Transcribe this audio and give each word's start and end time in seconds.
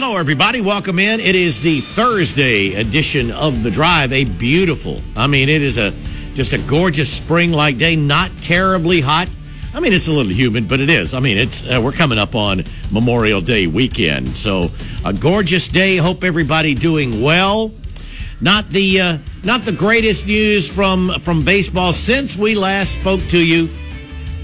Hello, 0.00 0.16
everybody. 0.16 0.60
Welcome 0.60 1.00
in. 1.00 1.18
It 1.18 1.34
is 1.34 1.60
the 1.60 1.80
Thursday 1.80 2.74
edition 2.74 3.32
of 3.32 3.64
the 3.64 3.70
Drive. 3.72 4.12
A 4.12 4.26
beautiful, 4.26 5.00
I 5.16 5.26
mean, 5.26 5.48
it 5.48 5.60
is 5.60 5.76
a 5.76 5.90
just 6.34 6.52
a 6.52 6.58
gorgeous 6.58 7.12
spring-like 7.12 7.78
day. 7.78 7.96
Not 7.96 8.30
terribly 8.40 9.00
hot. 9.00 9.28
I 9.74 9.80
mean, 9.80 9.92
it's 9.92 10.06
a 10.06 10.12
little 10.12 10.30
humid, 10.32 10.68
but 10.68 10.78
it 10.78 10.88
is. 10.88 11.14
I 11.14 11.18
mean, 11.18 11.36
it's 11.36 11.64
uh, 11.66 11.80
we're 11.82 11.90
coming 11.90 12.16
up 12.16 12.36
on 12.36 12.62
Memorial 12.92 13.40
Day 13.40 13.66
weekend, 13.66 14.36
so 14.36 14.70
a 15.04 15.12
gorgeous 15.12 15.66
day. 15.66 15.96
Hope 15.96 16.22
everybody 16.22 16.76
doing 16.76 17.20
well. 17.20 17.72
Not 18.40 18.70
the 18.70 19.00
uh, 19.00 19.18
not 19.42 19.62
the 19.62 19.72
greatest 19.72 20.28
news 20.28 20.70
from 20.70 21.10
from 21.22 21.44
baseball 21.44 21.92
since 21.92 22.36
we 22.36 22.54
last 22.54 22.92
spoke 23.00 23.20
to 23.30 23.44
you. 23.44 23.68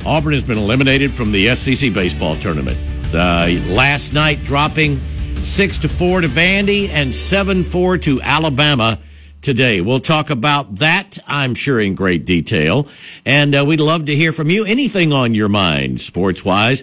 Auburn 0.04 0.32
has 0.32 0.42
been 0.42 0.58
eliminated 0.58 1.12
from 1.12 1.30
the 1.30 1.54
SEC 1.54 1.94
baseball 1.94 2.34
tournament. 2.34 2.76
Uh, 3.14 3.50
last 3.68 4.12
night, 4.12 4.42
dropping 4.42 4.98
six 5.42 5.78
to 5.78 5.88
four 5.88 6.20
to 6.20 6.28
Vandy 6.28 6.88
and 6.88 7.14
seven 7.14 7.62
four 7.62 7.98
to 7.98 8.20
Alabama. 8.22 8.98
Today, 9.42 9.82
we'll 9.82 10.00
talk 10.00 10.30
about 10.30 10.76
that, 10.76 11.18
I'm 11.26 11.54
sure, 11.54 11.78
in 11.78 11.94
great 11.94 12.24
detail. 12.24 12.88
And 13.26 13.54
uh, 13.54 13.64
we'd 13.66 13.78
love 13.80 14.06
to 14.06 14.14
hear 14.14 14.32
from 14.32 14.48
you. 14.48 14.64
Anything 14.64 15.12
on 15.12 15.34
your 15.34 15.50
mind, 15.50 16.00
sports 16.00 16.44
wise. 16.46 16.82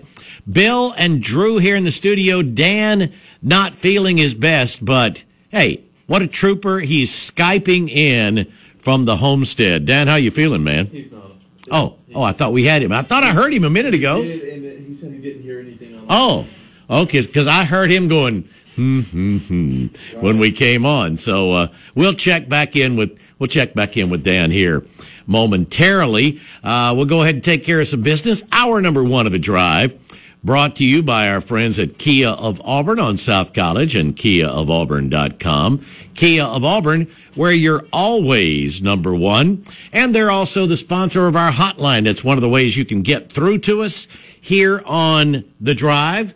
Bill 0.49 0.93
and 0.97 1.23
Drew 1.23 1.57
here 1.57 1.75
in 1.75 1.85
the 1.85 1.91
studio. 1.91 2.43
Dan 2.43 3.11
not 3.41 3.73
feeling 3.73 4.17
his 4.17 4.35
best, 4.35 4.85
but 4.85 5.23
hey, 5.49 5.83
what 6.05 6.21
a 6.21 6.27
trooper. 6.27 6.79
He's 6.79 7.09
Skyping 7.11 7.89
in 7.89 8.45
from 8.77 9.05
the 9.05 9.15
homestead. 9.17 9.87
Dan, 9.87 10.07
how 10.07 10.15
you 10.15 10.29
feeling, 10.29 10.63
man? 10.63 10.85
He's 10.87 11.11
not. 11.11 11.31
Oh, 11.71 11.95
oh, 12.13 12.21
I 12.21 12.31
thought 12.31 12.53
we 12.53 12.65
had 12.65 12.83
him. 12.83 12.91
I 12.91 13.01
thought 13.01 13.23
I 13.23 13.33
heard 13.33 13.53
him 13.53 13.63
a 13.63 13.69
minute 13.71 13.95
ago. 13.95 14.21
He 14.21 14.29
did, 14.37 14.63
and 14.63 14.87
he 14.87 14.93
said 14.93 15.11
he 15.11 15.19
didn't 15.19 15.41
hear 15.41 15.59
anything 15.59 15.91
Oh, 16.09 16.45
okay, 16.91 17.21
because 17.21 17.47
I 17.47 17.63
heard 17.63 17.89
him 17.89 18.07
going 18.07 18.47
hmm 18.75 19.01
hmm 19.01 19.37
hmm 19.37 19.85
when 20.21 20.39
we 20.39 20.51
came 20.51 20.85
on. 20.85 21.17
So 21.17 21.51
uh, 21.51 21.67
we'll 21.95 22.13
check 22.13 22.47
back 22.47 22.75
in 22.75 22.95
with 22.95 23.21
we'll 23.39 23.47
check 23.47 23.73
back 23.73 23.97
in 23.97 24.09
with 24.09 24.23
Dan 24.23 24.51
here 24.51 24.85
momentarily. 25.27 26.39
Uh, 26.63 26.93
we'll 26.95 27.05
go 27.05 27.21
ahead 27.21 27.35
and 27.35 27.43
take 27.43 27.63
care 27.63 27.79
of 27.79 27.87
some 27.87 28.01
business. 28.01 28.43
Hour 28.51 28.81
number 28.81 29.03
one 29.03 29.25
of 29.25 29.31
the 29.31 29.39
drive. 29.39 29.97
Brought 30.43 30.77
to 30.77 30.85
you 30.85 31.03
by 31.03 31.29
our 31.29 31.39
friends 31.39 31.77
at 31.77 31.99
Kia 31.99 32.29
of 32.29 32.59
Auburn 32.61 32.97
on 32.99 33.17
South 33.17 33.53
College 33.53 33.95
and 33.95 34.15
KiaofAuburn.com. 34.15 35.81
Kia 36.15 36.43
of 36.43 36.65
Auburn, 36.65 37.07
where 37.35 37.51
you're 37.51 37.85
always 37.93 38.81
number 38.81 39.13
one. 39.13 39.63
And 39.93 40.15
they're 40.15 40.31
also 40.31 40.65
the 40.65 40.77
sponsor 40.77 41.27
of 41.27 41.35
our 41.35 41.51
hotline. 41.51 42.05
That's 42.05 42.23
one 42.23 42.39
of 42.39 42.41
the 42.41 42.49
ways 42.49 42.75
you 42.75 42.85
can 42.85 43.03
get 43.03 43.31
through 43.31 43.59
to 43.59 43.81
us 43.81 44.07
here 44.41 44.81
on 44.87 45.43
the 45.59 45.75
drive 45.75 46.33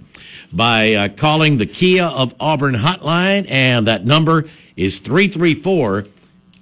by 0.52 0.94
uh, 0.94 1.10
calling 1.10 1.58
the 1.58 1.66
Kia 1.66 2.06
of 2.06 2.34
Auburn 2.40 2.76
hotline. 2.76 3.46
And 3.50 3.88
that 3.88 4.06
number 4.06 4.46
is 4.76 5.00
334 5.00 6.04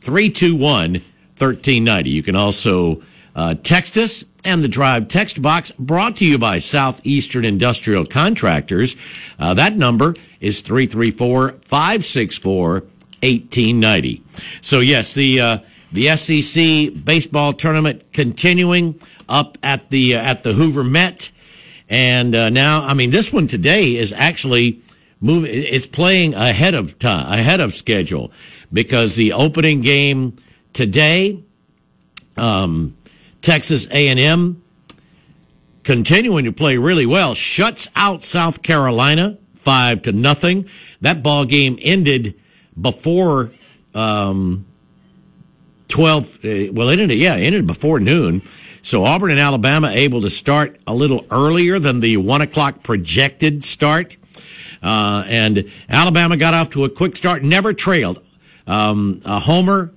321 0.02 0.94
1390. 0.94 2.10
You 2.10 2.24
can 2.24 2.36
also 2.36 3.02
uh, 3.36 3.56
text 3.56 3.98
us 3.98 4.26
and 4.46 4.64
the 4.64 4.68
drive 4.68 5.08
text 5.08 5.42
box 5.42 5.72
brought 5.72 6.18
to 6.18 6.26
you 6.26 6.38
by 6.38 6.60
Southeastern 6.60 7.46
Industrial 7.46 8.06
Contractors. 8.06 8.96
Uh, 9.40 9.54
that 9.54 9.78
number 9.78 10.16
is 10.40 10.62
334 10.62 11.54
564 11.66 12.72
1890. 13.24 14.22
So, 14.62 14.82
yes, 14.82 15.14
the, 15.14 15.40
uh, 15.40 15.58
the 15.94 16.16
SEC 16.18 17.06
baseball 17.06 17.54
tournament 17.54 18.12
continuing 18.12 19.00
up 19.30 19.58
at 19.64 19.90
the, 19.90 20.16
uh, 20.16 20.22
at 20.22 20.44
the 20.44 20.54
Hoover 20.54 20.84
Met. 20.84 21.32
And 21.90 22.36
uh, 22.36 22.50
now, 22.50 22.86
I 22.86 22.94
mean, 22.94 23.12
this 23.12 23.32
one 23.32 23.48
today 23.48 23.96
is 23.96 24.14
actually 24.14 24.82
moving, 25.20 25.52
it's 25.54 25.88
playing 25.88 26.34
ahead 26.34 26.74
of 26.74 26.98
time, 27.00 27.32
ahead 27.32 27.60
of 27.60 27.74
schedule 27.74 28.32
because 28.72 29.16
the 29.16 29.34
opening 29.34 29.82
game 29.82 30.36
today, 30.74 31.44
um, 32.38 32.96
Texas 33.42 33.88
A&M 33.92 34.64
continuing 35.84 36.46
to 36.46 36.52
play 36.52 36.78
really 36.78 37.06
well, 37.06 37.34
shuts 37.36 37.90
out 37.96 38.24
South 38.24 38.64
Carolina 38.64 39.38
five 39.56 40.02
to 40.04 40.12
nothing. 40.12 40.68
That 41.02 41.24
ball 41.24 41.46
game 41.46 41.78
ended 41.82 42.40
before 42.80 43.54
um, 43.94 44.66
twelve. 45.88 46.44
Uh, 46.44 46.72
well, 46.72 46.90
it 46.90 47.00
ended 47.00 47.18
yeah, 47.18 47.36
it 47.36 47.44
ended 47.44 47.68
before 47.68 48.00
noon. 48.00 48.42
So 48.86 49.06
Auburn 49.06 49.32
and 49.32 49.40
Alabama 49.40 49.88
able 49.88 50.20
to 50.24 50.30
start 50.30 50.78
a 50.86 50.94
little 50.94 51.26
earlier 51.32 51.80
than 51.80 52.02
the 52.02 52.18
one 52.18 52.42
o'clock 52.42 52.84
projected 52.84 53.64
start. 53.64 54.18
Uh, 54.84 55.24
and 55.28 55.72
Alabama 55.88 56.36
got 56.36 56.54
off 56.54 56.72
to 56.72 56.84
a 56.84 56.90
quick 56.90 57.16
start, 57.16 57.44
never 57.44 57.72
trailed. 57.72 58.22
Um, 58.68 59.22
a 59.24 59.40
homer 59.40 59.94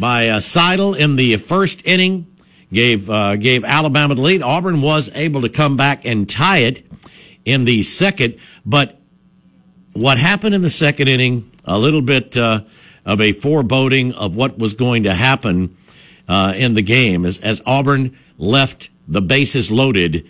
by 0.00 0.30
uh, 0.30 0.38
Seidl 0.40 0.98
in 0.98 1.14
the 1.14 1.36
first 1.36 1.86
inning 1.86 2.26
gave 2.72 3.08
uh, 3.08 3.36
gave 3.36 3.64
Alabama 3.64 4.16
the 4.16 4.22
lead. 4.22 4.42
Auburn 4.42 4.82
was 4.82 5.14
able 5.14 5.42
to 5.42 5.48
come 5.48 5.76
back 5.76 6.04
and 6.04 6.28
tie 6.28 6.58
it 6.58 6.82
in 7.44 7.64
the 7.64 7.84
second, 7.84 8.36
but 8.66 8.98
what 9.92 10.18
happened 10.18 10.56
in 10.56 10.62
the 10.62 10.70
second 10.70 11.06
inning, 11.06 11.52
a 11.64 11.78
little 11.78 12.02
bit 12.02 12.36
uh, 12.36 12.62
of 13.06 13.20
a 13.20 13.30
foreboding 13.30 14.12
of 14.14 14.34
what 14.34 14.58
was 14.58 14.74
going 14.74 15.04
to 15.04 15.14
happen 15.14 15.76
uh, 16.26 16.52
in 16.56 16.74
the 16.74 16.82
game 16.82 17.24
as, 17.24 17.38
as 17.38 17.62
Auburn 17.64 18.16
left 18.38 18.90
the 19.06 19.22
bases 19.22 19.70
loaded 19.70 20.28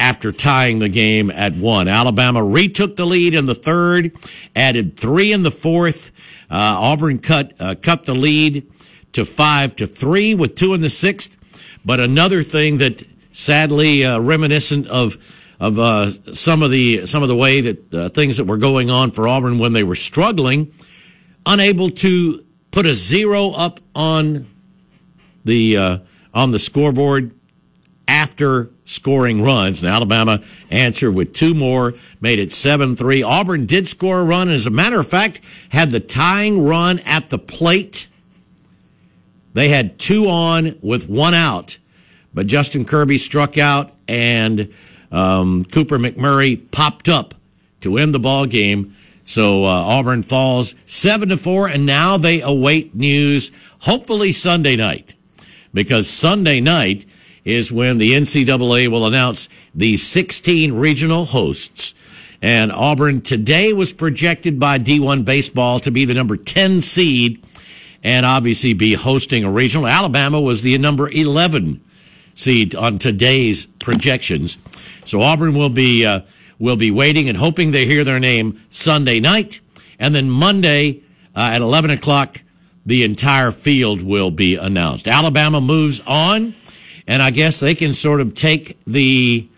after 0.00 0.32
tying 0.32 0.78
the 0.80 0.88
game 0.88 1.30
at 1.30 1.54
one. 1.54 1.88
Alabama 1.88 2.42
retook 2.42 2.96
the 2.96 3.06
lead 3.06 3.34
in 3.34 3.46
the 3.46 3.54
third, 3.54 4.12
added 4.54 4.98
three 4.98 5.32
in 5.32 5.42
the 5.42 5.50
fourth. 5.50 6.10
Uh, 6.50 6.76
Auburn 6.78 7.18
cut 7.18 7.54
uh, 7.60 7.74
cut 7.80 8.04
the 8.04 8.14
lead 8.14 8.70
to 9.12 9.24
five 9.24 9.76
to 9.76 9.86
three 9.86 10.34
with 10.34 10.54
two 10.56 10.74
in 10.74 10.80
the 10.80 10.90
sixth. 10.90 11.38
But 11.84 12.00
another 12.00 12.42
thing 12.42 12.78
that 12.78 13.02
sadly 13.32 14.04
uh, 14.04 14.18
reminiscent 14.20 14.86
of 14.88 15.16
of 15.60 15.78
uh, 15.78 16.10
some 16.34 16.62
of 16.62 16.70
the 16.70 17.06
some 17.06 17.22
of 17.22 17.28
the 17.28 17.36
way 17.36 17.60
that 17.60 17.94
uh, 17.94 18.08
things 18.08 18.36
that 18.38 18.44
were 18.44 18.58
going 18.58 18.90
on 18.90 19.10
for 19.10 19.28
Auburn 19.28 19.58
when 19.58 19.72
they 19.72 19.84
were 19.84 19.94
struggling, 19.94 20.72
unable 21.46 21.90
to 21.90 22.44
put 22.70 22.86
a 22.86 22.94
zero 22.94 23.50
up 23.50 23.80
on 23.94 24.46
the 25.44 25.76
uh, 25.76 25.98
on 26.34 26.50
the 26.50 26.58
scoreboard 26.58 27.32
after 28.06 28.70
scoring 28.84 29.42
runs. 29.42 29.82
And 29.82 29.90
Alabama 29.90 30.42
answered 30.70 31.12
with 31.12 31.32
two 31.32 31.54
more, 31.54 31.94
made 32.20 32.38
it 32.38 32.52
7 32.52 32.96
3. 32.96 33.22
Auburn 33.22 33.66
did 33.66 33.88
score 33.88 34.20
a 34.20 34.24
run, 34.24 34.48
and 34.48 34.56
as 34.56 34.66
a 34.66 34.70
matter 34.70 35.00
of 35.00 35.06
fact, 35.06 35.40
had 35.70 35.90
the 35.90 36.00
tying 36.00 36.64
run 36.64 36.98
at 37.00 37.30
the 37.30 37.38
plate. 37.38 38.08
They 39.54 39.68
had 39.68 39.98
two 39.98 40.28
on 40.28 40.78
with 40.82 41.08
one 41.08 41.34
out, 41.34 41.78
but 42.34 42.46
Justin 42.46 42.84
Kirby 42.84 43.18
struck 43.18 43.56
out, 43.56 43.92
and 44.08 44.72
um, 45.12 45.64
Cooper 45.64 45.98
McMurray 45.98 46.70
popped 46.72 47.08
up 47.08 47.34
to 47.82 47.98
end 47.98 48.12
the 48.12 48.18
ball 48.18 48.46
game. 48.46 48.94
So 49.22 49.64
uh, 49.64 49.68
Auburn 49.68 50.22
falls 50.22 50.74
seven 50.86 51.30
to 51.30 51.36
four, 51.36 51.68
and 51.68 51.86
now 51.86 52.16
they 52.16 52.42
await 52.42 52.94
news. 52.94 53.52
Hopefully 53.80 54.32
Sunday 54.32 54.76
night, 54.76 55.14
because 55.74 56.08
Sunday 56.08 56.60
night 56.60 57.04
is 57.44 57.70
when 57.70 57.98
the 57.98 58.12
NCAA 58.12 58.88
will 58.88 59.06
announce 59.06 59.50
the 59.74 59.98
16 59.98 60.72
regional 60.72 61.26
hosts. 61.26 61.94
And 62.40 62.72
Auburn 62.72 63.20
today 63.20 63.72
was 63.72 63.92
projected 63.92 64.58
by 64.58 64.78
D1 64.78 65.24
Baseball 65.24 65.80
to 65.80 65.90
be 65.90 66.04
the 66.04 66.14
number 66.14 66.36
10 66.36 66.80
seed 66.80 67.44
and 68.02 68.24
obviously 68.24 68.74
be 68.74 68.94
hosting 68.94 69.44
a 69.44 69.50
regional. 69.50 69.86
Alabama 69.86 70.40
was 70.40 70.62
the 70.62 70.76
number 70.78 71.10
11 71.10 71.82
seed 72.34 72.74
on 72.74 72.98
today's 72.98 73.66
projections. 73.66 74.58
So 75.04 75.20
Auburn 75.22 75.54
will 75.54 75.70
be 75.70 76.04
uh, 76.04 76.20
will 76.58 76.76
be 76.76 76.90
waiting 76.90 77.28
and 77.28 77.36
hoping 77.36 77.70
they 77.70 77.86
hear 77.86 78.04
their 78.04 78.20
name 78.20 78.62
Sunday 78.68 79.20
night, 79.20 79.60
and 79.98 80.14
then 80.14 80.30
Monday 80.30 81.02
uh, 81.34 81.50
at 81.54 81.60
11 81.60 81.90
o'clock, 81.90 82.42
the 82.86 83.04
entire 83.04 83.50
field 83.50 84.02
will 84.02 84.30
be 84.30 84.56
announced. 84.56 85.08
Alabama 85.08 85.60
moves 85.60 86.00
on, 86.06 86.54
and 87.06 87.22
I 87.22 87.30
guess 87.30 87.60
they 87.60 87.74
can 87.74 87.94
sort 87.94 88.20
of 88.20 88.34
take 88.34 88.78
the 88.86 89.48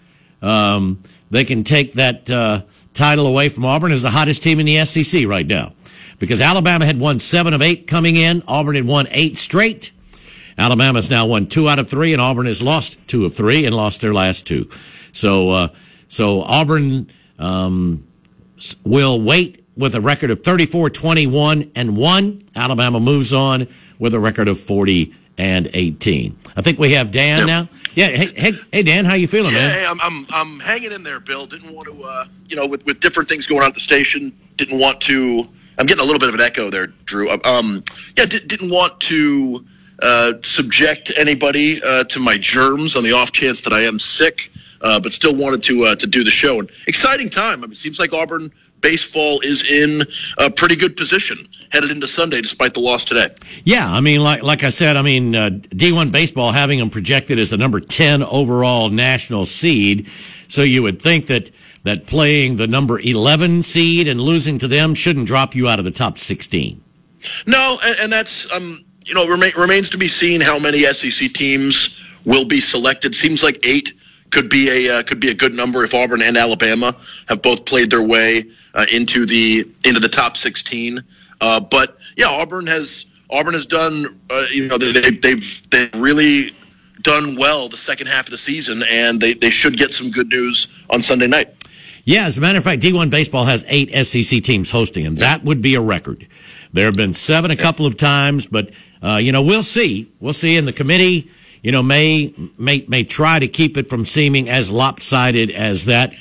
um, 0.42 1.02
they 1.30 1.44
can 1.44 1.64
take 1.64 1.94
that 1.94 2.30
uh, 2.30 2.62
title 2.94 3.26
away 3.26 3.48
from 3.48 3.64
Auburn 3.64 3.90
as 3.92 4.02
the 4.02 4.10
hottest 4.10 4.42
team 4.42 4.60
in 4.60 4.66
the 4.66 4.84
SEC 4.84 5.26
right 5.26 5.46
now 5.46 5.72
because 6.18 6.40
Alabama 6.40 6.86
had 6.86 6.98
won 6.98 7.18
seven 7.18 7.52
of 7.52 7.62
eight 7.62 7.86
coming 7.86 8.16
in. 8.16 8.42
Auburn 8.46 8.76
had 8.76 8.86
won 8.86 9.06
eight 9.10 9.38
straight. 9.38 9.92
Alabama's 10.58 11.10
now 11.10 11.26
won 11.26 11.46
two 11.46 11.68
out 11.68 11.78
of 11.78 11.90
three, 11.90 12.12
and 12.12 12.22
Auburn 12.22 12.46
has 12.46 12.62
lost 12.62 12.98
two 13.08 13.26
of 13.26 13.34
three 13.34 13.66
and 13.66 13.74
lost 13.74 14.00
their 14.00 14.14
last 14.14 14.46
two. 14.46 14.70
So, 15.12 15.50
uh, 15.50 15.68
so 16.08 16.42
Auburn 16.42 17.10
um, 17.38 18.06
will 18.84 19.20
wait 19.20 19.65
with 19.76 19.94
a 19.94 20.00
record 20.00 20.30
of 20.30 20.42
34 20.42 20.90
21 20.90 21.70
and 21.74 21.96
1. 21.96 22.42
Alabama 22.56 23.00
moves 23.00 23.32
on 23.32 23.66
with 23.98 24.14
a 24.14 24.20
record 24.20 24.48
of 24.48 24.58
40 24.58 25.12
and 25.38 25.68
18. 25.72 26.36
I 26.56 26.62
think 26.62 26.78
we 26.78 26.92
have 26.92 27.10
Dan 27.10 27.46
now. 27.46 27.68
Yeah, 27.94 28.08
hey, 28.08 28.26
hey, 28.34 28.52
hey, 28.72 28.82
Dan, 28.82 29.04
how 29.04 29.14
you 29.14 29.28
feeling, 29.28 29.52
yeah, 29.52 29.58
man? 29.58 29.70
Hey, 29.70 29.86
I'm, 29.86 30.00
I'm, 30.00 30.26
I'm 30.30 30.60
hanging 30.60 30.92
in 30.92 31.02
there, 31.02 31.20
Bill. 31.20 31.46
Didn't 31.46 31.74
want 31.74 31.88
to, 31.88 32.04
uh, 32.04 32.24
you 32.48 32.56
know, 32.56 32.66
with, 32.66 32.84
with 32.86 33.00
different 33.00 33.28
things 33.28 33.46
going 33.46 33.62
on 33.62 33.68
at 33.68 33.74
the 33.74 33.80
station, 33.80 34.32
didn't 34.56 34.78
want 34.78 35.00
to. 35.02 35.48
I'm 35.78 35.86
getting 35.86 36.02
a 36.02 36.04
little 36.06 36.20
bit 36.20 36.30
of 36.30 36.34
an 36.34 36.40
echo 36.40 36.70
there, 36.70 36.86
Drew. 36.86 37.30
Um, 37.44 37.84
yeah, 38.16 38.24
di- 38.24 38.40
didn't 38.40 38.70
want 38.70 38.98
to 39.02 39.64
uh, 40.02 40.34
subject 40.42 41.12
anybody 41.16 41.82
uh, 41.82 42.04
to 42.04 42.18
my 42.18 42.38
germs 42.38 42.96
on 42.96 43.04
the 43.04 43.12
off 43.12 43.32
chance 43.32 43.60
that 43.62 43.74
I 43.74 43.80
am 43.82 43.98
sick, 43.98 44.50
uh, 44.80 44.98
but 45.00 45.12
still 45.12 45.34
wanted 45.34 45.62
to 45.64 45.84
uh, 45.84 45.94
to 45.96 46.06
do 46.06 46.24
the 46.24 46.30
show. 46.30 46.60
And 46.60 46.70
exciting 46.86 47.28
time. 47.28 47.58
I 47.62 47.66
mean, 47.66 47.72
it 47.72 47.76
seems 47.76 47.98
like 47.98 48.14
Auburn 48.14 48.50
baseball 48.80 49.40
is 49.40 49.64
in 49.64 50.02
a 50.38 50.50
pretty 50.50 50.76
good 50.76 50.96
position 50.96 51.48
headed 51.70 51.90
into 51.90 52.06
Sunday, 52.06 52.40
despite 52.40 52.74
the 52.74 52.80
loss 52.80 53.04
today. 53.04 53.28
Yeah, 53.64 53.90
I 53.90 54.00
mean, 54.00 54.22
like 54.22 54.42
like 54.42 54.64
I 54.64 54.70
said, 54.70 54.96
I 54.96 55.02
mean, 55.02 55.34
uh, 55.34 55.50
D1 55.50 56.12
baseball 56.12 56.52
having 56.52 56.78
them 56.78 56.90
projected 56.90 57.38
as 57.38 57.50
the 57.50 57.56
number 57.56 57.80
ten 57.80 58.22
overall 58.22 58.88
national 58.88 59.46
seed, 59.46 60.08
so 60.48 60.62
you 60.62 60.82
would 60.82 61.00
think 61.00 61.26
that 61.26 61.50
that 61.84 62.06
playing 62.06 62.56
the 62.56 62.66
number 62.66 62.98
eleven 63.00 63.62
seed 63.62 64.08
and 64.08 64.20
losing 64.20 64.58
to 64.58 64.68
them 64.68 64.94
shouldn't 64.94 65.26
drop 65.26 65.54
you 65.54 65.68
out 65.68 65.78
of 65.78 65.84
the 65.84 65.90
top 65.90 66.18
sixteen. 66.18 66.82
No, 67.46 67.78
and, 67.84 67.96
and 68.00 68.12
that's 68.12 68.50
um, 68.52 68.84
you 69.04 69.14
know 69.14 69.26
remain, 69.26 69.52
remains 69.56 69.90
to 69.90 69.98
be 69.98 70.08
seen 70.08 70.40
how 70.40 70.58
many 70.58 70.82
SEC 70.82 71.32
teams 71.32 72.00
will 72.24 72.44
be 72.44 72.60
selected. 72.60 73.14
Seems 73.14 73.42
like 73.42 73.58
eight 73.64 73.92
could 74.30 74.48
be 74.48 74.88
a 74.88 74.98
uh, 74.98 75.02
could 75.02 75.20
be 75.20 75.30
a 75.30 75.34
good 75.34 75.54
number 75.54 75.84
if 75.84 75.94
Auburn 75.94 76.22
and 76.22 76.36
Alabama 76.36 76.96
have 77.28 77.42
both 77.42 77.64
played 77.64 77.90
their 77.90 78.02
way 78.02 78.44
uh, 78.74 78.86
into 78.92 79.26
the 79.26 79.68
into 79.84 80.00
the 80.00 80.08
top 80.08 80.36
16. 80.36 81.02
Uh, 81.40 81.60
but 81.60 81.98
yeah, 82.16 82.26
Auburn 82.26 82.66
has 82.66 83.06
Auburn 83.30 83.54
has 83.54 83.66
done 83.66 84.18
uh, 84.30 84.44
you 84.50 84.68
know 84.68 84.78
they, 84.78 85.10
they've 85.10 85.70
they've 85.70 85.94
really 85.94 86.52
done 87.02 87.36
well 87.36 87.68
the 87.68 87.76
second 87.76 88.08
half 88.08 88.26
of 88.26 88.30
the 88.30 88.38
season, 88.38 88.82
and 88.82 89.20
they, 89.20 89.34
they 89.34 89.50
should 89.50 89.76
get 89.76 89.92
some 89.92 90.10
good 90.10 90.28
news 90.28 90.68
on 90.90 91.00
Sunday 91.02 91.26
night. 91.26 91.54
Yeah, 92.04 92.26
as 92.26 92.38
a 92.38 92.40
matter 92.40 92.58
of 92.58 92.64
fact, 92.64 92.82
D1 92.82 93.10
baseball 93.10 93.44
has 93.46 93.64
eight 93.68 93.90
SEC 94.06 94.42
teams 94.42 94.70
hosting, 94.70 95.06
and 95.06 95.18
that 95.18 95.42
would 95.42 95.60
be 95.60 95.74
a 95.74 95.80
record. 95.80 96.26
There 96.72 96.84
have 96.84 96.94
been 96.94 97.14
seven 97.14 97.50
a 97.50 97.56
couple 97.56 97.86
of 97.86 97.96
times, 97.96 98.46
but 98.46 98.70
uh, 99.02 99.16
you 99.16 99.32
know 99.32 99.42
we'll 99.42 99.62
see. 99.62 100.12
We'll 100.20 100.32
see. 100.32 100.56
And 100.56 100.68
the 100.68 100.72
committee, 100.72 101.30
you 101.66 101.72
know, 101.72 101.82
may 101.82 102.32
may 102.56 102.84
may 102.86 103.02
try 103.02 103.40
to 103.40 103.48
keep 103.48 103.76
it 103.76 103.90
from 103.90 104.04
seeming 104.04 104.48
as 104.48 104.70
lopsided 104.70 105.50
as 105.50 105.86
that. 105.86 106.14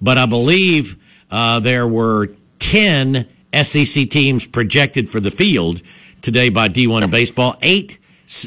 But 0.00 0.16
I 0.16 0.26
believe 0.26 0.96
uh, 1.28 1.58
there 1.58 1.88
were 1.88 2.28
10 2.60 3.26
SEC 3.52 4.08
teams 4.10 4.46
projected 4.46 5.10
for 5.10 5.18
the 5.18 5.32
field 5.32 5.82
today 6.20 6.50
by 6.50 6.68
D1 6.68 7.10
Baseball. 7.10 7.56
Eight, 7.62 7.98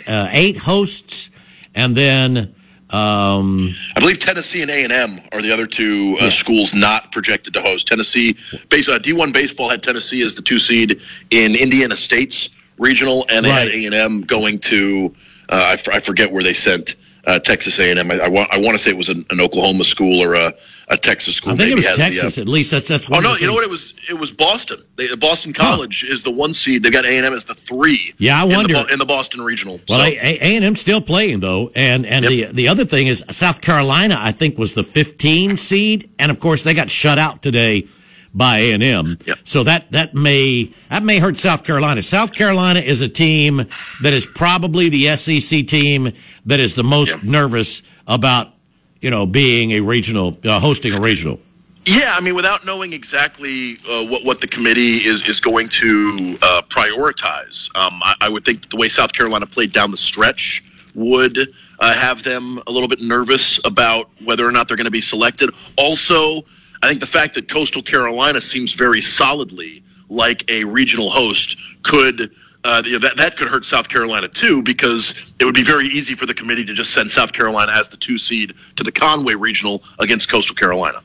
uh, 0.08 0.30
eight 0.32 0.56
hosts, 0.56 1.30
and 1.76 1.94
then 1.94 2.56
um, 2.90 3.76
I 3.98 4.00
believe 4.00 4.20
Tennessee 4.20 4.62
and 4.62 4.72
A 4.72 4.86
and 4.86 4.94
M 4.94 5.20
are 5.34 5.42
the 5.42 5.52
other 5.52 5.68
two 5.68 6.16
uh, 6.22 6.24
yeah. 6.24 6.30
schools 6.30 6.74
not 6.74 7.12
projected 7.12 7.54
to 7.56 7.62
host. 7.62 7.86
Tennessee, 7.90 8.38
base, 8.70 8.88
uh, 8.88 8.98
D1 8.98 9.34
Baseball 9.34 9.68
had 9.68 9.84
Tennessee 9.84 10.22
as 10.22 10.36
the 10.36 10.42
two 10.42 10.60
seed 10.60 11.02
in 11.32 11.58
Indiana 11.58 11.98
State's 11.98 12.56
regional, 12.78 13.26
and 13.30 13.46
they 13.46 13.50
right. 13.50 13.68
had 13.68 13.72
A 13.72 13.86
and 13.88 13.94
M 13.94 14.22
going 14.22 14.60
to 14.60 15.14
I, 15.50 15.74
f- 15.74 15.90
I 15.90 16.00
forget 16.00 16.32
where 16.32 16.44
they 16.44 16.54
sent 16.54 16.96
uh, 17.26 17.40
Texas 17.40 17.80
A&M. 17.80 18.12
I, 18.12 18.20
I, 18.20 18.28
wa- 18.30 18.48
I 18.52 18.60
want 18.60 18.74
to 18.74 18.80
say 18.80 18.92
it 18.92 18.98
was 18.98 19.10
an, 19.10 19.26
an, 19.30 19.42
Oklahoma 19.42 19.84
school 19.84 20.24
or 20.24 20.36
a, 20.36 20.54
a 20.90 20.98
Texas 20.98 21.36
school. 21.36 21.54
I 21.54 21.56
think 21.56 21.72
it 21.72 21.76
was 21.76 21.86
Texas. 21.86 22.36
The, 22.36 22.42
uh, 22.42 22.44
at 22.44 22.50
least 22.50 22.72
that's 22.72 22.88
that's. 22.88 23.10
One 23.10 23.26
oh 23.26 23.32
no, 23.32 23.38
you 23.38 23.48
know 23.48 23.54
what 23.54 23.64
it 23.64 23.70
was? 23.70 23.94
It 24.08 24.20
was 24.20 24.32
Boston. 24.32 24.84
They, 24.96 25.14
Boston 25.16 25.54
College 25.54 26.06
huh. 26.08 26.14
is 26.14 26.24
the 26.24 26.32
one 26.32 26.54
seed. 26.54 26.84
They 26.84 26.92
got 26.92 27.06
A&M 27.06 27.34
as 27.34 27.46
the 27.46 27.56
three. 27.56 28.14
Yeah, 28.18 28.40
I 28.40 28.44
wonder 28.44 28.76
in 28.76 28.86
the, 28.86 28.94
in 28.94 29.00
the 29.00 29.06
Boston 29.06 29.42
regional. 29.42 29.80
Well, 29.90 30.00
so. 30.00 30.18
A&M 30.22 30.76
still 30.76 31.02
playing 31.02 31.40
though, 31.40 31.72
and 31.76 32.06
and 32.06 32.26
yep. 32.26 32.50
the 32.50 32.54
the 32.54 32.68
other 32.68 32.86
thing 32.86 33.08
is 33.08 33.24
South 33.32 33.62
Carolina. 33.62 34.16
I 34.20 34.32
think 34.32 34.58
was 34.58 34.74
the 34.74 34.84
15 34.84 35.58
seed, 35.58 36.12
and 36.20 36.32
of 36.32 36.40
course 36.40 36.64
they 36.64 36.74
got 36.74 36.90
shut 36.90 37.18
out 37.18 37.42
today 37.42 37.88
by 38.36 38.60
A 38.60 38.74
and 38.74 38.84
M. 38.84 39.18
So 39.44 39.64
that 39.64 39.92
that 39.92 40.14
may 40.14 40.72
that 40.90 41.02
may 41.02 41.20
hurt 41.20 41.38
South 41.38 41.64
Carolina. 41.64 42.02
South 42.04 42.34
Carolina 42.34 42.82
is 42.82 43.02
a 43.02 43.10
team 43.10 43.66
that 44.04 44.14
is 44.14 44.26
probably 44.28 44.90
the 44.90 45.16
SEC 45.16 45.66
team 45.66 46.12
that 46.46 46.60
is 46.60 46.76
the 46.76 46.84
most 46.84 47.16
yep. 47.16 47.24
nervous 47.24 47.82
about 48.08 48.54
you 49.00 49.10
know 49.10 49.26
being 49.26 49.72
a 49.72 49.80
regional 49.80 50.38
uh, 50.44 50.60
hosting 50.60 50.94
a 50.94 51.00
regional. 51.00 51.40
Yeah, 51.86 52.16
I 52.18 52.22
mean, 52.22 52.34
without 52.34 52.66
knowing 52.66 52.94
exactly 52.94 53.78
uh, 53.90 54.04
what 54.06 54.26
what 54.26 54.42
the 54.42 54.48
committee 54.48 54.98
is 55.06 55.28
is 55.28 55.40
going 55.40 55.70
to 55.70 56.38
uh, 56.42 56.62
prioritize, 56.68 57.70
um, 57.76 58.02
I, 58.04 58.16
I, 58.22 58.30
would 58.30 58.44
think 58.44 58.70
the 58.70 58.76
way 58.76 58.90
South 58.90 59.14
Carolina 59.14 59.46
played 59.46 59.72
down 59.72 59.92
the 59.92 59.98
stretch 59.98 60.64
would 60.96 61.54
uh, 61.80 61.94
have 61.94 62.24
them 62.24 62.60
a 62.66 62.72
little 62.72 62.88
bit 62.88 63.02
nervous 63.02 63.60
about 63.66 64.10
whether 64.24 64.48
or 64.48 64.52
not 64.52 64.68
they're 64.68 64.78
going 64.78 64.86
to 64.86 64.92
be 64.92 65.02
selected. 65.02 65.52
Also, 65.78 66.44
I 66.86 66.90
think 66.90 67.00
the 67.00 67.08
fact 67.08 67.34
that 67.34 67.50
Coastal 67.50 67.82
Carolina 67.82 68.40
seems 68.40 68.74
very 68.74 69.02
solidly 69.02 69.82
like 70.08 70.48
a 70.52 70.64
regional 70.66 71.10
host 71.10 71.58
could 71.82 72.30
uh, 72.64 72.84
that 73.00 73.14
that 73.18 73.38
could 73.38 73.48
hurt 73.48 73.66
South 73.66 73.90
Carolina 73.90 74.28
too 74.28 74.62
because 74.62 75.20
it 75.40 75.46
would 75.46 75.56
be 75.56 75.64
very 75.64 75.88
easy 75.88 76.14
for 76.14 76.28
the 76.28 76.34
committee 76.36 76.64
to 76.64 76.76
just 76.76 76.94
send 76.94 77.10
South 77.10 77.34
Carolina 77.34 77.72
as 77.72 77.90
the 77.90 77.98
two 77.98 78.20
seed 78.20 78.54
to 78.76 78.84
the 78.84 78.92
Conway 78.92 79.34
Regional 79.34 79.82
against 79.98 80.30
Coastal 80.30 80.56
Carolina. 80.56 81.02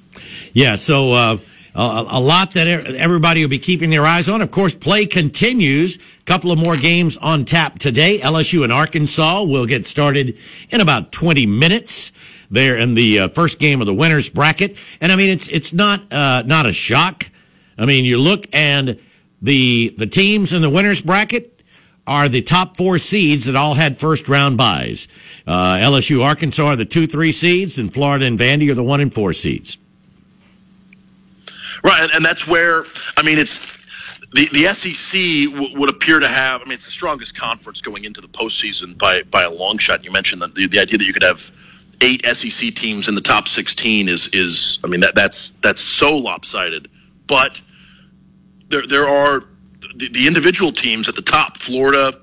Yeah, 0.52 0.74
so 0.76 1.12
uh, 1.12 1.38
a, 1.74 2.06
a, 2.10 2.20
lot 2.20 2.52
that 2.52 2.66
everybody 2.66 3.40
will 3.40 3.48
be 3.48 3.58
keeping 3.58 3.88
their 3.88 4.04
eyes 4.04 4.28
on. 4.28 4.42
Of 4.42 4.50
course, 4.50 4.74
play 4.74 5.06
continues. 5.06 5.96
A 5.96 6.24
couple 6.26 6.52
of 6.52 6.58
more 6.58 6.76
games 6.76 7.16
on 7.16 7.46
tap 7.46 7.78
today. 7.78 8.18
LSU 8.18 8.64
and 8.64 8.72
Arkansas 8.72 9.44
will 9.44 9.64
get 9.64 9.86
started 9.86 10.36
in 10.68 10.82
about 10.82 11.10
20 11.10 11.46
minutes 11.46 12.12
there 12.50 12.76
in 12.76 12.94
the 12.94 13.20
uh, 13.20 13.28
first 13.28 13.58
game 13.58 13.80
of 13.80 13.86
the 13.86 13.94
winners 13.94 14.28
bracket. 14.28 14.76
And 15.00 15.12
I 15.12 15.16
mean, 15.16 15.30
it's 15.30 15.48
it's 15.48 15.72
not 15.72 16.12
uh, 16.12 16.42
not 16.46 16.66
a 16.66 16.72
shock. 16.72 17.30
I 17.78 17.86
mean, 17.86 18.04
you 18.04 18.18
look 18.18 18.46
and 18.52 18.98
the 19.40 19.94
the 19.96 20.06
teams 20.06 20.52
in 20.52 20.62
the 20.62 20.70
winners 20.70 21.02
bracket 21.02 21.62
are 22.06 22.28
the 22.28 22.42
top 22.42 22.76
four 22.76 22.98
seeds 22.98 23.46
that 23.46 23.56
all 23.56 23.74
had 23.74 23.98
first 23.98 24.28
round 24.28 24.56
buys. 24.56 25.06
Uh, 25.46 25.76
LSU, 25.76 26.24
Arkansas 26.24 26.64
are 26.64 26.76
the 26.76 26.84
two 26.84 27.06
three 27.06 27.32
seeds, 27.32 27.78
and 27.78 27.92
Florida 27.92 28.26
and 28.26 28.38
Vandy 28.38 28.70
are 28.70 28.74
the 28.74 28.82
one 28.82 29.00
and 29.00 29.14
four 29.14 29.32
seeds. 29.32 29.78
Right, 31.82 32.10
and 32.14 32.24
that's 32.24 32.46
where 32.46 32.84
I 33.16 33.22
mean 33.22 33.38
it's 33.38 33.78
the 34.32 34.48
the 34.52 34.74
SEC 34.74 35.52
w- 35.52 35.78
would 35.78 35.90
appear 35.90 36.20
to 36.20 36.28
have. 36.28 36.60
I 36.60 36.64
mean, 36.64 36.74
it's 36.74 36.84
the 36.84 36.90
strongest 36.90 37.36
conference 37.36 37.80
going 37.80 38.04
into 38.04 38.20
the 38.20 38.28
postseason 38.28 38.98
by 38.98 39.22
by 39.22 39.42
a 39.44 39.50
long 39.50 39.78
shot. 39.78 40.04
You 40.04 40.12
mentioned 40.12 40.42
the, 40.42 40.48
the 40.48 40.78
idea 40.78 40.98
that 40.98 41.04
you 41.04 41.12
could 41.12 41.22
have 41.22 41.50
eight 42.00 42.26
SEC 42.26 42.74
teams 42.74 43.08
in 43.08 43.14
the 43.14 43.20
top 43.20 43.48
16 43.48 44.08
is 44.08 44.28
is 44.28 44.78
I 44.84 44.88
mean 44.88 45.00
that 45.00 45.14
that's 45.14 45.50
that's 45.62 45.80
so 45.80 46.16
lopsided. 46.16 46.88
But 47.26 47.60
there 48.68 48.86
there 48.86 49.08
are 49.08 49.44
the, 49.96 50.08
the 50.08 50.26
individual 50.26 50.72
teams 50.72 51.08
at 51.08 51.16
the 51.16 51.22
top, 51.22 51.58
Florida, 51.58 52.18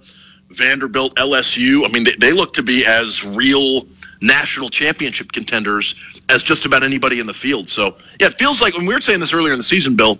Vanderbilt, 0.49 1.15
LSU. 1.15 1.85
I 1.85 1.91
mean 1.91 2.03
they, 2.03 2.15
they 2.15 2.31
look 2.31 2.53
to 2.53 2.63
be 2.63 2.85
as 2.85 3.23
real 3.23 3.87
national 4.21 4.69
championship 4.69 5.31
contenders 5.31 5.95
as 6.29 6.43
just 6.43 6.65
about 6.65 6.83
anybody 6.83 7.19
in 7.19 7.27
the 7.27 7.33
field. 7.33 7.69
So 7.69 7.97
yeah, 8.19 8.27
it 8.27 8.39
feels 8.39 8.61
like 8.61 8.75
when 8.75 8.85
we 8.85 8.93
were 8.93 9.01
saying 9.01 9.19
this 9.19 9.33
earlier 9.33 9.53
in 9.53 9.59
the 9.59 9.63
season, 9.63 9.95
Bill. 9.95 10.19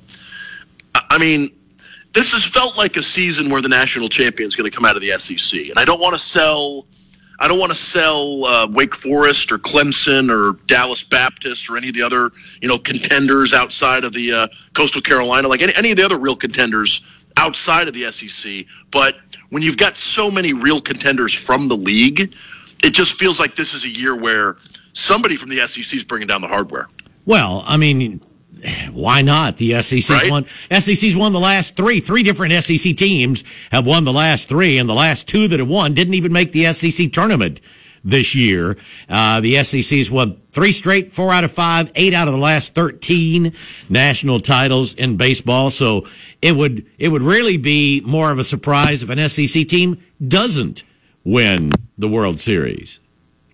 I 1.09 1.19
mean, 1.19 1.51
this 2.13 2.31
has 2.33 2.43
felt 2.43 2.77
like 2.77 2.97
a 2.97 3.03
season 3.03 3.49
where 3.49 3.61
the 3.61 3.69
national 3.69 4.09
champion 4.09 4.47
is 4.47 4.55
going 4.55 4.69
to 4.69 4.75
come 4.75 4.85
out 4.85 4.95
of 4.95 5.01
the 5.01 5.17
SEC, 5.19 5.69
and 5.69 5.77
I 5.77 5.85
don't 5.85 5.99
want 5.99 6.13
to 6.13 6.19
sell 6.19 6.87
I 7.39 7.48
don't 7.48 7.60
want 7.60 7.72
to 7.72 7.77
sell 7.77 8.46
uh, 8.46 8.67
Wake 8.67 8.96
Forest 8.96 9.51
or 9.51 9.60
Clemson 9.60 10.32
or 10.32 10.58
Dallas 10.65 11.03
Baptist 11.03 11.70
or 11.70 11.77
any 11.77 11.89
of 11.89 11.94
the 11.94 12.01
other 12.01 12.32
you 12.62 12.67
know 12.67 12.79
contenders 12.79 13.53
outside 13.53 14.03
of 14.03 14.13
the 14.13 14.34
uh, 14.34 14.48
Coastal 14.74 15.01
Carolina, 15.01 15.48
like 15.48 15.62
any, 15.62 15.74
any 15.75 15.91
of 15.91 15.98
the 15.98 16.03
other 16.03 16.17
real 16.17 16.36
contenders 16.36 17.06
outside 17.38 17.88
of 17.88 17.94
the 17.94 18.12
SEC. 18.12 18.65
But 18.91 19.17
when 19.50 19.62
you've 19.62 19.77
got 19.77 19.96
so 19.98 20.32
many 20.32 20.53
real 20.53 20.82
contenders 20.82 21.34
from 21.34 21.67
the 21.67 21.77
league, 21.77 22.34
it 22.84 22.91
just 22.91 23.17
feels 23.17 23.39
like 23.39 23.56
this 23.56 23.74
is 23.74 23.86
a 23.86 23.89
year 23.89 24.15
where 24.15 24.58
somebody 24.94 25.36
from 25.36 25.50
the 25.50 25.65
SEC 25.67 25.94
is 25.96 26.03
bringing 26.03 26.27
down 26.27 26.41
the 26.41 26.48
hardware. 26.48 26.88
Well, 27.25 27.63
I 27.67 27.77
mean, 27.77 28.22
why 28.93 29.21
not? 29.21 29.57
The 29.57 29.81
SEC's 29.81 30.09
right? 30.09 30.29
won. 30.29 30.45
SEC's 30.45 31.15
won 31.15 31.33
the 31.33 31.39
last 31.39 31.75
three. 31.75 31.99
Three 31.99 32.23
different 32.23 32.53
SEC 32.63 32.95
teams 32.95 33.43
have 33.71 33.85
won 33.85 34.03
the 34.03 34.13
last 34.13 34.49
three, 34.49 34.77
and 34.77 34.89
the 34.89 34.93
last 34.93 35.27
two 35.27 35.47
that 35.47 35.59
have 35.59 35.69
won 35.69 35.93
didn't 35.93 36.13
even 36.13 36.33
make 36.33 36.51
the 36.51 36.71
SEC 36.73 37.11
tournament 37.11 37.61
this 38.03 38.35
year. 38.35 38.77
Uh, 39.09 39.41
the 39.41 39.61
SEC's 39.63 40.09
won 40.09 40.39
three 40.51 40.71
straight, 40.71 41.11
four 41.11 41.31
out 41.31 41.43
of 41.43 41.51
five, 41.51 41.91
eight 41.95 42.13
out 42.13 42.27
of 42.27 42.33
the 42.33 42.39
last 42.39 42.73
13 42.73 43.53
national 43.89 44.39
titles 44.39 44.93
in 44.93 45.17
baseball. 45.17 45.69
So 45.71 46.07
it 46.41 46.55
would, 46.55 46.85
it 46.97 47.09
would 47.09 47.21
really 47.21 47.57
be 47.57 48.01
more 48.05 48.31
of 48.31 48.39
a 48.39 48.43
surprise 48.43 49.03
if 49.03 49.09
an 49.09 49.29
SEC 49.29 49.67
team 49.67 50.03
doesn't 50.25 50.83
win 51.23 51.71
the 51.97 52.07
World 52.07 52.39
Series. 52.39 53.01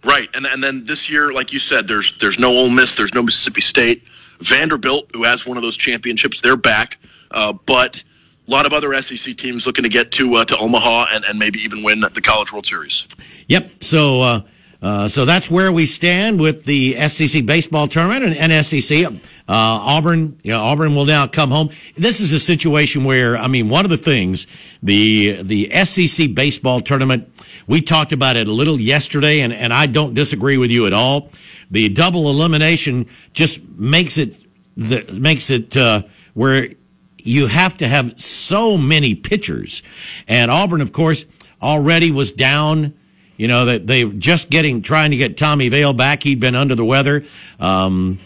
Right, 0.03 0.29
and 0.33 0.45
and 0.45 0.61
then 0.61 0.83
this 0.85 1.09
year, 1.09 1.31
like 1.31 1.53
you 1.53 1.59
said, 1.59 1.87
there's 1.87 2.17
there's 2.17 2.37
no 2.37 2.49
Ole 2.49 2.69
Miss, 2.69 2.95
there's 2.95 3.13
no 3.13 3.23
Mississippi 3.23 3.61
State, 3.61 4.03
Vanderbilt, 4.39 5.11
who 5.13 5.23
has 5.23 5.45
one 5.45 5.57
of 5.57 5.63
those 5.63 5.77
championships, 5.77 6.41
they're 6.41 6.57
back, 6.57 6.97
uh, 7.31 7.53
but 7.65 8.03
a 8.47 8.51
lot 8.51 8.65
of 8.65 8.73
other 8.73 8.93
SEC 9.01 9.37
teams 9.37 9.65
looking 9.65 9.83
to 9.83 9.89
get 9.89 10.11
to 10.13 10.35
uh, 10.35 10.45
to 10.45 10.57
Omaha 10.57 11.07
and, 11.13 11.25
and 11.25 11.39
maybe 11.39 11.59
even 11.59 11.83
win 11.83 12.01
the 12.01 12.21
College 12.21 12.51
World 12.51 12.65
Series. 12.65 13.07
Yep. 13.47 13.83
So 13.83 14.21
uh, 14.21 14.41
uh, 14.83 15.07
so 15.07 15.23
that's 15.23 15.49
where 15.49 15.71
we 15.71 15.85
stand 15.85 16.41
with 16.41 16.65
the 16.65 16.93
SEC 17.07 17.45
baseball 17.45 17.87
tournament 17.87 18.25
and, 18.37 18.51
and 18.51 18.65
SEC. 18.65 19.05
Uh, 19.05 19.13
Auburn, 19.47 20.37
you 20.43 20.51
know, 20.51 20.61
Auburn 20.61 20.93
will 20.93 21.05
now 21.05 21.25
come 21.25 21.51
home. 21.51 21.69
This 21.95 22.19
is 22.19 22.33
a 22.33 22.39
situation 22.39 23.05
where 23.05 23.37
I 23.37 23.47
mean, 23.47 23.69
one 23.69 23.85
of 23.85 23.91
the 23.91 23.97
things 23.97 24.45
the 24.83 25.41
the 25.41 25.69
SEC 25.85 26.33
baseball 26.33 26.81
tournament. 26.81 27.29
We 27.65 27.81
talked 27.81 28.11
about 28.11 28.35
it 28.35 28.49
a 28.49 28.51
little 28.51 28.77
yesterday, 28.77 29.39
and, 29.39 29.53
and 29.53 29.71
I 29.73 29.85
don't 29.85 30.13
disagree 30.13 30.57
with 30.57 30.69
you 30.69 30.85
at 30.85 30.91
all. 30.91 31.29
The 31.73 31.89
double 31.89 32.29
elimination 32.29 33.07
just 33.33 33.67
makes 33.67 34.19
it 34.19 34.45
the, 34.77 35.03
makes 35.19 35.49
it 35.49 35.75
uh, 35.75 36.03
where 36.35 36.69
you 37.17 37.47
have 37.47 37.77
to 37.77 37.87
have 37.87 38.19
so 38.21 38.77
many 38.77 39.15
pitchers. 39.15 39.81
And 40.27 40.51
Auburn, 40.51 40.81
of 40.81 40.91
course, 40.91 41.25
already 41.63 42.11
was 42.11 42.31
down. 42.31 42.93
You 43.37 43.47
know 43.47 43.65
that 43.65 43.87
they 43.87 44.05
just 44.05 44.51
getting 44.51 44.83
trying 44.83 45.09
to 45.11 45.17
get 45.17 45.35
Tommy 45.35 45.69
Vail 45.69 45.93
back. 45.93 46.21
He'd 46.21 46.39
been 46.39 46.53
under 46.53 46.75
the 46.75 46.85
weather. 46.85 47.23
Um, 47.59 48.19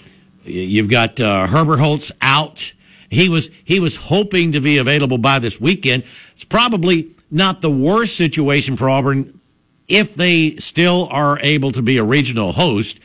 you've 0.44 0.90
got 0.90 1.22
uh, 1.22 1.48
Herbert 1.48 1.78
Holtz 1.78 2.12
out. 2.22 2.74
He 3.10 3.30
was 3.30 3.50
he 3.64 3.80
was 3.80 3.96
hoping 3.96 4.52
to 4.52 4.60
be 4.60 4.78
available 4.78 5.20
by 5.20 5.40
this 5.40 5.62
weekend. 5.62 6.04
It's 6.34 6.44
probably 6.44 7.12
not 7.32 7.62
the 7.62 7.72
worst 7.72 8.18
situation 8.18 8.76
for 8.76 8.90
Auburn 8.90 9.40
if 9.88 10.16
they 10.16 10.58
still 10.58 11.08
are 11.12 11.40
able 11.40 11.72
to 11.72 11.82
be 11.82 11.98
a 11.98 12.04
regional 12.04 12.52
host. 12.52 13.00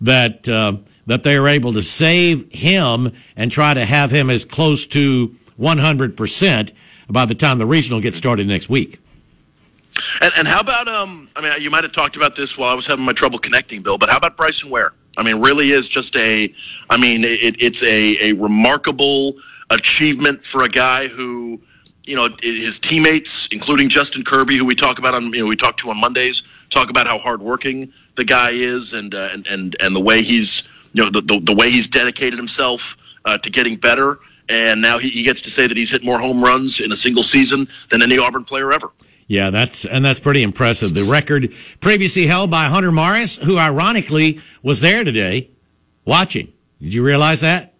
That 0.00 0.48
uh, 0.48 0.78
that 1.06 1.22
they 1.22 1.36
are 1.36 1.48
able 1.48 1.72
to 1.72 1.82
save 1.82 2.50
him 2.52 3.12
and 3.36 3.50
try 3.50 3.74
to 3.74 3.84
have 3.84 4.10
him 4.10 4.30
as 4.30 4.44
close 4.44 4.86
to 4.88 5.28
100% 5.60 6.72
by 7.08 7.26
the 7.26 7.34
time 7.34 7.58
the 7.58 7.66
regional 7.66 8.00
gets 8.00 8.16
started 8.16 8.46
next 8.46 8.68
week. 8.68 9.00
And, 10.20 10.32
and 10.38 10.48
how 10.48 10.60
about 10.60 10.88
um? 10.88 11.28
I 11.36 11.40
mean, 11.40 11.52
you 11.60 11.70
might 11.70 11.84
have 11.84 11.92
talked 11.92 12.16
about 12.16 12.34
this 12.34 12.58
while 12.58 12.70
I 12.70 12.74
was 12.74 12.86
having 12.86 13.04
my 13.04 13.12
trouble 13.12 13.38
connecting, 13.38 13.80
Bill. 13.80 13.96
But 13.96 14.10
how 14.10 14.16
about 14.16 14.36
Bryson 14.36 14.68
Ware? 14.68 14.92
I 15.16 15.22
mean, 15.22 15.40
really 15.40 15.70
is 15.70 15.88
just 15.88 16.16
a. 16.16 16.52
I 16.90 16.96
mean, 16.96 17.22
it, 17.22 17.62
it's 17.62 17.82
a 17.84 18.30
a 18.30 18.32
remarkable 18.32 19.36
achievement 19.70 20.44
for 20.44 20.64
a 20.64 20.68
guy 20.68 21.06
who, 21.06 21.60
you 22.06 22.16
know, 22.16 22.28
his 22.42 22.80
teammates, 22.80 23.46
including 23.52 23.88
Justin 23.88 24.24
Kirby, 24.24 24.56
who 24.56 24.64
we 24.64 24.74
talk 24.74 24.98
about 24.98 25.14
on, 25.14 25.32
you 25.32 25.42
know, 25.42 25.46
we 25.46 25.56
talk 25.56 25.76
to 25.78 25.90
on 25.90 26.00
Mondays, 26.00 26.42
talk 26.70 26.90
about 26.90 27.06
how 27.06 27.18
hardworking 27.18 27.92
the 28.14 28.24
guy 28.24 28.50
is, 28.50 28.92
and 28.92 29.14
uh, 29.14 29.28
and 29.32 29.46
and 29.46 29.76
and 29.80 29.94
the 29.94 30.00
way 30.00 30.22
he's, 30.22 30.68
you 30.92 31.04
know, 31.04 31.10
the 31.10 31.20
the, 31.20 31.40
the 31.40 31.54
way 31.54 31.70
he's 31.70 31.88
dedicated 31.88 32.38
himself 32.38 32.96
uh, 33.24 33.38
to 33.38 33.50
getting 33.50 33.76
better. 33.76 34.18
And 34.48 34.82
now 34.82 34.98
he, 34.98 35.08
he 35.08 35.22
gets 35.22 35.40
to 35.42 35.50
say 35.50 35.66
that 35.66 35.76
he's 35.76 35.90
hit 35.90 36.04
more 36.04 36.18
home 36.18 36.44
runs 36.44 36.80
in 36.80 36.92
a 36.92 36.96
single 36.96 37.22
season 37.22 37.66
than 37.88 38.02
any 38.02 38.18
Auburn 38.18 38.44
player 38.44 38.72
ever. 38.72 38.92
Yeah, 39.26 39.50
that's 39.50 39.84
and 39.86 40.04
that's 40.04 40.20
pretty 40.20 40.42
impressive. 40.42 40.92
The 40.92 41.04
record 41.04 41.52
previously 41.80 42.26
held 42.26 42.50
by 42.50 42.66
Hunter 42.66 42.92
Morris, 42.92 43.36
who 43.38 43.58
ironically 43.58 44.40
was 44.62 44.80
there 44.80 45.02
today 45.02 45.50
watching. 46.04 46.52
Did 46.80 46.92
you 46.92 47.02
realize 47.02 47.40
that? 47.40 47.73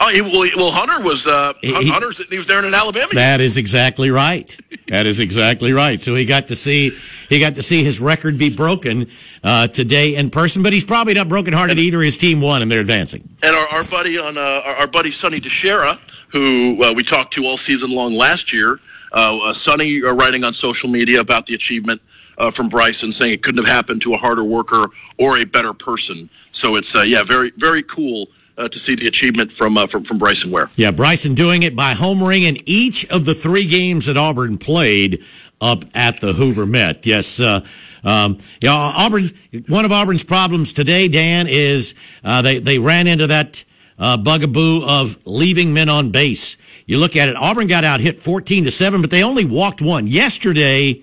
Oh, 0.00 0.08
he, 0.08 0.20
well, 0.20 0.48
well, 0.56 0.70
Hunter 0.70 1.00
was 1.00 1.26
uh, 1.26 1.52
He- 1.60 1.88
Hunter. 1.90 2.12
He 2.30 2.38
was 2.38 2.46
there 2.46 2.64
in 2.64 2.72
Alabama. 2.74 3.08
That 3.14 3.40
is 3.40 3.56
exactly 3.56 4.10
right. 4.10 4.56
That 4.88 5.06
is 5.06 5.20
exactly 5.20 5.72
right. 5.72 6.00
So 6.00 6.14
he 6.14 6.24
got 6.26 6.48
to 6.48 6.56
see 6.56 6.90
he 7.28 7.40
got 7.40 7.54
to 7.56 7.62
see 7.62 7.82
his 7.84 8.00
record 8.00 8.38
be 8.38 8.54
broken 8.54 9.08
uh, 9.42 9.68
today 9.68 10.16
in 10.16 10.30
person, 10.30 10.62
but 10.62 10.72
he's 10.72 10.84
probably 10.84 11.14
not 11.14 11.28
brokenhearted 11.28 11.78
either. 11.78 12.00
His 12.00 12.16
team 12.16 12.40
won 12.40 12.62
and 12.62 12.70
they're 12.70 12.80
advancing. 12.80 13.28
and 13.42 13.54
our, 13.56 13.68
our 13.78 13.84
buddy 13.84 14.18
on 14.18 14.36
uh, 14.36 14.40
our, 14.40 14.74
our 14.76 14.86
buddy 14.86 15.10
Sonny 15.10 15.40
DiChiara, 15.40 15.98
who 16.32 16.82
uh, 16.84 16.92
we 16.92 17.02
talked 17.04 17.34
to 17.34 17.46
all 17.46 17.56
season 17.56 17.90
long 17.90 18.14
last 18.14 18.52
year. 18.52 18.80
Uh, 19.12 19.38
uh, 19.38 19.52
Sonny 19.52 20.02
uh, 20.02 20.12
writing 20.12 20.44
on 20.44 20.52
social 20.52 20.88
media 20.88 21.20
about 21.20 21.46
the 21.46 21.54
achievement 21.54 22.00
uh, 22.38 22.50
from 22.50 22.68
Bryson, 22.68 23.12
saying 23.12 23.32
it 23.34 23.42
couldn't 23.42 23.64
have 23.64 23.72
happened 23.72 24.02
to 24.02 24.14
a 24.14 24.16
harder 24.16 24.44
worker 24.44 24.86
or 25.18 25.38
a 25.38 25.44
better 25.44 25.72
person. 25.72 26.28
So 26.52 26.76
it's 26.76 26.94
uh, 26.94 27.02
yeah, 27.02 27.22
very 27.24 27.50
very 27.56 27.82
cool 27.82 28.28
uh, 28.60 28.68
to 28.68 28.78
see 28.78 28.94
the 28.94 29.06
achievement 29.06 29.50
from 29.52 29.76
uh, 29.76 29.86
from 29.86 30.04
from 30.04 30.18
Bryson 30.18 30.50
Ware. 30.50 30.70
Yeah, 30.76 30.90
Bryson 30.90 31.34
doing 31.34 31.62
it 31.62 31.74
by 31.74 31.94
homering 31.94 32.42
in 32.42 32.58
each 32.66 33.08
of 33.10 33.24
the 33.24 33.34
three 33.34 33.66
games 33.66 34.06
that 34.06 34.16
Auburn 34.16 34.58
played 34.58 35.24
up 35.60 35.84
at 35.94 36.20
the 36.20 36.32
Hoover 36.32 36.66
Met. 36.66 37.06
Yes, 37.06 37.40
uh, 37.40 37.66
um, 38.04 38.38
yeah, 38.62 38.72
Auburn. 38.72 39.30
One 39.66 39.84
of 39.84 39.92
Auburn's 39.92 40.24
problems 40.24 40.72
today, 40.72 41.08
Dan, 41.08 41.46
is 41.48 41.94
uh, 42.22 42.42
they 42.42 42.58
they 42.58 42.78
ran 42.78 43.06
into 43.06 43.26
that 43.28 43.64
uh, 43.98 44.18
bugaboo 44.18 44.84
of 44.84 45.18
leaving 45.24 45.72
men 45.72 45.88
on 45.88 46.10
base. 46.10 46.58
You 46.86 46.98
look 46.98 47.16
at 47.16 47.28
it, 47.28 47.36
Auburn 47.36 47.66
got 47.66 47.84
out 47.84 48.00
hit 48.00 48.20
fourteen 48.20 48.64
to 48.64 48.70
seven, 48.70 49.00
but 49.00 49.10
they 49.10 49.24
only 49.24 49.46
walked 49.46 49.80
one. 49.80 50.06
Yesterday 50.06 51.02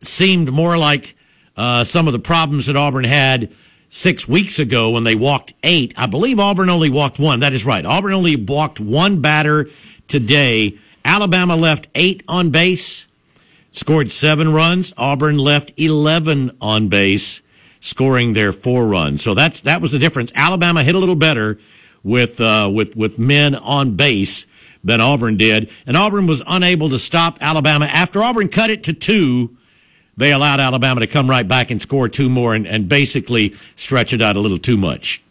seemed 0.00 0.50
more 0.50 0.78
like 0.78 1.14
uh, 1.56 1.84
some 1.84 2.06
of 2.06 2.12
the 2.12 2.18
problems 2.18 2.66
that 2.66 2.76
Auburn 2.76 3.04
had 3.04 3.52
six 3.88 4.28
weeks 4.28 4.58
ago 4.58 4.90
when 4.90 5.04
they 5.04 5.14
walked 5.14 5.54
eight. 5.62 5.94
I 5.96 6.06
believe 6.06 6.38
Auburn 6.38 6.70
only 6.70 6.90
walked 6.90 7.18
one. 7.18 7.40
That 7.40 7.52
is 7.52 7.64
right. 7.64 7.84
Auburn 7.84 8.12
only 8.12 8.36
walked 8.36 8.80
one 8.80 9.20
batter 9.20 9.66
today. 10.08 10.78
Alabama 11.04 11.56
left 11.56 11.88
eight 11.94 12.22
on 12.28 12.50
base, 12.50 13.06
scored 13.70 14.10
seven 14.10 14.52
runs. 14.52 14.92
Auburn 14.96 15.38
left 15.38 15.72
11 15.76 16.56
on 16.60 16.88
base, 16.88 17.42
scoring 17.80 18.32
their 18.32 18.52
four 18.52 18.86
runs. 18.86 19.22
So 19.22 19.34
that's, 19.34 19.60
that 19.62 19.80
was 19.80 19.92
the 19.92 19.98
difference. 19.98 20.32
Alabama 20.34 20.82
hit 20.82 20.94
a 20.94 20.98
little 20.98 21.14
better 21.14 21.58
with, 22.02 22.40
uh, 22.40 22.70
with, 22.72 22.96
with 22.96 23.18
men 23.18 23.54
on 23.54 23.96
base 23.96 24.46
than 24.82 25.00
Auburn 25.00 25.36
did. 25.36 25.70
And 25.86 25.96
Auburn 25.96 26.26
was 26.26 26.42
unable 26.46 26.88
to 26.88 26.98
stop 26.98 27.38
Alabama 27.40 27.86
after 27.86 28.22
Auburn 28.22 28.48
cut 28.48 28.70
it 28.70 28.84
to 28.84 28.92
two 28.92 29.55
they 30.16 30.32
allowed 30.32 30.60
Alabama 30.60 31.00
to 31.00 31.06
come 31.06 31.28
right 31.28 31.46
back 31.46 31.70
and 31.70 31.80
score 31.80 32.08
two 32.08 32.28
more 32.28 32.54
and, 32.54 32.66
and 32.66 32.88
basically 32.88 33.52
stretch 33.74 34.12
it 34.12 34.22
out 34.22 34.36
a 34.36 34.40
little 34.40 34.58
too 34.58 34.76
much. 34.76 35.22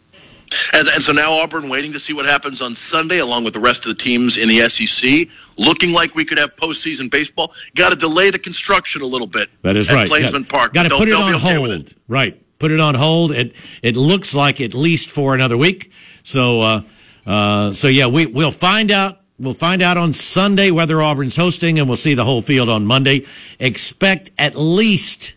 And, 0.72 0.86
and 0.88 1.02
so 1.02 1.12
now 1.12 1.32
Auburn 1.32 1.68
waiting 1.68 1.92
to 1.92 2.00
see 2.00 2.12
what 2.12 2.24
happens 2.24 2.60
on 2.60 2.76
Sunday, 2.76 3.18
along 3.18 3.44
with 3.44 3.54
the 3.54 3.60
rest 3.60 3.84
of 3.84 3.96
the 3.96 4.02
teams 4.02 4.36
in 4.36 4.48
the 4.48 4.68
SEC. 4.68 5.28
Looking 5.58 5.92
like 5.92 6.14
we 6.14 6.24
could 6.24 6.38
have 6.38 6.54
postseason 6.56 7.10
baseball. 7.10 7.52
Got 7.74 7.90
to 7.90 7.96
delay 7.96 8.30
the 8.30 8.38
construction 8.38 9.02
a 9.02 9.06
little 9.06 9.26
bit. 9.26 9.50
That 9.62 9.76
is 9.76 9.92
right. 9.92 10.08
Plainsman 10.08 10.44
Park. 10.44 10.72
Got 10.72 10.84
to 10.84 10.96
put 10.96 11.08
it 11.08 11.14
on 11.14 11.34
okay 11.34 11.54
hold. 11.54 11.70
it. 11.70 11.94
Right. 12.06 12.40
Put 12.58 12.70
it 12.70 12.80
on 12.80 12.94
hold. 12.94 13.32
It 13.32 13.56
it 13.82 13.96
looks 13.96 14.34
like 14.34 14.60
at 14.60 14.72
least 14.72 15.10
for 15.10 15.34
another 15.34 15.56
week. 15.56 15.92
So 16.22 16.60
uh, 16.60 16.82
uh, 17.26 17.72
so 17.72 17.88
yeah, 17.88 18.06
we 18.06 18.26
we'll 18.26 18.52
find 18.52 18.90
out. 18.90 19.20
We'll 19.38 19.54
find 19.54 19.82
out 19.82 19.98
on 19.98 20.14
Sunday 20.14 20.70
whether 20.70 21.02
Auburn's 21.02 21.36
hosting, 21.36 21.78
and 21.78 21.88
we'll 21.88 21.98
see 21.98 22.14
the 22.14 22.24
whole 22.24 22.40
field 22.40 22.70
on 22.70 22.86
Monday. 22.86 23.26
Expect 23.58 24.30
at 24.38 24.54
least, 24.54 25.36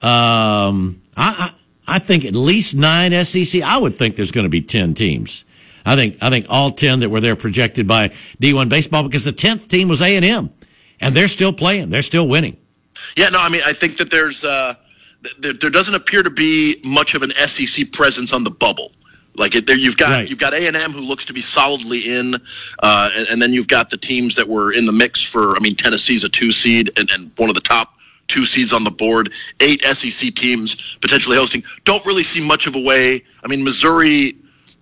um, 0.00 1.02
I, 1.16 1.52
I 1.86 1.96
I 1.96 1.98
think 1.98 2.24
at 2.24 2.34
least 2.34 2.74
nine 2.74 3.12
SEC. 3.24 3.62
I 3.62 3.76
would 3.76 3.96
think 3.96 4.16
there's 4.16 4.32
going 4.32 4.46
to 4.46 4.50
be 4.50 4.62
ten 4.62 4.94
teams. 4.94 5.44
I 5.84 5.96
think 5.96 6.16
I 6.22 6.30
think 6.30 6.46
all 6.48 6.70
ten 6.70 7.00
that 7.00 7.10
were 7.10 7.20
there 7.20 7.36
projected 7.36 7.86
by 7.86 8.08
D1 8.40 8.70
baseball 8.70 9.02
because 9.02 9.24
the 9.24 9.32
tenth 9.32 9.68
team 9.68 9.88
was 9.88 10.00
A 10.00 10.16
and 10.16 10.24
M, 10.24 10.50
and 11.00 11.14
they're 11.14 11.28
still 11.28 11.52
playing. 11.52 11.90
They're 11.90 12.02
still 12.02 12.26
winning. 12.26 12.56
Yeah, 13.16 13.28
no, 13.28 13.38
I 13.38 13.50
mean, 13.50 13.62
I 13.66 13.74
think 13.74 13.98
that 13.98 14.10
there's 14.10 14.44
uh, 14.44 14.74
th- 15.22 15.36
there, 15.38 15.52
there 15.52 15.70
doesn't 15.70 15.94
appear 15.94 16.22
to 16.22 16.30
be 16.30 16.80
much 16.86 17.14
of 17.14 17.22
an 17.22 17.32
SEC 17.46 17.92
presence 17.92 18.32
on 18.32 18.44
the 18.44 18.50
bubble. 18.50 18.92
Like 19.36 19.54
it, 19.54 19.66
there, 19.66 19.76
you've 19.76 19.96
got 19.96 20.10
Right. 20.10 20.28
you've 20.28 20.38
got 20.38 20.54
A 20.54 20.66
and 20.66 20.76
M 20.76 20.92
who 20.92 21.00
looks 21.00 21.26
to 21.26 21.32
be 21.32 21.42
solidly 21.42 22.00
in, 22.00 22.34
uh, 22.78 23.10
and, 23.14 23.28
and 23.28 23.42
then 23.42 23.52
you've 23.52 23.68
got 23.68 23.90
the 23.90 23.96
teams 23.96 24.36
that 24.36 24.48
were 24.48 24.72
in 24.72 24.86
the 24.86 24.92
mix 24.92 25.22
for. 25.22 25.56
I 25.56 25.60
mean, 25.60 25.74
Tennessee's 25.74 26.24
a 26.24 26.28
two 26.28 26.52
seed 26.52 26.92
and, 26.98 27.10
and 27.10 27.30
one 27.36 27.48
of 27.50 27.54
the 27.54 27.60
top 27.60 27.94
two 28.28 28.44
seeds 28.44 28.72
on 28.72 28.82
the 28.84 28.90
board. 28.90 29.32
Eight 29.60 29.84
SEC 29.84 30.34
teams 30.34 30.96
potentially 31.00 31.36
hosting. 31.36 31.62
Don't 31.84 32.04
really 32.06 32.24
see 32.24 32.44
much 32.44 32.66
of 32.66 32.74
a 32.76 32.80
way. 32.80 33.22
I 33.44 33.48
mean, 33.48 33.64
Missouri. 33.64 34.36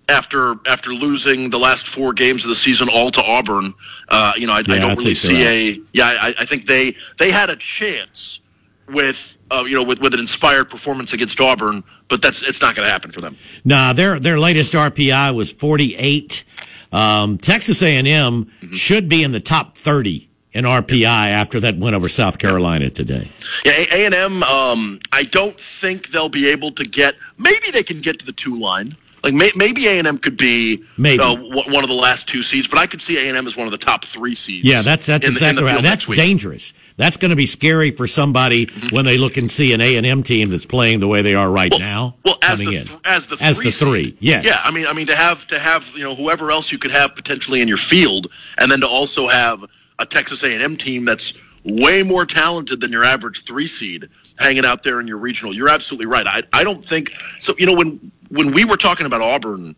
After 0.07 0.57
after 0.67 0.93
losing 0.93 1.49
the 1.49 1.57
last 1.57 1.87
four 1.87 2.13
games 2.13 2.43
of 2.45 2.49
the 2.49 2.55
season 2.55 2.89
all 2.89 3.09
to 3.09 3.23
Auburn, 3.23 3.73
uh, 4.07 4.33
you 4.37 4.45
know 4.45 4.53
I, 4.53 4.59
I 4.59 4.63
Yeah, 4.67 4.75
I 4.75 4.77
don't 4.77 4.97
really 4.99 5.15
see 5.15 5.43
a 5.43 5.81
yeah 5.93 6.05
I, 6.21 6.35
I 6.37 6.45
think 6.45 6.67
they 6.67 6.95
they 7.17 7.31
had 7.31 7.49
a 7.49 7.55
chance 7.55 8.39
with 8.87 9.34
uh, 9.51 9.63
you 9.67 9.75
know 9.75 9.83
with, 9.83 9.99
with 10.01 10.13
an 10.13 10.19
inspired 10.19 10.69
performance 10.69 11.13
against 11.13 11.39
Auburn, 11.41 11.83
but 12.07 12.21
that's 12.21 12.41
it's 12.43 12.61
not 12.61 12.75
going 12.75 12.85
to 12.87 12.91
happen 12.91 13.11
for 13.11 13.21
them. 13.21 13.37
Nah, 13.63 13.93
their 13.93 14.19
their 14.19 14.39
latest 14.39 14.73
RPI 14.73 15.33
was 15.35 15.51
48. 15.53 16.43
Um, 16.91 17.37
Texas 17.37 17.81
A&M 17.81 18.05
Mm-hmm. 18.05 18.71
should 18.71 19.09
be 19.09 19.23
in 19.23 19.31
the 19.33 19.39
top 19.41 19.75
30 19.77 20.29
in 20.53 20.63
RPI 20.63 21.03
after 21.05 21.59
that 21.59 21.77
win 21.77 21.93
over 21.93 22.07
South 22.07 22.37
Carolina 22.37 22.89
today. 22.89 23.27
Yeah, 23.65 23.73
A 23.91 24.05
and 24.05 24.13
M. 24.15 24.43
Um, 24.43 24.99
I 25.11 25.23
don't 25.23 25.59
think 25.59 26.09
they'll 26.09 26.29
be 26.29 26.47
able 26.49 26.71
to 26.71 26.85
get. 26.85 27.15
Maybe 27.37 27.71
they 27.71 27.83
can 27.83 27.99
get 27.99 28.19
to 28.19 28.25
the 28.25 28.31
two 28.31 28.57
line. 28.59 28.93
Like 29.25 29.33
may, 29.33 29.49
maybe 29.55 29.87
A 29.87 29.97
and 29.97 30.07
M 30.07 30.19
could 30.19 30.37
be 30.37 30.83
Maybe. 30.99 31.19
uh, 31.21 31.35
one 31.35 31.83
of 31.83 31.89
the 31.89 31.95
last 31.95 32.29
two 32.29 32.43
seeds, 32.43 32.67
but 32.67 32.77
I 32.77 32.85
could 32.85 33.01
see 33.01 33.17
A 33.17 33.27
and 33.27 33.35
M 33.35 33.47
as 33.47 33.57
one 33.57 33.65
of 33.65 33.71
the 33.71 33.77
top 33.79 34.05
three 34.05 34.35
seeds. 34.35 34.67
Yeah, 34.67 34.83
that's 34.83 35.07
that's 35.07 35.27
in 35.27 35.33
the- 35.33 35.39
in 35.39 35.49
exactly 35.55 35.63
the 35.63 35.73
right. 35.73 35.81
That's 35.81 36.05
dangerous. 36.05 36.73
That's 36.97 37.17
going 37.17 37.31
to 37.31 37.35
be 37.35 37.47
scary 37.47 37.89
for 37.89 38.05
somebody 38.05 38.67
when 38.91 39.03
they 39.03 39.17
look 39.17 39.37
and 39.37 39.49
see 39.49 39.73
an 39.73 39.81
A 39.81 39.95
and 39.95 40.05
M 40.05 40.21
team 40.21 40.49
that's 40.49 40.67
playing 40.67 40.99
the 40.99 41.07
way 41.07 41.23
they 41.23 41.33
are 41.33 41.49
right 41.49 41.71
Well, 41.71 41.79
now. 41.79 42.15
well, 42.23 42.37
as 42.43 42.59
coming 42.61 42.79
the 42.79 42.85
th- 42.85 42.99
as 43.03 43.25
the 43.25 43.37
as 43.41 43.57
three 43.57 43.65
the 43.65 43.71
three, 43.71 44.03
seed. 44.05 44.17
yes, 44.19 44.45
yeah. 44.45 44.59
I 44.63 44.69
mean, 44.69 44.85
I 44.85 44.93
mean 44.93 45.07
to 45.07 45.15
have 45.15 45.47
to 45.47 45.57
have 45.57 45.91
you 45.95 46.03
know 46.03 46.13
whoever 46.13 46.51
else 46.51 46.71
you 46.71 46.77
could 46.77 46.91
have 46.91 47.15
potentially 47.15 47.61
in 47.61 47.67
your 47.67 47.77
field, 47.77 48.27
and 48.59 48.69
then 48.71 48.79
to 48.81 48.87
also 48.87 49.27
have 49.27 49.65
a 49.97 50.05
Texas 50.05 50.43
A 50.43 50.53
and 50.53 50.61
M 50.61 50.77
team 50.77 51.03
that's 51.03 51.33
way 51.63 52.03
more 52.03 52.27
talented 52.27 52.79
than 52.79 52.91
your 52.91 53.03
average 53.03 53.43
three 53.43 53.65
seed 53.65 54.07
hanging 54.37 54.65
out 54.65 54.83
there 54.83 54.99
in 54.99 55.07
your 55.07 55.17
regional. 55.17 55.51
You're 55.51 55.69
absolutely 55.69 56.05
right. 56.05 56.27
I 56.27 56.43
I 56.53 56.63
don't 56.63 56.87
think 56.87 57.11
so. 57.39 57.55
You 57.57 57.65
know 57.65 57.73
when 57.73 58.11
when 58.29 58.51
we 58.51 58.65
were 58.65 58.77
talking 58.77 59.05
about 59.05 59.21
Auburn 59.21 59.75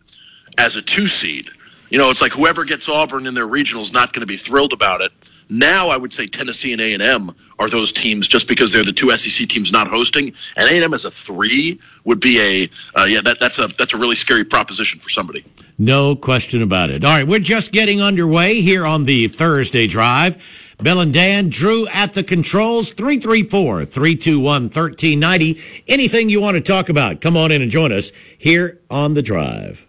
as 0.56 0.76
a 0.76 0.82
two 0.82 1.08
seed, 1.08 1.50
you 1.90 1.98
know 1.98 2.10
it's 2.10 2.22
like 2.22 2.32
whoever 2.32 2.64
gets 2.64 2.88
Auburn 2.88 3.26
in 3.26 3.34
their 3.34 3.46
regional 3.46 3.82
is 3.82 3.92
not 3.92 4.12
going 4.12 4.20
to 4.20 4.26
be 4.26 4.36
thrilled 4.36 4.72
about 4.72 5.00
it. 5.00 5.12
Now 5.50 5.88
I 5.88 5.96
would 5.96 6.12
say 6.12 6.26
Tennessee 6.26 6.72
and 6.72 6.80
A 6.80 6.92
and 6.92 7.02
M 7.02 7.34
are 7.58 7.70
those 7.70 7.92
teams 7.92 8.28
just 8.28 8.48
because 8.48 8.72
they're 8.72 8.84
the 8.84 8.92
two 8.92 9.16
SEC 9.16 9.48
teams 9.48 9.72
not 9.72 9.88
hosting, 9.88 10.34
and 10.56 10.70
A 10.70 10.74
and 10.74 10.84
M 10.84 10.94
as 10.94 11.04
a 11.04 11.10
three 11.10 11.80
would 12.04 12.20
be 12.20 12.40
a 12.40 12.98
uh, 12.98 13.04
yeah 13.04 13.20
that, 13.22 13.40
that's 13.40 13.58
a 13.58 13.68
that's 13.68 13.94
a 13.94 13.96
really 13.96 14.16
scary 14.16 14.44
proposition 14.44 15.00
for 15.00 15.08
somebody. 15.08 15.44
No 15.78 16.16
question 16.16 16.62
about 16.62 16.90
it. 16.90 17.04
All 17.04 17.12
right, 17.12 17.26
we're 17.26 17.38
just 17.38 17.72
getting 17.72 18.02
underway 18.02 18.60
here 18.60 18.84
on 18.84 19.04
the 19.04 19.28
Thursday 19.28 19.86
drive. 19.86 20.67
Bill 20.80 21.00
and 21.00 21.12
Dan, 21.12 21.48
Drew 21.48 21.88
at 21.88 22.12
the 22.12 22.22
controls, 22.22 22.92
334 22.92 23.84
321 23.84 24.62
1390. 24.62 25.60
Anything 25.88 26.28
you 26.28 26.40
want 26.40 26.56
to 26.56 26.60
talk 26.60 26.88
about, 26.88 27.20
come 27.20 27.36
on 27.36 27.50
in 27.50 27.62
and 27.62 27.70
join 27.70 27.90
us 27.90 28.12
here 28.38 28.80
on 28.88 29.14
the 29.14 29.22
drive. 29.22 29.88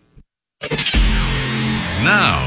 Now, 2.04 2.42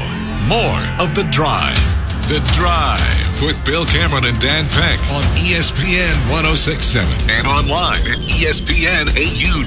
more 0.47 1.05
of 1.05 1.15
The 1.15 1.23
Drive. 1.31 2.02
The 2.27 2.39
Drive 2.53 3.41
with 3.43 3.63
Bill 3.65 3.85
Cameron 3.85 4.23
and 4.25 4.39
Dan 4.39 4.65
Peck 4.69 4.97
on 5.11 5.23
ESPN 5.35 6.15
1067 6.31 7.29
and 7.29 7.45
online 7.45 7.99
at 8.07 8.17
ESPNAU.com. 8.19 9.61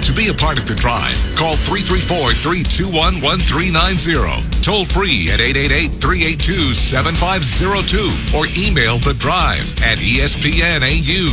To 0.00 0.12
be 0.12 0.28
a 0.28 0.34
part 0.34 0.58
of 0.58 0.66
The 0.66 0.76
Drive, 0.76 1.18
call 1.36 1.56
334 1.56 2.34
321 2.34 3.20
1390. 3.20 4.62
Toll 4.62 4.84
free 4.84 5.28
at 5.30 5.40
888 5.40 6.00
382 6.00 6.72
7502 6.72 8.38
or 8.38 8.46
email 8.56 8.98
The 8.98 9.14
Drive 9.14 9.74
at 9.82 9.98
ESPNAU.com. 9.98 11.32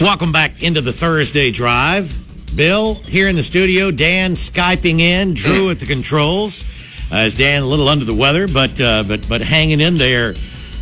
Welcome 0.00 0.32
back 0.32 0.62
into 0.64 0.80
the 0.80 0.92
Thursday 0.92 1.52
drive. 1.52 2.16
Bill 2.56 2.94
here 3.06 3.28
in 3.28 3.36
the 3.36 3.44
studio, 3.44 3.92
Dan 3.92 4.32
Skyping 4.32 4.98
in, 5.00 5.34
Drew 5.34 5.70
at 5.70 5.78
the 5.78 5.86
controls. 5.86 6.64
Uh, 7.10 7.16
as 7.16 7.34
Dan 7.34 7.62
a 7.62 7.66
little 7.66 7.88
under 7.88 8.04
the 8.04 8.14
weather, 8.14 8.46
but 8.46 8.80
uh, 8.80 9.02
but 9.02 9.28
but 9.28 9.40
hanging 9.40 9.80
in 9.80 9.98
there 9.98 10.34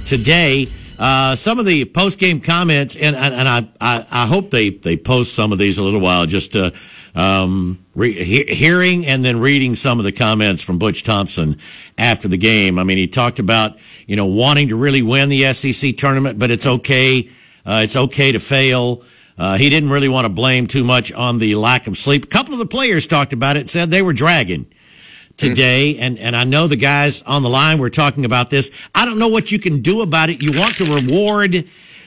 today. 0.04 0.68
Uh, 0.98 1.36
some 1.36 1.60
of 1.60 1.64
the 1.64 1.84
post 1.84 2.18
game 2.18 2.40
comments, 2.40 2.96
and 2.96 3.16
and, 3.16 3.32
and 3.32 3.48
I, 3.48 3.68
I 3.80 4.06
I 4.10 4.26
hope 4.26 4.50
they 4.50 4.70
they 4.70 4.96
post 4.96 5.34
some 5.34 5.52
of 5.52 5.58
these 5.58 5.78
a 5.78 5.82
little 5.82 6.00
while. 6.00 6.26
Just 6.26 6.54
uh, 6.54 6.72
um, 7.14 7.82
re- 7.94 8.24
he- 8.24 8.52
hearing 8.54 9.06
and 9.06 9.24
then 9.24 9.40
reading 9.40 9.74
some 9.74 9.98
of 9.98 10.04
the 10.04 10.12
comments 10.12 10.60
from 10.60 10.78
Butch 10.78 11.02
Thompson 11.02 11.56
after 11.96 12.28
the 12.28 12.36
game. 12.36 12.78
I 12.78 12.84
mean, 12.84 12.98
he 12.98 13.06
talked 13.06 13.38
about 13.38 13.78
you 14.06 14.16
know 14.16 14.26
wanting 14.26 14.68
to 14.68 14.76
really 14.76 15.02
win 15.02 15.30
the 15.30 15.54
SEC 15.54 15.96
tournament, 15.96 16.38
but 16.38 16.50
it's 16.50 16.66
okay. 16.66 17.30
Uh, 17.64 17.80
it's 17.84 17.96
okay 17.96 18.32
to 18.32 18.40
fail. 18.40 19.02
Uh, 19.38 19.56
he 19.56 19.70
didn't 19.70 19.90
really 19.90 20.08
want 20.08 20.24
to 20.26 20.30
blame 20.30 20.66
too 20.66 20.82
much 20.84 21.12
on 21.12 21.38
the 21.38 21.54
lack 21.54 21.86
of 21.86 21.96
sleep. 21.96 22.24
A 22.24 22.28
couple 22.28 22.52
of 22.52 22.58
the 22.58 22.66
players 22.66 23.06
talked 23.06 23.32
about 23.32 23.56
it, 23.56 23.70
said 23.70 23.88
they 23.88 24.02
were 24.02 24.12
dragging 24.12 24.66
today, 25.38 25.96
and, 25.98 26.18
and 26.18 26.36
I 26.36 26.44
know 26.44 26.66
the 26.66 26.76
guys 26.76 27.22
on 27.22 27.42
the 27.42 27.48
line 27.48 27.78
were 27.78 27.90
talking 27.90 28.24
about 28.24 28.50
this. 28.50 28.70
I 28.94 29.04
don't 29.04 29.18
know 29.18 29.28
what 29.28 29.50
you 29.50 29.58
can 29.58 29.80
do 29.80 30.02
about 30.02 30.28
it. 30.28 30.42
You 30.42 30.52
want 30.58 30.76
to 30.76 30.84
reward 30.84 31.64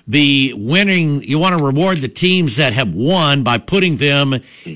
the 0.08 0.54
winning, 0.58 1.24
you 1.24 1.39
want 1.39 1.58
to 1.58 1.63
reward 1.63 1.98
the 1.98 2.08
teams 2.08 2.58
that 2.58 2.74
have 2.74 2.94
won 2.94 3.44
by 3.44 3.58
putting 3.58 3.98
them 3.98 4.36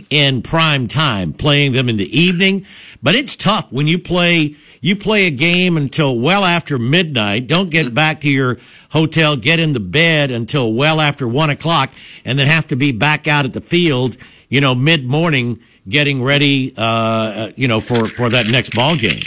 in 0.09 0.41
prime 0.41 0.87
time, 0.87 1.33
playing 1.33 1.73
them 1.73 1.89
in 1.89 1.97
the 1.97 2.17
evening. 2.17 2.65
But 3.03 3.15
it's 3.15 3.35
tough 3.35 3.71
when 3.71 3.87
you 3.87 3.99
play, 3.99 4.55
you 4.81 4.95
play 4.95 5.27
a 5.27 5.31
game 5.31 5.77
until 5.77 6.17
well 6.19 6.45
after 6.45 6.77
midnight. 6.77 7.47
Don't 7.47 7.69
get 7.69 7.93
back 7.93 8.21
to 8.21 8.29
your 8.29 8.57
hotel, 8.91 9.35
get 9.35 9.59
in 9.59 9.73
the 9.73 9.79
bed 9.79 10.31
until 10.31 10.73
well 10.73 11.01
after 11.01 11.27
one 11.27 11.49
o'clock, 11.49 11.91
and 12.23 12.37
then 12.37 12.47
have 12.47 12.67
to 12.67 12.75
be 12.75 12.91
back 12.91 13.27
out 13.27 13.45
at 13.45 13.53
the 13.53 13.61
field, 13.61 14.17
you 14.47 14.61
know, 14.61 14.75
mid 14.75 15.05
morning 15.05 15.59
getting 15.87 16.23
ready, 16.23 16.73
uh, 16.77 17.51
you 17.55 17.67
know, 17.67 17.79
for, 17.79 18.07
for 18.07 18.29
that 18.29 18.49
next 18.49 18.73
ball 18.75 18.95
game. 18.95 19.21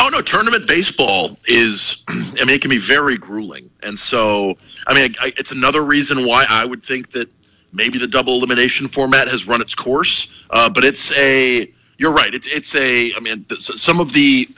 Oh 0.00 0.08
no, 0.08 0.20
tournament 0.20 0.66
baseball 0.66 1.38
is. 1.46 2.02
I 2.08 2.44
mean, 2.44 2.50
it 2.50 2.60
can 2.60 2.70
be 2.70 2.78
very 2.78 3.16
grueling, 3.16 3.70
and 3.82 3.96
so 3.98 4.56
I 4.86 4.94
mean, 4.94 5.14
I, 5.20 5.32
it's 5.36 5.52
another 5.52 5.84
reason 5.84 6.26
why 6.26 6.44
I 6.48 6.64
would 6.64 6.82
think 6.82 7.12
that 7.12 7.30
maybe 7.72 7.98
the 7.98 8.08
double 8.08 8.34
elimination 8.34 8.88
format 8.88 9.28
has 9.28 9.46
run 9.46 9.60
its 9.60 9.74
course. 9.74 10.32
Uh, 10.50 10.68
but 10.68 10.84
it's 10.84 11.12
a. 11.12 11.72
You're 11.96 12.12
right. 12.12 12.34
It's 12.34 12.48
it's 12.48 12.74
a. 12.74 13.12
I 13.14 13.20
mean, 13.20 13.46
some 13.58 14.00
of 14.00 14.12
the 14.12 14.48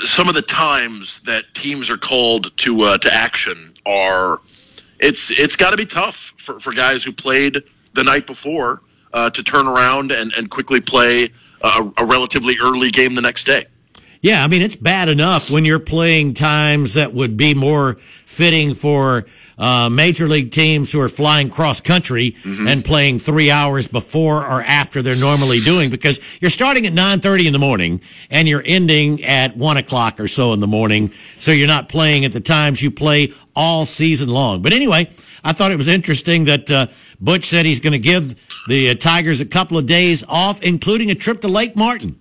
some 0.00 0.28
of 0.28 0.34
the 0.34 0.42
times 0.42 1.20
that 1.20 1.54
teams 1.54 1.90
are 1.90 1.98
called 1.98 2.54
to 2.58 2.82
uh, 2.82 2.98
to 2.98 3.12
action 3.12 3.72
are. 3.86 4.40
It's 4.98 5.30
it's 5.30 5.56
got 5.56 5.70
to 5.70 5.76
be 5.76 5.84
tough 5.84 6.32
for, 6.38 6.58
for 6.58 6.72
guys 6.72 7.04
who 7.04 7.12
played 7.12 7.62
the 7.92 8.02
night 8.04 8.26
before 8.26 8.82
uh, 9.12 9.30
to 9.30 9.42
turn 9.42 9.66
around 9.66 10.12
and, 10.12 10.32
and 10.34 10.50
quickly 10.50 10.80
play 10.80 11.30
a, 11.62 11.90
a 11.98 12.04
relatively 12.04 12.58
early 12.60 12.90
game 12.90 13.14
the 13.14 13.22
next 13.22 13.44
day. 13.44 13.66
Yeah, 14.22 14.42
I 14.42 14.48
mean 14.48 14.62
it's 14.62 14.76
bad 14.76 15.08
enough 15.08 15.50
when 15.50 15.64
you're 15.64 15.78
playing 15.78 16.34
times 16.34 16.94
that 16.94 17.14
would 17.14 17.36
be 17.36 17.54
more 17.54 17.94
fitting 17.94 18.74
for 18.74 19.26
uh, 19.56 19.88
major 19.88 20.26
league 20.26 20.50
teams 20.50 20.90
who 20.90 21.00
are 21.00 21.08
flying 21.08 21.48
cross 21.48 21.80
country 21.80 22.34
and 22.44 22.84
playing 22.84 23.18
three 23.18 23.50
hours 23.50 23.86
before 23.86 24.44
or 24.44 24.62
after 24.62 25.00
they're 25.00 25.14
normally 25.14 25.60
doing 25.60 25.90
because 25.90 26.18
you're 26.40 26.50
starting 26.50 26.86
at 26.86 26.92
nine 26.92 27.20
thirty 27.20 27.46
in 27.46 27.52
the 27.52 27.58
morning 27.58 28.00
and 28.30 28.48
you're 28.48 28.64
ending 28.66 29.22
at 29.22 29.56
one 29.56 29.76
o'clock 29.76 30.18
or 30.18 30.28
so 30.28 30.52
in 30.52 30.60
the 30.60 30.66
morning, 30.66 31.12
so 31.38 31.52
you're 31.52 31.68
not 31.68 31.88
playing 31.88 32.24
at 32.24 32.32
the 32.32 32.40
times 32.40 32.82
you 32.82 32.90
play 32.90 33.32
all 33.54 33.86
season 33.86 34.28
long. 34.28 34.60
But 34.60 34.72
anyway, 34.72 35.08
I 35.44 35.52
thought 35.52 35.72
it 35.72 35.76
was 35.78 35.88
interesting 35.88 36.44
that 36.44 36.70
uh, 36.70 36.86
Butch 37.20 37.44
said 37.44 37.66
he's 37.66 37.80
going 37.80 37.92
to 37.92 37.98
give 37.98 38.34
the 38.68 38.90
uh, 38.90 38.94
Tigers 38.94 39.40
a 39.40 39.46
couple 39.46 39.78
of 39.78 39.86
days 39.86 40.24
off, 40.28 40.62
including 40.62 41.10
a 41.10 41.14
trip 41.14 41.40
to 41.42 41.48
Lake 41.48 41.76
Martin. 41.76 42.18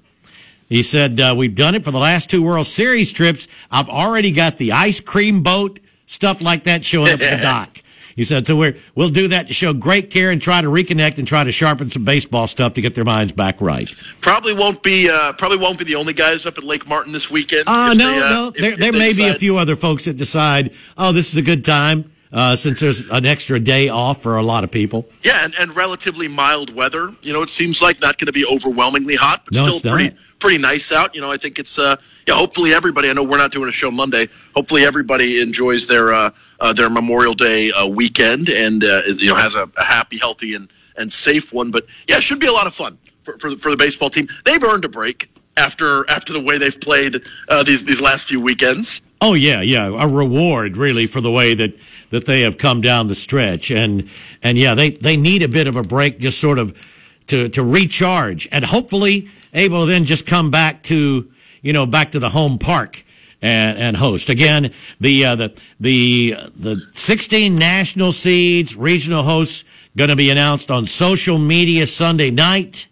He 0.69 0.82
said, 0.84 1.19
uh, 1.19 1.34
We've 1.38 1.56
done 1.56 1.75
it 1.75 1.84
for 1.84 1.91
the 1.91 1.99
last 1.99 2.30
two 2.30 2.43
World 2.43 2.65
Series 2.65 3.12
trips. 3.12 3.47
I've 3.71 3.89
already 3.89 4.32
got 4.32 4.58
the 4.58 4.71
ice 4.71 4.99
cream 4.99 5.41
boat, 5.43 5.80
stuff 6.06 6.41
like 6.41 6.63
that 6.63 6.84
showing 6.84 7.13
up 7.13 7.21
at 7.21 7.38
the 7.38 7.41
dock. 7.43 7.82
He 8.15 8.23
said, 8.23 8.47
So 8.47 8.56
we're, 8.56 8.75
we'll 8.95 9.10
do 9.10 9.28
that 9.28 9.47
to 9.47 9.54
show 9.54 9.73
great 9.73 10.10
care 10.10 10.32
and 10.32 10.41
try 10.41 10.62
to 10.62 10.67
reconnect 10.67 11.17
and 11.19 11.28
try 11.28 11.43
to 11.43 11.51
sharpen 11.51 11.89
some 11.89 12.04
baseball 12.06 12.47
stuff 12.47 12.73
to 12.75 12.82
get 12.82 12.95
their 12.95 13.04
minds 13.04 13.32
back 13.34 13.60
right. 13.62 13.93
Probably 14.21 14.54
won't 14.54 14.82
be 14.82 15.10
uh, 15.10 15.34
probably 15.34 15.58
won't 15.58 15.78
be 15.78 15.84
the 15.84 15.95
only 15.95 16.13
guys 16.13 16.45
up 16.45 16.58
at 16.58 16.63
Lake 16.63 16.88
Martin 16.88 17.12
this 17.12 17.30
weekend. 17.30 17.67
Uh, 17.67 17.93
no, 17.93 18.12
they, 18.12 18.21
uh, 18.21 18.30
no. 18.30 18.47
if- 18.47 18.54
there 18.62 18.71
if 18.71 18.80
there 18.80 18.91
may 18.93 19.13
be 19.13 19.28
a 19.28 19.36
few 19.36 19.58
other 19.58 19.75
folks 19.75 20.06
that 20.06 20.15
decide, 20.17 20.73
Oh, 20.97 21.12
this 21.12 21.32
is 21.32 21.38
a 21.38 21.41
good 21.43 21.63
time. 21.65 22.10
Uh, 22.36 22.54
since 22.54 22.82
there's 22.82 23.08
an 23.12 23.26
extra 23.26 23.58
day 23.62 23.88
off 23.88 24.21
for 24.21 24.36
a 24.36 24.43
lot 24.43 24.65
of 24.65 24.69
people. 24.69 25.08
Yeah, 25.24 25.45
and, 25.45 25.56
and 25.58 25.74
relatively 25.74 26.28
mild 26.28 26.69
weather. 26.76 27.13
You 27.21 27.32
know, 27.32 27.41
it 27.41 27.50
seems 27.50 27.82
like 27.82 28.02
not 28.02 28.17
going 28.17 28.26
to 28.28 28.34
be 28.34 28.45
overwhelmingly 28.45 29.15
hot, 29.15 29.45
but 29.45 29.54
No, 29.56 29.71
still 29.71 29.93
pretty 29.93 30.15
pretty 30.39 30.58
nice 30.58 30.91
out. 30.91 31.15
You 31.15 31.21
know, 31.21 31.32
I 31.32 31.38
think 31.38 31.60
it's 31.60 31.80
uh, 31.80 31.95
yeah. 32.28 32.34
Hopefully, 32.34 32.74
everybody. 32.74 33.10
I 33.10 33.13
know 33.13 33.24
we're 33.24 33.38
not 33.38 33.54
doing 33.54 33.69
a 33.69 33.71
show 33.71 33.89
Monday. 33.89 34.28
Hopefully, 34.54 34.84
everybody 34.84 35.39
enjoys 35.41 35.88
their 35.88 36.13
uh, 36.13 36.30
uh, 36.60 36.74
their 36.74 36.89
Memorial 36.89 37.36
Day 37.36 37.71
uh, 37.71 37.88
weekend 37.88 38.50
and 38.50 38.84
uh, 38.84 39.04
you 39.06 39.28
know 39.28 39.36
has 39.36 39.56
a, 39.56 39.69
a 39.78 39.84
happy, 39.84 40.17
healthy, 40.17 40.56
and 40.56 40.67
and 40.98 41.10
safe 41.10 41.54
one. 41.54 41.71
But 41.71 41.86
yeah, 42.10 42.17
it 42.17 42.24
should 42.24 42.41
be 42.41 42.48
a 42.48 42.52
lot 42.54 42.67
of 42.67 42.76
fun 42.76 42.98
for 43.24 43.39
for, 43.39 43.50
the- 43.52 43.58
for 43.58 43.71
the 43.71 43.78
baseball 43.78 44.10
team. 44.10 44.28
They've 44.43 44.62
earned 44.62 44.84
a 44.84 44.89
break 44.89 45.30
after 45.56 46.04
after 46.10 46.34
the 46.34 46.41
way 46.41 46.58
they've 46.58 46.82
played 46.82 47.21
uh, 47.48 47.63
these 47.63 47.86
these 47.86 48.02
last 48.02 48.26
few 48.26 48.41
weekends. 48.41 49.04
Oh 49.21 49.36
yeah, 49.36 49.62
yeah, 49.62 49.86
a 49.88 50.08
reward 50.08 50.76
really 50.76 51.08
for 51.08 51.21
the 51.21 51.32
way 51.32 51.54
that 51.54 51.80
that 52.15 52.25
they 52.25 52.41
have 52.41 52.58
come 52.58 52.80
down 52.80 53.10
the 53.10 53.15
stretch, 53.15 53.71
and 53.71 54.10
and 54.41 54.58
yeah, 54.58 54.73
they 54.73 54.91
they 54.91 55.17
need 55.17 55.43
a 55.43 55.49
bit 55.49 55.67
of 55.67 55.75
a 55.75 55.84
break, 55.84 56.17
just 56.17 56.39
sort 56.39 56.58
of 56.58 56.73
to 57.28 57.49
to 57.49 57.62
recharge, 57.62 58.47
and 58.54 58.63
hopefully 58.63 59.28
able 59.54 59.82
to 59.82 59.86
then 59.86 60.06
just 60.06 60.25
come 60.25 60.49
back 60.49 60.82
to 60.84 61.30
you 61.62 61.73
know 61.73 61.86
back 61.86 62.12
to 62.12 62.19
the 62.19 62.30
home 62.30 62.58
park 62.58 63.04
and 63.41 63.78
and 63.78 63.97
host. 63.97 64.30
Again 64.30 64.71
the 65.01 65.25
uh, 65.25 65.36
the 65.36 65.62
the 65.82 66.36
the 66.56 66.88
16 66.91 67.54
national 67.54 68.13
seeds 68.13 68.78
regional 68.78 69.23
hosts 69.23 69.65
going 69.97 70.10
to 70.10 70.15
be 70.15 70.30
announced 70.30 70.71
on 70.71 70.86
social 70.86 71.38
media 71.38 71.86
Sunday 71.86 72.32
night. 72.32 72.88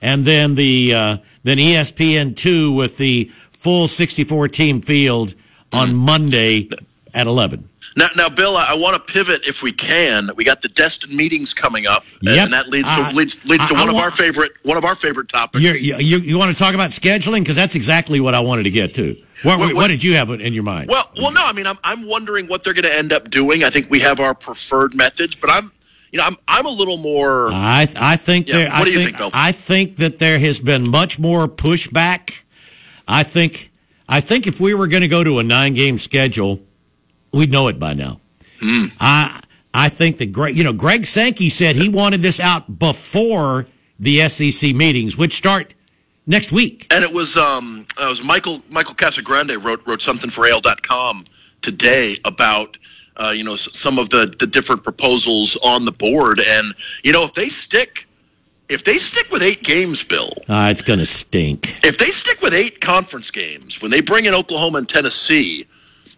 And 0.00 0.24
then 0.24 0.54
the 0.54 0.94
uh, 0.94 1.16
then 1.42 1.58
ESPN 1.58 2.34
two 2.34 2.72
with 2.72 2.96
the 2.96 3.30
full 3.52 3.88
64 3.88 4.48
team 4.48 4.80
field 4.80 5.34
on 5.70 5.94
Monday 5.94 6.70
at 7.12 7.26
11. 7.26 7.68
Now, 7.96 8.08
now, 8.16 8.28
Bill, 8.28 8.56
I, 8.56 8.70
I 8.70 8.74
want 8.74 8.94
to 9.06 9.12
pivot 9.12 9.46
if 9.46 9.62
we 9.62 9.70
can. 9.70 10.30
We 10.36 10.42
got 10.44 10.62
the 10.62 10.68
Destin 10.68 11.14
meetings 11.16 11.54
coming 11.54 11.86
up, 11.86 12.04
and- 12.22 12.34
Yep. 12.34 12.44
and 12.46 12.52
that 12.52 12.68
leads 12.68 12.88
to 12.88 13.02
Uh, 13.02 13.12
leads, 13.12 13.44
leads 13.44 13.64
to 13.66 13.74
I- 13.74 13.76
I 13.76 13.80
one 13.80 13.88
of 13.88 13.94
want- 13.94 14.04
our 14.04 14.10
favorite 14.10 14.52
one 14.64 14.76
of 14.76 14.84
our 14.84 14.94
favorite 14.96 15.28
topics. 15.28 15.62
You 15.62 15.72
you, 15.74 16.18
you 16.18 16.36
want 16.38 16.56
to 16.56 16.60
talk 16.60 16.74
about 16.74 16.90
scheduling? 16.90 17.40
Because 17.40 17.54
that's 17.56 17.76
exactly 17.76 18.18
what 18.20 18.34
I 18.34 18.40
wanted 18.40 18.64
to 18.64 18.70
get 18.70 18.94
to. 18.94 19.16
What, 19.42 19.58
What- 19.58 19.66
what, 19.68 19.74
what- 19.76 19.86
did 19.88 20.02
you 20.02 20.14
have 20.16 20.30
in 20.30 20.52
your 20.54 20.64
mind? 20.64 20.88
Well, 20.90 21.08
well, 21.20 21.30
no. 21.32 21.42
I 21.44 21.52
mean, 21.52 21.66
I'm 21.66 21.78
I'm 21.84 22.06
wondering 22.06 22.46
what 22.48 22.64
they're 22.64 22.74
going 22.74 22.84
to 22.84 22.96
end 22.96 23.12
up 23.12 23.30
doing. 23.30 23.62
I 23.62 23.70
think 23.70 23.88
we 23.90 24.00
have 24.00 24.18
our 24.18 24.34
preferred 24.34 24.94
methods, 24.94 25.36
but 25.36 25.50
I'm, 25.50 25.70
you 26.10 26.18
know, 26.18 26.24
I'm 26.26 26.36
I'm 26.48 26.66
a 26.66 26.70
little 26.70 26.96
more. 26.96 27.50
I 27.52 27.86
I 27.96 28.16
think 28.16 28.48
Yeah, 28.48 28.54
there. 28.56 28.66
what 28.70 28.74
I 28.74 28.84
do 28.84 28.90
you 28.90 28.96
think, 28.98 29.08
think, 29.10 29.18
Bill? 29.18 29.30
I 29.34 29.52
think 29.52 29.96
that 29.96 30.18
there 30.18 30.40
has 30.40 30.58
been 30.58 30.88
much 30.90 31.18
more 31.20 31.46
pushback. 31.46 32.40
I 33.06 33.22
think 33.22 33.70
I 34.08 34.20
think 34.20 34.46
if 34.48 34.60
we 34.60 34.74
were 34.74 34.88
going 34.88 35.02
to 35.02 35.08
go 35.08 35.22
to 35.22 35.38
a 35.38 35.44
nine 35.44 35.74
game 35.74 35.96
schedule, 35.98 36.58
we'd 37.34 37.52
know 37.52 37.68
it 37.68 37.78
by 37.78 37.92
now. 37.94 38.20
Hmm. 38.60 38.86
I 39.00 39.40
I 39.72 39.88
think 39.88 40.18
that 40.18 40.32
Greg, 40.32 40.56
you 40.56 40.64
know, 40.64 40.72
Greg 40.72 41.04
Sankey 41.04 41.50
said 41.50 41.76
he 41.76 41.88
wanted 41.88 42.22
this 42.22 42.40
out 42.40 42.78
before 42.78 43.66
the 43.98 44.28
SEC 44.28 44.74
meetings, 44.74 45.16
which 45.18 45.34
start 45.34 45.74
next 46.26 46.52
week. 46.52 46.86
And 46.94 47.04
it 47.04 47.12
was 47.12 47.36
um, 47.36 47.86
it 48.00 48.08
was 48.08 48.22
Michael 48.22 48.62
Michael 48.70 48.94
Casagrande 48.94 49.62
wrote 49.62 49.82
wrote 49.86 50.00
something 50.02 50.30
for 50.30 50.46
AL.com 50.46 51.24
today 51.62 52.16
about 52.24 52.76
uh, 53.16 53.30
you 53.34 53.42
know 53.44 53.56
some 53.56 53.98
of 53.98 54.10
the 54.10 54.34
the 54.38 54.46
different 54.46 54.82
proposals 54.84 55.56
on 55.64 55.84
the 55.84 55.92
board, 55.92 56.40
and 56.40 56.74
you 57.02 57.12
know 57.12 57.24
if 57.24 57.34
they 57.34 57.48
stick 57.48 58.06
if 58.68 58.82
they 58.84 58.96
stick 58.96 59.30
with 59.30 59.42
eight 59.42 59.62
games, 59.62 60.02
Bill, 60.02 60.32
Uh, 60.48 60.68
it's 60.70 60.80
going 60.82 60.98
to 60.98 61.04
stink. 61.06 61.76
if 61.84 61.98
they 61.98 62.10
stick 62.10 62.40
with 62.40 62.54
eight 62.54 62.80
conference 62.80 63.30
games 63.30 63.82
when 63.82 63.90
they 63.90 64.00
bring 64.00 64.24
in 64.24 64.32
Oklahoma 64.34 64.78
and 64.78 64.88
Tennessee, 64.88 65.66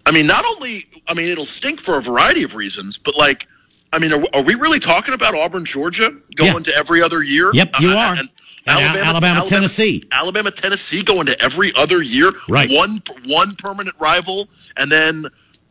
I 0.06 0.12
mean, 0.12 0.26
not 0.28 0.44
only 0.44 0.86
I 1.08 1.14
mean 1.14 1.28
it'll 1.28 1.44
stink 1.44 1.80
for 1.80 1.96
a 1.98 2.02
variety 2.02 2.42
of 2.42 2.54
reasons, 2.54 2.98
but 2.98 3.16
like. 3.16 3.48
I 3.92 4.00
mean, 4.00 4.12
are, 4.12 4.22
are 4.34 4.42
we 4.42 4.56
really 4.56 4.80
talking 4.80 5.14
about 5.14 5.34
Auburn, 5.36 5.64
Georgia, 5.64 6.10
going 6.34 6.52
Yeah. 6.52 6.58
to 6.58 6.76
every 6.76 7.00
other 7.02 7.22
year? 7.22 7.50
Yep, 7.54 7.76
you 7.80 7.90
Uh, 7.92 7.96
are. 7.96 8.12
and 8.16 8.28
And 8.66 8.80
Al- 8.80 8.96
Alabama, 9.10 9.46
Tennessee. 9.46 10.02
Alabama, 10.10 10.50
Tennessee 10.50 11.02
going 11.04 11.24
to 11.26 11.40
every 11.40 11.72
other 11.76 12.02
year. 12.02 12.32
Right. 12.48 12.68
One 12.68 13.00
one 13.26 13.54
permanent 13.54 13.94
rival, 14.00 14.48
and 14.76 14.90
then 14.90 15.26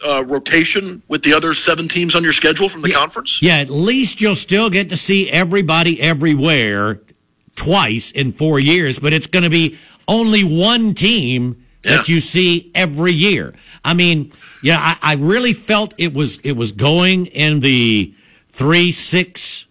uh, 0.08 0.24
rotation 0.24 1.02
with 1.10 1.24
the 1.24 1.34
other 1.34 1.54
seven 1.54 1.90
teams 1.90 2.16
on 2.16 2.24
your 2.24 2.32
schedule 2.34 2.70
from 2.70 2.82
the 2.84 2.92
conference. 2.92 3.42
Yeah, 3.42 3.58
at 3.58 3.70
least 3.70 4.22
you'll 4.22 4.36
still 4.38 4.70
get 4.70 4.88
to 4.90 4.98
see 4.98 5.30
everybody 5.30 6.00
everywhere 6.02 7.02
twice 7.58 8.12
in 8.12 8.32
four 8.32 8.60
years, 8.60 8.98
but 8.98 9.12
it's 9.12 9.28
going 9.28 9.44
to 9.44 9.50
be 9.50 9.78
only 10.08 10.44
one 10.44 10.94
team 10.94 11.64
that 11.84 12.08
you 12.10 12.20
see 12.22 12.72
every 12.74 13.12
year. 13.12 13.54
I 13.84 13.94
mean, 13.94 14.32
yeah, 14.62 14.78
I, 14.80 15.14
I 15.14 15.16
really 15.16 15.54
felt 15.54 15.94
it 15.98 16.14
was 16.14 16.38
it 16.40 16.54
was 16.54 16.72
going 16.72 17.28
in 17.28 17.60
the 17.60 18.14
three 18.48 18.92
six 18.92 19.68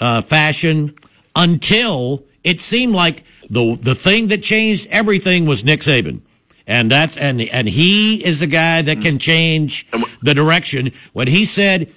uh, 0.00 0.22
fashion 0.22 0.94
until 1.36 2.24
it 2.44 2.60
seemed 2.60 2.94
like 2.94 3.24
the 3.48 3.76
the 3.80 3.94
thing 3.94 4.28
that 4.28 4.42
changed 4.42 4.88
everything 4.90 5.46
was 5.46 5.64
Nick 5.64 5.80
Saban. 5.80 6.20
And 6.66 6.90
that's 6.90 7.16
and 7.16 7.40
and 7.40 7.68
he 7.68 8.24
is 8.24 8.40
the 8.40 8.46
guy 8.46 8.82
that 8.82 9.00
can 9.00 9.18
change 9.18 9.86
the 10.22 10.34
direction. 10.34 10.92
When 11.12 11.28
he 11.28 11.44
said 11.44 11.92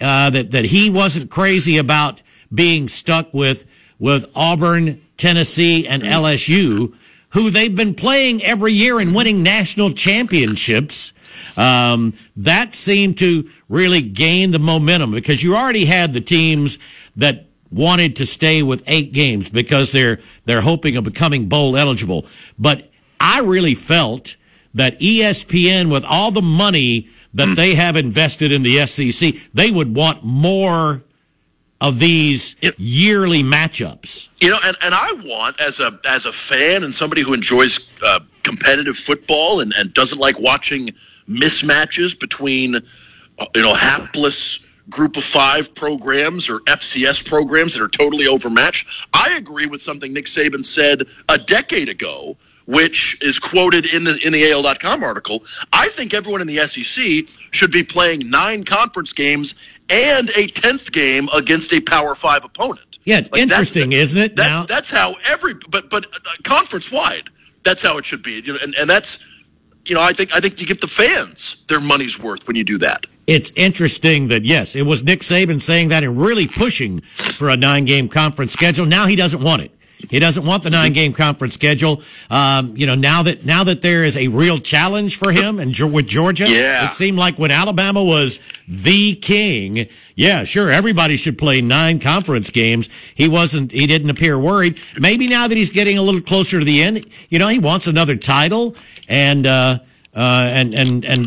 uh, 0.00 0.30
that 0.30 0.50
that 0.52 0.66
he 0.66 0.90
wasn't 0.90 1.30
crazy 1.30 1.78
about 1.78 2.22
being 2.52 2.88
stuck 2.88 3.32
with 3.32 3.64
with 3.98 4.26
Auburn, 4.34 5.00
Tennessee, 5.16 5.86
and 5.88 6.02
LSU, 6.02 6.94
who 7.30 7.50
they've 7.50 7.74
been 7.74 7.94
playing 7.94 8.42
every 8.44 8.72
year 8.72 9.00
and 9.00 9.14
winning 9.14 9.42
national 9.42 9.90
championships. 9.90 11.12
Um, 11.56 12.14
that 12.36 12.74
seemed 12.74 13.18
to 13.18 13.48
really 13.68 14.02
gain 14.02 14.50
the 14.50 14.58
momentum 14.58 15.12
because 15.12 15.42
you 15.42 15.56
already 15.56 15.84
had 15.84 16.12
the 16.12 16.20
teams 16.20 16.78
that 17.16 17.46
wanted 17.70 18.16
to 18.16 18.26
stay 18.26 18.62
with 18.62 18.82
eight 18.86 19.12
games 19.12 19.50
because 19.50 19.92
they're 19.92 20.20
they're 20.44 20.60
hoping 20.60 20.96
of 20.96 21.04
becoming 21.04 21.48
bowl 21.48 21.76
eligible. 21.76 22.26
But 22.58 22.90
I 23.20 23.40
really 23.40 23.74
felt 23.74 24.36
that 24.74 24.98
ESPN, 25.00 25.90
with 25.90 26.04
all 26.04 26.30
the 26.30 26.42
money 26.42 27.08
that 27.34 27.56
they 27.56 27.74
have 27.74 27.96
invested 27.96 28.52
in 28.52 28.62
the 28.62 28.86
SEC, 28.86 29.34
they 29.52 29.70
would 29.70 29.94
want 29.94 30.22
more 30.22 31.02
of 31.80 31.98
these 31.98 32.56
yearly 32.78 33.42
matchups. 33.42 34.30
You 34.40 34.50
know, 34.50 34.58
and, 34.64 34.76
and 34.82 34.94
I 34.94 35.12
want 35.24 35.60
as 35.60 35.80
a 35.80 35.98
as 36.06 36.26
a 36.26 36.32
fan 36.32 36.84
and 36.84 36.94
somebody 36.94 37.22
who 37.22 37.34
enjoys 37.34 37.90
uh, 38.02 38.20
competitive 38.42 38.96
football 38.96 39.60
and, 39.60 39.72
and 39.76 39.92
doesn't 39.92 40.18
like 40.18 40.38
watching 40.38 40.94
mismatches 41.28 42.18
between 42.18 42.76
uh, 42.76 43.46
you 43.54 43.62
know 43.62 43.74
hapless 43.74 44.60
group 44.90 45.16
of 45.16 45.24
five 45.24 45.74
programs 45.74 46.50
or 46.50 46.60
FCS 46.60 47.26
programs 47.26 47.72
that 47.74 47.82
are 47.82 47.88
totally 47.88 48.26
overmatched. 48.26 48.86
I 49.14 49.34
agree 49.36 49.66
with 49.66 49.80
something 49.80 50.12
Nick 50.12 50.26
Saban 50.26 50.62
said 50.64 51.04
a 51.30 51.38
decade 51.38 51.88
ago, 51.88 52.36
which 52.66 53.16
is 53.22 53.38
quoted 53.38 53.86
in 53.94 54.04
the 54.04 54.18
in 54.24 54.32
the 54.32 54.50
AL.com 54.50 55.02
article. 55.02 55.44
I 55.72 55.88
think 55.88 56.12
everyone 56.14 56.40
in 56.42 56.46
the 56.46 56.58
SEC 56.66 57.28
should 57.50 57.70
be 57.70 57.82
playing 57.82 58.28
nine 58.30 58.64
conference 58.64 59.12
games 59.12 59.54
and 59.90 60.30
a 60.36 60.46
tenth 60.48 60.92
game 60.92 61.28
against 61.34 61.72
a 61.72 61.80
Power 61.80 62.14
Five 62.14 62.44
opponent. 62.44 62.98
Yeah, 63.04 63.18
it's 63.18 63.30
Like, 63.32 63.40
interesting, 63.42 63.90
the- 63.90 63.96
isn't 63.96 64.20
it? 64.20 64.36
That's 64.36 64.48
now, 64.48 64.64
that's 64.66 64.90
how 64.90 65.14
every 65.26 65.54
but 65.68 65.88
but 65.90 66.06
uh, 66.14 66.30
conference 66.42 66.90
wide. 66.92 67.28
That's 67.64 67.82
how 67.82 67.96
it 67.96 68.04
should 68.04 68.22
be. 68.22 68.40
You 68.44 68.52
know, 68.54 68.58
and, 68.62 68.74
and 68.78 68.88
that's 68.90 69.24
you 69.86 69.94
know 69.94 70.02
I 70.02 70.12
think 70.12 70.34
I 70.34 70.40
think 70.40 70.60
you 70.60 70.66
give 70.66 70.80
the 70.80 70.88
fans 70.88 71.64
their 71.68 71.80
money's 71.80 72.18
worth 72.18 72.46
when 72.46 72.56
you 72.56 72.64
do 72.64 72.78
that. 72.78 73.06
it's 73.26 73.52
interesting 73.56 74.28
that 74.28 74.44
yes, 74.44 74.76
it 74.76 74.82
was 74.82 75.02
Nick 75.02 75.20
Saban 75.20 75.60
saying 75.60 75.88
that 75.88 76.04
and 76.04 76.16
really 76.20 76.46
pushing 76.46 77.00
for 77.00 77.48
a 77.50 77.56
nine-game 77.56 78.08
conference 78.08 78.52
schedule. 78.52 78.86
Now 78.86 79.06
he 79.06 79.16
doesn't 79.16 79.42
want 79.42 79.62
it. 79.62 79.70
He 80.10 80.18
doesn't 80.18 80.44
want 80.44 80.62
the 80.62 80.70
nine-game 80.70 81.12
conference 81.12 81.54
schedule. 81.54 82.02
Um, 82.30 82.74
you 82.76 82.86
know, 82.86 82.94
now 82.94 83.22
that 83.22 83.44
now 83.44 83.64
that 83.64 83.82
there 83.82 84.04
is 84.04 84.16
a 84.16 84.28
real 84.28 84.58
challenge 84.58 85.18
for 85.18 85.32
him 85.32 85.58
and 85.58 85.74
with 85.92 86.06
Georgia, 86.06 86.48
Yeah. 86.48 86.86
it 86.86 86.92
seemed 86.92 87.18
like 87.18 87.38
when 87.38 87.50
Alabama 87.50 88.02
was 88.02 88.38
the 88.68 89.14
king, 89.16 89.86
yeah, 90.14 90.44
sure, 90.44 90.70
everybody 90.70 91.16
should 91.16 91.36
play 91.38 91.60
nine 91.60 91.98
conference 91.98 92.50
games. 92.50 92.88
He 93.14 93.28
wasn't. 93.28 93.72
He 93.72 93.86
didn't 93.86 94.10
appear 94.10 94.38
worried. 94.38 94.78
Maybe 94.98 95.26
now 95.26 95.48
that 95.48 95.56
he's 95.56 95.70
getting 95.70 95.98
a 95.98 96.02
little 96.02 96.20
closer 96.20 96.58
to 96.58 96.64
the 96.64 96.82
end, 96.82 97.04
you 97.28 97.38
know, 97.38 97.48
he 97.48 97.58
wants 97.58 97.86
another 97.86 98.16
title 98.16 98.76
and. 99.08 99.46
uh 99.46 99.78
uh, 100.16 100.48
and 100.52 100.74
and 100.74 101.04
and 101.04 101.26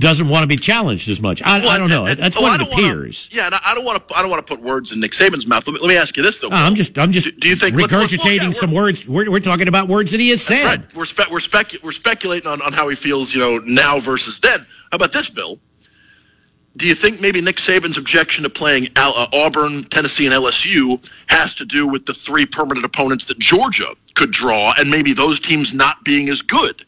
doesn't 0.00 0.28
want 0.28 0.42
to 0.42 0.48
be 0.48 0.56
challenged 0.56 1.08
as 1.08 1.20
much. 1.20 1.42
I, 1.44 1.64
I 1.64 1.78
don't 1.78 1.88
know. 1.88 2.06
And- 2.06 2.18
That's 2.18 2.36
oh, 2.36 2.42
what 2.42 2.60
it 2.60 2.64
don't 2.64 2.70
wanna- 2.72 2.88
appears. 2.88 3.28
yeah, 3.32 3.46
and 3.46 3.54
I 3.64 3.74
don't 3.74 3.84
want 3.84 4.06
to. 4.08 4.16
I 4.16 4.20
don't 4.22 4.30
want 4.30 4.44
to 4.46 4.54
put 4.56 4.62
words 4.64 4.90
in 4.92 5.00
Nick 5.00 5.12
Saban's 5.12 5.46
mouth. 5.46 5.66
Let 5.66 5.74
me, 5.74 5.80
let 5.80 5.88
me 5.88 5.96
ask 5.96 6.16
you 6.16 6.22
this 6.22 6.38
though. 6.40 6.48
Uh, 6.48 6.52
I'm 6.54 6.74
just 6.74 6.98
I'm 6.98 7.12
just 7.12 7.26
Do- 7.26 7.32
do 7.32 7.48
you 7.48 7.56
think- 7.56 7.76
let's- 7.76 7.92
let's 7.92 8.12
look 8.12 8.20
regurgitating 8.22 8.54
some 8.54 8.72
words. 8.72 9.08
We're, 9.08 9.30
we're 9.30 9.40
talking 9.40 9.68
about 9.68 9.88
words 9.88 10.10
that 10.12 10.20
he 10.20 10.30
has 10.30 10.42
said. 10.42 10.64
Right. 10.64 10.94
We're 10.94 11.04
spe- 11.04 11.30
we're 11.30 11.40
spec- 11.40 11.82
we're 11.82 11.92
speculating 11.92 12.48
on, 12.48 12.60
on 12.62 12.72
how 12.72 12.88
he 12.88 12.96
feels, 12.96 13.32
you 13.32 13.40
know, 13.40 13.58
now 13.58 14.00
versus 14.00 14.40
then. 14.40 14.58
How 14.60 14.66
about 14.96 15.12
this, 15.12 15.30
Bill? 15.30 15.58
Do 16.76 16.86
you 16.86 16.94
think 16.94 17.22
maybe 17.22 17.40
Nick 17.40 17.56
Saban's 17.56 17.96
objection 17.96 18.42
to 18.44 18.50
playing 18.50 18.88
Al- 18.96 19.16
uh, 19.16 19.28
Auburn, 19.32 19.84
Tennessee, 19.84 20.26
and 20.26 20.34
LSU 20.34 21.02
has 21.26 21.54
to 21.54 21.64
do 21.64 21.86
with 21.88 22.04
the 22.04 22.12
three 22.12 22.44
permanent 22.44 22.84
opponents 22.84 23.24
that 23.26 23.38
Georgia 23.38 23.94
could 24.14 24.30
draw, 24.30 24.74
and 24.76 24.90
maybe 24.90 25.14
those 25.14 25.40
teams 25.40 25.72
not 25.72 26.04
being 26.04 26.28
as 26.28 26.42
good 26.42 26.84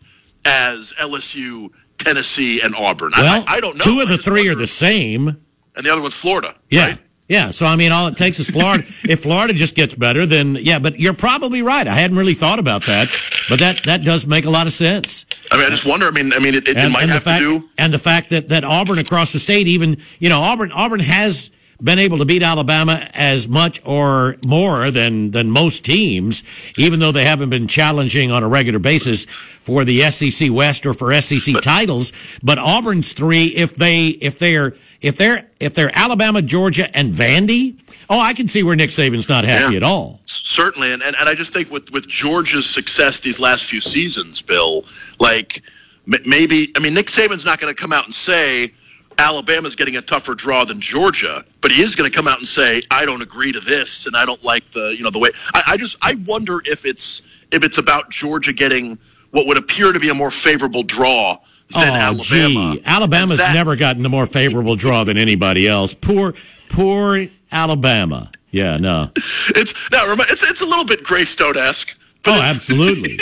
as 0.48 0.92
LSU, 0.98 1.70
Tennessee, 1.98 2.60
and 2.60 2.74
Auburn? 2.74 3.12
Well, 3.16 3.44
I, 3.46 3.56
I 3.56 3.60
don't 3.60 3.76
know. 3.76 3.84
Two 3.84 4.00
of 4.00 4.08
the 4.08 4.18
three 4.18 4.48
are 4.48 4.54
the 4.54 4.66
same. 4.66 5.28
and 5.76 5.86
the 5.86 5.92
other 5.92 6.02
one's 6.02 6.14
Florida. 6.14 6.54
Yeah. 6.70 6.86
right? 6.88 6.98
Yeah. 7.28 7.50
So 7.50 7.66
I 7.66 7.76
mean, 7.76 7.92
all 7.92 8.08
it 8.08 8.16
takes 8.16 8.38
is 8.40 8.48
Florida. 8.48 8.84
if 9.04 9.22
Florida 9.22 9.52
just 9.52 9.74
gets 9.74 9.94
better, 9.94 10.24
then 10.24 10.56
yeah. 10.60 10.78
But 10.78 10.98
you're 10.98 11.12
probably 11.14 11.60
right. 11.62 11.86
I 11.86 11.94
hadn't 11.94 12.16
really 12.16 12.34
thought 12.34 12.58
about 12.58 12.82
that, 12.86 13.08
but 13.50 13.58
that 13.58 13.82
that 13.84 14.02
does 14.02 14.26
make 14.26 14.46
a 14.46 14.50
lot 14.50 14.66
of 14.66 14.72
sense. 14.72 15.26
I 15.52 15.56
mean, 15.58 15.66
I 15.66 15.70
just 15.70 15.84
wonder. 15.84 16.06
I 16.06 16.10
mean, 16.10 16.32
I 16.32 16.38
mean, 16.38 16.54
it, 16.54 16.66
it, 16.66 16.76
it 16.78 16.90
might 16.90 17.08
have 17.10 17.22
fact, 17.22 17.42
to 17.42 17.60
do. 17.60 17.68
and 17.76 17.92
the 17.92 17.98
fact 17.98 18.30
that, 18.30 18.48
that 18.48 18.64
Auburn 18.64 18.98
across 18.98 19.32
the 19.32 19.38
state, 19.38 19.66
even 19.66 19.98
you 20.18 20.30
know, 20.30 20.40
Auburn 20.40 20.72
Auburn 20.72 21.00
has 21.00 21.50
been 21.82 21.98
able 21.98 22.18
to 22.18 22.24
beat 22.24 22.42
Alabama 22.42 23.08
as 23.14 23.48
much 23.48 23.80
or 23.84 24.36
more 24.44 24.90
than 24.90 25.30
than 25.30 25.50
most 25.50 25.84
teams, 25.84 26.42
even 26.76 26.98
though 27.00 27.12
they 27.12 27.24
haven't 27.24 27.50
been 27.50 27.68
challenging 27.68 28.30
on 28.32 28.42
a 28.42 28.48
regular 28.48 28.78
basis 28.78 29.26
for 29.62 29.84
the 29.84 30.02
SEC 30.10 30.50
West 30.50 30.86
or 30.86 30.94
for 30.94 31.18
SEC 31.20 31.60
titles. 31.62 32.12
But 32.42 32.58
Auburn's 32.58 33.12
three, 33.12 33.44
if 33.46 33.76
they 33.76 34.08
if 34.08 34.38
they're 34.38 34.74
if 35.00 35.16
they're 35.16 35.46
if 35.60 35.74
they're 35.74 35.96
Alabama, 35.96 36.42
Georgia, 36.42 36.94
and 36.96 37.12
Vandy, 37.14 37.76
oh, 38.10 38.18
I 38.18 38.32
can 38.34 38.48
see 38.48 38.64
where 38.64 38.74
Nick 38.74 38.90
Saban's 38.90 39.28
not 39.28 39.44
happy 39.44 39.74
Yeah. 39.74 39.78
at 39.78 39.82
all. 39.84 40.20
Certainly, 40.24 40.92
and, 40.92 41.02
and, 41.02 41.14
and 41.14 41.28
I 41.28 41.34
just 41.34 41.52
think 41.52 41.70
with, 41.70 41.92
with 41.92 42.08
Georgia's 42.08 42.68
success 42.68 43.20
these 43.20 43.38
last 43.38 43.66
few 43.66 43.80
seasons, 43.80 44.42
Bill, 44.42 44.84
like 45.20 45.62
maybe 46.24 46.72
I 46.76 46.80
mean 46.80 46.94
Nick 46.94 47.06
Saban's 47.06 47.44
not 47.44 47.60
going 47.60 47.72
to 47.72 47.80
come 47.80 47.92
out 47.92 48.04
and 48.04 48.14
say 48.14 48.72
Alabama's 49.18 49.76
getting 49.76 49.96
a 49.96 50.02
tougher 50.02 50.34
draw 50.34 50.64
than 50.64 50.80
Georgia, 50.80 51.44
but 51.60 51.70
he 51.70 51.82
is 51.82 51.96
going 51.96 52.10
to 52.10 52.16
come 52.16 52.28
out 52.28 52.38
and 52.38 52.46
say 52.46 52.80
I 52.90 53.04
don't 53.04 53.22
agree 53.22 53.52
to 53.52 53.60
this 53.60 54.06
and 54.06 54.16
I 54.16 54.24
don't 54.24 54.42
like 54.44 54.70
the 54.72 54.94
you 54.96 55.02
know 55.02 55.10
the 55.10 55.18
way 55.18 55.30
I, 55.54 55.62
I 55.68 55.76
just 55.76 55.96
I 56.00 56.14
wonder 56.26 56.62
if 56.64 56.86
it's 56.86 57.22
if 57.50 57.64
it's 57.64 57.78
about 57.78 58.10
Georgia 58.10 58.52
getting 58.52 58.98
what 59.30 59.46
would 59.46 59.58
appear 59.58 59.92
to 59.92 60.00
be 60.00 60.08
a 60.08 60.14
more 60.14 60.30
favorable 60.30 60.82
draw 60.82 61.36
than 61.70 61.88
oh, 61.88 61.94
Alabama. 61.94 62.22
gee, 62.22 62.82
Alabama's 62.84 63.38
That- 63.38 63.54
never 63.54 63.76
gotten 63.76 64.04
a 64.06 64.08
more 64.08 64.26
favorable 64.26 64.76
draw 64.76 65.04
than 65.04 65.18
anybody 65.18 65.68
else. 65.68 65.94
Poor, 65.94 66.34
poor 66.70 67.26
Alabama. 67.52 68.30
Yeah, 68.50 68.78
no. 68.78 69.10
It's 69.16 69.90
now 69.90 70.04
it's 70.18 70.42
it's 70.42 70.62
a 70.62 70.66
little 70.66 70.84
bit 70.84 71.04
Greystone 71.04 71.58
esque. 71.58 71.96
Oh, 72.26 72.40
absolutely, 72.42 73.18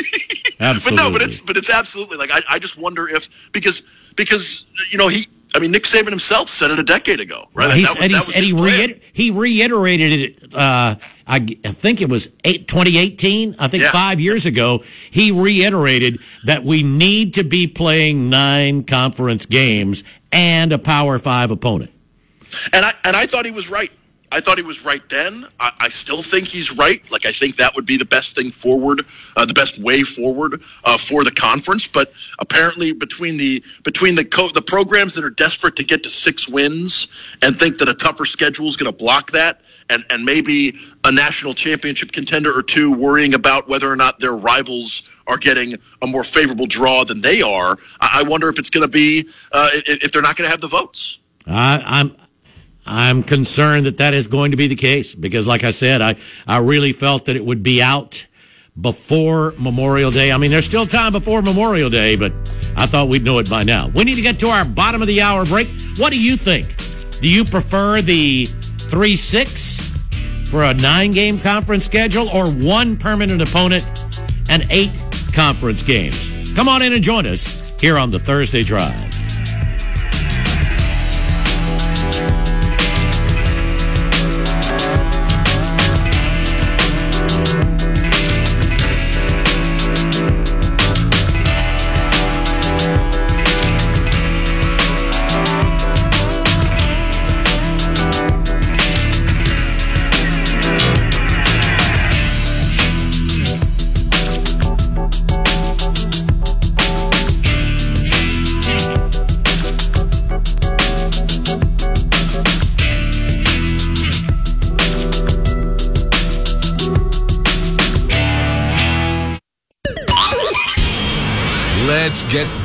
absolutely. 0.60 0.96
but 0.96 1.02
no, 1.02 1.12
but 1.12 1.22
it's 1.22 1.40
but 1.40 1.56
it's 1.56 1.70
absolutely 1.70 2.16
like 2.16 2.30
I, 2.30 2.42
I 2.48 2.58
just 2.58 2.78
wonder 2.78 3.08
if 3.08 3.28
because 3.50 3.82
because 4.14 4.64
you 4.90 4.98
know 4.98 5.08
he 5.08 5.26
I 5.56 5.58
mean 5.58 5.70
Nick 5.70 5.84
Saban 5.84 6.10
himself 6.10 6.50
said 6.50 6.70
it 6.70 6.78
a 6.78 6.82
decade 6.82 7.18
ago, 7.18 7.48
right? 7.54 7.74
He 7.74 7.86
said, 7.86 8.02
he, 8.02 8.08
that 8.08 8.26
was 8.26 8.34
said 8.34 8.44
he, 8.44 8.52
reiter- 8.52 9.00
he 9.14 9.30
reiterated 9.30 10.20
it. 10.20 10.54
Uh, 10.54 10.96
I 11.26 11.38
think 11.40 12.02
it 12.02 12.10
was 12.10 12.30
eight, 12.44 12.68
2018. 12.68 13.56
I 13.58 13.66
think 13.66 13.82
Yeah. 13.82 13.90
five 13.90 14.20
years 14.20 14.44
ago, 14.44 14.84
he 15.10 15.32
reiterated 15.32 16.20
that 16.44 16.62
we 16.62 16.82
need 16.82 17.34
to 17.34 17.42
be 17.42 17.66
playing 17.66 18.28
nine 18.28 18.84
conference 18.84 19.46
games 19.46 20.04
and 20.30 20.72
a 20.72 20.78
Power 20.78 21.18
Five 21.18 21.50
opponent. 21.50 21.90
And 22.74 22.84
I 22.84 22.92
and 23.04 23.16
I 23.16 23.26
thought 23.26 23.44
he 23.46 23.50
was 23.50 23.70
right. 23.70 23.90
I 24.32 24.40
thought 24.40 24.58
he 24.58 24.64
was 24.64 24.84
right 24.84 25.06
then. 25.08 25.46
I, 25.60 25.72
I 25.80 25.88
still 25.88 26.22
think 26.22 26.48
he's 26.48 26.76
right. 26.76 27.00
Like 27.10 27.26
I 27.26 27.32
think 27.32 27.56
that 27.56 27.74
would 27.74 27.86
be 27.86 27.96
the 27.96 28.04
best 28.04 28.34
thing 28.34 28.50
forward, 28.50 29.06
uh, 29.36 29.44
the 29.44 29.54
best 29.54 29.78
way 29.78 30.02
forward 30.02 30.62
uh, 30.84 30.98
for 30.98 31.24
the 31.24 31.30
conference. 31.30 31.86
But 31.86 32.12
apparently, 32.38 32.92
between 32.92 33.36
the 33.36 33.62
between 33.84 34.14
the 34.14 34.24
co- 34.24 34.48
the 34.48 34.62
programs 34.62 35.14
that 35.14 35.24
are 35.24 35.30
desperate 35.30 35.76
to 35.76 35.84
get 35.84 36.02
to 36.04 36.10
six 36.10 36.48
wins 36.48 37.08
and 37.42 37.58
think 37.58 37.78
that 37.78 37.88
a 37.88 37.94
tougher 37.94 38.26
schedule 38.26 38.66
is 38.66 38.76
going 38.76 38.90
to 38.90 38.96
block 38.96 39.30
that, 39.32 39.60
and 39.90 40.04
and 40.10 40.24
maybe 40.24 40.76
a 41.04 41.12
national 41.12 41.54
championship 41.54 42.12
contender 42.12 42.56
or 42.56 42.62
two 42.62 42.92
worrying 42.92 43.34
about 43.34 43.68
whether 43.68 43.90
or 43.90 43.96
not 43.96 44.18
their 44.18 44.36
rivals 44.36 45.02
are 45.28 45.38
getting 45.38 45.74
a 46.02 46.06
more 46.06 46.24
favorable 46.24 46.66
draw 46.66 47.04
than 47.04 47.20
they 47.20 47.42
are. 47.42 47.76
I, 48.00 48.20
I 48.20 48.22
wonder 48.24 48.48
if 48.48 48.58
it's 48.58 48.70
going 48.70 48.86
to 48.86 48.90
be 48.90 49.28
uh, 49.52 49.70
if, 49.72 50.12
they're 50.12 50.22
not 50.22 50.36
going 50.36 50.46
to 50.46 50.50
have 50.50 50.60
the 50.60 50.68
votes. 50.68 51.18
I, 51.46 51.82
I'm 51.84 52.16
I'm 52.86 53.22
concerned 53.22 53.86
that 53.86 53.98
that 53.98 54.14
is 54.14 54.28
going 54.28 54.52
to 54.52 54.56
be 54.56 54.68
the 54.68 54.76
case 54.76 55.14
because, 55.14 55.46
like 55.46 55.64
I 55.64 55.70
said, 55.70 56.02
I 56.02 56.16
I 56.46 56.58
really 56.58 56.92
felt 56.92 57.24
that 57.26 57.36
it 57.36 57.44
would 57.44 57.62
be 57.62 57.82
out 57.82 58.26
before 58.80 59.54
Memorial 59.58 60.10
Day. 60.10 60.32
I 60.32 60.36
mean, 60.36 60.50
there's 60.50 60.66
still 60.66 60.86
time 60.86 61.12
before 61.12 61.42
Memorial 61.42 61.90
Day, 61.90 62.14
but 62.16 62.32
I 62.76 62.86
thought 62.86 63.08
we'd 63.08 63.24
know 63.24 63.38
it 63.38 63.48
by 63.48 63.64
now. 63.64 63.88
We 63.88 64.04
need 64.04 64.16
to 64.16 64.22
get 64.22 64.38
to 64.40 64.48
our 64.48 64.64
bottom 64.64 65.00
of 65.00 65.08
the 65.08 65.22
hour 65.22 65.44
break. 65.44 65.68
What 65.96 66.12
do 66.12 66.20
you 66.20 66.36
think? 66.36 66.76
Do 67.20 67.28
you 67.28 67.44
prefer 67.44 68.02
the 68.02 68.46
three 68.46 69.16
six 69.16 69.80
for 70.50 70.64
a 70.64 70.74
nine 70.74 71.10
game 71.10 71.38
conference 71.38 71.84
schedule 71.84 72.28
or 72.30 72.46
one 72.50 72.96
permanent 72.96 73.42
opponent 73.42 73.84
and 74.48 74.66
eight 74.70 74.92
conference 75.32 75.82
games? 75.82 76.30
Come 76.54 76.68
on 76.68 76.82
in 76.82 76.92
and 76.92 77.02
join 77.02 77.26
us 77.26 77.74
here 77.80 77.98
on 77.98 78.10
the 78.10 78.18
Thursday 78.18 78.62
Drive. 78.62 79.15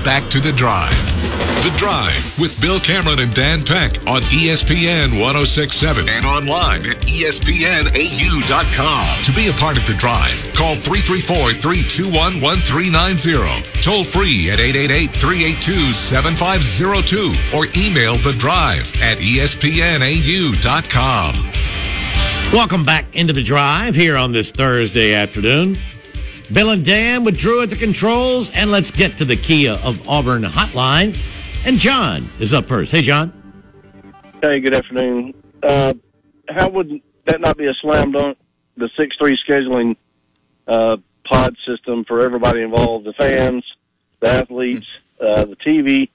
Back 0.04 0.30
to 0.30 0.40
the 0.40 0.52
drive. 0.52 0.94
The 1.64 1.72
Drive 1.78 2.40
with 2.40 2.60
Bill 2.60 2.80
Cameron 2.80 3.20
and 3.20 3.32
Dan 3.34 3.64
Peck 3.64 3.98
on 4.08 4.22
ESPN 4.34 5.20
1067 5.20 6.10
and 6.10 6.26
online 6.26 6.88
at 6.88 6.98
ESPNAU.com. 7.06 7.44
To 9.24 9.32
be 9.32 9.48
a 9.48 9.54
part 9.54 9.78
of 9.78 9.86
the 9.86 9.94
drive, 9.94 10.52
call 10.54 10.76
334 10.76 11.54
321 11.54 12.42
1390. 12.42 13.82
Toll 13.82 14.04
free 14.04 14.50
at 14.50 14.60
888 14.60 15.12
382 15.12 15.94
7502 15.94 17.36
or 17.56 17.68
email 17.78 18.18
the 18.18 18.34
drive 18.34 18.92
at 19.02 19.20
ESPNAU.com. 19.20 20.02
Welcome 22.52 22.84
back 22.84 23.16
into 23.16 23.34
the 23.34 23.44
drive 23.44 23.96
here 23.96 24.18
on 24.18 24.32
this 24.32 24.50
Thursday 24.52 25.14
afternoon. 25.14 25.78
Bill 26.54 26.72
and 26.72 26.84
Dan 26.84 27.24
with 27.24 27.38
Drew 27.38 27.62
at 27.62 27.70
the 27.70 27.76
controls, 27.76 28.52
and 28.52 28.72
let's 28.72 28.92
get 28.92 29.18
to 29.20 29.26
the 29.26 29.38
Kia 29.38 29.74
of 29.84 30.08
Auburn 30.08 30.44
hotline. 30.44 31.18
And 31.66 31.78
John 31.78 32.30
is 32.40 32.54
up 32.54 32.68
first. 32.68 32.92
Hey, 32.92 33.02
John. 33.02 33.32
Hey, 34.42 34.60
good 34.60 34.74
afternoon. 34.74 35.34
Uh, 35.64 35.94
how 36.50 36.70
would 36.70 37.02
that 37.26 37.40
not 37.40 37.58
be 37.58 37.68
a 37.68 37.74
slam 37.82 38.12
dunk? 38.12 38.38
The 38.76 38.90
six 38.98 39.16
three 39.18 39.38
scheduling 39.48 39.96
uh, 40.68 40.98
pod 41.24 41.56
system 41.66 42.04
for 42.06 42.22
everybody 42.22 42.62
involved: 42.62 43.06
the 43.06 43.14
fans, 43.14 43.64
the 44.20 44.30
athletes, 44.32 44.88
uh, 45.20 45.46
the 45.46 45.56
TV 45.56 46.10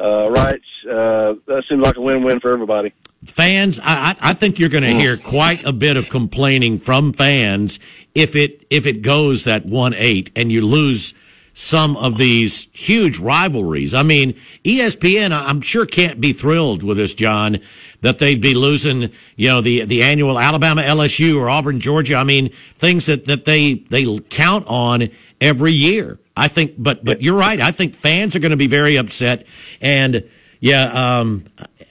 uh, 0.00 0.30
rights. 0.30 0.64
Uh, 0.84 1.34
that 1.46 1.64
seems 1.68 1.82
like 1.82 1.96
a 1.96 2.00
win 2.00 2.24
win 2.24 2.40
for 2.40 2.52
everybody. 2.52 2.92
Fans, 3.24 3.80
I, 3.82 4.14
I 4.20 4.34
think 4.34 4.58
you're 4.58 4.68
going 4.68 4.84
to 4.84 4.92
hear 4.92 5.16
quite 5.16 5.64
a 5.64 5.72
bit 5.72 5.96
of 5.96 6.10
complaining 6.10 6.78
from 6.78 7.12
fans 7.12 7.80
if 8.14 8.36
it 8.36 8.66
if 8.68 8.86
it 8.86 9.00
goes 9.02 9.44
that 9.44 9.64
one 9.64 9.94
eight 9.94 10.30
and 10.36 10.52
you 10.52 10.66
lose 10.66 11.14
some 11.54 11.96
of 11.96 12.18
these 12.18 12.68
huge 12.72 13.18
rivalries. 13.18 13.94
I 13.94 14.02
mean, 14.02 14.34
ESPN, 14.64 15.30
I'm 15.30 15.60
sure 15.60 15.86
can't 15.86 16.20
be 16.20 16.32
thrilled 16.32 16.82
with 16.82 16.96
this, 16.96 17.14
John, 17.14 17.60
that 18.00 18.18
they'd 18.18 18.40
be 18.40 18.54
losing, 18.54 19.10
you 19.36 19.48
know, 19.48 19.60
the 19.60 19.84
the 19.84 20.02
annual 20.02 20.38
Alabama 20.38 20.82
LSU 20.82 21.40
or 21.40 21.48
Auburn 21.48 21.80
Georgia. 21.80 22.16
I 22.16 22.24
mean, 22.24 22.48
things 22.48 23.06
that 23.06 23.24
that 23.26 23.44
they 23.44 23.74
they 23.74 24.18
count 24.28 24.66
on 24.66 25.08
every 25.40 25.72
year. 25.72 26.18
I 26.36 26.48
think, 26.48 26.74
but 26.78 27.04
but 27.04 27.22
you're 27.22 27.38
right. 27.38 27.60
I 27.60 27.70
think 27.70 27.94
fans 27.94 28.34
are 28.34 28.40
going 28.40 28.50
to 28.50 28.56
be 28.56 28.66
very 28.66 28.96
upset, 28.96 29.46
and 29.80 30.28
yeah, 30.60 31.18
um, 31.20 31.44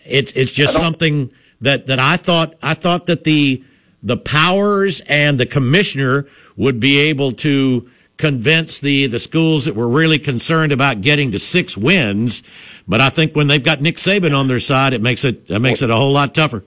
it's 0.06 0.34
it's 0.34 0.52
just 0.52 0.74
something 0.74 1.32
that 1.62 1.88
that 1.88 2.00
I 2.00 2.18
thought 2.18 2.56
I 2.62 2.74
thought 2.74 3.06
that 3.06 3.24
the 3.24 3.64
the 4.02 4.18
powers 4.18 5.02
and 5.02 5.40
the 5.40 5.46
commissioner 5.46 6.28
would 6.58 6.80
be 6.80 7.00
able 7.00 7.32
to 7.32 7.90
convince 8.18 8.80
the 8.80 9.08
the 9.08 9.20
schools 9.20 9.66
that 9.66 9.76
were 9.76 9.88
really 9.88 10.20
concerned 10.20 10.72
about 10.72 11.02
getting 11.02 11.32
to 11.32 11.40
six 11.40 11.78
wins. 11.78 12.44
But 12.88 13.00
I 13.00 13.10
think 13.10 13.36
when 13.36 13.48
they've 13.48 13.64
got 13.64 13.80
Nick 13.80 13.96
Saban 13.96 14.38
on 14.38 14.48
their 14.48 14.60
side, 14.60 14.94
it 14.94 15.02
makes 15.02 15.24
it 15.24 15.50
it 15.50 15.60
makes 15.60 15.82
it 15.82 15.90
a 15.90 15.96
whole 15.96 16.12
lot 16.12 16.36
tougher. 16.36 16.64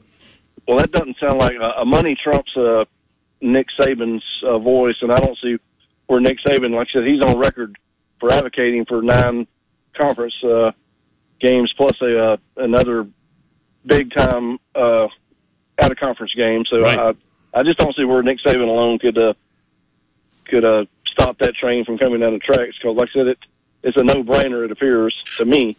Well, 0.66 0.78
that 0.78 0.90
doesn't 0.92 1.16
sound 1.20 1.38
like 1.38 1.56
uh, 1.60 1.84
money 1.84 2.16
trumps 2.22 2.50
uh, 2.56 2.84
Nick 3.40 3.66
Saban's 3.78 4.24
uh, 4.44 4.58
voice, 4.58 4.96
and 5.02 5.12
I 5.12 5.18
don't 5.18 5.36
see 5.42 5.58
where 6.06 6.20
Nick 6.20 6.38
Saban, 6.46 6.74
like 6.74 6.88
I 6.90 6.98
said, 6.98 7.06
he's 7.06 7.22
on 7.22 7.38
record 7.38 7.76
for 8.20 8.32
advocating 8.32 8.84
for 8.84 9.02
nine 9.02 9.46
conference 9.94 10.34
uh, 10.44 10.72
games 11.40 11.72
plus 11.76 12.00
a 12.00 12.32
uh, 12.32 12.36
another 12.56 13.06
big 13.84 14.12
time 14.12 14.58
uh, 14.74 15.08
out 15.80 15.90
of 15.90 15.96
conference 15.98 16.34
game. 16.34 16.64
So 16.68 16.80
Right. 16.80 16.98
I 16.98 17.12
I 17.58 17.62
just 17.62 17.78
don't 17.78 17.94
see 17.96 18.04
where 18.04 18.22
Nick 18.22 18.38
Saban 18.40 18.68
alone 18.68 18.98
could 18.98 19.18
uh, 19.18 19.34
could 20.44 20.64
uh, 20.64 20.84
stop 21.06 21.38
that 21.38 21.54
train 21.54 21.84
from 21.84 21.98
coming 21.98 22.20
down 22.20 22.34
the 22.34 22.38
tracks. 22.38 22.76
Because, 22.80 22.96
like 22.96 23.08
I 23.10 23.12
said, 23.12 23.26
it 23.28 23.38
it's 23.82 23.96
a 23.96 24.02
no 24.02 24.22
brainer. 24.22 24.64
It 24.64 24.70
appears 24.70 25.14
to 25.38 25.44
me. 25.44 25.76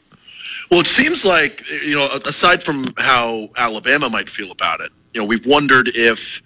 Well, 0.71 0.79
it 0.81 0.87
seems 0.87 1.23
like 1.25 1.63
you 1.69 1.95
know, 1.95 2.07
aside 2.25 2.63
from 2.63 2.93
how 2.97 3.49
Alabama 3.57 4.09
might 4.09 4.29
feel 4.29 4.51
about 4.51 4.81
it, 4.81 4.91
you 5.13 5.21
know, 5.21 5.25
we've 5.25 5.45
wondered 5.45 5.89
if 5.93 6.41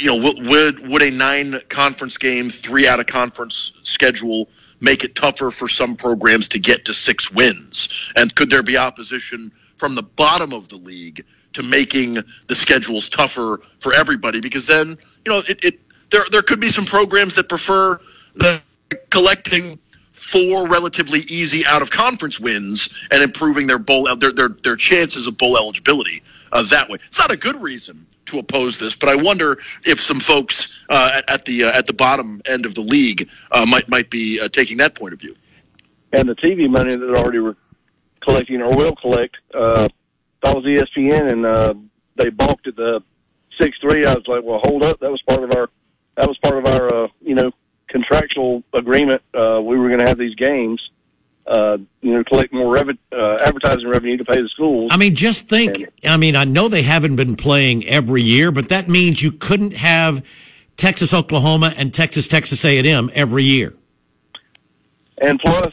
you 0.00 0.06
know 0.06 0.32
would 0.46 0.88
would, 0.88 1.02
a 1.02 1.10
nine 1.10 1.60
conference 1.68 2.16
game, 2.16 2.50
three 2.50 2.86
out 2.86 3.00
of 3.00 3.06
conference 3.06 3.72
schedule 3.82 4.48
make 4.80 5.02
it 5.02 5.14
tougher 5.14 5.50
for 5.50 5.68
some 5.68 5.96
programs 5.96 6.48
to 6.48 6.58
get 6.58 6.84
to 6.84 6.94
six 6.94 7.30
wins, 7.30 7.88
and 8.16 8.34
could 8.34 8.50
there 8.50 8.62
be 8.62 8.76
opposition 8.76 9.52
from 9.76 9.94
the 9.94 10.02
bottom 10.02 10.52
of 10.52 10.68
the 10.68 10.76
league 10.76 11.24
to 11.52 11.62
making 11.62 12.18
the 12.46 12.54
schedules 12.54 13.08
tougher 13.08 13.60
for 13.80 13.92
everybody? 13.94 14.40
Because 14.40 14.66
then 14.66 14.98
you 15.24 15.32
know 15.32 15.42
it, 15.48 15.64
it 15.64 15.80
there 16.10 16.24
there 16.30 16.42
could 16.42 16.60
be 16.60 16.70
some 16.70 16.84
programs 16.84 17.34
that 17.34 17.48
prefer 17.48 18.00
the 18.34 18.60
collecting 19.10 19.78
four 20.12 20.68
relatively 20.68 21.20
easy 21.20 21.64
out 21.66 21.80
of 21.80 21.90
conference 21.90 22.40
wins 22.40 22.88
and 23.10 23.22
improving 23.22 23.66
their 23.66 23.78
bowl 23.78 24.14
their 24.16 24.32
their, 24.32 24.48
their 24.48 24.76
chances 24.76 25.26
of 25.26 25.38
bowl 25.38 25.56
eligibility 25.56 26.22
uh, 26.52 26.62
that 26.62 26.88
way. 26.88 26.98
It's 27.06 27.18
not 27.18 27.32
a 27.32 27.36
good 27.36 27.56
reason 27.56 28.06
to 28.28 28.38
oppose 28.38 28.78
this, 28.78 28.94
but 28.94 29.08
I 29.08 29.16
wonder 29.16 29.58
if 29.84 30.00
some 30.00 30.20
folks 30.20 30.76
uh, 30.88 31.10
at, 31.16 31.30
at 31.30 31.44
the 31.44 31.64
uh, 31.64 31.78
at 31.78 31.86
the 31.86 31.92
bottom 31.92 32.40
end 32.46 32.64
of 32.66 32.74
the 32.74 32.80
league 32.80 33.28
uh, 33.52 33.66
might 33.66 33.88
might 33.88 34.10
be 34.10 34.40
uh, 34.40 34.48
taking 34.48 34.78
that 34.78 34.94
point 34.94 35.12
of 35.12 35.20
view. 35.20 35.34
and 36.12 36.28
the 36.28 36.34
TV 36.36 36.68
money 36.70 36.96
that 36.96 37.14
already 37.14 37.38
were 37.38 37.56
collecting 38.22 38.60
or 38.62 38.74
will 38.76 38.94
collect. 38.96 39.36
Uh, 39.54 39.88
that 40.42 40.54
was 40.54 40.64
ESPN, 40.64 41.32
and 41.32 41.46
uh, 41.46 41.74
they 42.16 42.30
balked 42.30 42.66
at 42.66 42.76
the 42.76 43.00
six 43.60 43.76
three. 43.80 44.06
I 44.06 44.14
was 44.14 44.24
like, 44.26 44.42
well, 44.44 44.60
hold 44.62 44.82
up, 44.82 45.00
that 45.00 45.10
was 45.10 45.22
part 45.22 45.42
of 45.42 45.52
our 45.52 45.68
that 46.16 46.28
was 46.28 46.38
part 46.38 46.56
of 46.56 46.66
our 46.66 47.04
uh, 47.04 47.08
you 47.20 47.34
know 47.34 47.50
contractual 47.88 48.62
agreement. 48.74 49.22
Uh, 49.34 49.60
we 49.62 49.78
were 49.78 49.88
going 49.88 50.00
to 50.00 50.06
have 50.06 50.18
these 50.18 50.34
games. 50.34 50.80
Uh, 51.48 51.78
you 52.02 52.12
know, 52.12 52.22
collect 52.24 52.52
more 52.52 52.70
rev- 52.70 52.90
uh, 53.10 53.36
advertising 53.40 53.88
revenue 53.88 54.18
to 54.18 54.24
pay 54.24 54.42
the 54.42 54.48
schools. 54.50 54.90
I 54.92 54.98
mean, 54.98 55.14
just 55.14 55.48
think. 55.48 55.82
I 56.04 56.18
mean, 56.18 56.36
I 56.36 56.44
know 56.44 56.68
they 56.68 56.82
haven't 56.82 57.16
been 57.16 57.36
playing 57.36 57.86
every 57.86 58.20
year, 58.20 58.52
but 58.52 58.68
that 58.68 58.86
means 58.86 59.22
you 59.22 59.32
couldn't 59.32 59.72
have 59.72 60.22
Texas, 60.76 61.14
Oklahoma, 61.14 61.72
and 61.78 61.94
Texas, 61.94 62.28
Texas 62.28 62.62
A&M 62.66 63.10
every 63.14 63.44
year. 63.44 63.72
And 65.20 65.40
plus, 65.40 65.72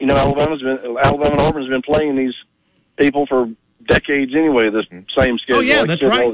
you 0.00 0.06
know, 0.06 0.16
Alabama's 0.16 0.62
been 0.62 0.96
Alabama 1.02 1.30
and 1.32 1.40
Auburn's 1.40 1.68
been 1.68 1.82
playing 1.82 2.16
these 2.16 2.34
people 2.98 3.26
for 3.26 3.48
decades 3.86 4.32
anyway. 4.34 4.70
The 4.70 4.82
same 5.16 5.38
schedule. 5.38 5.58
Oh 5.58 5.60
yeah, 5.60 5.78
Like 5.80 5.88
that's 5.88 6.02
you 6.02 6.08
right. 6.08 6.24
all 6.24 6.30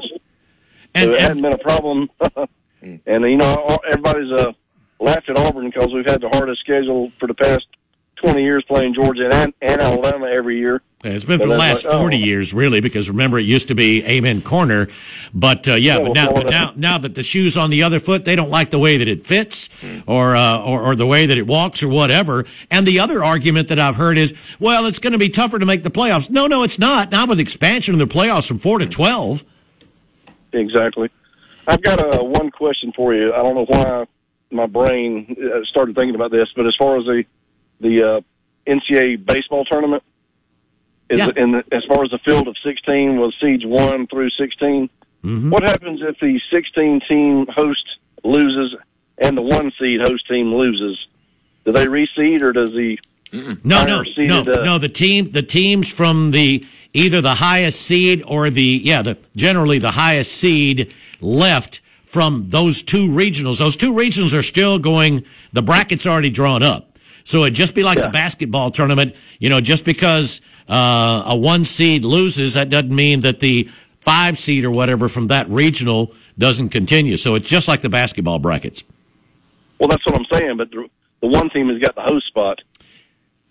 And, 0.94 1.04
so 1.04 1.10
it 1.10 1.14
and 1.14 1.20
hadn't 1.20 1.42
been 1.42 1.52
a 1.52 1.58
problem. 1.58 2.08
and 2.82 3.00
you 3.24 3.36
know, 3.36 3.56
all- 3.56 3.82
everybody's 3.86 4.30
uh, 4.32 4.52
laughed 5.00 5.28
at 5.28 5.36
Auburn 5.36 5.66
because 5.66 5.92
we've 5.92 6.06
had 6.06 6.20
the 6.20 6.28
hardest 6.28 6.60
schedule 6.60 7.10
for 7.18 7.26
the 7.26 7.34
past 7.34 7.66
twenty 8.22 8.42
years 8.42 8.64
playing 8.66 8.94
Georgia 8.94 9.28
and, 9.30 9.52
and 9.60 9.80
Alabama 9.80 10.26
every 10.26 10.58
year. 10.58 10.80
It's 11.04 11.24
been 11.24 11.40
for 11.40 11.48
the 11.48 11.56
last 11.56 11.84
like, 11.84 11.94
oh. 11.94 11.98
40 11.98 12.16
years, 12.16 12.54
really, 12.54 12.80
because 12.80 13.10
remember, 13.10 13.36
it 13.36 13.42
used 13.42 13.68
to 13.68 13.74
be 13.74 14.04
Amen 14.04 14.40
Corner. 14.40 14.86
But, 15.34 15.66
uh, 15.66 15.74
yeah, 15.74 15.96
Yeah, 15.96 15.98
but 15.98 16.14
now, 16.14 16.32
but 16.32 16.46
now, 16.46 16.72
now 16.76 16.98
that 16.98 17.16
the 17.16 17.24
shoe's 17.24 17.56
on 17.56 17.70
the 17.70 17.82
other 17.82 17.98
foot, 17.98 18.24
they 18.24 18.36
don't 18.36 18.50
like 18.50 18.70
the 18.70 18.78
way 18.78 18.98
that 18.98 19.08
it 19.08 19.26
fits 19.26 19.68
or, 20.06 20.36
uh, 20.36 20.62
or, 20.62 20.80
or 20.82 20.94
the 20.94 21.06
way 21.06 21.26
that 21.26 21.36
it 21.36 21.46
walks 21.46 21.82
or 21.82 21.88
whatever. 21.88 22.44
And 22.70 22.86
the 22.86 23.00
other 23.00 23.24
argument 23.24 23.66
that 23.68 23.80
I've 23.80 23.96
heard 23.96 24.16
is, 24.16 24.56
well, 24.60 24.86
it's 24.86 25.00
going 25.00 25.12
to 25.12 25.18
be 25.18 25.28
tougher 25.28 25.58
to 25.58 25.66
make 25.66 25.82
the 25.82 25.90
playoffs. 25.90 26.30
No, 26.30 26.46
no, 26.46 26.62
it's 26.62 26.78
not. 26.78 27.10
Now 27.10 27.26
with 27.26 27.40
expansion 27.40 27.94
of 27.94 27.98
the 27.98 28.06
playoffs 28.06 28.46
from 28.46 28.58
four 28.58 28.78
to 28.78 28.86
12. 28.86 29.42
Exactly. 30.52 31.10
I've 31.66 31.82
got 31.82 31.98
a 31.98 32.22
one 32.22 32.52
question 32.52 32.92
for 32.94 33.12
you. 33.12 33.32
I 33.32 33.38
don't 33.38 33.56
know 33.56 33.66
why 33.66 34.06
my 34.52 34.66
brain 34.66 35.36
uh, 35.36 35.64
started 35.64 35.96
thinking 35.96 36.14
about 36.14 36.30
this, 36.30 36.48
but 36.54 36.66
as 36.66 36.76
far 36.76 36.96
as 36.98 37.06
the 37.06 37.24
the 37.82 38.02
uh, 38.02 38.20
NCAA 38.66 39.24
baseball 39.24 39.64
tournament, 39.64 40.02
is 41.10 41.18
Yeah. 41.20 41.30
in 41.36 41.52
the, 41.52 41.64
as 41.72 41.84
far 41.84 42.04
as 42.04 42.10
the 42.10 42.18
field 42.24 42.48
of 42.48 42.56
16 42.64 43.18
was 43.18 43.34
seeds 43.40 43.64
one 43.66 44.06
through 44.06 44.30
16. 44.30 44.88
Mm-hmm. 45.24 45.50
What 45.50 45.62
happens 45.62 46.00
if 46.02 46.18
the 46.20 46.40
16 46.52 47.00
team 47.08 47.46
host 47.54 47.84
loses 48.24 48.74
and 49.18 49.36
the 49.36 49.42
one 49.42 49.70
seed 49.78 50.00
host 50.00 50.26
team 50.28 50.54
loses? 50.54 50.98
Do 51.64 51.72
they 51.72 51.86
reseed 51.86 52.42
or 52.42 52.52
does 52.52 52.70
the 52.70 52.98
No, 53.32 53.56
no, 53.62 54.02
higher 54.02 54.04
no, 54.18 54.40
uh, 54.40 54.64
no. 54.64 54.78
The 54.78 54.88
team, 54.88 55.30
the 55.30 55.42
teams 55.42 55.92
from 55.92 56.32
the 56.32 56.64
either 56.92 57.20
the 57.20 57.34
highest 57.34 57.80
seed 57.82 58.22
or 58.26 58.50
the 58.50 58.80
yeah, 58.82 59.02
the 59.02 59.16
generally 59.36 59.78
the 59.78 59.92
highest 59.92 60.32
seed 60.32 60.92
left 61.20 61.80
from 62.04 62.50
those 62.50 62.82
two 62.82 63.08
regionals. 63.08 63.58
Those 63.58 63.76
two 63.76 63.92
regionals 63.92 64.36
are 64.36 64.42
still 64.42 64.78
going. 64.78 65.24
The 65.52 65.62
bracket's 65.62 66.06
already 66.06 66.30
drawn 66.30 66.62
up, 66.62 66.91
so 67.24 67.42
it'd 67.42 67.54
just 67.54 67.74
be 67.74 67.82
like 67.82 67.96
Yeah. 67.98 68.04
the 68.06 68.10
basketball 68.10 68.70
tournament. 68.70 69.14
You 69.38 69.48
know, 69.50 69.60
just 69.60 69.84
because 69.84 70.40
uh, 70.68 71.22
a 71.26 71.36
one 71.36 71.64
seed 71.64 72.04
loses, 72.04 72.54
that 72.54 72.68
doesn't 72.68 72.94
mean 72.94 73.20
that 73.20 73.40
the 73.40 73.68
five 74.00 74.38
seed 74.38 74.64
or 74.64 74.70
whatever 74.70 75.08
from 75.08 75.28
that 75.28 75.48
regional 75.48 76.12
doesn't 76.38 76.70
continue. 76.70 77.16
So 77.16 77.34
it's 77.36 77.48
just 77.48 77.68
like 77.68 77.80
the 77.82 77.88
basketball 77.90 78.38
brackets. 78.38 78.84
well, 79.78 79.88
that's 79.88 80.04
what 80.06 80.14
I'm 80.16 80.26
saying. 80.32 80.56
But 80.56 80.70
the, 80.70 80.88
the 81.20 81.28
one 81.28 81.50
team 81.50 81.68
has 81.68 81.78
got 81.78 81.94
the 81.94 82.02
host 82.02 82.26
spot. 82.26 82.58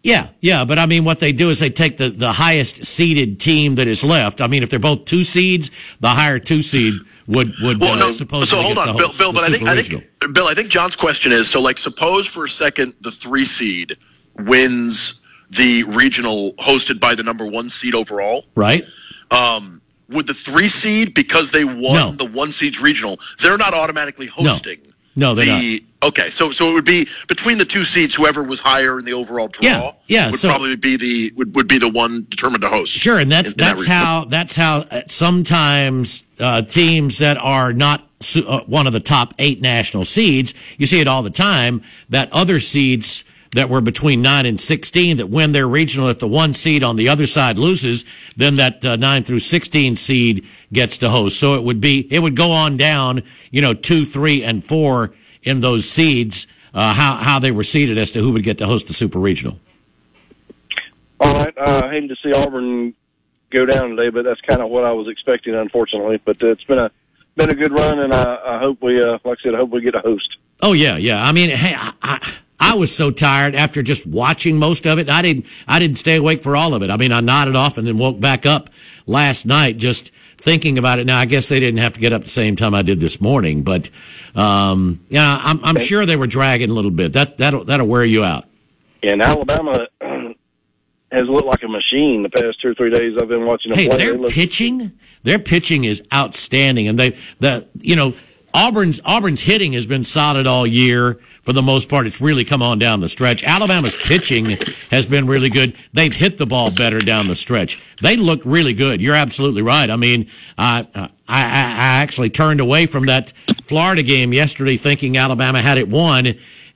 Yeah, 0.03 0.29
yeah, 0.39 0.65
but 0.65 0.79
I 0.79 0.87
mean, 0.87 1.05
what 1.05 1.19
they 1.19 1.31
do 1.31 1.51
is 1.51 1.59
they 1.59 1.69
take 1.69 1.97
the, 1.97 2.09
the 2.09 2.31
highest 2.31 2.85
seeded 2.85 3.39
team 3.39 3.75
that 3.75 3.87
is 3.87 4.03
left. 4.03 4.41
I 4.41 4.47
mean, 4.47 4.63
if 4.63 4.71
they're 4.71 4.79
both 4.79 5.05
two 5.05 5.23
seeds, 5.23 5.69
the 5.99 6.09
higher 6.09 6.39
two 6.39 6.63
seed 6.63 6.95
would 7.31 7.53
would 7.61 7.79
Well, 7.81 7.93
uh, 7.93 7.99
no. 7.99 8.11
supposedly 8.11 8.45
So 8.47 8.61
hold 8.61 8.77
on, 8.77 8.95
Bill. 8.97 9.07
host, 9.07 9.17
Bill, 9.19 9.33
but 9.33 9.43
I 9.43 9.49
think, 9.49 9.67
I 9.67 9.81
think, 9.81 10.33
Bill, 10.33 10.47
I 10.47 10.53
think 10.53 10.69
John's 10.69 10.95
question 10.95 11.31
is 11.31 11.49
so. 11.49 11.61
Like, 11.61 11.77
suppose 11.77 12.27
for 12.27 12.45
a 12.45 12.49
second 12.49 12.93
the 13.01 13.11
three 13.11 13.45
seed 13.45 13.97
wins 14.39 15.19
the 15.49 15.83
regional 15.83 16.53
hosted 16.53 16.99
by 16.99 17.13
the 17.15 17.23
number 17.23 17.45
one 17.45 17.69
seed 17.69 17.93
overall. 17.95 18.45
right? 18.55 18.85
Um, 19.31 19.81
would 20.09 20.27
the 20.27 20.33
three 20.33 20.69
seed 20.69 21.13
because 21.13 21.51
they 21.51 21.63
won 21.63 21.93
No. 21.95 22.11
the 22.11 22.25
one 22.25 22.51
seed's 22.51 22.81
regional, 22.81 23.19
they're 23.39 23.57
not 23.57 23.73
automatically 23.73 24.27
hosting. 24.27 24.79
No, 25.15 25.33
they're 25.35 25.45
the, 25.45 25.83
Okay, 26.03 26.31
so 26.31 26.49
so 26.51 26.67
it 26.69 26.73
would 26.73 26.85
be 26.85 27.07
between 27.27 27.59
the 27.59 27.65
two 27.65 27.83
seeds, 27.83 28.15
whoever 28.15 28.41
was 28.43 28.59
higher 28.59 28.97
in 28.97 29.05
the 29.05 29.13
overall 29.13 29.47
draw, 29.47 29.63
Yeah, 29.63 29.91
yeah, 30.07 30.31
would 30.31 30.39
so- 30.39 30.49
probably 30.49 30.75
be 30.75 30.97
the 30.97 31.31
would, 31.35 31.55
would 31.55 31.67
be 31.67 31.77
the 31.77 31.89
one 31.89 32.25
determined 32.29 32.61
to 32.63 32.69
host. 32.69 32.91
Sure, 32.93 33.19
and 33.19 33.31
that's 33.31 33.53
in- 33.53 33.59
in 33.59 33.65
that 33.67 33.75
that's 33.77 33.85
how 33.85 34.25
that's 34.25 34.55
how 34.55 34.77
uh, 34.89 35.01
sometimes 35.07 36.25
uh, 36.39 36.61
teams 36.63 37.19
that 37.19 37.37
are 37.37 37.71
not 37.73 38.07
su- 38.19 38.45
uh, 38.47 38.61
one 38.65 38.87
of 38.87 38.93
the 38.93 38.99
top 38.99 39.33
eight 39.37 39.61
national 39.61 40.05
seeds, 40.05 40.53
you 40.77 40.87
see 40.87 40.99
it 40.99 41.07
all 41.07 41.21
the 41.23 41.29
time. 41.29 41.81
That 42.09 42.31
other 42.33 42.59
seeds 42.59 43.23
that 43.53 43.69
were 43.69 43.81
between 43.81 44.21
nine 44.23 44.45
and 44.47 44.59
sixteen 44.59 45.17
that 45.17 45.27
win 45.29 45.51
their 45.51 45.67
regional, 45.67 46.09
if 46.09 46.17
the 46.19 46.27
one 46.27 46.53
seed 46.55 46.83
on 46.83 46.95
the 46.95 47.09
other 47.09 47.27
side 47.27 47.59
loses, 47.59 48.05
then 48.37 48.55
that 48.55 48.83
uh, 48.83 48.95
nine 48.95 49.23
through 49.23 49.39
sixteen 49.39 49.95
seed 49.95 50.47
gets 50.73 50.97
to 50.99 51.09
host. 51.09 51.39
So 51.39 51.55
it 51.55 51.63
would 51.63 51.79
be 51.81 52.07
it 52.11 52.19
would 52.19 52.35
go 52.35 52.51
on 52.51 52.77
down, 52.77 53.21
you 53.51 53.61
know, 53.61 53.75
two, 53.75 54.03
three, 54.05 54.43
and 54.43 54.63
four 54.63 55.13
in 55.43 55.61
those 55.61 55.89
seeds. 55.89 56.47
Uh, 56.73 56.93
how 56.93 57.15
how 57.15 57.39
they 57.39 57.51
were 57.51 57.63
seeded 57.63 57.97
as 57.97 58.11
to 58.11 58.19
who 58.19 58.31
would 58.31 58.43
get 58.43 58.57
to 58.59 58.65
host 58.65 58.87
the 58.87 58.93
super 58.93 59.19
regional. 59.19 59.59
All 61.19 61.33
right. 61.33 61.53
Uh, 61.57 61.81
I 61.85 61.89
hated 61.91 62.09
to 62.09 62.15
see 62.23 62.33
Auburn 62.33 62.93
go 63.51 63.65
down 63.65 63.89
today, 63.95 64.09
but 64.09 64.23
that's 64.23 64.41
kind 64.41 64.61
of 64.61 64.69
what 64.69 64.85
I 64.85 64.91
was 64.91 65.07
expecting, 65.07 65.53
unfortunately. 65.53 66.19
But 66.23 66.41
it's 66.41 66.63
been 66.63 66.79
a 66.79 66.91
been 67.35 67.49
a 67.49 67.55
good 67.55 67.71
run, 67.71 67.99
and 67.99 68.13
I, 68.13 68.37
I 68.45 68.59
hope 68.59 68.81
we, 68.81 69.01
uh, 69.01 69.19
like 69.23 69.37
I 69.39 69.43
said, 69.43 69.55
I 69.55 69.57
hope 69.57 69.69
we 69.69 69.81
get 69.81 69.95
a 69.95 69.99
host. 69.99 70.37
Oh 70.61 70.73
yeah, 70.73 70.97
yeah. 70.97 71.23
I 71.23 71.31
mean, 71.31 71.49
hey, 71.49 71.75
I, 71.75 71.93
I, 72.01 72.33
I 72.59 72.75
was 72.75 72.95
so 72.95 73.09
tired 73.11 73.55
after 73.55 73.81
just 73.81 74.05
watching 74.05 74.57
most 74.57 74.85
of 74.85 74.99
it. 74.99 75.09
I 75.09 75.21
didn't, 75.21 75.45
I 75.67 75.79
didn't 75.79 75.97
stay 75.97 76.17
awake 76.17 76.43
for 76.43 76.55
all 76.55 76.73
of 76.73 76.83
it. 76.83 76.89
I 76.89 76.97
mean, 76.97 77.11
I 77.11 77.19
nodded 77.19 77.55
off 77.55 77.77
and 77.77 77.87
then 77.87 77.97
woke 77.97 78.19
back 78.19 78.45
up 78.45 78.69
last 79.07 79.45
night 79.45 79.77
just 79.77 80.13
thinking 80.41 80.77
about 80.77 80.99
it. 80.99 81.05
Now, 81.05 81.19
I 81.19 81.25
guess 81.25 81.47
they 81.49 81.59
didn't 81.59 81.79
have 81.79 81.93
to 81.93 81.99
get 81.99 82.11
up 82.13 82.23
the 82.23 82.29
same 82.29 82.55
time 82.55 82.73
I 82.73 82.81
did 82.81 82.99
this 82.99 83.21
morning, 83.21 83.63
but 83.63 83.89
um, 84.35 84.99
yeah, 85.09 85.39
I'm, 85.43 85.63
I'm 85.63 85.77
sure 85.79 86.05
they 86.05 86.15
were 86.17 86.27
dragging 86.27 86.69
a 86.69 86.73
little 86.73 86.91
bit. 86.91 87.13
That 87.13 87.37
that'll 87.37 87.63
that'll 87.65 87.87
wear 87.87 88.03
you 88.03 88.23
out. 88.23 88.45
And 89.03 89.21
Alabama 89.21 89.87
has 91.11 91.27
looked 91.27 91.47
like 91.47 91.63
a 91.63 91.67
machine 91.67 92.23
the 92.23 92.29
past 92.29 92.61
two 92.61 92.69
or 92.69 92.73
three 92.75 92.89
days 92.89 93.17
I've 93.19 93.27
been 93.27 93.45
watching 93.45 93.71
them 93.71 93.79
Hey, 93.79 93.87
play. 93.87 93.97
their 93.97 94.11
They 94.13 94.17
look- 94.17 94.31
pitching, 94.31 94.91
their 95.23 95.39
pitching 95.39 95.83
is 95.83 96.03
outstanding, 96.13 96.87
and 96.87 96.97
they 96.97 97.11
the 97.39 97.67
you 97.79 97.95
know 97.95 98.13
Auburn's 98.53 98.99
Auburn's 99.05 99.41
hitting 99.41 99.73
has 99.73 99.85
been 99.85 100.03
solid 100.03 100.45
all 100.47 100.65
year 100.67 101.15
for 101.43 101.53
the 101.53 101.61
most 101.61 101.89
part. 101.89 102.05
It's 102.07 102.19
really 102.21 102.43
come 102.43 102.61
on 102.61 102.79
down 102.79 102.99
the 102.99 103.09
stretch. 103.09 103.43
Alabama's 103.43 103.95
pitching 103.95 104.57
has 104.89 105.05
been 105.05 105.27
really 105.27 105.49
good. 105.49 105.75
They've 105.93 106.13
hit 106.13 106.37
the 106.37 106.45
ball 106.45 106.71
better 106.71 106.99
down 106.99 107.27
the 107.27 107.35
stretch. 107.35 107.81
They 108.01 108.17
looked 108.17 108.45
really 108.45 108.73
good. 108.73 109.01
You're 109.01 109.15
absolutely 109.15 109.61
right. 109.61 109.89
I 109.89 109.95
mean, 109.95 110.27
I 110.57 110.87
I, 110.93 111.05
I 111.39 112.01
actually 112.01 112.29
turned 112.29 112.59
away 112.59 112.85
from 112.87 113.05
that 113.05 113.31
Florida 113.63 114.03
game 114.03 114.33
yesterday, 114.33 114.77
thinking 114.77 115.17
Alabama 115.17 115.61
had 115.61 115.77
it 115.77 115.87
won, 115.87 116.27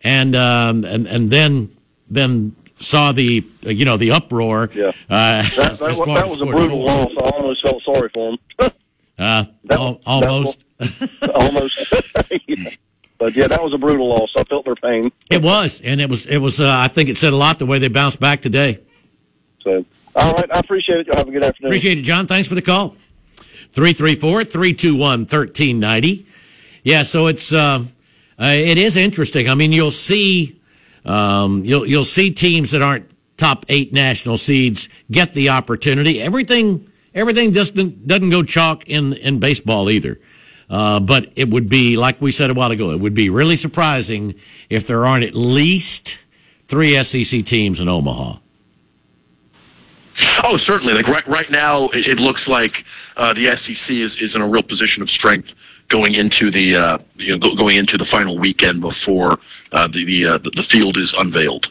and 0.01 0.35
um, 0.35 0.85
and 0.85 1.07
and 1.07 1.29
then 1.29 1.69
then 2.09 2.55
saw 2.79 3.11
the 3.11 3.45
uh, 3.65 3.69
you 3.69 3.85
know 3.85 3.97
the 3.97 4.11
uproar. 4.11 4.69
Yeah. 4.73 4.87
Uh, 5.09 5.41
that, 5.43 5.53
that, 5.55 5.79
that 5.79 6.23
was 6.27 6.39
a 6.41 6.45
brutal 6.45 6.83
loss. 6.83 7.11
I 7.17 7.29
almost 7.29 7.61
felt 7.63 7.83
sorry 7.83 8.09
for 8.13 8.31
him. 8.31 8.37
Uh, 9.17 9.45
That- 9.63 9.79
al- 9.79 10.01
almost. 10.05 10.64
almost. 11.33 11.79
Yeah. 12.47 12.69
But 13.17 13.33
yeah, 13.35 13.47
that 13.47 13.63
was 13.63 13.71
a 13.71 13.77
brutal 13.77 14.09
loss. 14.09 14.33
I 14.35 14.43
felt 14.43 14.65
their 14.65 14.75
pain. 14.75 15.09
It 15.31 15.41
was, 15.41 15.79
and 15.81 16.01
it 16.01 16.09
was. 16.09 16.25
It 16.25 16.39
was. 16.39 16.59
Uh, 16.59 16.69
I 16.69 16.89
think 16.89 17.07
it 17.07 17.15
said 17.17 17.31
a 17.31 17.35
lot 17.35 17.59
the 17.59 17.65
way 17.65 17.79
they 17.79 17.87
bounced 17.87 18.19
back 18.19 18.41
today. 18.41 18.81
So, 19.61 19.85
all 20.15 20.33
right, 20.33 20.51
I 20.51 20.59
appreciate 20.59 20.99
it. 20.99 21.07
Y'all 21.07 21.15
have 21.17 21.29
a 21.29 21.31
good 21.31 21.43
afternoon. 21.43 21.69
Appreciate 21.69 21.97
it, 21.97 22.01
John. 22.01 22.27
Thanks 22.27 22.49
for 22.49 22.55
the 22.55 22.61
call. 22.61 22.97
334-321-1390. 23.73 26.25
Yeah, 26.83 27.03
so 27.03 27.27
it's 27.27 27.53
uh, 27.53 27.85
uh, 28.39 28.45
it 28.45 28.77
is 28.77 28.97
interesting. 28.97 29.49
I 29.49 29.55
mean, 29.55 29.71
you'll 29.71 29.91
see 29.91 30.59
um, 31.05 31.63
you'll 31.63 31.85
you'll 31.85 32.03
see 32.03 32.31
teams 32.31 32.71
that 32.71 32.81
aren't 32.81 33.09
top 33.37 33.65
eight 33.69 33.93
national 33.93 34.37
seeds 34.37 34.89
get 35.11 35.33
the 35.33 35.49
opportunity. 35.49 36.21
Everything 36.21 36.89
everything 37.13 37.51
doesn't 37.51 38.07
doesn't 38.07 38.29
go 38.29 38.43
chalk 38.43 38.89
in 38.89 39.13
in 39.13 39.39
baseball 39.39 39.89
either. 39.89 40.19
Uh, 40.69 40.99
but 40.99 41.31
it 41.35 41.49
would 41.49 41.69
be 41.69 41.95
like 41.95 42.19
we 42.21 42.31
said 42.31 42.49
a 42.49 42.53
while 42.53 42.71
ago. 42.71 42.91
It 42.91 42.99
would 42.99 43.13
be 43.13 43.29
really 43.29 43.55
surprising 43.55 44.35
if 44.69 44.87
there 44.87 45.05
aren't 45.05 45.23
at 45.23 45.35
least 45.35 46.19
three 46.67 47.01
SEC 47.03 47.45
teams 47.45 47.79
in 47.79 47.87
Omaha. 47.87 48.37
Oh, 50.43 50.57
certainly. 50.57 50.93
Like 50.93 51.07
right 51.07 51.27
right 51.27 51.49
now, 51.49 51.85
it, 51.89 52.07
it 52.07 52.19
looks 52.19 52.47
like 52.47 52.85
uh, 53.17 53.33
the 53.33 53.55
SEC 53.57 53.95
is, 53.95 54.15
is 54.17 54.35
in 54.35 54.41
a 54.41 54.47
real 54.47 54.63
position 54.63 55.03
of 55.03 55.09
strength 55.09 55.53
going 55.87 56.15
into 56.15 56.49
the 56.49 56.75
uh, 56.75 56.97
you 57.15 57.31
know 57.31 57.37
go, 57.37 57.55
going 57.55 57.75
into 57.75 57.97
the 57.97 58.05
final 58.05 58.37
weekend 58.37 58.81
before 58.81 59.39
uh, 59.71 59.87
the 59.87 60.05
the, 60.05 60.25
uh, 60.25 60.37
the 60.37 60.51
the 60.51 60.63
field 60.63 60.97
is 60.97 61.13
unveiled. 61.13 61.69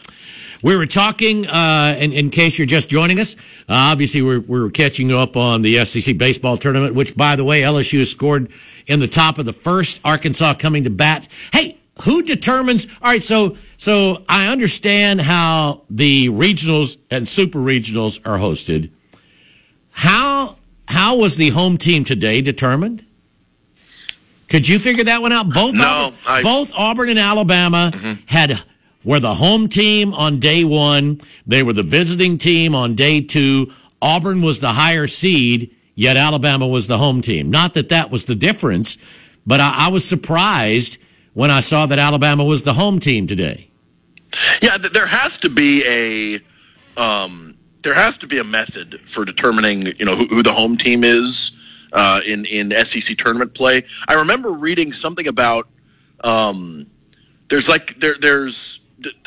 We 0.65 0.75
were 0.77 0.87
talking, 0.87 1.47
uh, 1.47 1.95
in, 2.01 2.15
in 2.15 2.31
case 2.31 2.59
you're 2.59 2.67
just 2.67 2.89
joining 2.89 3.21
us, 3.21 3.37
uh, 3.69 3.93
obviously 3.93 4.23
we're, 4.23 4.41
we're 4.41 4.71
catching 4.71 5.13
up 5.13 5.37
on 5.37 5.61
the 5.61 5.85
SEC 5.85 6.17
baseball 6.17 6.57
tournament, 6.57 6.95
which, 6.95 7.15
by 7.15 7.37
the 7.37 7.45
way, 7.45 7.61
LSU 7.61 8.07
scored 8.07 8.51
in 8.87 8.99
the 8.99 9.07
top 9.07 9.37
of 9.37 9.45
the 9.45 9.53
first, 9.53 10.01
Arkansas 10.07 10.55
coming 10.55 10.85
to 10.85 10.89
bat. 10.91 11.29
Hey, 11.53 11.77
who 12.05 12.23
determines? 12.23 12.87
All 13.03 13.11
right, 13.11 13.23
so 13.23 13.59
so 13.77 14.25
I 14.27 14.49
understand 14.49 15.21
how 15.21 15.83
the 15.91 16.31
regionals 16.31 16.97
and 17.11 17.29
super 17.29 17.59
regionals 17.59 18.19
are 18.27 18.39
hosted. 18.39 18.91
How 19.91 20.57
how 20.89 21.19
was 21.19 21.37
the 21.37 21.51
home 21.51 21.77
team 21.77 22.05
today 22.05 22.41
determined? 22.41 23.05
Could 24.49 24.67
you 24.67 24.79
figure 24.79 25.05
that 25.05 25.21
one 25.21 25.33
out? 25.33 25.51
Both 25.51 25.75
No, 25.75 25.85
Auburn, 25.85 26.19
I- 26.27 26.43
both 26.43 26.73
Auburn 26.75 27.11
and 27.11 27.19
Alabama 27.19 27.93
had 28.27 28.63
were 29.05 29.21
the 29.21 29.35
home 29.35 29.69
team 29.69 30.15
on 30.15 30.41
day 30.41 30.65
one. 30.65 31.21
They 31.47 31.63
were 31.63 31.73
the 31.73 31.83
visiting 31.83 32.39
team 32.39 32.75
on 32.75 32.95
day 32.95 33.21
two. 33.21 33.71
Auburn 34.01 34.43
was 34.43 34.61
the 34.61 34.71
higher 34.71 35.07
seed, 35.07 35.75
yet 35.95 36.17
Alabama 36.17 36.67
was 36.67 36.87
the 36.87 36.99
home 36.99 37.21
team. 37.21 37.51
Not 37.51 37.75
that 37.75 37.91
that 37.91 38.11
was 38.11 38.25
the 38.25 38.35
difference, 38.35 38.99
but 39.47 39.61
I, 39.61 39.87
I 39.87 39.89
was 39.89 40.07
surprised 40.07 40.99
when 41.33 41.51
I 41.51 41.61
saw 41.61 41.87
that 41.87 41.99
Alabama 41.99 42.45
was 42.45 42.63
the 42.63 42.75
home 42.75 42.99
team 42.99 43.27
today. 43.27 43.71
Yeah, 44.63 44.79
there 44.79 45.07
has 45.07 45.39
to 45.39 45.49
be 45.49 45.85
a 45.87 47.01
um, 47.01 47.57
there 47.83 47.95
has 47.95 48.19
to 48.19 48.27
be 48.27 48.39
a 48.39 48.45
method 48.45 49.01
for 49.05 49.25
determining 49.25 49.87
you 49.99 50.05
know 50.05 50.17
who, 50.17 50.27
who 50.27 50.43
the 50.43 50.53
home 50.53 50.77
team 50.77 51.05
is 51.05 51.57
uh, 51.93 52.21
in 52.27 52.45
in 52.47 52.71
SEC 52.85 53.17
tournament 53.17 53.55
play. 53.55 53.85
I 54.09 54.15
remember 54.15 54.53
reading 54.53 54.93
something 54.93 55.29
about 55.29 55.69
um, 56.23 56.87
there's 57.49 57.69
like 57.69 58.01
there 58.01 58.17
there's 58.21 58.81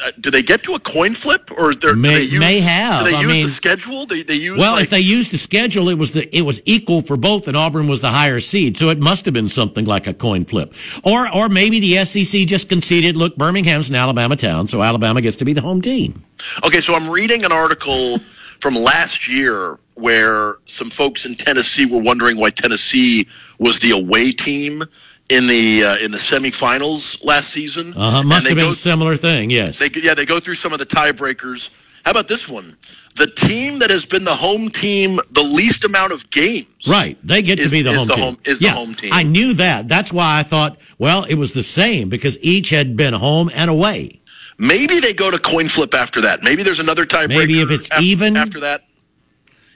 uh, 0.04 0.12
do 0.20 0.30
they 0.32 0.42
get 0.44 0.64
to 0.64 0.74
a 0.76 0.80
coin 0.80 1.14
flip 1.16 1.52
or 1.58 1.72
is 1.72 1.78
there 1.80 1.94
do 1.94 2.00
May- 2.00 2.16
they 2.16 2.22
use, 2.24 2.40
may 2.40 2.60
have. 2.60 3.06
do 3.06 3.12
they 3.12 3.18
I 3.18 3.22
use 3.22 3.32
mean- 3.32 3.46
the 3.46 3.52
schedule 3.52 4.06
they, 4.06 4.24
they 4.24 4.36
use 4.36 4.60
Well, 4.60 4.74
like, 4.74 4.86
if 4.86 4.90
they 4.90 5.00
used 5.00 5.32
the 5.32 5.38
schedule, 5.38 5.90
it 5.90 5.98
was 5.98 6.12
the 6.12 6.36
it 6.36 6.42
was 6.44 6.62
equal 6.66 7.02
for 7.02 7.18
both, 7.18 7.48
and 7.48 7.56
Auburn 7.58 7.88
was 7.88 8.02
the 8.02 8.10
higher 8.10 8.40
seed, 8.40 8.78
so 8.78 8.90
it 8.90 9.00
must 9.00 9.26
have 9.26 9.34
been 9.34 9.50
something 9.50 9.86
like 9.86 10.08
a 10.08 10.14
coin 10.14 10.46
flip, 10.46 10.74
or 11.04 11.32
or 11.34 11.50
maybe 11.50 11.80
the 11.80 12.04
SEC 12.06 12.46
just 12.48 12.70
conceded. 12.70 13.16
Look, 13.18 13.36
Birmingham's 13.38 13.90
an 13.90 13.96
Alabama 13.96 14.36
town, 14.36 14.68
so 14.68 14.82
Alabama 14.84 15.22
gets 15.22 15.38
to 15.38 15.46
be 15.46 15.54
the 15.54 15.62
home 15.62 15.82
team. 15.82 16.24
Okay, 16.66 16.82
so 16.82 16.94
I'm 16.94 17.10
reading 17.10 17.46
an 17.46 17.52
article 17.52 18.20
from 18.60 18.76
last 18.76 19.28
year 19.28 19.80
where 19.96 20.58
some 20.66 20.90
folks 20.90 21.26
in 21.26 21.36
Tennessee 21.36 21.86
were 21.86 22.02
wondering 22.02 22.38
why 22.38 22.50
Tennessee 22.52 23.28
was 23.60 23.80
the 23.80 23.92
away 23.92 24.32
team 24.32 24.84
in 25.30 25.48
the 25.48 25.84
uh, 25.84 25.98
in 25.98 26.12
the 26.12 26.18
semifinals 26.18 27.24
last 27.24 27.50
season. 27.50 27.94
Uh 27.96 28.12
huh. 28.12 28.24
Must 28.24 28.48
have 28.48 28.56
been 28.56 28.66
go- 28.66 28.72
a 28.72 28.76
similar 28.76 29.18
thing. 29.18 29.50
Yes. 29.50 29.80
They 29.80 29.90
yeah, 30.02 30.14
they 30.14 30.26
go 30.26 30.40
through 30.40 30.56
some 30.56 30.74
of 30.74 30.80
the 30.80 30.86
tiebreakers. 30.86 31.70
How 32.06 32.12
about 32.12 32.28
this 32.30 32.48
one? 32.48 32.78
The 33.18 33.28
team 33.28 33.80
that 33.80 33.90
has 33.90 34.06
been 34.06 34.24
the 34.24 34.34
home 34.36 34.70
team 34.70 35.20
the 35.32 35.44
least 35.44 35.84
amount 35.84 36.14
of 36.14 36.30
games. 36.30 36.68
Right, 36.88 37.18
they 37.22 37.42
get 37.42 37.58
to 37.60 37.70
be 37.70 37.82
the 37.82 37.92
is 37.92 37.98
home 37.98 38.08
the 38.08 38.14
team. 38.14 38.24
home- 38.24 38.38
is 38.46 38.60
the 38.60 38.70
home 38.70 38.94
team. 38.94 39.10
I 39.12 39.24
knew 39.24 39.54
that. 39.56 39.88
That's 39.90 40.14
why 40.14 40.40
I 40.40 40.44
thought, 40.44 40.80
well, 41.00 41.26
it 41.26 41.36
was 41.36 41.52
the 41.52 41.64
same 41.64 42.08
because 42.08 42.42
each 42.42 42.70
had 42.70 42.96
been 42.96 43.14
home 43.14 43.50
and 43.54 43.70
away. 43.70 44.22
Maybe 44.58 45.00
they 45.00 45.14
go 45.14 45.30
to 45.30 45.38
coin 45.38 45.68
flip 45.68 45.94
after 45.94 46.22
that. 46.22 46.44
Maybe 46.44 46.64
there's 46.64 46.80
another 46.80 47.06
tiebreaker. 47.06 47.30
Maybe 47.30 47.62
if 47.62 47.72
it's 47.72 47.90
af- 47.92 48.02
even? 48.02 48.38
after 48.38 48.60
that. 48.62 48.86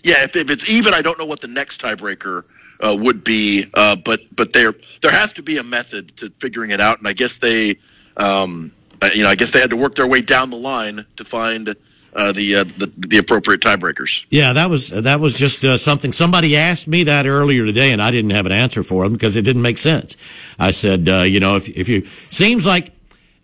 Yeah, 0.03 0.23
if, 0.23 0.35
if 0.35 0.49
it's 0.49 0.67
even, 0.69 0.93
I 0.93 1.01
don't 1.01 1.19
know 1.19 1.25
what 1.25 1.41
the 1.41 1.47
next 1.47 1.81
tiebreaker 1.81 2.45
uh, 2.85 2.95
would 2.95 3.23
be. 3.23 3.65
Uh, 3.73 3.95
but 3.95 4.21
but 4.35 4.53
there 4.53 4.73
there 5.01 5.11
has 5.11 5.33
to 5.33 5.43
be 5.43 5.57
a 5.57 5.63
method 5.63 6.15
to 6.17 6.29
figuring 6.39 6.71
it 6.71 6.81
out, 6.81 6.99
and 6.99 7.07
I 7.07 7.13
guess 7.13 7.37
they, 7.37 7.77
um, 8.17 8.71
uh, 9.01 9.09
you 9.13 9.23
know, 9.23 9.29
I 9.29 9.35
guess 9.35 9.51
they 9.51 9.59
had 9.59 9.69
to 9.69 9.77
work 9.77 9.95
their 9.95 10.07
way 10.07 10.21
down 10.21 10.49
the 10.49 10.57
line 10.57 11.05
to 11.17 11.23
find 11.23 11.75
uh, 12.13 12.31
the, 12.31 12.55
uh, 12.55 12.63
the 12.63 12.91
the 12.97 13.17
appropriate 13.17 13.61
tiebreakers. 13.61 14.25
Yeah, 14.29 14.53
that 14.53 14.69
was 14.69 14.89
that 14.89 15.19
was 15.19 15.33
just 15.33 15.63
uh, 15.63 15.77
something. 15.77 16.11
Somebody 16.11 16.57
asked 16.57 16.87
me 16.87 17.03
that 17.03 17.25
earlier 17.25 17.65
today, 17.65 17.91
and 17.91 18.01
I 18.01 18.11
didn't 18.11 18.31
have 18.31 18.45
an 18.45 18.51
answer 18.51 18.83
for 18.83 19.03
them 19.03 19.13
because 19.13 19.35
it 19.35 19.43
didn't 19.43 19.61
make 19.61 19.77
sense. 19.77 20.17
I 20.59 20.71
said, 20.71 21.07
uh, 21.07 21.21
you 21.21 21.39
know, 21.39 21.55
if 21.55 21.69
if 21.69 21.87
you 21.87 22.03
seems 22.03 22.65
like 22.65 22.91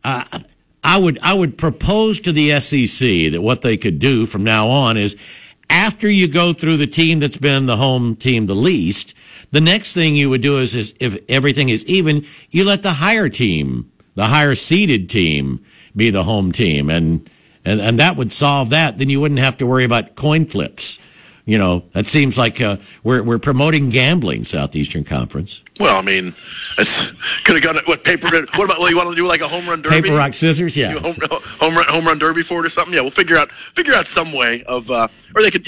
uh, 0.03 0.23
I 0.83 0.99
would 0.99 1.19
I 1.21 1.33
would 1.33 1.57
propose 1.57 2.19
to 2.21 2.31
the 2.31 2.59
SEC 2.59 3.31
that 3.31 3.41
what 3.41 3.61
they 3.61 3.77
could 3.77 3.99
do 3.99 4.25
from 4.25 4.43
now 4.43 4.67
on 4.67 4.97
is 4.97 5.15
after 5.69 6.09
you 6.09 6.27
go 6.27 6.53
through 6.53 6.77
the 6.77 6.87
team 6.87 7.19
that's 7.19 7.37
been 7.37 7.65
the 7.65 7.77
home 7.77 8.15
team 8.15 8.45
the 8.45 8.55
least, 8.55 9.13
the 9.51 9.61
next 9.61 9.93
thing 9.93 10.15
you 10.15 10.29
would 10.29 10.41
do 10.41 10.59
is, 10.59 10.75
is 10.75 10.93
if 10.99 11.17
everything 11.29 11.69
is 11.69 11.85
even, 11.85 12.25
you 12.49 12.63
let 12.63 12.83
the 12.83 12.93
higher 12.93 13.29
team, 13.29 13.91
the 14.15 14.25
higher 14.25 14.55
seeded 14.55 15.09
team, 15.09 15.63
be 15.95 16.09
the 16.09 16.23
home 16.23 16.51
team, 16.51 16.89
and 16.89 17.29
and 17.65 17.81
and 17.81 17.99
that 17.99 18.15
would 18.15 18.31
solve 18.31 18.69
that. 18.69 18.97
Then 18.97 19.09
you 19.09 19.19
wouldn't 19.19 19.39
have 19.39 19.57
to 19.57 19.65
worry 19.65 19.83
about 19.83 20.15
coin 20.15 20.45
flips. 20.45 20.99
You 21.45 21.57
know, 21.57 21.85
that 21.93 22.07
seems 22.07 22.37
like 22.37 22.59
uh, 22.59 22.75
we're 23.03 23.23
we're 23.23 23.39
promoting 23.39 23.89
gambling, 23.89 24.43
Southeastern 24.43 25.05
Conference. 25.05 25.63
Well, 25.79 25.97
I 25.97 26.01
mean, 26.01 26.33
it's 26.77 27.09
could 27.43 27.55
have 27.55 27.63
gone 27.63 27.81
what 27.85 28.03
paper. 28.03 28.27
What 28.27 28.65
about? 28.65 28.79
Well, 28.79 28.89
you 28.89 28.97
want 28.97 29.09
to 29.09 29.15
do 29.15 29.25
like 29.25 29.39
a 29.39 29.47
home 29.47 29.65
run 29.65 29.81
derby? 29.81 30.01
Paper 30.01 30.15
rock 30.15 30.33
scissors, 30.33 30.75
yeah. 30.75 30.91
Home, 30.91 31.15
home 31.21 31.75
run 31.75 31.85
home 31.87 32.05
run 32.05 32.19
derby 32.19 32.43
for 32.43 32.59
it 32.59 32.65
or 32.65 32.69
something. 32.69 32.93
Yeah, 32.93 32.99
we'll 32.99 33.11
figure 33.11 33.37
out 33.37 33.51
figure 33.51 33.93
out 33.93 34.07
some 34.07 34.33
way 34.33 34.63
of, 34.63 34.91
uh, 34.91 35.07
or 35.35 35.41
they 35.41 35.49
could. 35.49 35.65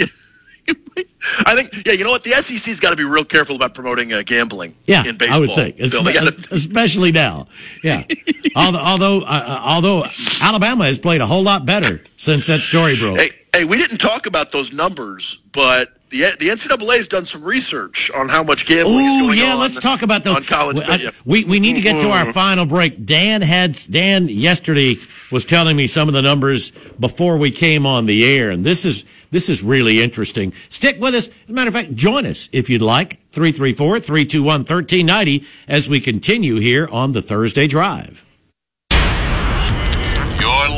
I 1.45 1.55
think, 1.55 1.85
yeah, 1.85 1.93
you 1.93 2.03
know 2.03 2.09
what? 2.11 2.23
The 2.23 2.31
SEC's 2.31 2.79
got 2.79 2.91
to 2.91 2.95
be 2.95 3.03
real 3.03 3.25
careful 3.25 3.55
about 3.55 3.73
promoting 3.73 4.13
uh, 4.13 4.21
gambling 4.25 4.75
Yeah, 4.85 5.05
in 5.05 5.17
baseball. 5.17 5.37
I 5.37 5.39
would 5.41 5.53
think, 5.55 5.77
Bill. 5.77 6.03
Gotta- 6.03 6.31
Espe- 6.31 6.51
especially 6.51 7.11
now. 7.11 7.47
Yeah, 7.83 8.03
although 8.55 8.79
although, 8.79 9.21
uh, 9.21 9.43
uh, 9.47 9.61
although 9.63 10.05
Alabama 10.41 10.85
has 10.85 10.97
played 10.99 11.21
a 11.21 11.25
whole 11.25 11.43
lot 11.43 11.65
better 11.65 12.01
since 12.15 12.47
that 12.47 12.61
story 12.61 12.95
broke. 12.97 13.19
hey, 13.19 13.29
hey, 13.53 13.65
we 13.65 13.77
didn't 13.77 13.97
talk 13.99 14.25
about 14.25 14.51
those 14.51 14.71
numbers, 14.71 15.37
but 15.51 15.98
the 16.09 16.35
the 16.39 16.49
NCAA 16.49 16.97
has 16.97 17.07
done 17.07 17.25
some 17.25 17.43
research 17.43 18.09
on 18.15 18.29
how 18.29 18.43
much 18.43 18.65
gambling 18.65 18.95
is 18.95 19.01
Oh 19.05 19.27
going 19.27 19.39
yeah, 19.39 19.53
on 19.53 19.59
let's 19.59 19.79
talk 19.79 20.01
about 20.01 20.23
those. 20.23 20.37
on 20.37 20.43
college. 20.43 20.77
we, 20.77 20.83
I- 20.83 21.11
we 21.25 21.45
we 21.45 21.59
need 21.59 21.75
to 21.75 21.81
get 21.81 22.01
to 22.01 22.09
our 22.09 22.23
mm-hmm. 22.23 22.31
final 22.31 22.65
break. 22.65 23.05
Dan 23.05 23.41
had 23.41 23.77
Dan 23.89 24.27
yesterday 24.27 24.95
was 25.31 25.45
telling 25.45 25.75
me 25.77 25.87
some 25.87 26.07
of 26.07 26.13
the 26.13 26.21
numbers 26.21 26.71
before 26.99 27.37
we 27.37 27.51
came 27.51 27.85
on 27.85 28.05
the 28.05 28.25
air, 28.25 28.49
and 28.49 28.65
this 28.65 28.85
is 28.85 29.05
this 29.31 29.49
is 29.49 29.63
really 29.63 30.01
interesting. 30.01 30.53
Stick 30.69 30.99
with 30.99 31.13
us. 31.15 31.27
As 31.27 31.49
a 31.49 31.53
matter 31.53 31.67
of 31.67 31.73
fact, 31.75 31.95
join 31.95 32.25
us 32.25 32.49
if 32.51 32.69
you'd 32.69 32.81
like. 32.81 33.19
334-321-1390 33.31 35.45
as 35.67 35.87
we 35.87 35.99
continue 35.99 36.55
here 36.55 36.89
on 36.91 37.11
the 37.11 37.21
Thursday 37.21 37.67
Drive. 37.67 38.25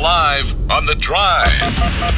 You're 0.02 0.10
live 0.10 0.50
on 0.72 0.84
The 0.84 0.96
Drive. 0.96 1.52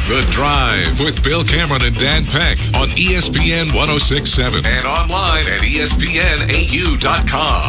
The 0.08 0.26
Drive 0.30 1.00
with 1.00 1.22
Bill 1.22 1.44
Cameron 1.44 1.82
and 1.82 1.94
Dan 1.98 2.24
Peck 2.24 2.56
on 2.74 2.88
ESPN 2.96 3.74
1067 3.74 4.64
and 4.64 4.86
online 4.86 5.46
at 5.46 5.60
ESPNAU.com. 5.60 6.16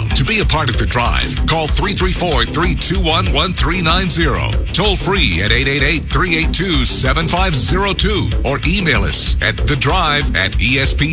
To 0.10 0.24
be 0.24 0.40
a 0.40 0.46
part 0.46 0.70
of 0.70 0.78
The 0.78 0.86
Drive, 0.86 1.36
call 1.48 1.68
334 1.68 2.46
321 2.46 3.34
1390. 3.34 4.72
Toll 4.72 4.96
free 4.96 5.42
at 5.44 5.52
888 5.52 6.06
382 6.06 6.86
7502 6.86 8.48
or 8.48 8.60
email 8.66 9.04
us 9.04 9.36
at 9.42 9.58
The 9.58 9.76
Drive 9.76 10.34
at 10.38 10.54
ESPNAU.com. 10.54 11.12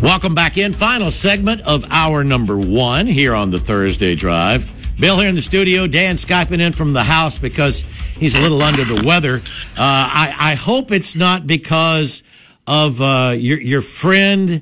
Welcome 0.00 0.34
back 0.34 0.56
in. 0.56 0.72
Final 0.72 1.10
segment 1.10 1.60
of 1.62 1.84
hour 1.90 2.24
number 2.24 2.56
one 2.56 3.06
here 3.06 3.34
on 3.34 3.50
the 3.50 3.60
Thursday 3.60 4.14
Drive. 4.14 4.77
Bill 4.98 5.16
here 5.18 5.28
in 5.28 5.36
the 5.36 5.42
studio. 5.42 5.86
Dan 5.86 6.16
Skyping 6.16 6.60
in 6.60 6.72
from 6.72 6.92
the 6.92 7.04
house 7.04 7.38
because 7.38 7.82
he's 8.18 8.34
a 8.34 8.40
little 8.40 8.60
under 8.62 8.84
the 8.84 9.04
weather. 9.06 9.36
Uh, 9.36 9.40
I, 9.76 10.34
I 10.36 10.54
hope 10.54 10.90
it's 10.90 11.14
not 11.14 11.46
because 11.46 12.24
of 12.66 13.00
uh, 13.00 13.34
your, 13.36 13.60
your 13.60 13.80
friend, 13.80 14.60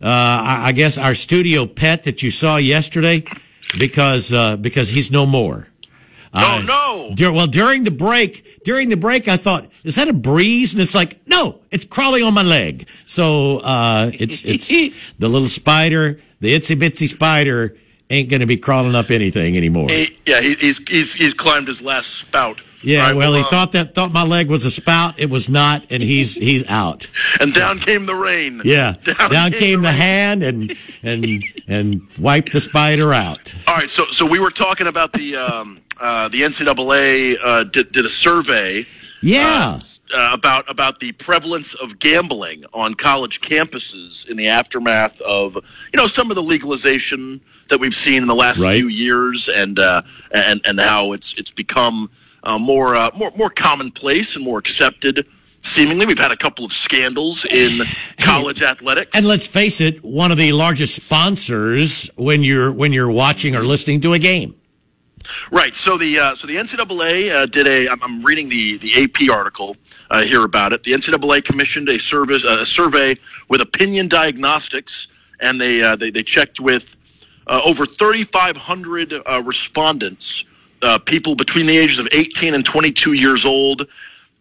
uh, 0.00 0.06
I, 0.06 0.62
I 0.68 0.72
guess 0.72 0.96
our 0.96 1.14
studio 1.14 1.66
pet 1.66 2.04
that 2.04 2.22
you 2.22 2.30
saw 2.30 2.56
yesterday, 2.56 3.24
because 3.78 4.32
uh, 4.32 4.56
because 4.56 4.88
he's 4.88 5.10
no 5.10 5.26
more. 5.26 5.68
Oh 6.34 6.64
no! 6.66 7.14
Dur- 7.14 7.32
well, 7.32 7.46
during 7.46 7.84
the 7.84 7.90
break, 7.90 8.62
during 8.64 8.88
the 8.88 8.96
break, 8.96 9.28
I 9.28 9.36
thought, 9.36 9.70
is 9.84 9.96
that 9.96 10.08
a 10.08 10.12
breeze? 10.12 10.72
And 10.74 10.82
it's 10.82 10.94
like, 10.94 11.26
no, 11.26 11.60
it's 11.70 11.86
crawling 11.86 12.22
on 12.24 12.34
my 12.34 12.42
leg. 12.42 12.88
So 13.04 13.58
uh, 13.58 14.10
it's 14.12 14.44
it's 14.44 14.68
the 15.18 15.28
little 15.28 15.48
spider, 15.48 16.18
the 16.40 16.54
itsy 16.54 16.76
bitsy 16.76 17.08
spider, 17.08 17.76
ain't 18.10 18.28
going 18.28 18.40
to 18.40 18.46
be 18.46 18.56
crawling 18.56 18.94
up 18.94 19.10
anything 19.10 19.56
anymore. 19.56 19.88
He- 19.88 20.16
yeah, 20.26 20.40
he, 20.40 20.54
he's 20.54 20.78
he's 20.88 21.14
he's 21.14 21.34
climbed 21.34 21.68
his 21.68 21.82
last 21.82 22.14
spout. 22.14 22.60
Yeah, 22.82 23.06
right, 23.06 23.16
well, 23.16 23.34
he 23.34 23.40
uh, 23.40 23.44
thought 23.44 23.72
that 23.72 23.94
thought 23.94 24.12
my 24.12 24.22
leg 24.22 24.48
was 24.48 24.64
a 24.64 24.70
spout. 24.70 25.18
It 25.18 25.30
was 25.30 25.48
not, 25.48 25.90
and 25.90 26.02
he's 26.02 26.34
he's 26.34 26.68
out. 26.68 27.08
and 27.40 27.52
down 27.52 27.78
came 27.78 28.06
the 28.06 28.14
rain. 28.14 28.60
Yeah, 28.64 28.94
down, 29.30 29.50
came 29.50 29.82
the 29.82 29.88
rain. 29.88 29.96
hand 29.96 30.42
and 30.42 30.74
and 31.02 31.44
and 31.66 32.02
wiped 32.20 32.52
the 32.52 32.60
spider 32.60 33.12
out. 33.12 33.54
All 33.66 33.76
right, 33.76 33.90
so 33.90 34.04
so 34.06 34.26
we 34.26 34.38
were 34.38 34.50
talking 34.50 34.86
about 34.86 35.12
the 35.12 35.36
um, 35.36 35.80
uh, 36.00 36.28
the 36.28 36.42
NCAA 36.42 37.38
uh, 37.42 37.64
did, 37.64 37.92
did 37.92 38.04
a 38.04 38.10
survey 38.10 38.84
Yeah, 39.26 39.78
uh, 40.14 40.30
about 40.32 40.70
about 40.70 41.00
the 41.00 41.12
prevalence 41.12 41.74
of 41.74 41.98
gambling 41.98 42.64
on 42.72 42.94
college 42.94 43.40
campuses 43.40 44.28
in 44.28 44.36
the 44.36 44.48
aftermath 44.48 45.20
of 45.22 45.54
you 45.56 45.96
know 45.96 46.06
some 46.06 46.30
of 46.30 46.36
the 46.36 46.42
legalization 46.42 47.40
that 47.68 47.78
we've 47.80 47.94
seen 47.94 48.22
in 48.22 48.28
the 48.28 48.34
last 48.34 48.60
Right. 48.60 48.76
few 48.76 48.88
years 48.88 49.48
and 49.48 49.78
uh, 49.78 50.02
and 50.32 50.60
and 50.64 50.78
how 50.78 51.12
it's 51.12 51.34
it's 51.34 51.50
become 51.50 52.08
uh, 52.44 52.58
more 52.58 52.94
uh, 52.94 53.10
more 53.16 53.32
more 53.36 53.50
commonplace 53.50 54.36
and 54.36 54.44
more 54.44 54.58
accepted. 54.58 55.26
Seemingly, 55.62 56.06
we've 56.06 56.18
had 56.18 56.30
a 56.30 56.36
couple 56.36 56.64
of 56.64 56.72
scandals 56.72 57.44
in 57.46 57.80
college 58.18 58.62
athletics. 58.62 59.10
And 59.14 59.26
let's 59.26 59.48
face 59.48 59.80
it, 59.80 60.04
one 60.04 60.30
of 60.30 60.38
the 60.38 60.52
largest 60.52 60.94
sponsors 60.94 62.08
when 62.14 62.44
you're 62.44 62.70
when 62.72 62.92
you're 62.92 63.10
watching 63.10 63.56
or 63.56 63.62
listening 63.64 64.00
to 64.02 64.12
a 64.12 64.18
game. 64.20 64.54
Right. 65.50 65.76
So 65.76 65.96
the 65.96 66.18
uh, 66.18 66.34
so 66.34 66.46
the 66.46 66.56
NCAA 66.56 67.30
uh, 67.30 67.46
did 67.46 67.66
a. 67.66 67.88
I'm, 67.88 68.02
I'm 68.02 68.22
reading 68.22 68.48
the 68.48 68.76
the 68.78 69.02
AP 69.02 69.30
article 69.30 69.76
uh, 70.10 70.22
here 70.22 70.44
about 70.44 70.72
it. 70.72 70.82
The 70.82 70.92
NCAA 70.92 71.44
commissioned 71.44 71.88
a 71.88 71.98
service 71.98 72.44
a 72.44 72.66
survey 72.66 73.16
with 73.48 73.60
Opinion 73.60 74.08
Diagnostics, 74.08 75.08
and 75.40 75.60
they 75.60 75.82
uh, 75.82 75.96
they, 75.96 76.10
they 76.10 76.22
checked 76.22 76.60
with 76.60 76.96
uh, 77.46 77.60
over 77.64 77.86
3,500 77.86 79.12
uh, 79.12 79.42
respondents, 79.44 80.44
uh, 80.82 80.98
people 80.98 81.34
between 81.36 81.66
the 81.66 81.76
ages 81.76 81.98
of 81.98 82.08
18 82.12 82.54
and 82.54 82.64
22 82.64 83.12
years 83.12 83.44
old. 83.44 83.86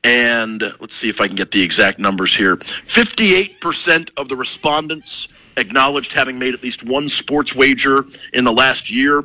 And 0.04 0.62
let's 0.80 0.96
see 0.96 1.10
if 1.10 1.20
I 1.20 1.28
can 1.28 1.36
get 1.36 1.52
the 1.52 1.62
exact 1.64 1.98
numbers 1.98 2.36
here. 2.36 2.58
58% 2.58 4.12
of 4.18 4.30
the 4.30 4.36
respondents 4.36 5.28
acknowledged 5.58 6.14
having 6.14 6.38
made 6.38 6.54
at 6.54 6.62
least 6.62 6.84
one 6.84 7.10
sports 7.10 7.56
wager 7.56 8.06
in 8.34 8.44
the 8.44 8.52
last 8.52 8.92
year. 8.92 9.24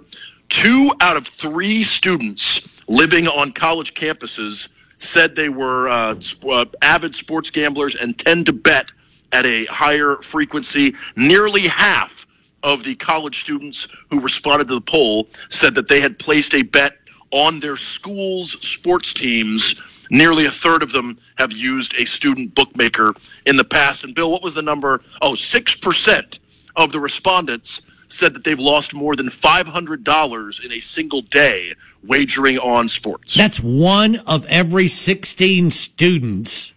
Two 0.51 0.91
out 1.01 1.17
of 1.17 1.27
three 1.27 1.85
students 1.85 2.69
living 2.89 3.29
on 3.29 3.53
college 3.53 3.95
campuses 3.95 4.69
said 4.99 5.35
they 5.35 5.49
were 5.49 5.89
uh, 5.89 6.21
uh, 6.47 6.65
avid 6.83 7.15
sports 7.15 7.51
gamblers 7.51 7.95
and 7.95 8.19
tend 8.19 8.47
to 8.47 8.53
bet 8.53 8.93
at 9.33 9.47
a 9.47 9.65
higher 9.67 10.17
frequency. 10.17 10.95
Nearly 11.17 11.69
half 11.69 12.27
of 12.63 12.83
the 12.83 12.97
college 12.97 13.39
students 13.39 13.87
who 14.11 14.21
responded 14.21 14.69
to 14.69 14.75
the 14.75 14.81
poll 14.81 15.29
said 15.51 15.77
that 15.77 15.89
they 15.89 16.01
had 16.01 16.19
placed 16.19 16.53
a 16.55 16.63
bet 16.63 16.99
on 17.31 17.61
their 17.61 17.77
school's 17.77 18.53
sports 18.67 19.13
teams. 19.13 19.81
Nearly 20.11 20.47
a 20.47 20.51
third 20.51 20.83
of 20.83 20.91
them 20.91 21.19
have 21.39 21.53
used 21.53 21.95
a 21.95 22.05
student 22.05 22.57
bookmaker 22.57 23.15
in 23.47 23.57
the 23.57 23.65
past. 23.65 24.03
And 24.03 24.17
Bill, 24.17 24.33
what 24.33 24.43
was 24.43 24.55
the 24.55 24.63
number? 24.63 25.01
Oh, 25.23 25.33
6% 25.33 26.39
of 26.75 26.91
the 26.91 26.99
respondents 26.99 27.83
said 28.13 28.35
that 28.35 28.45
they've 28.45 28.61
lost 28.61 28.95
more 28.95 29.17
than 29.17 29.29
$500 29.29 30.65
in 30.65 30.73
a 30.73 30.81
single 30.81 31.23
day 31.23 31.73
wagering 32.03 32.59
on 32.59 32.89
sports. 32.89 33.35
That's 33.35 33.61
one 33.61 34.17
of 34.27 34.47
every 34.47 34.89
16 34.89 35.71
students 35.71 36.75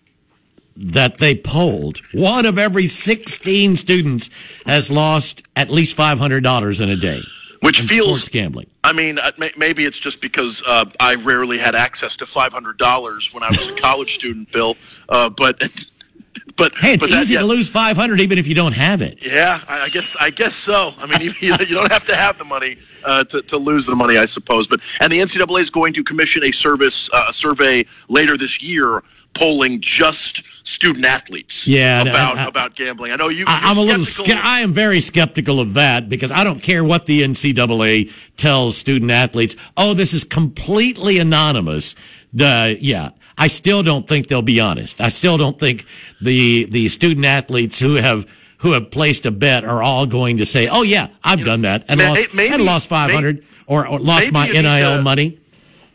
that 0.76 1.18
they 1.20 1.36
polled. 1.36 2.02
One 2.14 2.46
of 2.46 2.58
every 2.58 2.88
16 2.88 3.78
students 3.78 4.30
has 4.66 4.92
lost 4.92 5.44
at 5.56 5.70
least 5.70 5.98
$500 5.98 6.82
in 6.82 6.90
a 6.90 6.96
day. 6.96 7.22
Which 7.62 7.80
feels 7.80 8.20
sports 8.20 8.28
gambling. 8.28 8.68
I 8.84 8.92
mean, 8.92 9.18
uh, 9.18 9.32
maybe 9.56 9.86
it's 9.86 9.98
just 9.98 10.20
because 10.20 10.62
uh, 10.68 10.84
I 11.00 11.16
rarely 11.16 11.58
had 11.58 11.76
access 11.76 12.18
to 12.18 12.26
five 12.26 12.52
hundred 12.52 12.78
dollars 12.78 13.34
when 13.34 13.42
I 13.42 13.48
was 13.48 13.70
a 13.70 13.76
college 13.76 14.16
student, 14.16 14.52
Bill. 14.52 14.76
Uh, 15.08 15.30
but 15.30 15.64
but 16.56 16.74
Hey, 16.78 16.94
it's 16.94 17.04
but 17.04 17.10
that- 17.12 17.22
easy 17.24 17.34
yeah, 17.36 17.42
to 17.42 17.46
lose 17.46 17.70
500 17.70 18.20
even 18.22 18.38
if 18.38 18.48
you 18.48 18.56
don't 18.56 18.74
have 18.74 19.02
it. 19.02 19.26
Yeah, 19.26 19.60
I 19.68 19.82
I 19.84 19.90
guess 19.90 20.16
I 20.20 20.30
guess 20.30 20.56
so. 20.56 20.94
I 21.00 21.06
mean, 21.06 21.22
you, 21.40 21.56
you 21.60 21.76
don't 21.76 21.92
have 21.92 22.06
to 22.08 22.16
have 22.16 22.38
the 22.38 22.46
money 22.46 22.78
uh, 23.06 23.24
to, 23.26 23.42
to 23.44 23.58
lose 23.58 23.86
the 23.86 23.96
money, 23.96 24.18
I 24.18 24.26
suppose. 24.26 24.68
But 24.68 24.80
and 25.02 25.12
the 25.12 25.20
NCAA 25.20 25.62
is 25.62 25.70
going 25.70 25.94
to 25.94 26.04
commission 26.04 26.44
a 26.44 26.52
service 26.52 27.10
uh, 27.14 27.26
a 27.30 27.34
survey 27.34 27.86
later 28.08 28.38
this 28.38 28.62
year, 28.62 29.04
polling 29.34 29.82
just 29.82 30.44
student 30.66 31.06
athletes. 31.06 31.68
Yeah, 31.68 32.02
about 32.02 32.38
I- 32.38 32.46
I- 32.46 32.48
about 32.48 32.76
gambling. 32.76 33.12
I 33.12 33.16
know 33.18 33.28
you. 33.30 33.46
I, 33.48 33.60
I'm 33.64 33.78
a 33.78 33.82
little. 33.82 34.06
Ske- 34.06 34.30
I 34.32 34.60
am 34.62 34.74
very 34.74 35.02
skeptical 35.02 35.60
of 35.60 35.74
that 35.74 36.08
because 36.10 36.32
I 36.32 36.44
don't 36.44 36.62
care 36.62 36.84
what 36.84 37.06
the 37.06 37.22
NCAA 37.24 38.12
tells 38.38 38.78
student 38.78 39.12
athletes. 39.12 39.56
Oh, 39.78 39.94
this 39.94 40.14
is 40.14 40.24
completely 40.24 41.20
anonymous. 41.20 41.96
Uh, 42.40 42.74
yeah, 42.80 43.10
I 43.38 43.48
still 43.48 43.84
don't 43.84 44.08
think 44.08 44.28
they'll 44.28 44.42
be 44.42 44.60
honest. 44.60 45.02
I 45.02 45.10
still 45.10 45.38
don't 45.38 45.58
think 45.60 45.86
the 46.22 46.66
the 46.66 46.88
student 46.90 47.26
athletes 47.26 47.80
who 47.80 47.96
have 47.96 48.26
who 48.58 48.72
have 48.74 48.92
placed 48.92 49.26
a 49.26 49.32
bet 49.32 49.64
are 49.66 49.82
all 49.84 50.06
going 50.06 50.38
to 50.38 50.46
say, 50.46 50.68
"Oh 50.72 50.84
yeah, 50.84 51.08
I've 51.24 51.44
done 51.44 51.62
that 51.62 51.86
and 51.90 52.00
lost, 52.00 52.34
maybe- 52.34 52.54
and 52.54 52.64
lost 52.64 52.88
500 52.90 53.44
or, 53.68 53.88
or 53.88 54.00
lost 54.00 54.32
my 54.32 54.48
NIL 54.48 54.98
to- 54.98 55.02
money." 55.04 55.40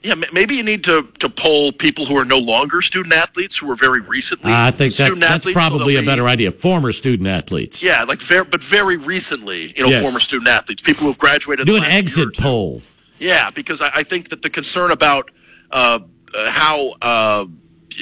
Yeah, 0.00 0.14
maybe 0.32 0.54
you 0.54 0.62
need 0.62 0.84
to, 0.84 1.08
to 1.18 1.28
poll 1.28 1.72
people 1.72 2.06
who 2.06 2.16
are 2.16 2.24
no 2.24 2.38
longer 2.38 2.82
student 2.82 3.12
athletes 3.12 3.58
who 3.58 3.66
were 3.66 3.74
very 3.74 4.00
recently. 4.00 4.52
I 4.52 4.70
think 4.70 4.94
that's, 4.94 4.96
student 4.96 5.20
that's 5.22 5.34
athletes, 5.34 5.54
so 5.54 5.68
probably 5.68 5.94
they'll 5.94 6.04
a 6.04 6.06
better 6.06 6.22
be- 6.22 6.30
idea. 6.30 6.52
Former 6.52 6.92
student 6.92 7.26
athletes. 7.28 7.82
Yeah, 7.82 8.04
like 8.04 8.20
very, 8.22 8.44
but 8.44 8.62
very 8.62 8.96
recently, 8.96 9.74
you 9.76 9.82
know, 9.82 9.88
Yes. 9.88 10.02
former 10.04 10.20
student 10.20 10.48
athletes, 10.48 10.82
people 10.82 11.00
who 11.02 11.08
have 11.08 11.18
graduated. 11.18 11.66
Do 11.66 11.72
the 11.72 11.78
an 11.78 11.82
last 11.82 12.16
year 12.16 12.26
or 12.26 12.28
exit 12.28 12.36
poll. 12.38 12.80
Yeah, 13.18 13.50
because 13.50 13.80
I, 13.80 13.90
I 13.92 14.02
think 14.04 14.28
that 14.28 14.40
the 14.40 14.48
concern 14.50 14.92
about 14.92 15.32
uh, 15.72 15.98
how 16.34 16.94
uh, 17.00 17.46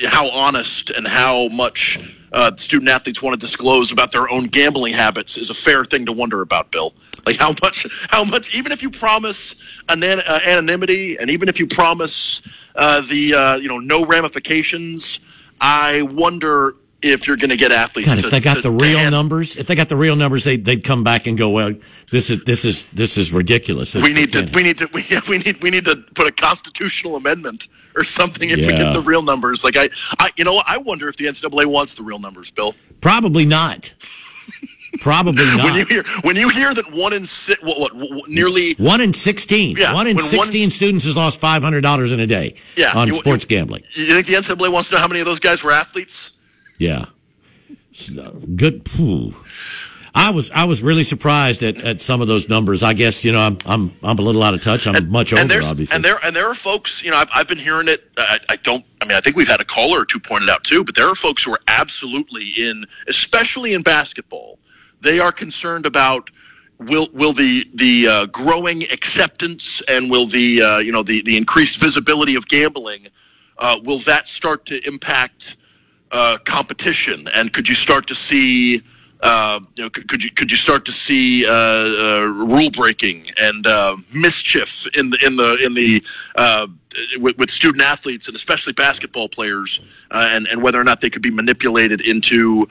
how 0.05 0.31
honest 0.31 0.91
and 0.91 1.07
how 1.07 1.49
much 1.49 1.99
uh, 2.33 2.55
student 2.57 2.91
athletes 2.91 3.23
want 3.23 3.39
to 3.39 3.45
disclose 3.45 3.93
about 3.93 4.13
their 4.13 4.31
own 4.31 4.45
gambling 4.45 4.93
habits 4.93 5.39
is 5.39 5.51
a 5.51 5.55
fair 5.55 5.85
thing 5.85 6.07
to 6.07 6.13
wonder 6.13 6.43
about, 6.43 6.71
Bill. 6.71 6.95
Like 7.25 7.37
how 7.37 7.55
much, 7.63 7.87
how 8.09 8.25
much, 8.25 8.55
even 8.55 8.73
if 8.73 8.83
you 8.83 8.91
promise 8.91 9.55
uh, 9.89 9.95
anonymity, 9.97 11.19
and 11.19 11.31
even 11.31 11.49
if 11.49 11.59
you 11.59 11.67
promise 11.67 12.43
uh, 12.75 13.01
the 13.01 13.35
uh, 13.35 13.57
you 13.57 13.69
know 13.69 13.79
no 13.79 14.05
ramifications, 14.05 15.21
I 15.61 16.03
wonder 16.03 16.77
if 17.13 17.27
you're 17.27 17.37
going 17.37 17.51
to 17.51 17.57
get 17.57 17.73
athletes. 17.73 18.09
God, 18.09 18.19
to, 18.21 18.27
if 18.27 18.31
they 18.31 18.41
got 18.41 18.57
to- 18.57 18.63
the 18.63 18.71
real 18.71 18.99
hand- 18.99 19.13
numbers, 19.13 19.57
if 19.57 19.67
they 19.67 19.75
got 19.75 19.89
the 19.89 19.97
real 19.97 20.17
numbers, 20.17 20.45
they 20.45 20.57
they'd 20.57 20.85
come 20.85 21.03
back 21.05 21.27
and 21.27 21.37
go, 21.39 21.51
"Well, 21.51 21.75
this 22.11 22.31
is 22.31 22.45
this 22.45 22.65
is 22.65 22.85
this 22.87 23.17
is 23.19 23.33
ridiculous." 23.33 23.93
This- 23.93 24.03
we 24.03 24.13
need 24.13 24.33
to 24.33 24.49
we 24.55 24.63
need 24.63 24.79
to 24.79 24.89
we, 24.95 25.05
we 25.29 25.39
need 25.39 25.63
we 25.63 25.71
need 25.71 25.85
to 25.87 25.97
put 26.15 26.27
a 26.27 26.33
constitutional 26.33 27.17
amendment 27.17 27.69
or 27.97 28.05
something 28.05 28.51
if 28.51 28.57
we 28.59 28.67
get 28.67 28.93
the 28.93 29.01
real 29.03 29.23
numbers. 29.23 29.65
Like 29.65 29.77
I, 29.77 29.89
I 30.19 30.31
you 30.37 30.45
know? 30.45 30.63
I 30.67 30.79
wonder 30.79 31.09
if 31.09 31.17
the 31.17 31.25
NCAA 31.27 31.67
wants 31.67 31.95
the 31.95 32.03
real 32.03 32.19
numbers, 32.19 32.51
Bill. 32.51 32.75
Probably 33.01 33.47
not. 33.47 33.95
Probably 35.01 35.45
not. 35.57 35.65
When 35.65 35.75
you 35.75 35.85
hear 35.87 36.05
when 36.23 36.37
you 36.37 36.49
hear 36.49 36.73
that 36.73 36.91
one 36.93 37.13
in 37.13 37.27
six, 37.27 37.63
what, 37.63 37.79
what, 37.79 37.95
what 37.95 38.29
nearly 38.29 38.75
one 38.79 39.01
in 39.01 39.13
sixteen. 39.13 39.77
Yeah, 39.77 39.93
one 39.95 40.07
in 40.07 40.17
when 40.17 40.25
one- 40.25 40.31
sixteen 40.31 40.71
students 40.71 41.05
has 41.05 41.17
lost 41.17 41.41
five 41.41 41.63
hundred 41.63 41.83
dollars 41.83 42.13
in 42.13 42.21
a 42.21 42.27
day 42.27 42.55
Yeah, 42.77 42.93
on 42.95 43.09
you- 43.09 43.15
sports 43.15 43.45
gambling. 43.45 43.83
you 43.93 44.07
think 44.07 44.27
the 44.27 44.35
NCAA 44.35 44.73
wants 44.73 44.89
to 44.91 44.95
know 44.95 45.01
how 45.01 45.09
many 45.09 45.21
of 45.21 45.27
those 45.27 45.41
guys 45.41 45.63
were 45.63 45.73
athletes? 45.73 46.31
Yeah, 46.79 47.07
good. 48.55 48.89
phew. 48.89 49.35
I 50.17 50.31
was 50.31 50.51
I 50.51 50.65
was 50.65 50.83
really 50.83 51.05
surprised 51.05 51.63
at, 51.63 51.77
at 51.77 52.01
some 52.01 52.23
of 52.23 52.29
those 52.29 52.49
numbers. 52.49 52.83
I 52.83 52.95
guess 52.95 53.23
you 53.23 53.33
know 53.33 53.41
I'm 53.41 53.59
I'm 53.67 53.93
I'm 54.03 54.19
a 54.19 54.23
little 54.23 54.43
out 54.43 54.55
of 54.55 54.63
touch. 54.63 54.87
I'm 54.87 55.11
much 55.11 55.33
and 55.33 55.53
older, 55.53 55.63
obviously. 55.63 55.95
and 55.95 56.03
there 56.03 56.19
and 56.25 56.35
there 56.35 56.49
are 56.49 56.55
folks. 56.55 57.03
You 57.03 57.11
know, 57.11 57.19
I've, 57.19 57.29
I've 57.35 57.49
been 57.49 57.59
hearing 57.59 57.87
it. 57.87 58.11
I, 58.17 58.41
I 58.49 58.57
don't. 58.57 58.83
I 59.03 59.05
mean, 59.05 59.15
I 59.15 59.21
think 59.21 59.37
we've 59.37 59.47
had 59.47 59.61
a 59.61 59.65
caller 59.65 60.01
or 60.01 60.05
two 60.07 60.19
pointed 60.19 60.49
out 60.49 60.65
too. 60.65 60.85
But 60.85 60.95
there 60.95 61.07
are 61.07 61.15
folks 61.15 61.45
who 61.45 61.53
are 61.53 61.61
absolutely 61.69 62.49
in, 62.57 62.87
especially 63.09 63.75
in 63.75 63.83
basketball. 63.83 64.59
They 65.03 65.21
are 65.21 65.33
concerned 65.33 65.85
about 65.85 66.31
will 66.79 67.09
will 67.13 67.35
the 67.35 67.69
the 67.75 68.09
uh, 68.09 68.27
growing 68.27 68.85
acceptance 68.85 69.83
and 69.83 70.11
will 70.11 70.27
the 70.27 70.63
uh, 70.63 70.79
you 70.79 70.93
know 70.93 71.03
the 71.03 71.21
the 71.23 71.37
increased 71.37 71.79
visibility 71.79 72.37
of 72.37 72.49
gambling 72.49 73.09
uh, 73.59 73.79
will 73.85 73.99
that 74.01 74.29
start 74.29 74.65
to 74.67 74.87
impact 74.89 75.59
uh, 76.11 76.39
competition? 76.45 77.29
And 77.35 77.53
could 77.53 77.69
you 77.69 77.75
start 77.75 78.09
to 78.09 78.15
see 78.15 78.83
uh, 79.23 79.61
you 79.77 79.85
know 79.85 79.91
could, 79.91 80.09
could 80.09 80.23
you 80.23 80.31
could 80.31 80.51
you 80.51 80.57
start 80.57 80.85
to 80.87 80.93
see 80.93 81.47
uh, 81.47 81.51
uh, 81.51 82.21
rule 82.21 82.71
breaking 82.71 83.27
and 83.41 83.67
uh, 83.67 83.97
mischief 84.15 84.87
in 84.97 85.11
the 85.11 85.19
in 85.25 85.37
the 85.37 85.65
in 85.65 85.75
the 85.75 86.05
uh, 86.37 86.67
with, 87.19 87.39
with 87.39 87.51
student 87.51 87.83
athletes 87.83 88.29
and 88.29 88.37
especially 88.37 88.73
basketball 88.73 89.29
players 89.29 89.81
uh, 90.11 90.27
and 90.31 90.47
and 90.49 90.63
whether 90.63 90.81
or 90.81 90.85
not 90.85 91.01
they 91.01 91.11
could 91.11 91.23
be 91.23 91.31
manipulated 91.31 92.01
into 92.03 92.69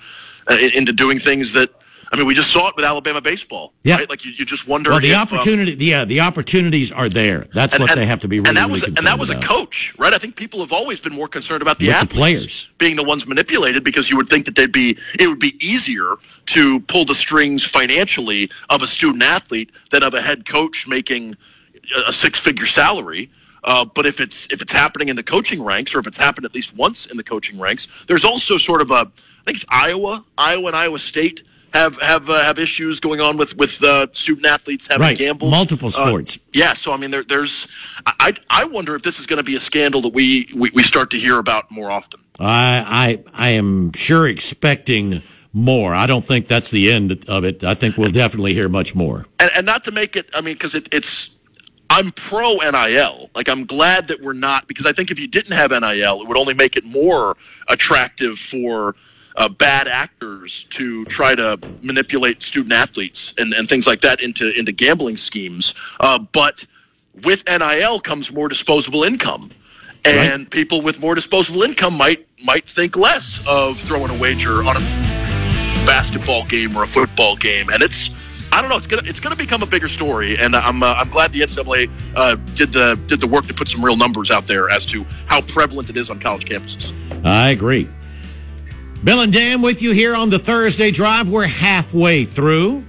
into 0.74 0.94
doing 0.94 1.18
things 1.18 1.54
that 1.54 1.72
I 2.16 2.18
mean 2.20 2.28
we 2.28 2.34
just 2.34 2.50
saw 2.52 2.70
it 2.70 2.76
with 2.78 2.86
Alabama 2.86 3.20
baseball 3.20 3.74
Yeah. 3.84 3.98
right 3.98 4.10
like 4.10 4.24
you, 4.24 4.32
you 4.32 4.46
just 4.46 4.68
wonder 4.68 4.92
well, 4.92 5.02
the 5.02 5.12
if, 5.12 5.16
um, 5.16 5.22
opportunity, 5.38 5.76
yeah, 5.86 6.06
the 6.06 6.22
opportunities 6.22 6.92
are 6.94 7.10
there. 7.10 7.46
That's 7.54 7.78
what 7.78 7.94
they 7.94 8.06
have 8.06 8.22
to 8.22 8.30
be 8.30 8.40
really, 8.40 8.50
and 8.50 8.58
that 8.58 8.70
was 8.70 8.84
concerned 8.84 9.00
and 9.00 9.08
that 9.08 9.20
was 9.20 9.30
about. 9.30 9.44
a 9.44 9.48
coach, 9.48 9.94
right? 9.98 10.14
I 10.14 10.18
think 10.18 10.38
people 10.38 10.62
have 10.62 10.72
always 10.72 11.02
been 11.02 11.14
more 11.14 11.28
concerned 11.28 11.62
about 11.62 11.78
the 11.80 11.88
the 11.88 11.92
athletes 11.92 12.16
players. 12.16 12.70
being 12.78 12.96
the 12.96 13.04
ones 13.04 13.28
manipulated 13.28 13.84
because 13.84 14.10
you 14.10 14.16
would 14.16 14.30
think 14.30 14.46
that 14.46 14.56
they'd 14.56 14.72
be 14.72 14.98
it 15.20 15.28
would 15.28 15.40
be 15.40 15.56
easier 15.60 16.16
to 16.48 16.80
pull 16.82 17.04
the 17.04 17.16
strings 17.16 17.66
financially 17.66 18.50
of 18.70 18.82
a 18.82 18.88
student 18.88 19.24
athlete 19.24 19.72
than 19.92 20.02
of 20.04 20.14
a 20.14 20.22
head 20.22 20.48
coach 20.48 20.88
making 20.88 21.36
a 22.08 22.14
six 22.14 22.40
figure 22.40 22.66
salary. 22.66 23.30
Uh, 23.64 23.84
but 23.84 24.06
if 24.06 24.22
it's 24.22 24.52
if 24.54 24.62
it's 24.62 24.72
happening 24.72 25.10
in 25.10 25.16
the 25.16 25.24
coaching 25.24 25.62
ranks, 25.62 25.94
or 25.96 26.00
if 26.00 26.08
it's 26.08 26.18
happened 26.18 26.46
at 26.46 26.54
least 26.54 26.76
once 26.76 27.08
in 27.08 27.18
the 27.18 27.24
coaching 27.24 27.60
ranks, 27.60 28.06
there's 28.08 28.24
also 28.24 28.58
sort 28.58 28.82
of 28.82 28.92
a 28.92 28.94
I 28.94 29.44
think 29.46 29.58
it's 29.58 29.66
Iowa, 29.70 30.24
Iowa 30.38 30.68
and 30.68 30.76
Iowa 30.76 31.00
State 31.00 31.44
have 31.76 32.00
have 32.02 32.30
uh, 32.30 32.44
have 32.44 32.58
issues 32.60 33.00
going 33.00 33.22
on 33.22 33.38
with 33.38 33.56
with 33.58 33.84
uh, 33.84 34.08
student 34.14 34.46
athletes 34.48 34.88
having 34.88 35.02
Right, 35.02 35.18
gambled 35.18 35.52
multiple 35.52 35.88
Uh, 35.90 35.92
sports. 35.92 36.40
yeah, 36.54 36.74
so 36.74 36.92
I 36.94 36.98
mean, 36.98 37.12
there, 37.12 37.24
there's 37.24 37.68
I 38.06 38.34
I 38.50 38.66
wonder 38.66 38.96
if 38.96 39.04
this 39.04 39.20
is 39.20 39.26
going 39.28 39.38
to 39.38 39.44
be 39.44 39.56
a 39.56 39.60
scandal 39.60 40.02
that 40.02 40.14
we, 40.14 40.50
we 40.56 40.70
we 40.72 40.84
start 40.84 41.12
to 41.12 41.20
hear 41.20 41.38
about 41.38 41.70
more 41.70 41.92
often. 41.92 42.20
I, 42.40 43.20
I 43.34 43.48
I 43.48 43.50
am 43.52 43.92
sure 43.94 44.28
expecting 44.28 45.22
more. 45.54 45.94
I 45.94 46.06
don't 46.06 46.26
think 46.26 46.48
that's 46.48 46.72
the 46.72 46.92
end 46.92 47.24
of 47.30 47.44
it. 47.46 47.64
I 47.64 47.76
think 47.76 47.98
we'll 47.98 48.10
definitely 48.10 48.54
hear 48.54 48.68
much 48.70 48.94
more. 48.96 49.26
And, 49.40 49.52
and 49.56 49.66
not 49.66 49.84
to 49.86 49.92
make 49.92 50.16
it, 50.18 50.30
I 50.36 50.42
mean, 50.42 50.56
because 50.56 50.76
it, 50.76 50.90
it's 50.92 51.30
I'm 51.90 52.12
pro 52.12 52.56
NIL. 52.56 53.30
Like 53.36 53.48
I'm 53.48 53.66
glad 53.66 54.08
that 54.10 54.22
we're 54.22 54.34
not 54.34 54.68
because 54.68 54.86
I 54.86 54.92
think 54.92 55.12
if 55.12 55.20
you 55.20 55.28
didn't 55.28 55.54
have 55.56 55.72
NIL, 55.72 56.22
it 56.22 56.28
would 56.28 56.38
only 56.38 56.54
make 56.54 56.76
it 56.76 56.84
more 56.84 57.38
attractive 57.70 58.38
for 58.38 58.96
uh, 59.36 59.50
bad 59.50 59.88
actors 59.88 60.66
to 60.72 61.06
try 61.06 61.36
to 61.36 61.60
manipulate 61.82 62.42
student 62.44 62.74
athletes 62.74 63.34
and, 63.38 63.54
and 63.54 63.68
things 63.68 63.86
like 63.88 64.02
that 64.02 64.22
into 64.22 64.58
into 64.58 64.72
gambling 64.72 65.18
schemes. 65.18 65.74
Uh, 66.00 66.20
but 66.20 66.66
with 67.24 67.44
NIL 67.48 68.00
comes 68.00 68.32
more 68.32 68.48
disposable 68.48 69.04
income, 69.04 69.50
and 70.04 70.44
right. 70.44 70.50
people 70.50 70.82
with 70.82 71.00
more 71.00 71.16
disposable 71.16 71.64
income 71.64 71.96
might 71.96 72.28
might 72.44 72.68
think 72.70 72.96
less 72.96 73.42
of 73.48 73.80
throwing 73.80 74.12
a 74.12 74.18
wager 74.18 74.64
on 74.64 74.78
a 74.78 74.80
basketball 75.86 76.46
game 76.46 76.76
or 76.76 76.84
a 76.84 76.88
football 76.88 77.36
game, 77.36 77.70
and 77.70 77.82
it's 77.82 78.10
I 78.52 78.62
don't 78.62 78.70
know. 78.70 78.78
It's 78.78 78.88
gonna 78.88 79.04
it's 79.06 79.20
gonna 79.20 79.36
become 79.36 79.64
a 79.64 79.66
bigger 79.66 79.90
story, 79.90 80.38
and 80.38 80.56
I'm 80.56 80.82
uh, 80.82 80.96
I'm 80.98 81.10
glad 81.10 81.34
the 81.34 81.42
NCAA 81.42 81.90
uh, 82.16 82.36
did 82.56 82.72
the 82.72 82.98
did 83.08 83.20
the 83.20 83.28
work 83.28 83.48
to 83.48 83.54
put 83.54 83.68
some 83.68 83.84
real 83.84 83.98
numbers 83.98 84.32
out 84.32 84.48
there 84.48 84.70
as 84.70 84.86
to 84.88 85.06
how 85.26 85.42
prevalent 85.42 85.90
it 85.90 85.98
is 85.98 86.10
on 86.10 86.20
college 86.20 86.46
campuses. 86.46 86.94
I 87.26 87.50
agree. 87.50 87.90
Bill 89.06 89.22
and 89.22 89.32
Dan 89.32 89.62
with 89.62 89.84
you 89.84 89.92
here 89.92 90.16
on 90.16 90.32
the 90.32 90.40
Thursday 90.40 90.90
Drive. 90.90 91.30
We're 91.30 91.46
halfway 91.46 92.26
through. 92.26 92.84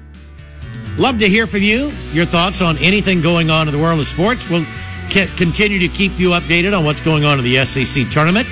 Love 0.97 1.19
to 1.19 1.29
hear 1.29 1.47
from 1.47 1.61
you. 1.61 1.93
Your 2.11 2.25
thoughts 2.25 2.63
on 2.63 2.79
anything 2.79 3.21
going 3.21 3.51
on 3.51 3.69
in 3.69 3.75
the 3.75 3.79
world 3.79 4.01
of 4.01 4.07
sports. 4.07 4.49
We'll 4.49 4.65
continue 5.11 5.79
to 5.79 5.89
keep 5.89 6.19
you 6.19 6.31
updated 6.31 6.75
on 6.75 6.87
what's 6.87 7.03
going 7.03 7.27
on 7.27 7.39
in 7.39 7.45
the 7.45 7.63
SEC 7.67 8.09
tournament, 8.09 8.49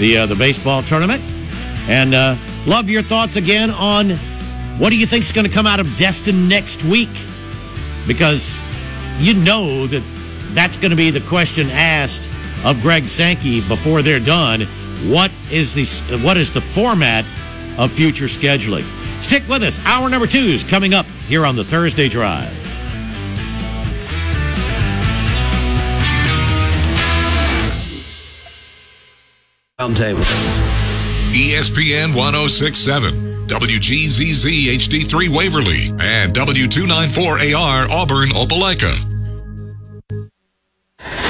the 0.00 0.18
uh, 0.18 0.26
the 0.26 0.34
baseball 0.34 0.82
tournament, 0.82 1.22
and 1.86 2.14
uh, 2.14 2.36
love 2.66 2.90
your 2.90 3.02
thoughts 3.02 3.36
again 3.36 3.70
on 3.70 4.10
what 4.80 4.90
do 4.90 4.98
you 4.98 5.06
think 5.06 5.22
is 5.22 5.30
going 5.30 5.46
to 5.46 5.52
come 5.52 5.68
out 5.68 5.78
of 5.78 5.86
Destin 5.96 6.48
next 6.48 6.82
week? 6.82 7.10
Because 8.08 8.58
you 9.20 9.34
know 9.34 9.86
that 9.86 10.02
that's 10.50 10.76
going 10.76 10.90
to 10.90 10.96
be 10.96 11.12
the 11.12 11.24
question 11.28 11.70
asked 11.70 12.28
of 12.64 12.82
Greg 12.82 13.08
Sankey 13.08 13.60
before 13.68 14.02
they're 14.02 14.18
done. 14.18 14.66
What 15.06 15.30
is 15.52 15.74
the 15.74 16.18
what 16.18 16.36
is 16.36 16.50
the 16.50 16.60
format 16.60 17.24
of 17.78 17.92
future 17.92 18.24
scheduling? 18.24 18.84
Stick 19.22 19.46
with 19.48 19.62
us. 19.62 19.78
Hour 19.86 20.08
number 20.08 20.26
two 20.26 20.38
is 20.38 20.64
coming 20.64 20.92
up 20.92 21.06
here 21.28 21.46
on 21.46 21.54
the 21.54 21.64
Thursday 21.64 22.08
Drive. 22.08 22.52
Roundtable. 29.78 30.24
ESPN 31.32 32.16
1067. 32.16 33.28
WGZZ 33.46 34.66
HD3 34.74 35.28
Waverly, 35.34 35.88
and 36.00 36.34
W294AR 36.34 37.88
Auburn 37.88 38.28
Opelika. 38.30 38.92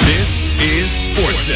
This 0.01 0.43
is 0.61 0.91
Sports 0.91 1.47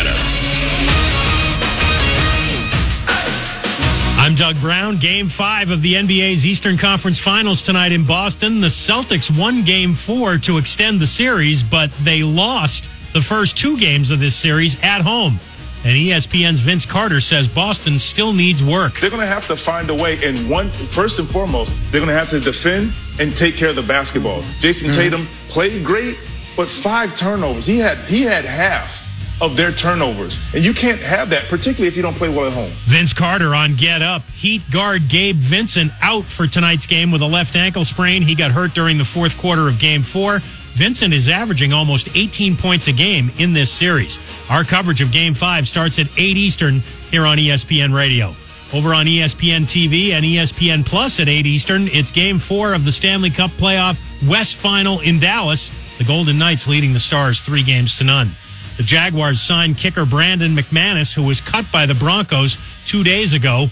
I'm 4.22 4.36
Doug 4.36 4.60
Brown. 4.60 4.98
Game 4.98 5.28
five 5.28 5.72
of 5.72 5.82
the 5.82 5.94
NBA's 5.94 6.46
Eastern 6.46 6.78
Conference 6.78 7.18
Finals 7.18 7.60
tonight 7.60 7.90
in 7.90 8.04
Boston. 8.04 8.60
The 8.60 8.68
Celtics 8.68 9.36
won 9.36 9.64
game 9.64 9.94
four 9.94 10.38
to 10.38 10.58
extend 10.58 11.00
the 11.00 11.08
series, 11.08 11.64
but 11.64 11.90
they 12.04 12.22
lost 12.22 12.88
the 13.14 13.20
first 13.20 13.58
two 13.58 13.76
games 13.76 14.12
of 14.12 14.20
this 14.20 14.36
series 14.36 14.80
at 14.80 15.00
home. 15.00 15.40
And 15.84 15.96
ESPN's 15.96 16.60
Vince 16.60 16.86
Carter 16.86 17.18
says 17.18 17.48
Boston 17.48 17.98
still 17.98 18.32
needs 18.32 18.62
work. 18.62 19.00
They're 19.00 19.10
going 19.10 19.22
to 19.22 19.26
have 19.26 19.48
to 19.48 19.56
find 19.56 19.90
a 19.90 19.94
way. 19.94 20.24
And 20.24 20.48
one, 20.48 20.70
first 20.70 21.18
and 21.18 21.28
foremost, 21.28 21.74
they're 21.90 22.00
going 22.00 22.06
to 22.06 22.14
have 22.14 22.30
to 22.30 22.38
defend 22.38 22.92
and 23.18 23.36
take 23.36 23.56
care 23.56 23.70
of 23.70 23.76
the 23.76 23.82
basketball. 23.82 24.44
Jason 24.60 24.90
mm-hmm. 24.90 25.00
Tatum 25.00 25.26
played 25.48 25.84
great, 25.84 26.16
but 26.56 26.68
five 26.68 27.16
turnovers. 27.16 27.66
He 27.66 27.76
had 27.76 27.98
he 27.98 28.22
had 28.22 28.44
half 28.44 29.01
of 29.42 29.56
their 29.56 29.72
turnovers. 29.72 30.38
And 30.54 30.64
you 30.64 30.72
can't 30.72 31.00
have 31.00 31.28
that, 31.30 31.48
particularly 31.48 31.88
if 31.88 31.96
you 31.96 32.02
don't 32.02 32.14
play 32.14 32.28
well 32.28 32.46
at 32.46 32.52
home. 32.52 32.70
Vince 32.84 33.12
Carter 33.12 33.54
on 33.54 33.74
Get 33.74 34.00
Up. 34.00 34.22
Heat 34.30 34.62
guard 34.70 35.08
Gabe 35.08 35.36
Vincent 35.36 35.90
out 36.00 36.24
for 36.24 36.46
tonight's 36.46 36.86
game 36.86 37.10
with 37.10 37.22
a 37.22 37.26
left 37.26 37.56
ankle 37.56 37.84
sprain. 37.84 38.22
He 38.22 38.36
got 38.36 38.52
hurt 38.52 38.72
during 38.72 38.98
the 38.98 39.04
fourth 39.04 39.36
quarter 39.36 39.68
of 39.68 39.80
game 39.80 40.02
four. 40.02 40.40
Vincent 40.74 41.12
is 41.12 41.28
averaging 41.28 41.72
almost 41.72 42.08
18 42.16 42.56
points 42.56 42.86
a 42.86 42.92
game 42.92 43.30
in 43.38 43.52
this 43.52 43.70
series. 43.70 44.18
Our 44.48 44.64
coverage 44.64 45.02
of 45.02 45.12
Game 45.12 45.34
5 45.34 45.68
starts 45.68 45.98
at 45.98 46.06
8 46.16 46.36
Eastern 46.38 46.80
here 47.10 47.26
on 47.26 47.36
ESPN 47.36 47.94
Radio. 47.94 48.34
Over 48.72 48.94
on 48.94 49.04
ESPN 49.04 49.64
TV 49.64 50.12
and 50.12 50.24
ESPN 50.24 50.86
Plus 50.86 51.20
at 51.20 51.28
8 51.28 51.44
Eastern, 51.44 51.88
it's 51.88 52.10
Game 52.10 52.38
4 52.38 52.72
of 52.72 52.86
the 52.86 52.92
Stanley 52.92 53.28
Cup 53.28 53.50
Playoff 53.50 54.00
West 54.26 54.56
Final 54.56 55.00
in 55.00 55.18
Dallas. 55.18 55.70
The 55.98 56.04
Golden 56.04 56.38
Knights 56.38 56.66
leading 56.66 56.94
the 56.94 57.00
Stars 57.00 57.42
three 57.42 57.62
games 57.62 57.98
to 57.98 58.04
none. 58.04 58.30
The 58.76 58.82
Jaguars 58.82 59.40
signed 59.40 59.78
kicker 59.78 60.04
Brandon 60.04 60.54
McManus, 60.54 61.14
who 61.14 61.22
was 61.22 61.40
cut 61.40 61.70
by 61.70 61.86
the 61.86 61.94
Broncos 61.94 62.56
two 62.86 63.04
days 63.04 63.32
ago. 63.32 63.66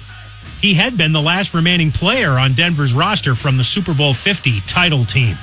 He 0.61 0.75
had 0.75 0.97
been 0.97 1.13
the 1.13 1.23
last 1.23 1.55
remaining 1.55 1.91
player 1.91 2.33
on 2.33 2.53
Denver's 2.53 2.93
roster 2.93 3.35
from 3.35 3.57
the 3.57 3.65
Super 3.65 3.95
Bowl 3.95 4.13
50 4.13 4.61
title 4.63 5.05
team. 5.05 5.37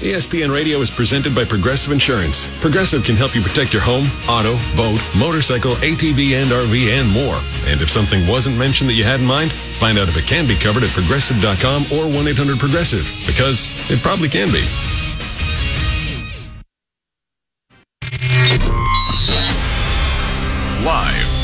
ESPN 0.00 0.54
Radio 0.54 0.78
is 0.78 0.92
presented 0.92 1.34
by 1.34 1.44
Progressive 1.44 1.92
Insurance. 1.92 2.46
Progressive 2.60 3.02
can 3.02 3.16
help 3.16 3.34
you 3.34 3.42
protect 3.42 3.72
your 3.72 3.82
home, 3.82 4.06
auto, 4.28 4.56
boat, 4.76 5.02
motorcycle, 5.18 5.74
ATV, 5.82 6.40
and 6.40 6.52
RV, 6.52 7.00
and 7.00 7.10
more. 7.10 7.40
And 7.66 7.82
if 7.82 7.90
something 7.90 8.24
wasn't 8.28 8.56
mentioned 8.56 8.88
that 8.90 8.94
you 8.94 9.02
had 9.02 9.18
in 9.18 9.26
mind, 9.26 9.50
find 9.50 9.98
out 9.98 10.08
if 10.08 10.16
it 10.16 10.26
can 10.26 10.46
be 10.46 10.54
covered 10.54 10.84
at 10.84 10.90
progressive.com 10.90 11.86
or 11.92 12.06
1 12.06 12.28
800 12.28 12.60
Progressive, 12.60 13.12
because 13.26 13.70
it 13.90 14.00
probably 14.00 14.28
can 14.28 14.52
be. 14.52 14.62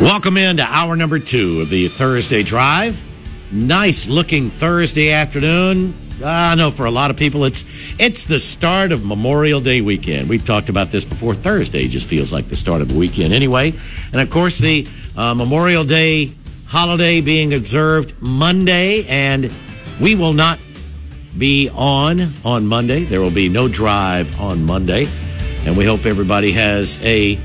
Welcome 0.00 0.36
into 0.36 0.62
hour 0.62 0.96
number 0.96 1.18
two 1.18 1.60
of 1.60 1.70
the 1.70 1.88
Thursday 1.88 2.42
Drive. 2.42 3.04
Nice 3.50 4.08
looking 4.08 4.50
Thursday 4.50 5.10
afternoon 5.10 5.94
I 6.24 6.56
know 6.56 6.70
for 6.70 6.86
a 6.86 6.90
lot 6.90 7.10
of 7.10 7.16
people, 7.16 7.44
it's 7.44 7.64
it's 7.98 8.24
the 8.24 8.38
start 8.38 8.90
of 8.90 9.04
Memorial 9.04 9.60
Day 9.60 9.80
weekend. 9.80 10.28
We've 10.28 10.44
talked 10.44 10.68
about 10.68 10.90
this 10.90 11.04
before. 11.04 11.34
Thursday 11.34 11.86
just 11.86 12.08
feels 12.08 12.32
like 12.32 12.46
the 12.46 12.56
start 12.56 12.80
of 12.80 12.88
the 12.88 12.98
weekend 12.98 13.32
anyway, 13.32 13.72
and 14.12 14.20
of 14.20 14.28
course 14.30 14.58
the 14.58 14.86
uh, 15.16 15.34
Memorial 15.34 15.84
Day 15.84 16.32
holiday 16.66 17.20
being 17.20 17.54
observed 17.54 18.20
Monday, 18.20 19.06
and 19.08 19.52
we 20.00 20.14
will 20.14 20.32
not 20.32 20.58
be 21.36 21.70
on 21.72 22.32
on 22.44 22.66
Monday. 22.66 23.04
There 23.04 23.20
will 23.20 23.30
be 23.30 23.48
no 23.48 23.68
drive 23.68 24.40
on 24.40 24.64
Monday, 24.64 25.06
and 25.64 25.76
we 25.76 25.84
hope 25.84 26.04
everybody 26.04 26.50
has 26.52 26.98
a 27.04 27.38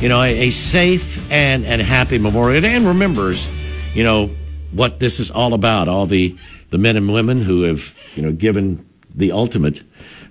you 0.00 0.08
know 0.08 0.22
a, 0.22 0.48
a 0.48 0.50
safe 0.50 1.30
and 1.30 1.64
and 1.64 1.80
happy 1.82 2.18
Memorial 2.18 2.60
Day 2.60 2.74
and 2.74 2.86
remembers 2.86 3.48
you 3.94 4.04
know 4.04 4.30
what 4.72 4.98
this 4.98 5.20
is 5.20 5.30
all 5.30 5.54
about. 5.54 5.88
All 5.88 6.06
the 6.06 6.36
the 6.70 6.78
men 6.78 6.96
and 6.96 7.12
women 7.12 7.42
who 7.42 7.62
have 7.62 7.96
you 8.16 8.22
know 8.22 8.32
given 8.32 8.86
the 9.14 9.32
ultimate 9.32 9.82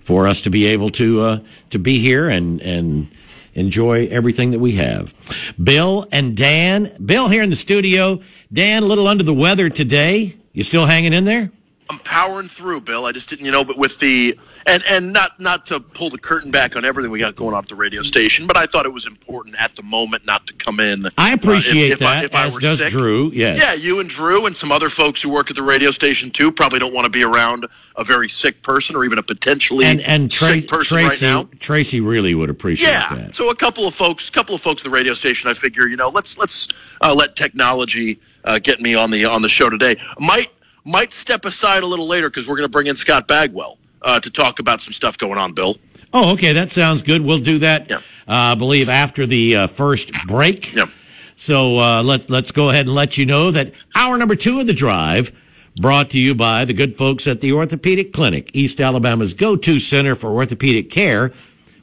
for 0.01 0.28
us 0.28 0.41
to 0.41 0.49
be 0.49 0.66
able 0.66 0.89
to 0.89 1.22
uh, 1.22 1.39
to 1.70 1.80
be 1.80 1.99
here 1.99 2.28
and 2.30 2.62
and 2.62 3.07
enjoy 3.53 4.07
everything 4.07 4.51
that 4.51 4.59
we 4.59 4.74
have. 4.74 5.14
Bill 5.62 6.07
and 6.12 6.36
Dan, 6.36 6.89
Bill 7.03 7.28
here 7.28 7.43
in 7.43 7.49
the 7.49 7.55
studio. 7.55 8.22
Dan, 8.51 8.84
a 8.84 8.86
little 8.86 9.07
under 9.07 9.24
the 9.24 9.34
weather 9.34 9.70
today. 9.70 10.34
You 10.53 10.64
still 10.64 10.86
hanging 10.86 11.14
in 11.14 11.26
there? 11.26 11.51
I'm 11.92 12.00
powering 12.00 12.48
through, 12.48 12.82
Bill. 12.82 13.06
I 13.06 13.12
just 13.12 13.28
didn't, 13.30 13.46
you 13.46 13.52
know, 13.52 13.66
but 13.66 13.78
with 13.78 14.00
the 14.00 14.39
and 14.66 14.82
and 14.88 15.12
not 15.12 15.38
not 15.42 15.66
to 15.66 15.82
pull 15.82 16.10
the 16.10 16.18
curtain 16.18 16.50
back 16.50 16.78
on 16.78 16.86
everything 16.86 17.12
we 17.12 17.20
got 17.20 17.36
going 17.36 17.54
at 17.54 17.68
the 17.68 17.76
radio 17.76 18.02
station, 18.02 18.48
but 18.48 18.56
I 18.56 18.66
thought 18.66 18.86
it 18.86 18.94
was 18.94 19.06
important 19.06 19.58
at 19.60 19.76
the 19.76 19.84
moment 19.84 20.26
not 20.26 20.48
to 20.48 20.54
come 20.54 20.80
in. 20.80 21.06
I 21.18 21.34
appreciate 21.34 21.89
uh, 21.89 21.94
if, 21.94 22.00
that. 22.00 22.18
I, 22.18 22.24
if 22.24 22.36
as 22.36 22.58
does 22.60 22.80
sick. 22.80 22.92
Drew. 22.92 23.30
Yes. 23.34 23.58
Yeah, 23.58 23.74
you 23.74 24.00
and 24.00 24.10
Drew 24.10 24.46
and 24.46 24.56
some 24.56 24.72
other 24.72 24.89
folks 24.89 25.22
who 25.22 25.30
work 25.30 25.50
at 25.50 25.58
the 25.58 25.64
radio 25.64 25.92
station 25.92 26.32
too 26.32 26.50
probably 26.50 26.80
don't 26.80 26.94
want 26.94 27.04
to 27.04 27.12
be 27.12 27.26
around 27.26 27.68
a 27.98 28.06
very 28.06 28.30
sick 28.30 28.64
person 28.64 28.96
or 28.96 29.04
even 29.04 29.18
a 29.18 29.24
potentially 29.24 29.86
and, 29.86 30.00
and 30.00 30.32
Tra- 30.32 30.48
sick 30.48 30.70
person 30.70 30.98
Tracy, 30.98 31.26
right 31.26 31.30
now. 31.30 31.50
Tracy 31.60 32.00
really 32.00 32.34
would 32.36 32.50
appreciate 32.50 32.89
yeah, 32.89 33.14
that. 33.16 33.36
So 33.36 33.50
a 33.50 33.56
couple 33.56 33.86
of 33.86 33.94
folks, 33.94 34.30
a 34.30 34.32
couple 34.32 34.56
of 34.56 34.62
folks 34.62 34.82
at 34.82 34.86
the 34.86 34.96
radio 34.96 35.14
station, 35.14 35.50
I 35.50 35.56
figure, 35.56 35.88
you 35.88 35.98
know, 35.98 36.08
let's 36.08 36.38
let's 36.38 36.70
uh, 37.02 37.14
let 37.14 37.36
technology 37.36 38.22
uh, 38.46 38.60
get 38.60 38.80
me 38.80 38.96
on 38.96 39.12
the 39.12 39.26
on 39.26 39.42
the 39.42 39.50
show 39.50 39.70
today. 39.70 39.96
Might 40.18 40.50
might 40.84 41.14
step 41.14 41.46
aside 41.46 41.84
a 41.84 41.86
little 41.86 42.08
later 42.08 42.30
because 42.30 42.48
we're 42.48 42.56
going 42.58 42.68
to 42.68 42.72
bring 42.72 42.88
in 42.88 42.96
Scott 42.96 43.28
Bagwell 43.28 43.78
uh, 44.02 44.20
to 44.20 44.30
talk 44.30 44.60
about 44.60 44.82
some 44.82 44.94
stuff 44.94 45.18
going 45.18 45.38
on, 45.38 45.54
Bill. 45.54 45.78
Oh, 46.14 46.34
okay. 46.34 46.54
That 46.54 46.72
sounds 46.72 47.02
good. 47.02 47.22
We'll 47.22 47.40
do 47.40 47.60
that. 47.60 47.90
Yeah. 47.90 47.98
uh, 47.98 48.02
I 48.28 48.56
believe, 48.56 48.90
after 48.90 49.26
the 49.26 49.56
uh, 49.56 49.68
first 49.68 50.12
break. 50.28 50.76
Yep. 50.76 50.90
So 51.36 51.80
uh, 51.80 52.04
let, 52.04 52.30
let's 52.30 52.52
go 52.52 52.70
ahead 52.70 52.86
and 52.88 52.96
let 52.96 53.18
you 53.18 53.26
know 53.26 53.52
that 53.52 53.74
hour 53.96 54.18
number 54.18 54.36
two 54.36 54.60
of 54.60 54.68
the 54.68 54.74
drive 54.74 55.32
brought 55.80 56.10
to 56.12 56.20
you 56.20 56.36
by 56.36 56.66
the 56.66 56.74
good 56.74 56.98
folks 56.98 57.28
at 57.28 57.42
the 57.42 57.54
Orthopedic 57.54 58.12
Clinic, 58.14 58.52
East 58.54 58.82
Alabama's 58.82 59.34
go 59.34 59.56
to 59.56 59.80
center 59.80 60.16
for 60.16 60.32
orthopedic 60.32 60.90
care, 60.90 61.32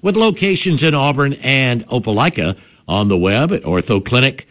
with 0.03 0.17
locations 0.17 0.83
in 0.83 0.95
Auburn 0.95 1.33
and 1.43 1.85
Opelika 1.87 2.57
on 2.87 3.09
the 3.09 3.17
web 3.17 3.51
at 3.51 3.63
orthoclinic.com. 3.63 4.47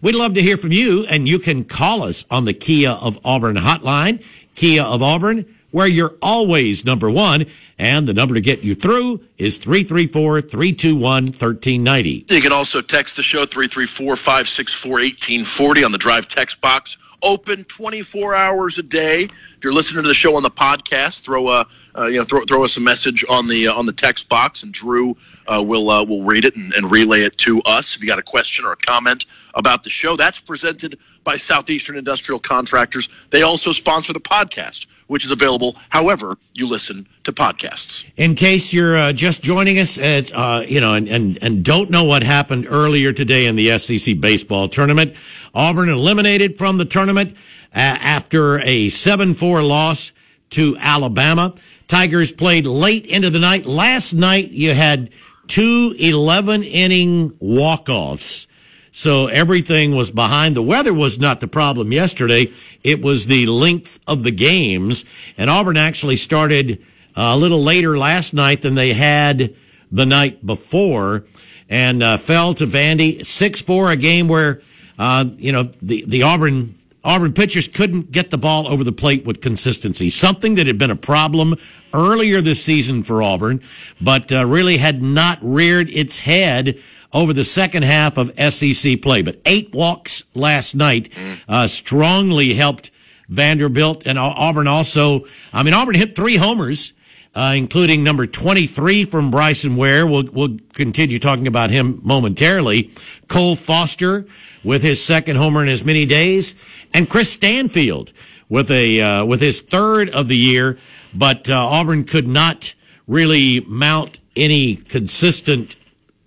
We'd 0.00 0.14
love 0.14 0.34
to 0.34 0.42
hear 0.42 0.56
from 0.56 0.72
you, 0.72 1.04
and 1.08 1.28
you 1.28 1.38
can 1.38 1.64
call 1.64 2.02
us 2.02 2.24
on 2.30 2.46
the 2.46 2.54
Kia 2.54 2.90
of 2.90 3.20
Auburn 3.24 3.56
hotline, 3.56 4.24
Kia 4.54 4.82
of 4.82 5.02
Auburn, 5.02 5.44
where 5.70 5.86
you're 5.86 6.14
always 6.22 6.84
number 6.84 7.10
one. 7.10 7.46
And 7.78 8.06
the 8.06 8.14
number 8.14 8.34
to 8.34 8.40
get 8.40 8.62
you 8.62 8.74
through 8.74 9.20
is 9.38 9.58
334 9.58 10.40
321 10.42 11.24
1390. 11.24 12.26
You 12.28 12.40
can 12.40 12.52
also 12.52 12.80
text 12.80 13.16
the 13.16 13.22
show 13.22 13.44
334 13.44 14.16
564 14.16 14.90
1840 14.92 15.84
on 15.84 15.92
the 15.92 15.98
drive 15.98 16.28
text 16.28 16.60
box. 16.60 16.96
Open 17.22 17.64
24 17.64 18.34
hours 18.34 18.78
a 18.78 18.82
day. 18.82 19.24
If 19.24 19.64
you're 19.64 19.72
listening 19.72 20.02
to 20.02 20.08
the 20.08 20.14
show 20.14 20.36
on 20.36 20.42
the 20.42 20.50
podcast, 20.50 21.22
throw 21.22 21.48
a 21.50 21.66
uh, 21.96 22.06
you 22.06 22.18
know 22.18 22.24
throw, 22.24 22.44
throw 22.44 22.64
us 22.64 22.76
a 22.76 22.80
message 22.80 23.24
on 23.28 23.46
the 23.48 23.68
uh, 23.68 23.74
on 23.74 23.86
the 23.86 23.92
text 23.92 24.28
box, 24.28 24.62
and 24.62 24.72
Drew 24.72 25.16
uh, 25.46 25.62
will 25.66 25.90
uh, 25.90 26.04
will 26.04 26.22
read 26.22 26.44
it 26.44 26.56
and, 26.56 26.72
and 26.72 26.90
relay 26.90 27.22
it 27.22 27.38
to 27.38 27.62
us. 27.62 27.94
If 27.94 28.02
you 28.02 28.08
got 28.08 28.18
a 28.18 28.22
question 28.22 28.64
or 28.64 28.72
a 28.72 28.76
comment 28.76 29.26
about 29.54 29.84
the 29.84 29.90
show, 29.90 30.16
that's 30.16 30.40
presented 30.40 30.98
by 31.24 31.36
Southeastern 31.36 31.96
Industrial 31.96 32.38
Contractors. 32.38 33.08
They 33.30 33.42
also 33.42 33.72
sponsor 33.72 34.12
the 34.12 34.20
podcast, 34.20 34.86
which 35.12 35.26
is 35.26 35.30
available 35.30 35.76
however 35.90 36.38
you 36.54 36.66
listen 36.66 37.06
to 37.22 37.34
podcasts. 37.34 38.10
In 38.16 38.34
case 38.34 38.72
you're 38.72 38.96
uh, 38.96 39.12
just 39.12 39.42
joining 39.42 39.78
us, 39.78 39.98
it's, 39.98 40.32
uh, 40.32 40.64
you 40.66 40.80
know, 40.80 40.94
and, 40.94 41.06
and, 41.06 41.38
and 41.42 41.62
don't 41.62 41.90
know 41.90 42.04
what 42.04 42.22
happened 42.22 42.66
earlier 42.66 43.12
today 43.12 43.44
in 43.44 43.54
the 43.54 43.78
SEC 43.78 44.18
baseball 44.20 44.70
tournament, 44.70 45.14
Auburn 45.52 45.90
eliminated 45.90 46.56
from 46.56 46.78
the 46.78 46.86
tournament 46.86 47.32
uh, 47.74 47.78
after 48.00 48.58
a 48.60 48.86
7-4 48.86 49.68
loss 49.68 50.12
to 50.48 50.78
Alabama. 50.80 51.54
Tigers 51.88 52.32
played 52.32 52.64
late 52.64 53.04
into 53.04 53.28
the 53.28 53.38
night. 53.38 53.66
Last 53.66 54.14
night 54.14 54.48
you 54.48 54.72
had 54.72 55.10
two 55.46 55.94
11 55.98 56.62
inning 56.62 57.36
walk-offs. 57.38 58.46
So 58.94 59.26
everything 59.26 59.96
was 59.96 60.10
behind. 60.10 60.54
The 60.54 60.62
weather 60.62 60.92
was 60.92 61.18
not 61.18 61.40
the 61.40 61.48
problem 61.48 61.92
yesterday. 61.92 62.52
It 62.84 63.02
was 63.02 63.26
the 63.26 63.46
length 63.46 63.98
of 64.06 64.22
the 64.22 64.30
games. 64.30 65.06
And 65.38 65.48
Auburn 65.48 65.78
actually 65.78 66.16
started 66.16 66.84
a 67.16 67.36
little 67.36 67.62
later 67.62 67.96
last 67.96 68.34
night 68.34 68.60
than 68.60 68.74
they 68.74 68.92
had 68.92 69.54
the 69.90 70.04
night 70.04 70.44
before 70.44 71.24
and 71.70 72.02
uh, 72.02 72.18
fell 72.18 72.52
to 72.52 72.66
Vandy 72.66 73.20
6-4, 73.20 73.92
a 73.92 73.96
game 73.96 74.28
where, 74.28 74.60
uh, 74.98 75.24
you 75.38 75.52
know, 75.52 75.62
the, 75.80 76.04
the 76.06 76.22
Auburn 76.22 76.74
Auburn 77.04 77.32
pitchers 77.32 77.66
couldn't 77.66 78.12
get 78.12 78.30
the 78.30 78.38
ball 78.38 78.68
over 78.68 78.84
the 78.84 78.92
plate 78.92 79.24
with 79.24 79.40
consistency, 79.40 80.08
something 80.08 80.54
that 80.54 80.66
had 80.66 80.78
been 80.78 80.90
a 80.90 80.96
problem 80.96 81.56
earlier 81.92 82.40
this 82.40 82.62
season 82.62 83.02
for 83.02 83.22
Auburn, 83.22 83.60
but 84.00 84.30
uh, 84.32 84.46
really 84.46 84.76
had 84.76 85.02
not 85.02 85.38
reared 85.42 85.90
its 85.90 86.20
head 86.20 86.78
over 87.12 87.32
the 87.32 87.44
second 87.44 87.84
half 87.84 88.16
of 88.16 88.32
SEC 88.52 89.02
play. 89.02 89.22
But 89.22 89.40
eight 89.44 89.74
walks 89.74 90.24
last 90.34 90.74
night 90.74 91.12
uh, 91.48 91.66
strongly 91.66 92.54
helped 92.54 92.90
Vanderbilt 93.28 94.06
and 94.06 94.18
Auburn 94.18 94.68
also. 94.68 95.24
I 95.52 95.62
mean, 95.62 95.74
Auburn 95.74 95.94
hit 95.94 96.14
three 96.14 96.36
homers. 96.36 96.92
Uh, 97.34 97.54
including 97.56 98.04
number 98.04 98.26
23 98.26 99.06
from 99.06 99.30
Bryson 99.30 99.74
Ware. 99.76 100.06
We'll, 100.06 100.24
we'll 100.34 100.58
continue 100.74 101.18
talking 101.18 101.46
about 101.46 101.70
him 101.70 101.98
momentarily. 102.04 102.90
Cole 103.26 103.56
Foster 103.56 104.26
with 104.62 104.82
his 104.82 105.02
second 105.02 105.36
homer 105.36 105.62
in 105.62 105.68
as 105.70 105.82
many 105.82 106.04
days, 106.04 106.54
and 106.92 107.08
Chris 107.08 107.32
Stanfield 107.32 108.12
with 108.50 108.70
a 108.70 109.00
uh, 109.00 109.24
with 109.24 109.40
his 109.40 109.62
third 109.62 110.10
of 110.10 110.28
the 110.28 110.36
year. 110.36 110.76
But 111.14 111.48
uh, 111.48 111.56
Auburn 111.56 112.04
could 112.04 112.28
not 112.28 112.74
really 113.06 113.60
mount 113.60 114.20
any 114.36 114.76
consistent 114.76 115.76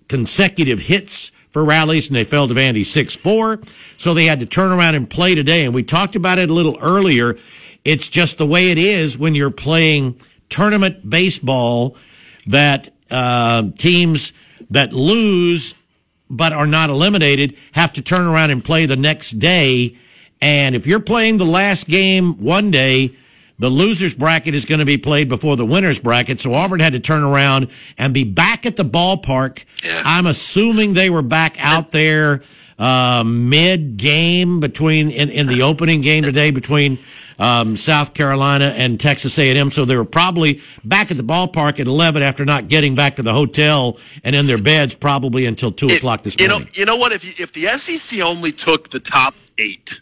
consecutive 0.08 0.80
hits 0.80 1.30
for 1.50 1.64
rallies, 1.64 2.08
and 2.08 2.16
they 2.16 2.24
fell 2.24 2.46
to 2.48 2.54
Vandy 2.54 2.82
6-4. 2.82 3.66
So 3.98 4.12
they 4.12 4.26
had 4.26 4.40
to 4.40 4.46
turn 4.46 4.72
around 4.72 4.94
and 4.94 5.08
play 5.08 5.34
today. 5.34 5.64
And 5.64 5.74
we 5.74 5.82
talked 5.82 6.16
about 6.16 6.38
it 6.38 6.50
a 6.50 6.52
little 6.52 6.78
earlier. 6.80 7.36
It's 7.84 8.08
just 8.08 8.38
the 8.38 8.46
way 8.46 8.70
it 8.70 8.78
is 8.78 9.18
when 9.18 9.34
you're 9.34 9.50
playing 9.50 10.20
tournament 10.48 11.08
baseball 11.08 11.96
that 12.46 12.90
uh, 13.10 13.70
teams 13.76 14.32
that 14.70 14.92
lose 14.92 15.74
but 16.28 16.52
are 16.52 16.66
not 16.66 16.90
eliminated 16.90 17.56
have 17.72 17.92
to 17.92 18.02
turn 18.02 18.26
around 18.26 18.50
and 18.50 18.64
play 18.64 18.86
the 18.86 18.96
next 18.96 19.32
day. 19.32 19.96
And 20.40 20.74
if 20.74 20.86
you're 20.86 21.00
playing 21.00 21.38
the 21.38 21.44
last 21.44 21.86
game 21.86 22.42
one 22.42 22.70
day, 22.70 23.14
the 23.58 23.70
losers 23.70 24.14
bracket 24.14 24.54
is 24.54 24.64
going 24.66 24.80
to 24.80 24.84
be 24.84 24.98
played 24.98 25.28
before 25.28 25.56
the 25.56 25.64
winners 25.64 26.00
bracket. 26.00 26.40
So 26.40 26.52
Auburn 26.52 26.80
had 26.80 26.92
to 26.92 27.00
turn 27.00 27.22
around 27.22 27.68
and 27.96 28.12
be 28.12 28.24
back 28.24 28.66
at 28.66 28.76
the 28.76 28.82
ballpark. 28.82 29.64
Yeah. 29.82 30.02
I'm 30.04 30.26
assuming 30.26 30.92
they 30.92 31.08
were 31.08 31.22
back 31.22 31.56
out 31.58 31.90
there 31.90 32.42
uh, 32.78 33.24
mid 33.26 33.96
game 33.96 34.60
between 34.60 35.10
in, 35.10 35.30
in 35.30 35.46
the 35.46 35.62
opening 35.62 36.02
game 36.02 36.22
today 36.24 36.50
between 36.50 36.98
um, 37.38 37.76
South 37.76 38.14
Carolina 38.14 38.66
and 38.76 38.98
Texas 39.00 39.38
A&M. 39.38 39.70
So 39.70 39.84
they 39.84 39.96
were 39.96 40.04
probably 40.04 40.60
back 40.84 41.10
at 41.10 41.16
the 41.16 41.22
ballpark 41.22 41.80
at 41.80 41.86
11 41.86 42.22
after 42.22 42.44
not 42.44 42.68
getting 42.68 42.94
back 42.94 43.16
to 43.16 43.22
the 43.22 43.32
hotel 43.32 43.98
and 44.24 44.36
in 44.36 44.46
their 44.46 44.58
beds 44.58 44.94
probably 44.94 45.46
until 45.46 45.72
two 45.72 45.88
It- 45.88 45.98
o'clock 45.98 46.22
this 46.22 46.36
you 46.38 46.48
morning. 46.48 46.66
know, 46.66 46.72
you 46.74 46.84
know 46.84 46.96
what? 46.96 47.12
If 47.12 47.24
you, 47.24 47.32
if 47.42 47.52
the 47.52 47.66
SEC 47.78 48.20
only 48.20 48.52
took 48.52 48.90
the 48.90 49.00
top 49.00 49.34
eight, 49.58 50.00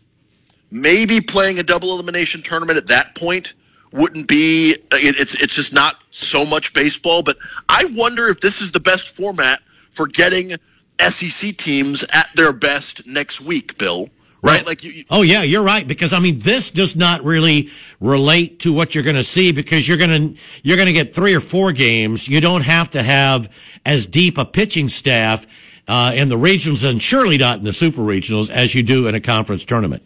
maybe 0.70 1.20
playing 1.20 1.58
a 1.58 1.62
double 1.62 1.92
elimination 1.94 2.42
tournament 2.42 2.76
at 2.76 2.86
that 2.88 3.14
point 3.14 3.54
wouldn't 3.92 4.26
be. 4.26 4.72
It, 4.72 5.16
it's 5.16 5.34
it's 5.34 5.54
just 5.54 5.72
not 5.72 6.02
so 6.10 6.44
much 6.44 6.72
baseball. 6.74 7.22
But 7.22 7.36
I 7.68 7.84
wonder 7.92 8.28
if 8.28 8.40
this 8.40 8.60
is 8.60 8.72
the 8.72 8.80
best 8.80 9.14
format 9.14 9.60
for 9.92 10.08
getting 10.08 10.56
SEC 11.00 11.56
teams 11.56 12.04
at 12.12 12.28
their 12.36 12.52
best 12.52 13.06
next 13.06 13.40
week. 13.40 13.76
Bill, 13.78 14.08
right? 14.42 14.64
Like 14.66 14.84
you, 14.84 14.92
you- 14.92 15.04
Oh 15.10 15.22
yeah, 15.22 15.42
you're 15.42 15.62
right 15.64 15.86
because 15.86 16.12
I 16.12 16.18
mean 16.20 16.38
this 16.38 16.70
does 16.70 16.96
not 16.96 17.22
really 17.24 17.70
relate 18.00 18.60
to 18.60 18.72
what 18.72 18.94
you're 18.94 19.04
going 19.04 19.16
to 19.16 19.24
see 19.24 19.52
because 19.52 19.88
you're 19.88 19.98
going 19.98 20.34
to 20.34 20.40
you're 20.62 20.76
going 20.76 20.86
to 20.86 20.92
get 20.92 21.14
three 21.14 21.34
or 21.34 21.40
four 21.40 21.72
games. 21.72 22.28
You 22.28 22.40
don't 22.40 22.62
have 22.64 22.90
to 22.90 23.02
have 23.02 23.54
as 23.84 24.06
deep 24.06 24.38
a 24.38 24.44
pitching 24.44 24.88
staff 24.88 25.46
uh, 25.88 26.12
in 26.14 26.28
the 26.28 26.36
regionals 26.36 26.88
and 26.88 27.02
surely 27.02 27.36
not 27.38 27.58
in 27.58 27.64
the 27.64 27.72
super 27.72 28.00
regionals 28.02 28.50
as 28.50 28.74
you 28.74 28.82
do 28.82 29.06
in 29.08 29.14
a 29.14 29.20
conference 29.20 29.64
tournament 29.64 30.02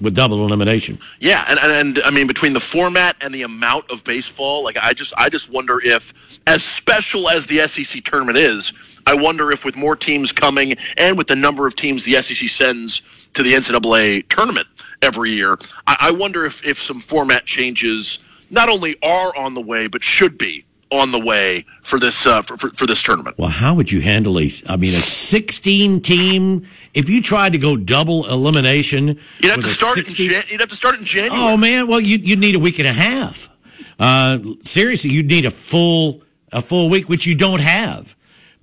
with 0.00 0.14
double 0.16 0.44
elimination. 0.44 0.98
Yeah, 1.20 1.44
and, 1.48 1.58
and 1.60 1.72
and 1.96 2.04
I 2.04 2.10
mean 2.10 2.26
between 2.26 2.52
the 2.52 2.60
format 2.60 3.16
and 3.20 3.32
the 3.32 3.42
amount 3.42 3.90
of 3.90 4.02
baseball, 4.04 4.64
like 4.64 4.76
I 4.76 4.92
just 4.92 5.14
I 5.16 5.28
just 5.28 5.48
wonder 5.48 5.80
if 5.80 6.12
as 6.48 6.62
special 6.64 7.28
as 7.30 7.46
the 7.46 7.66
SEC 7.68 8.02
tournament 8.04 8.36
is, 8.36 8.72
I 9.06 9.14
wonder 9.14 9.50
if 9.50 9.64
with 9.64 9.76
more 9.76 9.96
teams 9.96 10.32
coming 10.32 10.76
and 10.96 11.18
with 11.18 11.26
the 11.26 11.36
number 11.36 11.66
of 11.66 11.76
teams 11.76 12.04
the 12.04 12.20
SEC 12.22 12.48
sends 12.48 13.02
to 13.34 13.42
the 13.42 13.52
NCAA 13.52 14.28
tournament 14.28 14.68
every 15.00 15.32
year, 15.32 15.58
I, 15.86 15.96
I 16.00 16.10
wonder 16.12 16.44
if 16.44 16.64
if 16.64 16.80
some 16.80 17.00
format 17.00 17.44
changes 17.44 18.18
not 18.50 18.68
only 18.68 18.96
are 19.02 19.34
on 19.36 19.54
the 19.54 19.60
way 19.60 19.86
but 19.86 20.02
should 20.04 20.38
be 20.38 20.64
on 20.92 21.10
the 21.10 21.18
way 21.18 21.64
for 21.80 21.98
this 21.98 22.26
uh, 22.26 22.42
for, 22.42 22.56
for, 22.58 22.68
for 22.70 22.86
this 22.86 23.02
tournament. 23.02 23.36
Well, 23.38 23.48
how 23.48 23.74
would 23.74 23.90
you 23.90 24.00
handle 24.02 24.38
a? 24.38 24.48
I 24.68 24.76
mean, 24.76 24.94
a 24.94 25.00
16 25.00 26.00
team. 26.02 26.66
If 26.94 27.08
you 27.08 27.22
tried 27.22 27.52
to 27.52 27.58
go 27.58 27.76
double 27.76 28.28
elimination, 28.28 29.08
You'd 29.08 29.50
have 29.50 29.60
to 29.60 29.66
start 29.66 29.98
it 29.98 30.08
in 30.08 30.14
Jan- 30.14 30.44
you'd 30.48 30.60
have 30.60 30.68
to 30.68 30.76
start 30.76 30.98
in 30.98 31.04
January. 31.04 31.34
Oh 31.34 31.56
man, 31.56 31.88
well 31.88 32.00
you 32.00 32.18
you'd 32.18 32.38
need 32.38 32.54
a 32.54 32.58
week 32.58 32.78
and 32.78 32.86
a 32.86 32.92
half. 32.92 33.48
Uh, 33.98 34.38
seriously, 34.60 35.10
you'd 35.10 35.28
need 35.28 35.46
a 35.46 35.50
full 35.50 36.22
a 36.52 36.60
full 36.60 36.90
week, 36.90 37.08
which 37.08 37.26
you 37.26 37.34
don't 37.34 37.60
have 37.60 38.14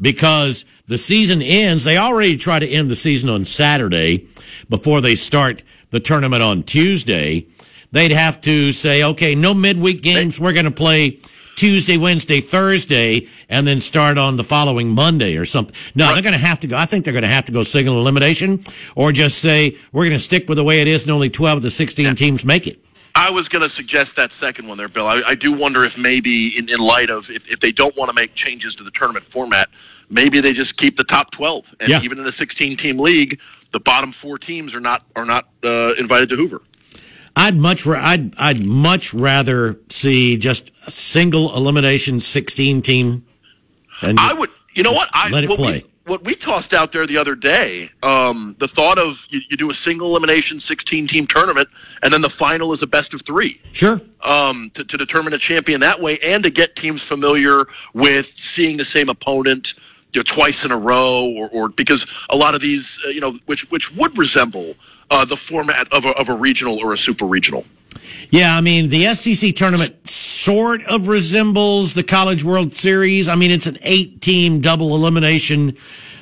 because 0.01 0.65
the 0.87 0.97
season 0.97 1.41
ends. 1.41 1.83
They 1.83 1.97
already 1.97 2.37
try 2.37 2.59
to 2.59 2.67
end 2.67 2.89
the 2.89 2.95
season 2.95 3.29
on 3.29 3.45
Saturday 3.45 4.27
before 4.69 5.01
they 5.01 5.15
start 5.15 5.63
the 5.91 5.99
tournament 5.99 6.43
on 6.43 6.63
Tuesday. 6.63 7.47
They'd 7.91 8.11
have 8.11 8.41
to 8.41 8.71
say, 8.71 9.03
okay, 9.03 9.35
no 9.35 9.53
midweek 9.53 10.01
games. 10.01 10.39
We're 10.39 10.53
going 10.53 10.65
to 10.65 10.71
play 10.71 11.19
Tuesday, 11.55 11.97
Wednesday, 11.97 12.39
Thursday, 12.39 13.27
and 13.49 13.67
then 13.67 13.81
start 13.81 14.17
on 14.17 14.37
the 14.37 14.43
following 14.43 14.89
Monday 14.89 15.35
or 15.35 15.45
something. 15.45 15.75
No, 15.93 16.13
they're 16.13 16.21
going 16.21 16.33
to 16.33 16.39
have 16.39 16.61
to 16.61 16.67
go. 16.67 16.77
I 16.77 16.85
think 16.85 17.03
they're 17.03 17.13
going 17.13 17.23
to 17.23 17.27
have 17.27 17.45
to 17.45 17.51
go 17.51 17.63
single 17.63 17.99
elimination 17.99 18.61
or 18.95 19.11
just 19.11 19.39
say 19.39 19.75
we're 19.91 20.05
going 20.05 20.15
to 20.15 20.23
stick 20.23 20.47
with 20.47 20.57
the 20.57 20.63
way 20.63 20.79
it 20.79 20.87
is 20.87 21.03
and 21.03 21.11
only 21.11 21.29
12 21.29 21.57
of 21.57 21.63
the 21.63 21.71
16 21.71 22.15
teams 22.15 22.45
make 22.45 22.65
it. 22.65 22.81
I 23.15 23.29
was 23.29 23.49
going 23.49 23.63
to 23.63 23.69
suggest 23.69 24.15
that 24.15 24.31
second 24.31 24.67
one 24.67 24.77
there, 24.77 24.87
Bill. 24.87 25.05
I, 25.07 25.21
I 25.27 25.35
do 25.35 25.51
wonder 25.53 25.83
if 25.83 25.97
maybe, 25.97 26.57
in, 26.57 26.69
in 26.69 26.77
light 26.79 27.09
of 27.09 27.29
if, 27.29 27.49
if 27.51 27.59
they 27.59 27.71
don't 27.71 27.95
want 27.97 28.09
to 28.09 28.13
make 28.15 28.33
changes 28.35 28.75
to 28.77 28.83
the 28.83 28.91
tournament 28.91 29.25
format, 29.25 29.69
maybe 30.09 30.39
they 30.41 30.53
just 30.53 30.77
keep 30.77 30.95
the 30.95 31.03
top 31.03 31.31
twelve. 31.31 31.73
And 31.79 31.89
Yeah. 31.89 32.01
even 32.01 32.19
in 32.19 32.25
a 32.25 32.31
sixteen-team 32.31 32.97
league, 32.99 33.39
the 33.71 33.79
bottom 33.79 34.11
four 34.11 34.37
teams 34.37 34.73
are 34.73 34.79
not 34.79 35.03
are 35.15 35.25
not 35.25 35.49
uh, 35.63 35.93
invited 35.97 36.29
to 36.29 36.35
Hoover. 36.35 36.61
I'd 37.35 37.55
much 37.57 37.85
ra- 37.85 38.01
I'd 38.03 38.35
I'd 38.37 38.63
much 38.65 39.13
rather 39.13 39.79
see 39.89 40.37
just 40.37 40.71
a 40.87 40.91
single 40.91 41.55
elimination 41.55 42.19
16 42.19 42.81
team. 42.81 43.25
And 44.01 44.19
I 44.19 44.33
would 44.33 44.49
You 44.75 44.83
know 44.83 44.91
what? 44.93 45.09
I 45.13 45.29
Let 45.29 45.43
it 45.43 45.49
play. 45.51 45.83
What 46.09 46.23
we 46.25 46.33
tossed 46.33 46.73
out 46.73 46.91
there 46.91 47.05
the 47.05 47.17
other 47.17 47.35
day, 47.35 47.91
um, 48.01 48.55
the 48.57 48.67
thought 48.67 48.97
of 48.97 49.27
you, 49.29 49.41
you 49.47 49.55
do 49.55 49.69
a 49.69 49.75
single 49.75 50.07
elimination 50.09 50.59
16 50.59 51.05
team 51.05 51.27
tournament, 51.27 51.67
and 52.01 52.11
then 52.11 52.21
the 52.21 52.29
final 52.31 52.73
is 52.73 52.81
a 52.81 52.87
best 52.87 53.13
of 53.13 53.21
three 53.21 53.61
Sure. 53.73 54.01
um, 54.23 54.71
to, 54.73 54.83
to 54.83 54.97
determine 54.97 55.33
a 55.33 55.37
champion 55.37 55.81
that 55.81 55.99
way, 56.01 56.17
and 56.19 56.41
to 56.43 56.49
get 56.49 56.75
teams 56.75 57.03
familiar 57.03 57.65
with 57.93 58.33
seeing 58.35 58.75
the 58.77 58.85
same 58.85 59.07
opponent. 59.09 59.75
You 60.11 60.21
know, 60.21 60.23
twice 60.23 60.65
in 60.65 60.71
a 60.71 60.77
row, 60.77 61.31
or, 61.37 61.49
or 61.49 61.69
because 61.69 62.07
a 62.31 62.35
lot 62.35 62.55
of 62.55 62.61
these, 62.61 62.99
uh, 63.05 63.09
you 63.09 63.21
know, 63.21 63.37
which 63.45 63.69
which 63.69 63.95
would 63.95 64.17
resemble 64.17 64.73
uh, 65.11 65.23
the 65.25 65.37
format 65.37 65.93
of 65.93 66.05
a, 66.05 66.09
of 66.17 66.29
a 66.29 66.35
regional 66.35 66.79
or 66.79 66.93
a 66.93 66.97
super 66.97 67.25
regional. 67.25 67.63
Yeah, 68.31 68.55
I 68.55 68.61
mean, 68.61 68.89
the 68.89 69.13
SEC 69.15 69.55
tournament 69.55 70.07
sort 70.07 70.83
of 70.85 71.07
resembles 71.07 71.93
the 71.93 72.03
College 72.03 72.43
World 72.43 72.73
Series. 72.73 73.27
I 73.27 73.35
mean, 73.35 73.51
it's 73.51 73.67
an 73.67 73.77
eight 73.81 74.21
team 74.21 74.59
double 74.61 74.95
elimination, 74.95 75.75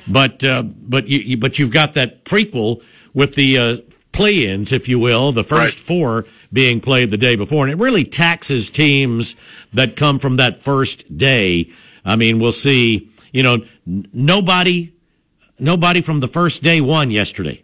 but, 0.06 0.42
uh, 0.44 0.62
but 0.62 1.08
you, 1.08 1.36
but 1.36 1.58
you've 1.58 1.72
got 1.72 1.94
that 1.94 2.24
prequel 2.24 2.82
with 3.14 3.34
the, 3.34 3.58
uh, 3.58 3.76
play-ins, 4.12 4.72
if 4.72 4.88
you 4.88 4.98
will, 4.98 5.32
the 5.32 5.44
first 5.44 5.78
Right. 5.80 5.86
four 5.86 6.26
being 6.52 6.80
played 6.80 7.10
the 7.10 7.18
day 7.18 7.36
before. 7.36 7.64
And 7.64 7.72
it 7.72 7.78
really 7.82 8.04
taxes 8.04 8.70
teams 8.70 9.36
that 9.74 9.96
come 9.96 10.18
from 10.18 10.36
that 10.38 10.62
first 10.62 11.16
day. 11.16 11.68
I 12.04 12.16
mean, 12.16 12.38
we'll 12.40 12.52
see, 12.52 13.08
you 13.32 13.42
know, 13.42 13.60
n- 13.86 14.06
nobody, 14.12 14.92
nobody 15.58 16.00
from 16.00 16.20
the 16.20 16.26
first 16.28 16.62
day 16.62 16.80
won 16.80 17.10
yesterday. 17.10 17.62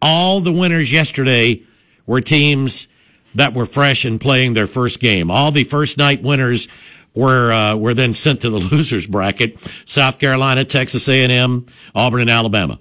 All 0.00 0.40
the 0.40 0.50
winners 0.50 0.90
yesterday 0.92 1.62
were 2.06 2.20
teams 2.22 2.88
that 3.34 3.54
were 3.54 3.66
fresh 3.66 4.04
and 4.04 4.20
playing 4.20 4.52
their 4.54 4.66
first 4.66 5.00
game. 5.00 5.30
All 5.30 5.50
the 5.50 5.64
first 5.64 5.98
night 5.98 6.22
winners 6.22 6.68
were 7.14 7.52
uh, 7.52 7.76
were 7.76 7.94
then 7.94 8.14
sent 8.14 8.42
to 8.42 8.50
the 8.50 8.58
losers 8.72 9.06
bracket: 9.06 9.58
South 9.84 10.18
Carolina, 10.18 10.64
Texas 10.64 11.08
A&M, 11.08 11.66
Auburn, 11.94 12.22
and 12.22 12.30
Alabama. 12.30 12.78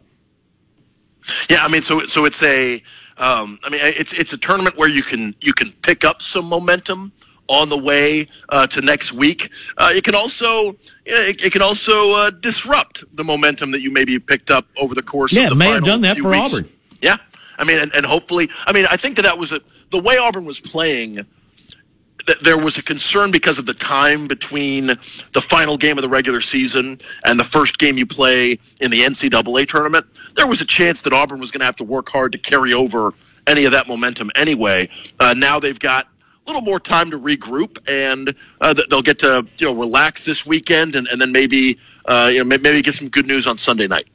Yeah, 1.49 1.63
I 1.63 1.67
mean, 1.67 1.81
so 1.81 2.05
so 2.07 2.25
it's 2.25 2.41
a, 2.43 2.75
um, 3.17 3.59
I 3.63 3.69
mean, 3.69 3.81
it's 3.83 4.13
it's 4.13 4.33
a 4.33 4.37
tournament 4.37 4.77
where 4.77 4.89
you 4.89 5.03
can 5.03 5.35
you 5.41 5.53
can 5.53 5.71
pick 5.81 6.03
up 6.03 6.21
some 6.21 6.45
momentum 6.45 7.11
on 7.47 7.69
the 7.69 7.77
way 7.77 8.27
uh, 8.49 8.65
to 8.67 8.81
next 8.81 9.11
week. 9.11 9.49
Uh, 9.77 9.91
it 9.93 10.03
can 10.03 10.15
also 10.15 10.69
it, 11.05 11.43
it 11.43 11.51
can 11.51 11.61
also 11.61 12.13
uh, 12.13 12.29
disrupt 12.29 13.03
the 13.15 13.23
momentum 13.23 13.71
that 13.71 13.81
you 13.81 13.91
maybe 13.91 14.17
picked 14.17 14.49
up 14.49 14.65
over 14.77 14.95
the 14.95 15.03
course. 15.03 15.33
Yeah, 15.33 15.43
of 15.43 15.49
the 15.49 15.55
may 15.55 15.69
have 15.69 15.83
done 15.83 16.01
that 16.01 16.17
for 16.17 16.31
weeks. 16.31 16.53
Auburn. 16.53 16.69
Yeah, 17.01 17.17
I 17.57 17.65
mean, 17.65 17.79
and, 17.79 17.93
and 17.93 18.05
hopefully, 18.05 18.49
I 18.65 18.73
mean, 18.73 18.85
I 18.89 18.97
think 18.97 19.17
that 19.17 19.23
that 19.23 19.37
was 19.37 19.51
a 19.51 19.61
the 19.91 19.99
way 19.99 20.17
Auburn 20.17 20.45
was 20.45 20.59
playing. 20.59 21.25
th- 22.25 22.39
There 22.39 22.57
was 22.57 22.77
a 22.77 22.83
concern 22.83 23.29
because 23.31 23.59
of 23.59 23.65
the 23.65 23.73
time 23.73 24.27
between 24.27 24.87
the 24.87 25.41
final 25.41 25.77
game 25.77 25.97
of 25.97 26.01
the 26.01 26.09
regular 26.09 26.41
season 26.41 26.99
and 27.25 27.39
the 27.39 27.43
first 27.43 27.77
game 27.77 27.97
you 27.97 28.05
play 28.05 28.57
in 28.79 28.89
the 28.91 29.01
NCAA 29.01 29.67
tournament. 29.67 30.05
There 30.35 30.47
was 30.47 30.61
a 30.61 30.65
chance 30.65 31.01
that 31.01 31.13
Auburn 31.13 31.39
was 31.39 31.51
going 31.51 31.59
to 31.59 31.65
have 31.65 31.75
to 31.77 31.83
work 31.83 32.09
hard 32.09 32.31
to 32.31 32.37
carry 32.37 32.73
over 32.73 33.13
any 33.47 33.65
of 33.65 33.71
that 33.71 33.87
momentum 33.87 34.31
anyway. 34.35 34.89
Uh, 35.19 35.33
now 35.37 35.59
they've 35.59 35.79
got 35.79 36.05
a 36.05 36.49
little 36.49 36.61
more 36.61 36.79
time 36.79 37.11
to 37.11 37.19
regroup, 37.19 37.77
and 37.87 38.33
uh, 38.61 38.73
th- 38.73 38.87
they'll 38.89 39.01
get 39.01 39.19
to 39.19 39.45
you 39.57 39.67
know 39.67 39.79
relax 39.79 40.23
this 40.23 40.45
weekend, 40.45 40.95
and, 40.95 41.07
and 41.07 41.19
then 41.21 41.31
maybe 41.31 41.77
uh, 42.05 42.29
you 42.31 42.39
know 42.43 42.45
maybe 42.45 42.81
get 42.81 42.95
some 42.95 43.09
good 43.09 43.27
news 43.27 43.45
on 43.45 43.57
Sunday 43.57 43.87
night. 43.87 44.07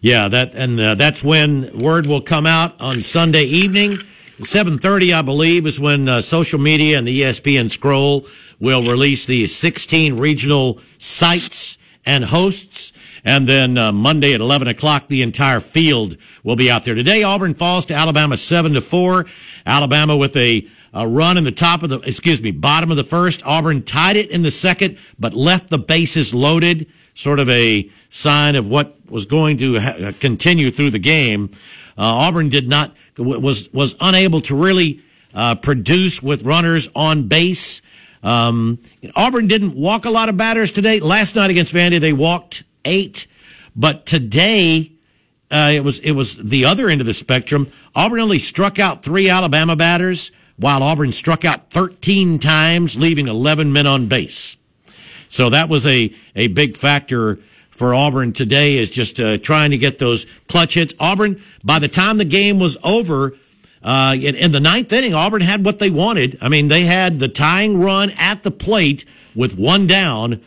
Yeah, 0.00 0.28
that 0.28 0.54
and 0.54 0.80
uh, 0.80 0.94
that's 0.96 1.22
when 1.22 1.70
word 1.78 2.06
will 2.06 2.20
come 2.20 2.44
out 2.46 2.80
on 2.80 3.00
Sunday 3.02 3.44
evening. 3.44 3.98
7:30 4.42 5.14
I 5.14 5.22
believe 5.22 5.66
is 5.66 5.78
when 5.78 6.08
uh, 6.08 6.20
social 6.20 6.58
media 6.58 6.98
and 6.98 7.06
the 7.06 7.22
ESPN 7.22 7.70
scroll 7.70 8.26
will 8.58 8.82
release 8.82 9.24
the 9.24 9.46
16 9.46 10.16
regional 10.16 10.80
sites 10.98 11.78
and 12.04 12.24
hosts 12.24 12.92
and 13.24 13.46
then 13.46 13.78
uh, 13.78 13.92
Monday 13.92 14.34
at 14.34 14.40
11 14.40 14.66
o'clock 14.66 15.06
the 15.06 15.22
entire 15.22 15.60
field 15.60 16.16
will 16.42 16.56
be 16.56 16.70
out 16.70 16.82
there. 16.84 16.96
Today 16.96 17.22
Auburn 17.22 17.54
falls 17.54 17.86
to 17.86 17.94
Alabama 17.94 18.36
7 18.36 18.72
to 18.72 18.80
4. 18.80 19.26
Alabama 19.64 20.16
with 20.16 20.36
a 20.36 20.66
a 20.94 21.08
run 21.08 21.38
in 21.38 21.44
the 21.44 21.52
top 21.52 21.82
of 21.82 21.88
the, 21.88 22.00
excuse 22.00 22.42
me, 22.42 22.50
bottom 22.50 22.90
of 22.90 22.98
the 22.98 23.04
first. 23.04 23.42
Auburn 23.46 23.82
tied 23.82 24.16
it 24.16 24.30
in 24.30 24.42
the 24.42 24.50
second, 24.50 24.98
but 25.18 25.32
left 25.32 25.70
the 25.70 25.78
bases 25.78 26.34
loaded. 26.34 26.86
Sort 27.14 27.38
of 27.38 27.48
a 27.48 27.90
sign 28.10 28.56
of 28.56 28.68
what 28.68 28.94
was 29.10 29.24
going 29.24 29.56
to 29.58 29.80
ha- 29.80 30.12
continue 30.20 30.70
through 30.70 30.90
the 30.90 30.98
game. 30.98 31.50
Uh, 31.96 32.02
Auburn 32.02 32.48
did 32.48 32.68
not, 32.68 32.96
was, 33.18 33.72
was 33.72 33.96
unable 34.00 34.40
to 34.42 34.56
really, 34.56 35.00
uh, 35.34 35.54
produce 35.54 36.22
with 36.22 36.42
runners 36.44 36.88
on 36.94 37.28
base. 37.28 37.82
Um, 38.22 38.78
Auburn 39.16 39.46
didn't 39.46 39.74
walk 39.74 40.04
a 40.04 40.10
lot 40.10 40.28
of 40.28 40.36
batters 40.36 40.72
today. 40.72 41.00
Last 41.00 41.36
night 41.36 41.50
against 41.50 41.74
Vandy, 41.74 42.00
they 42.00 42.12
walked 42.12 42.64
eight, 42.84 43.26
but 43.74 44.06
today, 44.06 44.92
uh, 45.50 45.70
it 45.74 45.84
was 45.84 45.98
it 46.00 46.12
was 46.12 46.36
the 46.36 46.64
other 46.64 46.88
end 46.88 47.00
of 47.00 47.06
the 47.06 47.14
spectrum. 47.14 47.68
Auburn 47.94 48.20
only 48.20 48.38
struck 48.38 48.78
out 48.78 49.02
three 49.02 49.28
Alabama 49.28 49.76
batters, 49.76 50.30
while 50.56 50.82
Auburn 50.82 51.12
struck 51.12 51.44
out 51.44 51.70
13 51.70 52.38
times, 52.38 52.96
leaving 52.96 53.28
11 53.28 53.72
men 53.72 53.86
on 53.86 54.06
base. 54.06 54.56
So 55.28 55.50
that 55.50 55.68
was 55.68 55.86
a 55.86 56.14
a 56.36 56.48
big 56.48 56.76
factor 56.76 57.38
for 57.72 57.94
Auburn 57.94 58.32
today. 58.32 58.78
Is 58.78 58.88
just 58.90 59.20
uh, 59.20 59.38
trying 59.38 59.72
to 59.72 59.78
get 59.78 59.98
those 59.98 60.26
clutch 60.48 60.74
hits. 60.74 60.94
Auburn, 61.00 61.40
by 61.64 61.78
the 61.78 61.88
time 61.88 62.18
the 62.18 62.24
game 62.24 62.58
was 62.58 62.76
over. 62.84 63.36
Uh, 63.84 64.14
in, 64.14 64.36
in 64.36 64.52
the 64.52 64.60
ninth 64.60 64.92
inning, 64.92 65.12
Auburn 65.12 65.42
had 65.42 65.64
what 65.64 65.80
they 65.80 65.90
wanted. 65.90 66.38
I 66.40 66.48
mean, 66.48 66.68
they 66.68 66.82
had 66.82 67.18
the 67.18 67.26
tying 67.26 67.80
run 67.80 68.10
at 68.10 68.44
the 68.44 68.52
plate 68.52 69.04
with 69.34 69.58
one 69.58 69.88
down, 69.88 70.40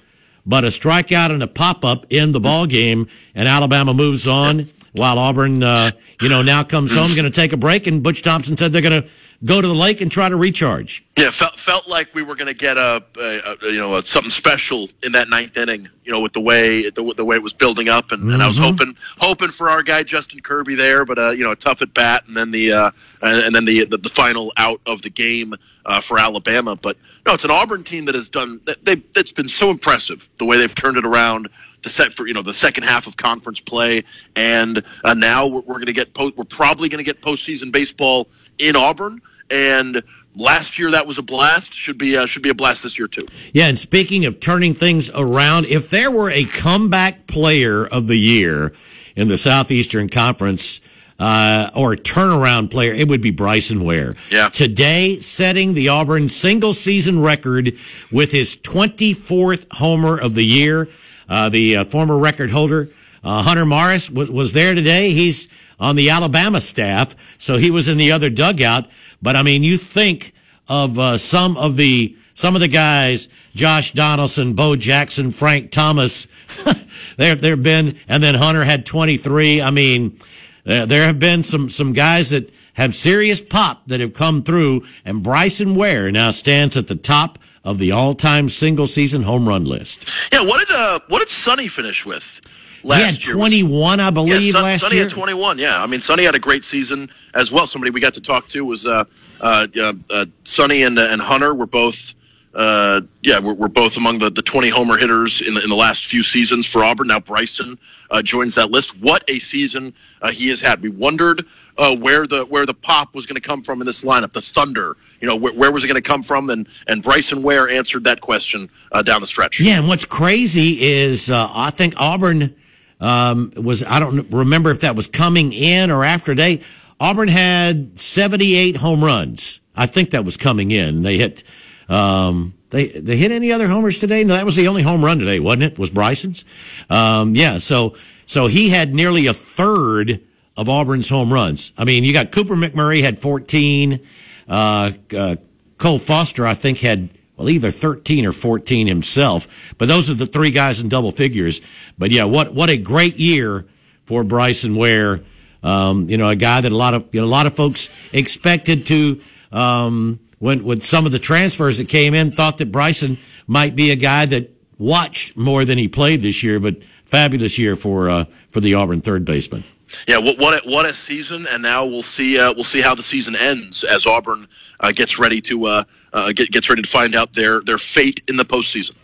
but 0.45 0.63
a 0.63 0.67
strikeout 0.67 1.31
and 1.31 1.43
a 1.43 1.47
pop 1.47 1.83
up 1.83 2.05
in 2.09 2.31
the 2.31 2.39
ball 2.39 2.65
game, 2.65 3.07
and 3.33 3.49
Alabama 3.49 3.93
moves 3.93 4.25
on 4.25 4.69
while 4.95 5.19
Auburn, 5.19 5.61
uh, 5.61 5.91
you 6.21 6.29
know, 6.29 6.41
now 6.41 6.63
comes 6.63 6.95
home, 6.95 7.09
going 7.09 7.25
to 7.25 7.29
take 7.29 7.51
a 7.51 7.57
break, 7.57 7.85
and 7.87 8.01
Butch 8.01 8.21
Thompson 8.21 8.55
said 8.55 8.71
they're 8.71 8.81
going 8.81 9.03
to 9.03 9.09
go 9.43 9.61
to 9.61 9.67
the 9.67 9.73
lake 9.73 10.01
and 10.01 10.11
try 10.11 10.29
to 10.29 10.35
recharge. 10.35 11.03
Yeah, 11.17 11.29
felt 11.31 11.57
felt 11.57 11.87
like 11.87 12.13
we 12.13 12.23
were 12.23 12.35
going 12.35 12.47
to 12.47 12.53
get 12.53 12.77
a, 12.77 13.03
a, 13.19 13.55
a 13.61 13.71
you 13.71 13.79
know 13.79 13.95
a, 13.95 14.05
something 14.05 14.31
special 14.31 14.89
in 15.03 15.13
that 15.13 15.29
ninth 15.29 15.57
inning. 15.57 15.89
You 16.03 16.11
know, 16.11 16.21
with 16.21 16.33
the 16.33 16.41
way 16.41 16.89
the, 16.89 17.13
the 17.15 17.25
way 17.25 17.35
it 17.35 17.43
was 17.43 17.53
building 17.53 17.89
up, 17.89 18.11
and, 18.11 18.31
and 18.31 18.43
I 18.43 18.47
was 18.47 18.57
hoping 18.57 18.95
hoping 19.17 19.49
for 19.49 19.69
our 19.69 19.81
guy 19.81 20.03
Justin 20.03 20.41
Kirby 20.41 20.75
there, 20.75 21.05
but 21.05 21.17
uh, 21.17 21.29
you 21.31 21.43
know, 21.43 21.51
a 21.51 21.55
tough 21.55 21.81
at 21.81 21.93
bat, 21.93 22.23
and 22.27 22.35
then 22.35 22.51
the 22.51 22.73
uh, 22.73 22.91
and, 23.21 23.45
and 23.45 23.55
then 23.55 23.65
the, 23.65 23.85
the 23.85 23.97
the 23.97 24.09
final 24.09 24.51
out 24.57 24.81
of 24.85 25.01
the 25.01 25.09
game 25.09 25.55
uh, 25.85 26.01
for 26.01 26.19
Alabama. 26.19 26.75
But 26.75 26.97
no, 27.25 27.33
it's 27.33 27.45
an 27.45 27.51
Auburn 27.51 27.83
team 27.83 28.05
that 28.05 28.15
has 28.15 28.29
done. 28.29 28.59
They 28.83 28.95
that's 28.95 29.31
been 29.31 29.47
so 29.47 29.69
impressive 29.69 30.27
the 30.37 30.45
way 30.45 30.57
they've 30.57 30.73
turned 30.73 30.97
it 30.97 31.05
around. 31.05 31.49
The 31.81 31.89
set 31.89 32.13
for 32.13 32.27
you 32.27 32.33
know 32.33 32.41
the 32.41 32.53
second 32.53 32.83
half 32.83 33.07
of 33.07 33.15
conference 33.15 33.61
play, 33.61 34.03
and 34.35 34.83
uh, 35.03 35.13
now 35.13 35.47
we're, 35.47 35.61
we're 35.61 35.75
going 35.75 35.85
to 35.85 35.93
get 35.93 36.13
po- 36.13 36.33
we're 36.35 36.43
probably 36.43 36.89
going 36.89 36.97
to 36.97 37.05
get 37.05 37.21
postseason 37.21 37.71
baseball 37.71 38.27
in 38.57 38.75
Auburn. 38.75 39.21
And 39.49 40.03
last 40.35 40.79
year 40.79 40.91
that 40.91 41.07
was 41.07 41.17
a 41.17 41.21
blast. 41.21 41.73
Should 41.73 41.97
be 41.97 42.17
uh, 42.17 42.25
should 42.25 42.43
be 42.43 42.49
a 42.49 42.55
blast 42.55 42.83
this 42.83 42.97
year 42.97 43.07
too. 43.07 43.25
Yeah, 43.53 43.67
and 43.67 43.77
speaking 43.77 44.25
of 44.25 44.39
turning 44.39 44.73
things 44.73 45.09
around, 45.09 45.65
if 45.65 45.89
there 45.89 46.11
were 46.11 46.31
a 46.31 46.45
comeback 46.45 47.27
player 47.27 47.85
of 47.85 48.07
the 48.07 48.17
year 48.17 48.73
in 49.15 49.27
the 49.27 49.37
Southeastern 49.37 50.09
Conference, 50.09 50.81
uh, 51.19 51.69
or 51.75 51.93
a 51.93 51.97
turnaround 51.97 52.69
player, 52.69 52.93
it 52.93 53.07
would 53.07 53.21
be 53.21 53.31
Bryson 53.31 53.83
Ware. 53.83 54.15
Yeah. 54.29 54.49
Today, 54.49 55.19
setting 55.19 55.73
the 55.73 55.89
Auburn 55.89 56.29
single 56.29 56.73
season 56.73 57.21
record 57.21 57.77
with 58.11 58.31
his 58.31 58.55
24th 58.57 59.67
homer 59.71 60.19
of 60.19 60.35
the 60.35 60.43
year. 60.45 60.89
Uh, 61.27 61.49
the 61.49 61.77
uh, 61.77 61.83
former 61.85 62.17
record 62.17 62.51
holder, 62.51 62.89
uh, 63.25 63.41
Hunter 63.41 63.65
Morris, 63.65 64.09
was, 64.09 64.29
was 64.29 64.53
there 64.53 64.75
today. 64.75 65.09
He's 65.09 65.49
on 65.79 65.95
the 65.95 66.11
Alabama 66.11 66.61
staff, 66.61 67.15
so 67.39 67.57
he 67.57 67.71
was 67.71 67.87
in 67.87 67.97
the 67.97 68.11
other 68.11 68.29
dugout. 68.29 68.87
But 69.21 69.35
I 69.35 69.41
mean, 69.41 69.63
you 69.63 69.77
think 69.77 70.31
of 70.69 70.99
uh, 70.99 71.17
some 71.17 71.57
of 71.57 71.75
the 71.75 72.15
some 72.35 72.53
of 72.53 72.61
the 72.61 72.67
guys, 72.67 73.27
Josh 73.55 73.93
Donaldson, 73.93 74.53
Bo 74.53 74.75
Jackson, 74.75 75.31
Frank 75.31 75.71
Thomas. 75.71 76.27
there, 77.17 77.33
there 77.33 77.51
have 77.51 77.63
been, 77.63 77.97
and 78.07 78.21
then 78.21 78.35
Hunter 78.35 78.63
had 78.63 78.85
23. 78.85 79.61
I 79.61 79.71
mean, 79.71 80.19
there, 80.63 80.85
there 80.85 81.05
have 81.07 81.17
been 81.17 81.41
some 81.41 81.69
some 81.69 81.93
guys 81.93 82.29
that 82.29 82.51
have 82.73 82.93
serious 82.93 83.41
pop 83.41 83.87
that 83.87 84.01
have 84.01 84.13
come 84.13 84.43
through, 84.43 84.83
and 85.03 85.23
Bryson 85.23 85.75
Ware 85.75 86.11
now 86.11 86.29
stands 86.29 86.77
at 86.77 86.87
the 86.87 86.95
top 86.95 87.39
of 87.63 87.79
the 87.79 87.91
all-time 87.91 88.49
single 88.49 88.85
season 88.85 89.23
home 89.23 89.47
run 89.47 89.65
list. 89.65 90.11
Yeah, 90.31 90.41
what 90.45 90.59
did 90.59 90.75
uh 90.75 90.99
what 91.07 91.19
did 91.19 91.31
Sonny 91.31 91.67
finish 91.67 92.05
with 92.05 92.41
last 92.85 93.25
year? 93.25 93.35
21, 93.35 93.99
I 93.99 94.09
believe, 94.09 94.41
yeah, 94.41 94.51
Son- 94.51 94.63
last 94.63 94.81
Sonny 94.81 94.95
year. 94.95 95.03
had 95.03 95.11
21. 95.11 95.59
Yeah, 95.59 95.81
I 95.81 95.87
mean 95.87 96.01
Sonny 96.01 96.23
had 96.23 96.35
a 96.35 96.39
great 96.39 96.63
season 96.63 97.09
as 97.33 97.51
well. 97.51 97.67
Somebody 97.67 97.91
we 97.91 97.99
got 97.99 98.13
to 98.13 98.21
talk 98.21 98.47
to 98.49 98.65
was 98.65 98.85
uh 98.85 99.03
uh, 99.41 99.67
uh, 99.77 99.93
uh 100.09 100.25
Sonny 100.43 100.83
and 100.83 100.97
uh, 100.97 101.07
and 101.09 101.21
Hunter 101.21 101.53
were 101.53 101.67
both 101.67 102.13
uh, 102.55 103.01
yeah, 103.21 103.37
we're, 103.37 103.53
we're 103.53 103.67
both 103.67 103.97
among 103.97 104.17
the, 104.17 104.29
the 104.29 104.41
20 104.41 104.69
homer 104.69 104.97
hitters 104.97 105.41
in 105.41 105.53
the, 105.53 105.61
in 105.61 105.69
the 105.69 105.75
last 105.75 106.05
few 106.05 106.23
seasons 106.23 106.65
for 106.65 106.83
Auburn. 106.83 107.07
Now 107.07 107.19
Bryson 107.19 107.77
uh, 108.09 108.21
joins 108.21 108.55
that 108.55 108.71
list. 108.71 108.97
What 108.99 109.23
a 109.27 109.39
season 109.39 109.93
uh, 110.21 110.31
he 110.31 110.47
has 110.49 110.61
had. 110.61 110.81
We 110.81 110.87
wondered 110.87 111.45
uh, 111.77 111.97
where 111.97 112.25
the 112.25 112.45
where 112.45 112.65
the 112.65 112.73
pop 112.73 113.13
was 113.13 113.25
going 113.25 113.35
to 113.35 113.41
come 113.41 113.61
from 113.61 113.81
in 113.81 113.85
this 113.85 114.03
lineup, 114.03 114.31
the 114.31 114.41
thunder. 114.41 114.95
You 115.19 115.27
know, 115.27 115.35
where, 115.35 115.53
where 115.53 115.71
was 115.71 115.83
it 115.83 115.87
going 115.87 116.01
to 116.01 116.07
come 116.07 116.23
from? 116.23 116.49
And 116.49 116.67
and 116.87 117.03
Bryson 117.03 117.43
Ware 117.43 117.67
answered 117.67 118.05
that 118.05 118.21
question 118.21 118.69
uh, 118.93 119.01
down 119.01 119.19
the 119.19 119.27
stretch. 119.27 119.59
Yeah, 119.59 119.79
and 119.79 119.87
what's 119.89 120.05
crazy 120.05 120.81
is 120.81 121.29
uh, 121.29 121.49
I 121.53 121.71
think 121.71 121.95
Auburn 121.97 122.55
um, 122.99 123.51
was 123.55 123.83
I 123.83 123.99
don't 123.99 124.29
remember 124.31 124.71
if 124.71 124.81
that 124.81 124.95
was 124.95 125.07
coming 125.07 125.53
in 125.53 125.91
or 125.91 126.03
after 126.03 126.33
day. 126.33 126.61
Auburn 126.99 127.27
had 127.27 127.99
78 127.99 128.77
home 128.77 129.03
runs. 129.03 129.59
I 129.75 129.85
think 129.85 130.11
that 130.11 130.23
was 130.23 130.37
coming 130.37 130.71
in. 130.71 131.01
They 131.01 131.17
hit 131.17 131.43
um, 131.89 132.53
they 132.69 132.87
they 132.87 133.17
hit 133.17 133.31
any 133.31 133.51
other 133.51 133.67
homers 133.67 133.99
today? 133.99 134.23
No, 134.23 134.35
that 134.35 134.45
was 134.45 134.55
the 134.55 134.67
only 134.67 134.81
home 134.81 135.03
run 135.03 135.19
today, 135.19 135.39
wasn't 135.39 135.63
it? 135.63 135.79
Was 135.79 135.89
Bryson's? 135.89 136.45
Um, 136.89 137.35
yeah. 137.35 137.57
So 137.57 137.95
so 138.25 138.47
he 138.47 138.69
had 138.69 138.93
nearly 138.93 139.27
a 139.27 139.33
third 139.33 140.21
of 140.57 140.69
Auburn's 140.69 141.09
home 141.09 141.31
runs. 141.31 141.73
I 141.77 141.85
mean, 141.85 142.03
you 142.03 142.13
got 142.13 142.31
Cooper 142.31 142.55
McMurray 142.55 143.01
had 143.01 143.19
14. 143.19 143.99
Uh, 144.47 144.91
uh, 145.15 145.35
Cole 145.77 145.99
Foster, 145.99 146.47
I 146.47 146.53
think, 146.53 146.79
had 146.79 147.09
well 147.37 147.49
either 147.49 147.71
13 147.71 148.25
or 148.25 148.31
14 148.31 148.87
himself. 148.87 149.75
But 149.77 149.87
those 149.87 150.09
are 150.09 150.13
the 150.13 150.25
three 150.25 150.51
guys 150.51 150.81
in 150.81 150.89
double 150.89 151.11
figures. 151.11 151.61
But 151.97 152.11
yeah, 152.11 152.25
what 152.25 152.53
what 152.53 152.69
a 152.69 152.77
great 152.77 153.17
year 153.17 153.65
for 154.05 154.23
Bryson 154.23 154.75
Ware. 154.75 155.21
Um, 155.63 156.09
you 156.09 156.17
know, 156.17 156.29
a 156.29 156.35
guy 156.35 156.61
that 156.61 156.71
a 156.71 156.75
lot 156.75 156.93
of 156.93 157.07
you 157.11 157.21
know, 157.21 157.25
a 157.25 157.29
lot 157.29 157.47
of 157.47 157.55
folks 157.55 157.89
expected 158.13 158.85
to. 158.87 159.21
Um, 159.51 160.19
when 160.39 160.63
with 160.63 160.83
some 160.83 161.05
of 161.05 161.11
the 161.11 161.19
transfers 161.19 161.77
that 161.77 161.87
came 161.87 162.13
in, 162.13 162.31
thought 162.31 162.57
that 162.59 162.71
Bryson 162.71 163.17
might 163.47 163.75
be 163.75 163.91
a 163.91 163.95
guy 163.95 164.25
that 164.25 164.51
watched 164.77 165.37
more 165.37 165.65
than 165.65 165.77
he 165.77 165.87
played 165.87 166.21
this 166.21 166.43
year, 166.43 166.59
but 166.59 166.83
fabulous 167.05 167.57
year 167.57 167.75
for 167.75 168.09
uh, 168.09 168.25
for 168.51 168.59
the 168.59 168.73
Auburn 168.73 169.01
third 169.01 169.25
baseman. 169.25 169.63
Yeah, 170.07 170.17
what 170.17 170.37
what 170.37 170.65
a, 170.65 170.69
what 170.69 170.85
a 170.85 170.93
season, 170.93 171.47
and 171.49 171.63
now 171.63 171.85
we'll 171.85 172.03
see 172.03 172.39
uh, 172.39 172.53
we'll 172.53 172.63
see 172.63 172.81
how 172.81 172.95
the 172.95 173.03
season 173.03 173.35
ends 173.35 173.83
as 173.83 174.05
Auburn 174.05 174.47
uh, 174.79 174.91
gets 174.91 175.19
ready 175.19 175.41
to 175.41 175.65
uh, 175.65 175.83
uh 176.15 176.31
get, 176.31 176.51
gets 176.51 176.69
ready 176.69 176.81
to 176.81 176.87
find 176.87 177.15
out 177.15 177.33
their 177.33 177.61
their 177.61 177.77
fate 177.77 178.23
in 178.27 178.37
the 178.37 178.45
postseason. 178.45 178.95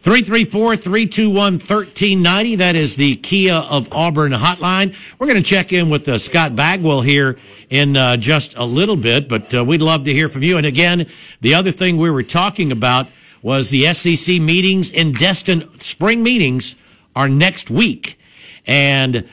334-321-1390. 0.00 2.58
That 2.58 2.74
is 2.74 2.96
the 2.96 3.14
Kia 3.16 3.54
of 3.54 3.92
Auburn 3.92 4.32
hotline. 4.32 4.96
We're 5.18 5.26
going 5.26 5.42
to 5.42 5.48
check 5.48 5.72
in 5.72 5.90
with 5.90 6.08
uh, 6.08 6.18
Scott 6.18 6.56
Bagwell 6.56 7.02
here 7.02 7.38
in 7.70 7.96
uh, 7.96 8.16
just 8.16 8.56
a 8.56 8.64
little 8.64 8.96
bit, 8.96 9.28
but 9.28 9.52
we'd 9.66 9.82
love 9.82 10.04
to 10.04 10.12
hear 10.12 10.28
from 10.28 10.42
you. 10.42 10.56
And 10.56 10.66
again, 10.66 11.06
the 11.40 11.54
other 11.54 11.70
thing 11.70 11.96
we 11.96 12.10
were 12.10 12.22
talking 12.22 12.72
about 12.72 13.06
was 13.42 13.70
the 13.70 13.92
SEC 13.92 14.40
meetings 14.40 14.90
in 14.90 15.12
Destin. 15.12 15.68
Spring 15.78 16.22
meetings 16.22 16.76
are 17.14 17.28
next 17.28 17.70
week, 17.70 18.18
and 18.66 19.28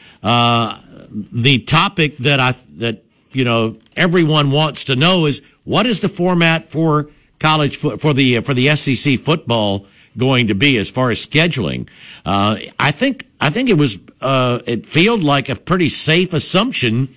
the 1.12 1.60
topic 1.60 2.18
that 2.18 2.40
I 2.40 2.56
that 2.78 3.04
you 3.32 3.44
know 3.44 3.78
everyone 3.96 4.52
wants 4.52 4.86
to 4.86 4.96
know 4.96 5.26
is 5.26 5.42
what 5.64 5.86
is 5.86 6.00
the 6.00 6.10
format 6.10 6.66
for 6.66 7.10
college 7.42 7.78
fo- 7.78 7.98
for 7.98 8.14
the 8.14 8.40
for 8.42 8.54
the 8.54 8.74
SEC 8.76 9.20
football 9.20 9.86
going 10.18 10.48
to 10.48 10.56
be 10.56 10.78
as 10.78 10.90
far 10.90 11.10
as 11.10 11.26
scheduling? 11.26 11.90
Uh, 12.26 12.58
I 12.80 12.92
think 12.92 13.28
I 13.42 13.50
think 13.50 13.70
it 13.70 13.78
was 13.78 14.00
uh, 14.22 14.60
it 14.66 14.86
felt 14.86 15.24
like 15.24 15.50
a 15.50 15.56
pretty 15.56 15.90
safe 15.90 16.34
assumption 16.34 17.10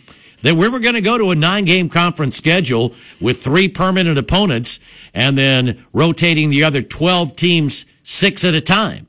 that 0.43 0.57
we 0.57 0.69
were 0.69 0.81
going 0.81 0.95
to 0.95 1.01
go 1.01 1.17
to 1.17 1.31
a 1.31 1.35
nine 1.35 1.65
game 1.65 1.89
conference 1.89 2.37
schedule 2.37 2.95
with 3.21 3.43
three 3.43 3.69
permanent 3.69 4.19
opponents 4.19 4.81
and 5.15 5.39
then 5.39 5.85
rotating 5.93 6.51
the 6.51 6.65
other 6.65 6.83
12 6.83 7.37
teams 7.37 7.87
six 8.03 8.45
at 8.45 8.55
a 8.55 8.61
time 8.61 9.07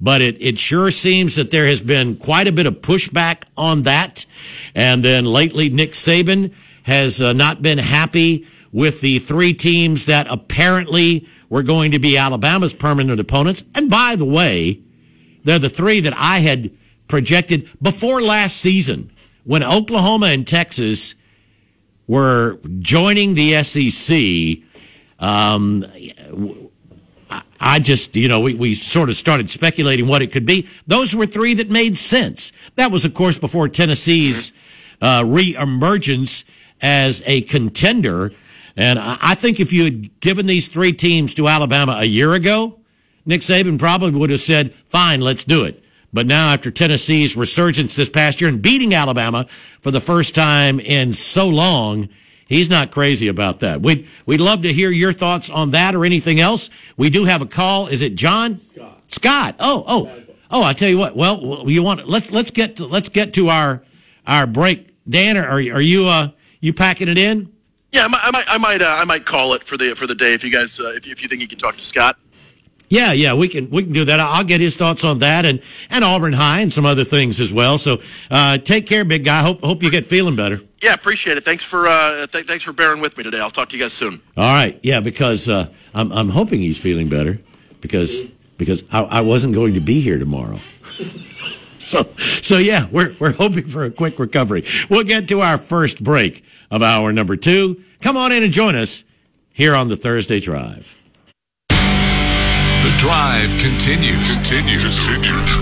but 0.00 0.20
it, 0.20 0.40
it 0.40 0.58
sure 0.58 0.90
seems 0.90 1.36
that 1.36 1.50
there 1.50 1.66
has 1.66 1.80
been 1.80 2.16
quite 2.16 2.46
a 2.46 2.52
bit 2.52 2.66
of 2.66 2.74
pushback 2.74 3.44
on 3.56 3.82
that. 3.82 4.26
And 4.74 5.04
then 5.04 5.24
lately, 5.24 5.70
Nick 5.70 5.90
Saban 5.90 6.54
has 6.84 7.20
uh, 7.20 7.32
not 7.32 7.62
been 7.62 7.78
happy 7.78 8.46
with 8.72 9.00
the 9.00 9.18
three 9.18 9.54
teams 9.54 10.06
that 10.06 10.26
apparently 10.30 11.26
were 11.48 11.62
going 11.62 11.92
to 11.92 11.98
be 11.98 12.16
Alabama's 12.16 12.74
permanent 12.74 13.18
opponents. 13.20 13.64
And 13.74 13.90
by 13.90 14.16
the 14.16 14.24
way, 14.24 14.82
they're 15.44 15.58
the 15.58 15.70
three 15.70 16.00
that 16.00 16.14
I 16.16 16.40
had 16.40 16.70
projected 17.08 17.68
before 17.80 18.20
last 18.20 18.58
season 18.58 19.10
when 19.44 19.62
Oklahoma 19.62 20.26
and 20.26 20.46
Texas 20.46 21.14
were 22.06 22.58
joining 22.80 23.34
the 23.34 23.62
SEC. 23.62 24.64
Um, 25.18 25.86
I 27.60 27.78
just, 27.78 28.16
you 28.16 28.28
know, 28.28 28.40
we, 28.40 28.54
we 28.54 28.74
sort 28.74 29.08
of 29.08 29.16
started 29.16 29.50
speculating 29.50 30.06
what 30.06 30.22
it 30.22 30.28
could 30.28 30.46
be. 30.46 30.68
Those 30.86 31.14
were 31.14 31.26
three 31.26 31.54
that 31.54 31.70
made 31.70 31.98
sense. 31.98 32.52
That 32.76 32.92
was, 32.92 33.04
of 33.04 33.14
course, 33.14 33.38
before 33.38 33.68
Tennessee's 33.68 34.52
uh, 35.02 35.22
reemergence 35.22 36.44
as 36.80 37.22
a 37.26 37.42
contender. 37.42 38.32
And 38.78 38.96
I 39.00 39.34
think 39.34 39.58
if 39.58 39.72
you 39.72 39.82
had 39.82 40.20
given 40.20 40.46
these 40.46 40.68
three 40.68 40.92
teams 40.92 41.34
to 41.34 41.48
Alabama 41.48 41.96
a 41.98 42.04
year 42.04 42.32
ago, 42.32 42.78
Nick 43.26 43.40
Saban 43.40 43.76
probably 43.76 44.12
would 44.12 44.30
have 44.30 44.40
said, 44.40 44.72
fine, 44.72 45.20
let's 45.20 45.42
do 45.42 45.64
it. 45.64 45.82
But 46.12 46.26
now, 46.26 46.52
after 46.52 46.70
Tennessee's 46.70 47.36
resurgence 47.36 47.96
this 47.96 48.08
past 48.08 48.40
year 48.40 48.48
and 48.48 48.62
beating 48.62 48.94
Alabama 48.94 49.46
for 49.80 49.90
the 49.90 50.00
first 50.00 50.32
time 50.32 50.78
in 50.78 51.12
so 51.12 51.48
long, 51.48 52.08
He's 52.46 52.70
not 52.70 52.90
crazy 52.90 53.28
about 53.28 53.58
that. 53.60 53.82
We'd, 53.82 54.06
we'd 54.24 54.40
love 54.40 54.62
to 54.62 54.72
hear 54.72 54.90
your 54.90 55.12
thoughts 55.12 55.50
on 55.50 55.72
that 55.72 55.94
or 55.94 56.06
anything 56.06 56.40
else. 56.40 56.70
We 56.96 57.10
do 57.10 57.26
have 57.26 57.42
a 57.42 57.46
call. 57.46 57.88
Is 57.88 58.00
it 58.00 58.14
John? 58.14 58.58
Scott. 58.58 59.02
Scott. 59.06 59.56
Oh, 59.58 59.84
oh, 59.86 60.22
oh, 60.50 60.62
I 60.62 60.72
tell 60.72 60.88
you 60.88 60.96
what. 60.96 61.14
Well, 61.14 61.64
you 61.68 61.82
want, 61.82 62.08
let's, 62.08 62.32
let's 62.32 62.50
get 62.50 62.76
to, 62.76 62.86
let's 62.86 63.10
get 63.10 63.34
to 63.34 63.50
our, 63.50 63.82
our 64.26 64.46
break. 64.46 64.88
Dan, 65.06 65.36
are, 65.36 65.50
are 65.50 65.58
you, 65.58 66.06
uh, 66.06 66.28
you 66.62 66.72
packing 66.72 67.08
it 67.08 67.18
in? 67.18 67.52
Yeah, 67.92 68.04
I 68.04 68.08
might, 68.08 68.20
I 68.22 68.30
might, 68.30 68.44
I 68.48 68.58
might, 68.58 68.82
uh, 68.82 68.96
I 68.98 69.04
might 69.04 69.24
call 69.24 69.54
it 69.54 69.64
for 69.64 69.76
the 69.76 69.94
for 69.96 70.06
the 70.06 70.14
day 70.14 70.34
if 70.34 70.44
you 70.44 70.50
guys, 70.50 70.78
uh, 70.78 70.92
if, 70.94 71.06
if 71.06 71.22
you 71.22 71.28
think 71.28 71.40
you 71.40 71.48
can 71.48 71.58
talk 71.58 71.76
to 71.76 71.84
Scott. 71.84 72.18
Yeah, 72.90 73.12
yeah, 73.12 73.34
we 73.34 73.48
can 73.48 73.68
we 73.70 73.82
can 73.82 73.92
do 73.92 74.04
that. 74.06 74.18
I'll 74.18 74.44
get 74.44 74.60
his 74.60 74.76
thoughts 74.76 75.04
on 75.04 75.18
that 75.18 75.44
and 75.44 75.60
and 75.90 76.04
Auburn 76.04 76.32
High 76.32 76.60
and 76.60 76.72
some 76.72 76.86
other 76.86 77.04
things 77.04 77.38
as 77.38 77.52
well. 77.52 77.76
So 77.76 77.98
uh, 78.30 78.58
take 78.58 78.86
care, 78.86 79.04
big 79.04 79.24
guy. 79.24 79.42
Hope 79.42 79.60
hope 79.60 79.82
you 79.82 79.90
get 79.90 80.06
feeling 80.06 80.36
better. 80.36 80.60
Yeah, 80.80 80.94
appreciate 80.94 81.36
it. 81.36 81.44
Thanks 81.44 81.64
for 81.64 81.86
uh, 81.86 82.26
th- 82.26 82.46
thanks 82.46 82.64
for 82.64 82.72
bearing 82.72 83.00
with 83.00 83.16
me 83.18 83.24
today. 83.24 83.40
I'll 83.40 83.50
talk 83.50 83.68
to 83.70 83.76
you 83.76 83.82
guys 83.82 83.92
soon. 83.92 84.20
All 84.36 84.44
right, 84.44 84.78
yeah, 84.82 85.00
because 85.00 85.48
uh, 85.48 85.68
I'm 85.94 86.10
I'm 86.12 86.30
hoping 86.30 86.60
he's 86.60 86.78
feeling 86.78 87.08
better 87.08 87.40
because 87.80 88.22
because 88.56 88.84
I, 88.90 89.02
I 89.02 89.20
wasn't 89.20 89.54
going 89.54 89.74
to 89.74 89.80
be 89.80 90.00
here 90.00 90.18
tomorrow. 90.18 90.56
so 91.78 92.04
so 92.16 92.56
yeah, 92.56 92.86
we're 92.90 93.14
we're 93.18 93.34
hoping 93.34 93.66
for 93.66 93.84
a 93.84 93.90
quick 93.90 94.18
recovery. 94.18 94.64
We'll 94.88 95.04
get 95.04 95.28
to 95.28 95.40
our 95.40 95.58
first 95.58 96.02
break 96.02 96.42
of 96.70 96.82
hour 96.82 97.12
number 97.12 97.36
two. 97.36 97.82
Come 98.00 98.16
on 98.16 98.32
in 98.32 98.42
and 98.42 98.52
join 98.52 98.74
us 98.74 99.04
here 99.52 99.74
on 99.74 99.88
the 99.88 99.96
Thursday 99.96 100.40
Drive. 100.40 100.98
The 102.88 102.94
drive 102.96 103.50
continues. 103.58 104.36
Continues. 104.36 104.98
Continues. 105.04 105.56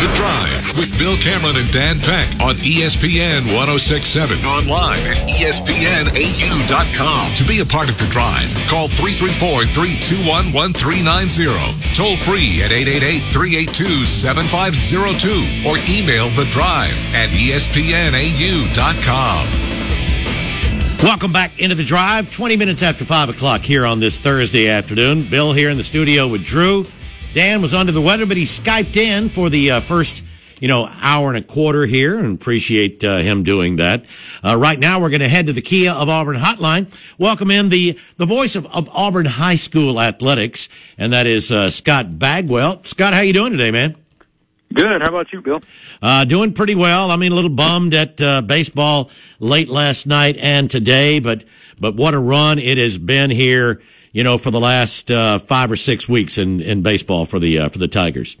The 0.00 0.12
drive 0.14 0.76
with 0.76 0.96
Bill 0.98 1.16
Cameron 1.16 1.56
and 1.56 1.70
Dan 1.72 1.98
Peck 1.98 2.28
on 2.40 2.54
ESPN 2.56 3.46
1067. 3.56 4.44
Online 4.44 5.00
at 5.00 5.28
ESPNAU.com. 5.28 5.74
To 7.34 7.44
be 7.44 7.60
a 7.60 7.66
part 7.66 7.88
of 7.88 7.98
the 7.98 8.06
drive, 8.06 8.54
call 8.68 8.88
334 8.88 9.64
321 9.66 10.52
1390. 10.52 11.48
Toll 11.94 12.16
free 12.16 12.62
at 12.62 12.70
888 12.70 13.32
382 13.32 14.04
7502 14.04 15.66
or 15.66 15.80
email 15.90 16.30
the 16.36 16.44
drive 16.52 16.94
at 17.16 17.30
ESPNAU.com. 17.30 18.36
Welcome 21.02 21.30
back 21.30 21.60
into 21.60 21.74
the 21.74 21.84
drive. 21.84 22.32
20 22.32 22.56
minutes 22.56 22.82
after 22.82 23.04
5 23.04 23.28
o'clock 23.28 23.60
here 23.60 23.84
on 23.84 24.00
this 24.00 24.18
Thursday 24.18 24.68
afternoon. 24.68 25.28
Bill 25.28 25.52
here 25.52 25.68
in 25.68 25.76
the 25.76 25.84
studio 25.84 26.26
with 26.26 26.44
Drew. 26.44 26.86
Dan 27.34 27.60
was 27.60 27.74
under 27.74 27.92
the 27.92 28.00
weather, 28.00 28.24
but 28.24 28.38
he 28.38 28.44
Skyped 28.44 28.96
in 28.96 29.28
for 29.28 29.50
the 29.50 29.72
uh, 29.72 29.80
first, 29.80 30.24
you 30.58 30.68
know, 30.68 30.88
hour 31.02 31.28
and 31.28 31.36
a 31.36 31.42
quarter 31.42 31.84
here 31.84 32.18
and 32.18 32.34
appreciate 32.40 33.04
uh, 33.04 33.18
him 33.18 33.42
doing 33.42 33.76
that. 33.76 34.06
Uh, 34.42 34.56
right 34.56 34.78
now, 34.78 34.98
we're 34.98 35.10
going 35.10 35.20
to 35.20 35.28
head 35.28 35.46
to 35.46 35.52
the 35.52 35.60
Kia 35.60 35.92
of 35.92 36.08
Auburn 36.08 36.36
hotline. 36.36 36.88
Welcome 37.18 37.50
in 37.50 37.68
the, 37.68 37.98
the 38.16 38.26
voice 38.26 38.56
of, 38.56 38.66
of 38.74 38.88
Auburn 38.88 39.26
High 39.26 39.56
School 39.56 40.00
athletics, 40.00 40.70
and 40.96 41.12
that 41.12 41.26
is 41.26 41.52
uh, 41.52 41.68
Scott 41.68 42.18
Bagwell. 42.18 42.84
Scott, 42.84 43.12
how 43.12 43.20
you 43.20 43.34
doing 43.34 43.52
today, 43.52 43.70
man? 43.70 43.96
Good. 44.76 45.00
How 45.00 45.08
about 45.08 45.32
you, 45.32 45.40
Bill? 45.40 45.62
Uh, 46.02 46.26
doing 46.26 46.52
pretty 46.52 46.74
well. 46.74 47.10
I 47.10 47.16
mean, 47.16 47.32
a 47.32 47.34
little 47.34 47.48
bummed 47.50 47.94
at 47.94 48.20
uh, 48.20 48.42
baseball 48.42 49.10
late 49.40 49.70
last 49.70 50.06
night 50.06 50.36
and 50.36 50.70
today, 50.70 51.18
but 51.18 51.46
but 51.80 51.96
what 51.96 52.12
a 52.12 52.18
run 52.18 52.58
it 52.58 52.76
has 52.76 52.98
been 52.98 53.30
here. 53.30 53.80
You 54.12 54.22
know, 54.22 54.36
for 54.36 54.50
the 54.50 54.60
last 54.60 55.10
uh, 55.10 55.38
five 55.38 55.72
or 55.72 55.76
six 55.76 56.10
weeks 56.10 56.36
in, 56.36 56.60
in 56.60 56.82
baseball 56.82 57.24
for 57.24 57.38
the 57.38 57.58
uh, 57.58 57.68
for 57.70 57.78
the 57.78 57.88
Tigers. 57.88 58.36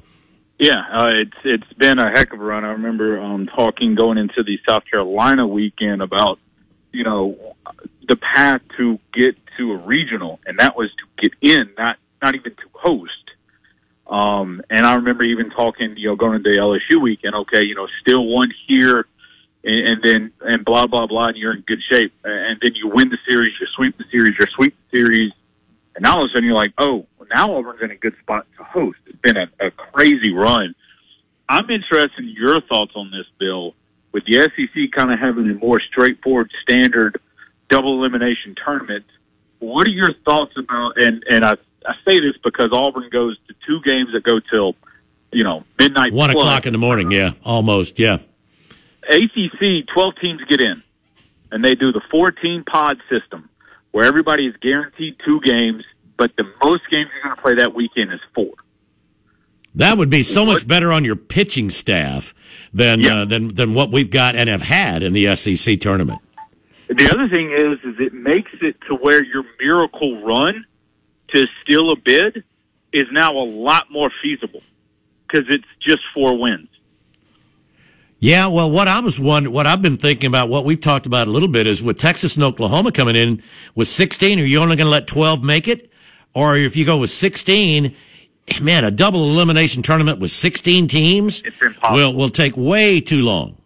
Yeah, 0.58 0.80
uh, 0.92 1.08
it's 1.08 1.38
it's 1.42 1.72
been 1.78 1.98
a 1.98 2.10
heck 2.10 2.34
of 2.34 2.40
a 2.40 2.44
run. 2.44 2.66
I 2.66 2.72
remember 2.72 3.18
um, 3.18 3.46
talking 3.46 3.94
going 3.94 4.18
into 4.18 4.42
the 4.42 4.58
South 4.68 4.84
Carolina 4.90 5.46
weekend 5.46 6.02
about 6.02 6.38
you 6.92 7.04
know 7.04 7.56
the 8.08 8.16
path 8.16 8.60
to 8.76 8.98
get 9.14 9.36
to 9.56 9.72
a 9.72 9.76
regional, 9.76 10.38
and 10.44 10.58
that 10.58 10.76
was 10.76 10.90
to 10.98 11.30
get 11.30 11.32
in, 11.40 11.70
not 11.78 11.96
not 12.22 12.34
even 12.34 12.52
to 12.52 12.68
host. 12.74 13.25
Um, 14.06 14.62
and 14.70 14.86
I 14.86 14.94
remember 14.94 15.24
even 15.24 15.50
talking, 15.50 15.96
you 15.96 16.08
know, 16.08 16.16
going 16.16 16.36
into 16.36 16.50
the 16.50 16.56
LSU 16.56 17.02
weekend. 17.02 17.34
Okay, 17.34 17.62
you 17.62 17.74
know, 17.74 17.88
still 18.00 18.24
one 18.24 18.52
here, 18.68 19.06
and, 19.64 19.88
and 19.88 20.02
then 20.02 20.32
and 20.40 20.64
blah 20.64 20.86
blah 20.86 21.06
blah, 21.06 21.28
and 21.28 21.36
you're 21.36 21.54
in 21.54 21.62
good 21.62 21.82
shape. 21.90 22.12
And 22.24 22.58
then 22.62 22.74
you 22.74 22.88
win 22.88 23.08
the 23.08 23.18
series, 23.28 23.52
you 23.60 23.66
sweep 23.74 23.98
the 23.98 24.04
series, 24.10 24.34
you 24.38 24.46
sweep 24.54 24.76
the 24.76 24.98
series, 24.98 25.32
and 25.96 26.04
now 26.04 26.18
all 26.18 26.24
of 26.24 26.30
a 26.30 26.32
sudden 26.32 26.44
you're 26.44 26.54
like, 26.54 26.72
oh, 26.78 27.06
now 27.34 27.54
Auburn's 27.56 27.82
in 27.82 27.90
a 27.90 27.96
good 27.96 28.14
spot 28.20 28.46
to 28.56 28.64
host. 28.64 28.98
It's 29.06 29.18
been 29.18 29.36
a, 29.36 29.48
a 29.60 29.70
crazy 29.70 30.32
run. 30.32 30.74
I'm 31.48 31.68
interested 31.70 32.18
in 32.18 32.28
your 32.28 32.60
thoughts 32.60 32.92
on 32.94 33.10
this, 33.10 33.26
Bill. 33.38 33.74
With 34.12 34.24
the 34.24 34.34
SEC 34.34 34.92
kind 34.92 35.12
of 35.12 35.18
having 35.18 35.50
a 35.50 35.54
more 35.54 35.80
straightforward, 35.80 36.50
standard 36.62 37.20
double 37.68 37.98
elimination 37.98 38.54
tournament, 38.62 39.04
what 39.58 39.86
are 39.86 39.90
your 39.90 40.14
thoughts 40.24 40.52
about? 40.56 40.92
And 40.96 41.24
and 41.28 41.44
I 41.44 41.56
I 41.86 41.94
say 42.06 42.20
this 42.20 42.34
because 42.42 42.70
Auburn 42.72 43.08
goes 43.10 43.36
to 43.48 43.54
two 43.66 43.80
games 43.84 44.10
that 44.12 44.22
go 44.24 44.40
till 44.40 44.74
you 45.32 45.44
know 45.44 45.64
midnight, 45.78 46.12
One 46.12 46.30
plus. 46.30 46.42
o'clock 46.42 46.66
in 46.66 46.72
the 46.72 46.78
morning. 46.78 47.10
Yeah, 47.10 47.32
almost. 47.44 47.98
Yeah. 47.98 48.18
ACC, 49.08 49.86
12 49.94 50.14
teams 50.20 50.40
get 50.48 50.60
in, 50.60 50.82
and 51.52 51.64
they 51.64 51.74
do 51.76 51.92
the 51.92 52.00
14 52.10 52.64
pod 52.64 52.98
system 53.08 53.48
where 53.92 54.04
everybody 54.04 54.46
is 54.46 54.54
guaranteed 54.60 55.16
two 55.24 55.40
games, 55.42 55.84
but 56.16 56.32
the 56.36 56.44
most 56.62 56.82
games 56.90 57.08
you're 57.14 57.22
going 57.22 57.36
to 57.36 57.40
play 57.42 57.54
that 57.54 57.72
weekend 57.74 58.12
is 58.12 58.20
four. 58.34 58.52
That 59.76 59.96
would 59.98 60.10
be 60.10 60.22
so 60.22 60.44
much 60.44 60.66
better 60.66 60.90
on 60.90 61.04
your 61.04 61.16
pitching 61.16 61.70
staff 61.70 62.34
than 62.72 63.00
Yeah. 63.00 63.18
uh, 63.20 63.24
than 63.26 63.48
than 63.48 63.74
what 63.74 63.92
we've 63.92 64.10
got 64.10 64.34
and 64.34 64.48
have 64.48 64.62
had 64.62 65.02
in 65.02 65.12
the 65.12 65.36
SEC 65.36 65.78
tournament. 65.80 66.20
The 66.88 67.10
other 67.10 67.28
thing 67.28 67.52
is, 67.52 67.78
is 67.84 68.00
it 68.00 68.12
makes 68.14 68.50
it 68.62 68.76
to 68.88 68.94
where 68.94 69.22
your 69.22 69.44
miracle 69.60 70.22
run 70.22 70.64
to 71.28 71.46
steal 71.62 71.90
a 71.92 71.96
bid 71.96 72.44
is 72.92 73.06
now 73.10 73.32
a 73.32 73.44
lot 73.44 73.90
more 73.90 74.10
feasible 74.22 74.62
because 75.26 75.46
it's 75.48 75.66
just 75.80 76.00
four 76.14 76.38
wins. 76.38 76.68
Yeah, 78.18 78.46
well, 78.46 78.70
what 78.70 78.88
I 78.88 79.00
was 79.00 79.20
wondering, 79.20 79.54
what 79.54 79.66
I've 79.66 79.82
been 79.82 79.98
thinking 79.98 80.28
about, 80.28 80.48
what 80.48 80.64
we've 80.64 80.80
talked 80.80 81.04
about 81.04 81.26
a 81.26 81.30
little 81.30 81.48
bit 81.48 81.66
is 81.66 81.82
with 81.82 81.98
Texas 81.98 82.34
and 82.36 82.44
Oklahoma 82.44 82.90
coming 82.90 83.14
in 83.14 83.42
with 83.74 83.88
16, 83.88 84.40
are 84.40 84.42
you 84.42 84.58
only 84.58 84.76
going 84.76 84.86
to 84.86 84.90
let 84.90 85.06
12 85.06 85.44
make 85.44 85.68
it? 85.68 85.92
Or 86.34 86.56
if 86.56 86.76
you 86.76 86.86
go 86.86 86.98
with 86.98 87.10
16, 87.10 87.94
man, 88.62 88.84
a 88.84 88.90
double 88.90 89.30
elimination 89.30 89.82
tournament 89.82 90.18
with 90.18 90.30
16 90.30 90.88
teams 90.88 91.42
will, 91.90 92.14
will 92.14 92.30
take 92.30 92.56
way 92.56 93.00
too 93.00 93.22
long. 93.22 93.56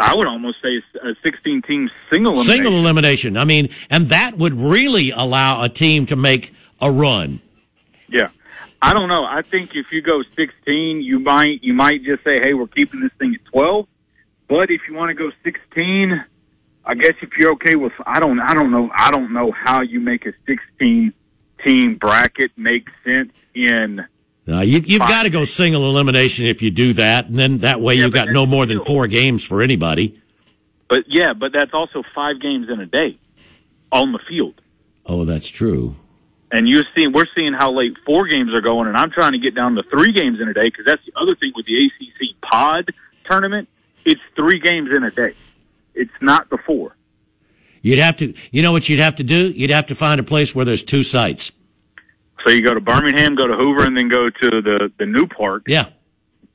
I 0.00 0.14
would 0.14 0.26
almost 0.26 0.56
say 0.62 0.82
a 1.02 1.14
16 1.22 1.62
team 1.62 1.90
single 2.10 2.32
elimination. 2.32 2.64
Single 2.64 2.78
elimination. 2.78 3.36
I 3.36 3.44
mean, 3.44 3.68
and 3.90 4.06
that 4.06 4.38
would 4.38 4.54
really 4.54 5.10
allow 5.10 5.62
a 5.62 5.68
team 5.68 6.06
to 6.06 6.16
make 6.16 6.54
a 6.82 6.90
run. 6.90 7.40
Yeah. 8.08 8.28
I 8.82 8.92
don't 8.92 9.08
know. 9.08 9.24
I 9.24 9.42
think 9.42 9.76
if 9.76 9.92
you 9.92 10.02
go 10.02 10.22
16, 10.22 11.02
you 11.02 11.20
might 11.20 11.62
you 11.62 11.72
might 11.72 12.02
just 12.02 12.24
say, 12.24 12.40
"Hey, 12.42 12.52
we're 12.52 12.66
keeping 12.66 13.00
this 13.00 13.12
thing 13.18 13.34
at 13.34 13.44
12." 13.52 13.86
But 14.48 14.70
if 14.70 14.82
you 14.88 14.94
want 14.94 15.08
to 15.10 15.14
go 15.14 15.30
16, 15.44 16.24
I 16.84 16.94
guess 16.94 17.14
if 17.22 17.30
you're 17.38 17.52
okay 17.52 17.76
with 17.76 17.92
I 18.04 18.18
don't 18.18 18.40
I 18.40 18.54
don't 18.54 18.72
know 18.72 18.90
I 18.94 19.10
don't 19.12 19.32
know 19.32 19.52
how 19.52 19.82
you 19.82 20.00
make 20.00 20.26
a 20.26 20.32
16 20.46 21.12
team 21.64 21.94
bracket 21.94 22.50
make 22.56 22.88
sense 23.04 23.32
in 23.54 24.04
Uh, 24.48 24.60
you, 24.60 24.80
you've 24.80 24.98
got 24.98 25.22
to 25.22 25.30
go 25.30 25.44
single 25.44 25.88
elimination 25.88 26.46
if 26.46 26.60
you 26.60 26.72
do 26.72 26.92
that, 26.94 27.28
and 27.28 27.38
then 27.38 27.58
that 27.58 27.80
way 27.80 27.94
Yeah, 27.94 28.04
you've 28.04 28.14
got 28.14 28.30
no 28.30 28.44
more 28.46 28.66
than 28.66 28.84
four 28.84 29.06
games 29.06 29.46
for 29.46 29.62
anybody. 29.62 30.20
But 30.88 31.04
yeah, 31.06 31.32
but 31.34 31.52
that's 31.52 31.72
also 31.72 32.02
5 32.14 32.40
games 32.40 32.68
in 32.68 32.80
a 32.80 32.86
day 32.86 33.16
on 33.92 34.10
the 34.10 34.18
field. 34.18 34.60
Oh, 35.06 35.24
that's 35.24 35.48
true. 35.48 35.94
And 36.54 36.68
you're 36.68 36.84
seeing 36.94 37.12
we're 37.12 37.26
seeing 37.34 37.54
how 37.54 37.72
late 37.72 37.96
four 38.04 38.26
games 38.28 38.52
are 38.52 38.60
going 38.60 38.86
and 38.86 38.96
I'm 38.96 39.10
trying 39.10 39.32
to 39.32 39.38
get 39.38 39.54
down 39.54 39.74
to 39.76 39.82
3 39.84 40.12
games 40.12 40.38
in 40.40 40.48
a 40.48 40.54
day 40.54 40.70
cuz 40.70 40.84
that's 40.84 41.04
the 41.06 41.12
other 41.16 41.34
thing 41.34 41.52
with 41.56 41.64
the 41.66 41.86
ACC 41.86 42.38
pod 42.42 42.90
tournament, 43.24 43.68
it's 44.04 44.20
3 44.36 44.58
games 44.58 44.90
in 44.94 45.02
a 45.02 45.10
day. 45.10 45.32
It's 45.94 46.12
not 46.20 46.50
the 46.50 46.58
4. 46.58 46.94
You'd 47.80 47.98
have 47.98 48.16
to, 48.18 48.34
you 48.52 48.62
know 48.62 48.70
what 48.72 48.88
you'd 48.88 49.00
have 49.00 49.16
to 49.16 49.24
do? 49.24 49.50
You'd 49.50 49.70
have 49.70 49.86
to 49.86 49.94
find 49.94 50.20
a 50.20 50.22
place 50.22 50.54
where 50.54 50.64
there's 50.64 50.82
two 50.82 51.02
sites. 51.02 51.52
So 52.46 52.52
you 52.52 52.60
go 52.60 52.74
to 52.74 52.80
Birmingham, 52.80 53.34
go 53.34 53.46
to 53.46 53.54
Hoover, 53.56 53.84
and 53.84 53.96
then 53.96 54.08
go 54.08 54.28
to 54.28 54.50
the 54.62 54.92
the 54.98 55.06
new 55.06 55.26
park. 55.26 55.62
Yeah, 55.68 55.86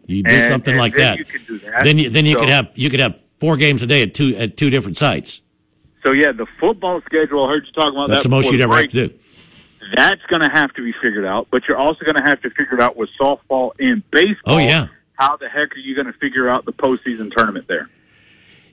you 0.06 0.22
do 0.22 0.30
And- 0.30 0.44
something 0.44 0.74
and 0.74 0.80
like 0.80 0.94
that. 0.96 1.18
You 1.18 1.26
could 1.26 1.48
do 1.48 1.58
that. 1.60 1.84
Then 1.86 1.98
you, 1.98 2.10
then 2.10 2.26
you 2.26 2.34
So- 2.34 2.40
could 2.42 2.50
have 2.50 2.72
you 2.76 2.90
could 2.90 3.00
have 3.00 3.20
four 3.40 3.56
games 3.58 3.82
a 3.82 3.88
day 3.88 4.02
at 4.04 4.14
two 4.14 4.36
at 4.38 4.58
two 4.58 4.70
different 4.70 4.98
sites. 4.98 5.42
So 6.06 6.12
yeah, 6.14 6.32
the 6.34 6.46
football 6.60 7.02
schedule. 7.06 7.46
I 7.46 7.50
heard 7.52 7.66
you 7.66 7.72
talking 7.72 7.92
about 7.98 8.10
That's 8.10 8.24
that. 8.24 8.30
the 8.30 8.36
most 8.36 8.52
you'd 8.52 8.62
ever 8.62 8.74
break. 8.74 8.92
have 8.92 9.02
to 9.02 9.08
do. 9.08 9.14
That's 9.96 10.22
going 10.28 10.42
to 10.42 10.50
have 10.50 10.74
to 10.74 10.84
be 10.84 10.94
figured 11.02 11.26
out. 11.26 11.48
But 11.52 11.68
you're 11.68 11.78
also 11.78 12.04
going 12.04 12.16
to 12.16 12.24
have 12.24 12.42
to 12.42 12.50
figure 12.50 12.76
it 12.76 12.82
out 12.82 12.96
with 12.98 13.10
softball 13.20 13.72
and 13.80 14.04
baseball. 14.12 14.56
Oh, 14.56 14.58
yeah. 14.58 14.88
How 15.14 15.36
the 15.38 15.50
heck 15.50 15.76
are 15.76 15.80
you 15.80 15.96
going 15.96 16.08
to 16.08 16.14
figure 16.14 16.48
out 16.50 16.66
the 16.66 16.74
postseason 16.74 17.32
tournament 17.36 17.68
there? 17.68 17.90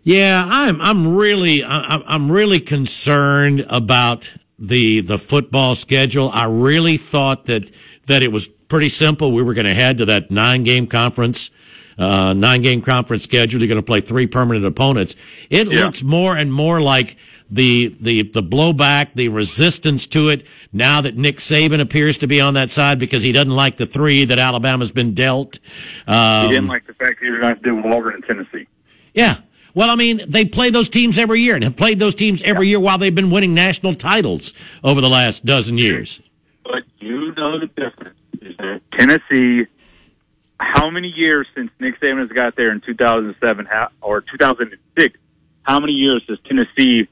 Yeah, 0.02 0.46
I'm 0.46 0.80
I'm 0.82 1.16
really 1.16 1.64
I'm 1.64 2.02
I'm 2.06 2.30
really 2.30 2.60
concerned 2.60 3.64
about 3.70 4.34
the 4.58 5.00
the 5.00 5.16
football 5.18 5.74
schedule. 5.74 6.28
I 6.30 6.44
really 6.44 6.98
thought 6.98 7.46
that 7.46 7.70
that 8.06 8.22
it 8.22 8.30
was 8.30 8.46
pretty 8.48 8.90
simple. 8.90 9.32
We 9.32 9.42
were 9.42 9.54
going 9.54 9.64
to 9.66 9.74
head 9.74 9.96
to 9.98 10.04
that 10.06 10.30
nine 10.30 10.62
game 10.62 10.86
conference, 10.86 11.50
uh, 11.96 12.34
nine 12.34 12.60
game 12.60 12.82
conference 12.82 13.24
schedule. 13.24 13.60
You're 13.62 13.68
going 13.68 13.80
to 13.80 13.86
play 13.86 14.02
three 14.02 14.26
permanent 14.26 14.66
opponents. 14.66 15.16
It 15.48 15.72
Yeah. 15.72 15.84
looks 15.86 16.02
more 16.02 16.36
and 16.36 16.52
more 16.52 16.82
like 16.82 17.16
the 17.54 17.94
the 18.00 18.22
the 18.22 18.42
blowback, 18.42 19.14
the 19.14 19.28
resistance 19.28 20.06
to 20.08 20.28
it. 20.28 20.46
Now 20.72 21.00
that 21.00 21.16
Nick 21.16 21.36
Saban 21.36 21.80
appears 21.80 22.18
to 22.18 22.26
be 22.26 22.40
on 22.40 22.54
that 22.54 22.70
side 22.70 22.98
because 22.98 23.22
he 23.22 23.32
doesn't 23.32 23.54
like 23.54 23.76
the 23.76 23.86
three 23.86 24.24
that 24.24 24.38
Alabama's 24.38 24.92
been 24.92 25.14
dealt. 25.14 25.60
Um, 26.06 26.46
You 26.46 26.52
didn't 26.52 26.68
like 26.68 26.86
the 26.86 26.94
fact 26.94 27.20
that 27.20 27.26
you're 27.26 27.40
going 27.40 27.56
to 27.60 27.70
with 27.76 27.86
Auburn 27.86 28.14
and 28.14 28.24
Tennessee. 28.24 28.66
yeah. 29.14 29.36
Well, 29.76 29.90
I 29.90 29.96
mean, 29.96 30.20
they 30.28 30.44
play 30.44 30.70
those 30.70 30.88
teams 30.88 31.18
every 31.18 31.40
year 31.40 31.56
and 31.56 31.64
have 31.64 31.74
played 31.76 31.98
those 31.98 32.14
teams 32.14 32.40
every 32.42 32.68
year 32.68 32.78
while 32.78 32.96
they've 32.96 33.12
been 33.14 33.32
winning 33.32 33.54
national 33.54 33.94
titles 33.94 34.54
over 34.84 35.00
the 35.00 35.08
last 35.08 35.44
dozen 35.44 35.78
years. 35.78 36.20
But 36.62 36.84
you 37.00 37.34
know 37.34 37.58
the 37.58 37.66
difference 37.66 38.16
is 38.40 38.56
that 38.58 38.80
Tennessee. 38.92 39.66
How 40.60 40.88
many 40.90 41.08
years 41.08 41.48
since 41.56 41.70
Nick 41.80 41.98
Saban 42.00 42.20
has 42.20 42.28
got 42.30 42.54
there 42.54 42.70
in 42.70 42.80
2007 42.82 43.66
or 44.00 44.20
2006? 44.20 45.18
How 45.64 45.80
many 45.80 45.92
years 45.92 46.22
has 46.28 46.38
Tennessee? 46.46 47.08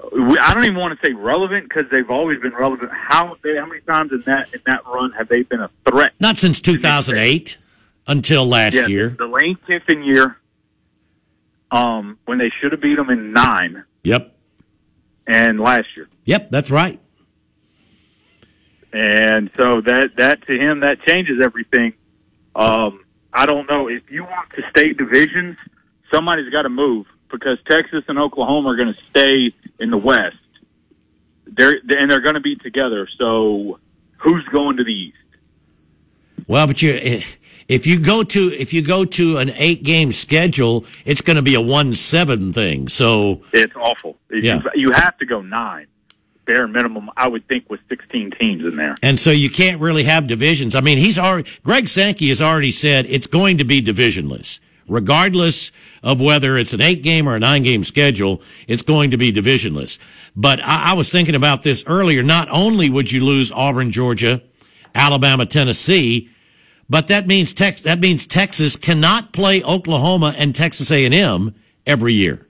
I 0.00 0.54
don't 0.54 0.64
even 0.64 0.76
want 0.78 0.98
to 0.98 1.06
say 1.06 1.12
relevant 1.12 1.68
because 1.68 1.84
they've 1.90 2.08
always 2.08 2.40
been 2.40 2.52
relevant. 2.54 2.90
How 2.92 3.36
they, 3.42 3.56
how 3.56 3.66
many 3.66 3.80
times 3.80 4.12
in 4.12 4.22
that 4.26 4.52
in 4.54 4.60
that 4.66 4.86
run 4.86 5.10
have 5.12 5.28
they 5.28 5.42
been 5.42 5.60
a 5.60 5.70
threat? 5.88 6.12
Not 6.20 6.38
since 6.38 6.60
2008 6.60 7.58
until 8.06 8.46
last 8.46 8.74
Yeah, 8.74 8.86
year. 8.86 9.08
the 9.10 9.26
Lane 9.26 9.58
Kiffin 9.66 10.04
year, 10.04 10.36
um, 11.72 12.18
when 12.26 12.38
they 12.38 12.50
should 12.60 12.72
have 12.72 12.80
beat 12.80 12.96
them 12.96 13.10
in 13.10 13.32
nine, 13.32 13.84
Yep. 14.04 14.34
and 15.26 15.58
last 15.60 15.88
year. 15.96 16.08
Yep, 16.26 16.50
that's 16.50 16.70
right. 16.70 17.00
And 18.92 19.50
so 19.60 19.80
that 19.82 20.10
that 20.16 20.46
to 20.46 20.52
him 20.58 20.80
that 20.80 21.02
changes 21.06 21.40
everything. 21.42 21.92
Um, 22.54 23.04
I 23.32 23.46
don't 23.46 23.68
know 23.68 23.88
if 23.88 24.10
you 24.10 24.22
want 24.24 24.50
to 24.56 24.62
stay 24.70 24.92
divisions, 24.94 25.56
somebody's 26.12 26.50
got 26.50 26.62
to 26.62 26.70
move 26.70 27.06
because 27.30 27.58
Texas 27.68 28.04
and 28.08 28.18
Oklahoma 28.18 28.70
are 28.70 28.76
going 28.76 28.94
to 28.94 29.00
stay 29.10 29.52
in 29.78 29.90
the 29.90 29.98
West. 29.98 30.36
They're 31.46 31.80
and 31.88 32.10
they're 32.10 32.20
going 32.20 32.34
to 32.34 32.40
be 32.40 32.56
together. 32.56 33.08
So 33.18 33.78
who's 34.18 34.44
going 34.46 34.76
to 34.76 34.84
the 34.84 34.92
East? 34.92 35.16
Well, 36.46 36.66
but 36.66 36.82
you 36.82 36.92
eh, 36.92 37.22
if 37.68 37.86
you 37.86 38.00
go 38.00 38.22
to 38.22 38.38
if 38.38 38.72
you 38.72 38.82
go 38.82 39.04
to 39.04 39.38
an 39.38 39.50
8 39.54 39.82
game 39.82 40.12
schedule, 40.12 40.84
it's 41.04 41.20
going 41.20 41.36
to 41.36 41.42
be 41.42 41.54
a 41.54 41.60
1-7 41.60 42.54
thing. 42.54 42.88
So, 42.88 43.42
It's 43.52 43.76
awful. 43.76 44.16
Yeah. 44.30 44.60
you, 44.74 44.88
you 44.88 44.92
have 44.92 45.16
to 45.18 45.26
go 45.26 45.42
nine, 45.42 45.86
bare 46.46 46.66
minimum. 46.66 47.10
I 47.16 47.28
would 47.28 47.46
think 47.46 47.68
with 47.68 47.80
16 47.88 48.32
teams 48.38 48.64
in 48.64 48.76
there. 48.76 48.96
and 49.02 49.18
so 49.18 49.30
you 49.30 49.50
can't 49.50 49.80
really 49.80 50.04
have 50.04 50.26
divisions. 50.26 50.74
I 50.74 50.80
mean, 50.80 50.98
he's 50.98 51.18
already 51.18 51.50
Greg 51.62 51.88
Sankey 51.88 52.28
has 52.28 52.40
already 52.40 52.72
said 52.72 53.06
it's 53.06 53.26
going 53.26 53.58
to 53.58 53.64
be 53.64 53.82
divisionless. 53.82 54.60
Regardless 54.88 55.70
of 56.02 56.20
whether 56.20 56.56
it's 56.56 56.72
an 56.72 56.80
eight 56.80 57.02
game 57.02 57.28
or 57.28 57.36
a 57.36 57.38
nine 57.38 57.62
game 57.62 57.84
schedule, 57.84 58.42
it's 58.66 58.82
going 58.82 59.10
to 59.10 59.18
be 59.18 59.32
divisionless. 59.32 59.98
But 60.34 60.60
I, 60.60 60.90
I 60.90 60.92
was 60.94 61.10
thinking 61.10 61.34
about 61.34 61.62
this 61.62 61.84
earlier. 61.86 62.22
Not 62.22 62.48
only 62.50 62.90
would 62.90 63.12
you 63.12 63.24
lose 63.24 63.52
Auburn, 63.52 63.90
Georgia, 63.92 64.42
Alabama, 64.94 65.46
Tennessee, 65.46 66.30
but 66.88 67.08
that 67.08 67.26
means 67.26 67.52
Tex- 67.52 67.82
that 67.82 68.00
means 68.00 68.26
Texas 68.26 68.76
cannot 68.76 69.32
play 69.32 69.62
Oklahoma 69.62 70.34
and 70.36 70.54
Texas 70.54 70.90
A&M 70.90 71.54
every 71.86 72.14
year. 72.14 72.46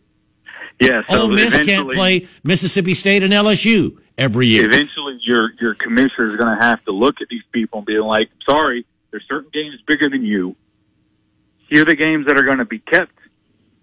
Yeah. 0.81 1.03
So 1.09 1.23
Ole 1.23 1.29
Miss 1.31 1.57
can't 1.65 1.91
play 1.91 2.27
Mississippi 2.45 2.95
State 2.95 3.23
and 3.23 3.33
LSU 3.33 3.99
every 4.17 4.47
year. 4.47 4.67
eventually 4.67 5.19
your 5.23 5.51
your 5.61 5.75
commissioner 5.75 6.31
is 6.31 6.37
going 6.37 6.57
to 6.57 6.63
have 6.63 6.85
to 6.85 6.93
look 6.93 7.21
at 7.21 7.29
these 7.29 7.43
people 7.53 7.79
and 7.79 7.87
be 7.87 7.99
like, 7.99 8.31
"Sorry, 8.49 8.87
there's 9.11 9.27
certain 9.29 9.51
games 9.53 9.81
bigger 9.87 10.09
than 10.09 10.25
you. 10.25 10.55
Here 11.69 11.83
are 11.83 11.85
the 11.85 11.97
games 11.97 12.27
that 12.27 12.37
are 12.37 12.45
going 12.45 12.59
to 12.59 12.65
be 12.65 12.79
kept, 12.79 13.13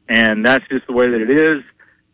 and 0.10 0.46
that's 0.46 0.68
just 0.68 0.88
the 0.88 0.94
way 0.94 1.10
that 1.10 1.22
it 1.22 1.30
is." 1.30 1.64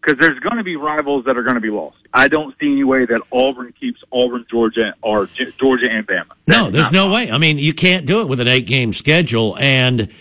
because 0.01 0.19
there's 0.19 0.39
going 0.39 0.57
to 0.57 0.63
be 0.63 0.75
rivals 0.75 1.25
that 1.25 1.37
are 1.37 1.43
going 1.43 1.55
to 1.55 1.61
be 1.61 1.69
lost. 1.69 1.97
I 2.13 2.27
don't 2.27 2.55
see 2.59 2.71
any 2.71 2.83
way 2.83 3.05
that 3.05 3.21
Auburn 3.31 3.73
keeps 3.79 4.01
Auburn, 4.11 4.45
Georgia, 4.49 4.95
or 5.01 5.27
G- 5.27 5.51
Georgia 5.59 5.89
and 5.89 6.05
Bama. 6.07 6.31
No, 6.47 6.69
there's 6.69 6.91
no 6.91 7.11
way. 7.11 7.31
I 7.31 7.37
mean, 7.37 7.57
you 7.57 7.73
can't 7.73 8.05
do 8.05 8.21
it 8.21 8.27
with 8.27 8.39
an 8.39 8.47
eight 8.47 8.65
game 8.65 8.93
schedule. 8.93 9.57
And 9.59 10.11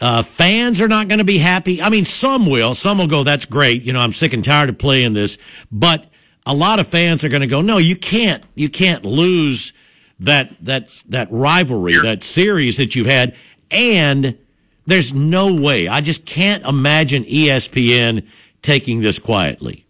uh, 0.00 0.22
fans 0.22 0.80
are 0.80 0.88
not 0.88 1.08
going 1.08 1.18
to 1.18 1.24
be 1.24 1.38
happy. 1.38 1.82
I 1.82 1.90
mean, 1.90 2.04
some 2.04 2.46
will. 2.46 2.74
Some 2.74 2.98
will 2.98 3.06
go, 3.06 3.24
that's 3.24 3.44
great. 3.44 3.82
You 3.82 3.92
know, 3.92 4.00
I'm 4.00 4.12
sick 4.12 4.32
and 4.32 4.44
tired 4.44 4.70
of 4.70 4.78
playing 4.78 5.12
this. 5.12 5.38
But 5.70 6.06
a 6.46 6.54
lot 6.54 6.80
of 6.80 6.86
fans 6.86 7.22
are 7.22 7.28
going 7.28 7.42
to 7.42 7.46
go, 7.46 7.60
no, 7.60 7.78
you 7.78 7.96
can't. 7.96 8.42
You 8.54 8.68
can't 8.68 9.04
lose 9.04 9.72
that 10.20 10.56
that 10.64 10.88
that 11.10 11.28
rivalry, 11.30 12.00
that 12.02 12.22
series 12.22 12.78
that 12.78 12.96
you've 12.96 13.06
had. 13.06 13.36
And 13.70 14.38
there's 14.86 15.12
no 15.12 15.54
way. 15.54 15.88
I 15.88 16.00
just 16.00 16.24
can't 16.24 16.64
imagine 16.64 17.24
ESPN 17.24 18.26
taking 18.62 19.00
this 19.00 19.18
quietly. 19.18 19.86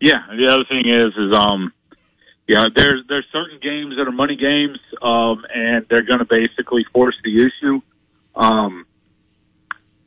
Yeah, 0.00 0.22
the 0.30 0.46
other 0.46 0.64
thing 0.64 0.88
is, 0.88 1.14
is 1.16 1.34
um, 1.34 1.72
yeah, 2.48 2.68
there's 2.74 3.04
there's 3.08 3.26
certain 3.32 3.58
games 3.60 3.96
that 3.96 4.08
are 4.08 4.12
money 4.12 4.36
games, 4.36 4.78
um, 5.02 5.44
and 5.54 5.86
they're 5.88 6.02
going 6.02 6.20
to 6.20 6.24
basically 6.24 6.84
force 6.92 7.16
the 7.22 7.42
issue. 7.42 7.80
Um, 8.34 8.86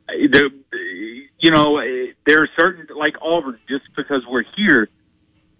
there, 0.08 0.48
you 1.38 1.50
know, 1.50 1.80
there 2.26 2.42
are 2.42 2.48
certain 2.56 2.86
like 2.96 3.14
Auburn, 3.22 3.58
just 3.68 3.84
because 3.96 4.22
we're 4.28 4.44
here. 4.56 4.88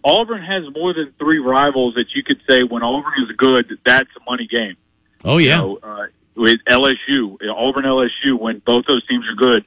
Auburn 0.05 0.43
has 0.43 0.65
more 0.75 0.93
than 0.93 1.15
three 1.19 1.39
rivals 1.39 1.95
that 1.95 2.07
you 2.15 2.23
could 2.23 2.41
say 2.49 2.63
when 2.63 2.83
Auburn 2.83 3.15
is 3.29 3.35
good, 3.37 3.79
that's 3.87 4.11
a 4.21 4.31
money 4.31 4.47
game. 4.47 4.77
Oh 5.25 5.39
yeah. 5.39 5.63
You 5.63 5.63
know, 5.63 5.79
uh, 5.83 6.07
with 6.35 6.61
LSU, 6.69 7.37
Auburn 7.49 7.85
LSU, 7.85 8.39
when 8.39 8.59
both 8.59 8.87
those 8.87 9.07
teams 9.07 9.25
are 9.29 9.35
good, 9.35 9.65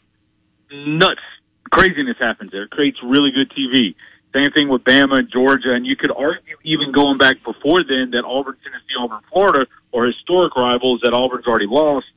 nuts, 0.71 1.21
craziness 1.69 2.17
happens 2.19 2.51
there. 2.51 2.63
It 2.63 2.71
creates 2.71 2.97
really 3.03 3.31
good 3.31 3.49
TV. 3.51 3.95
Same 4.33 4.51
thing 4.51 4.67
with 4.67 4.83
Bama 4.83 5.19
and 5.19 5.31
Georgia, 5.31 5.73
and 5.73 5.85
you 5.85 5.95
could 5.95 6.11
argue 6.11 6.57
even 6.63 6.91
going 6.91 7.17
back 7.17 7.41
before 7.43 7.83
then 7.83 8.11
that 8.11 8.23
Auburn, 8.25 8.57
Tennessee, 8.63 8.95
Auburn, 8.99 9.21
Florida 9.31 9.67
are 9.93 10.05
historic 10.05 10.55
rivals 10.55 11.01
that 11.03 11.13
Auburn's 11.13 11.47
already 11.47 11.65
lost. 11.67 12.07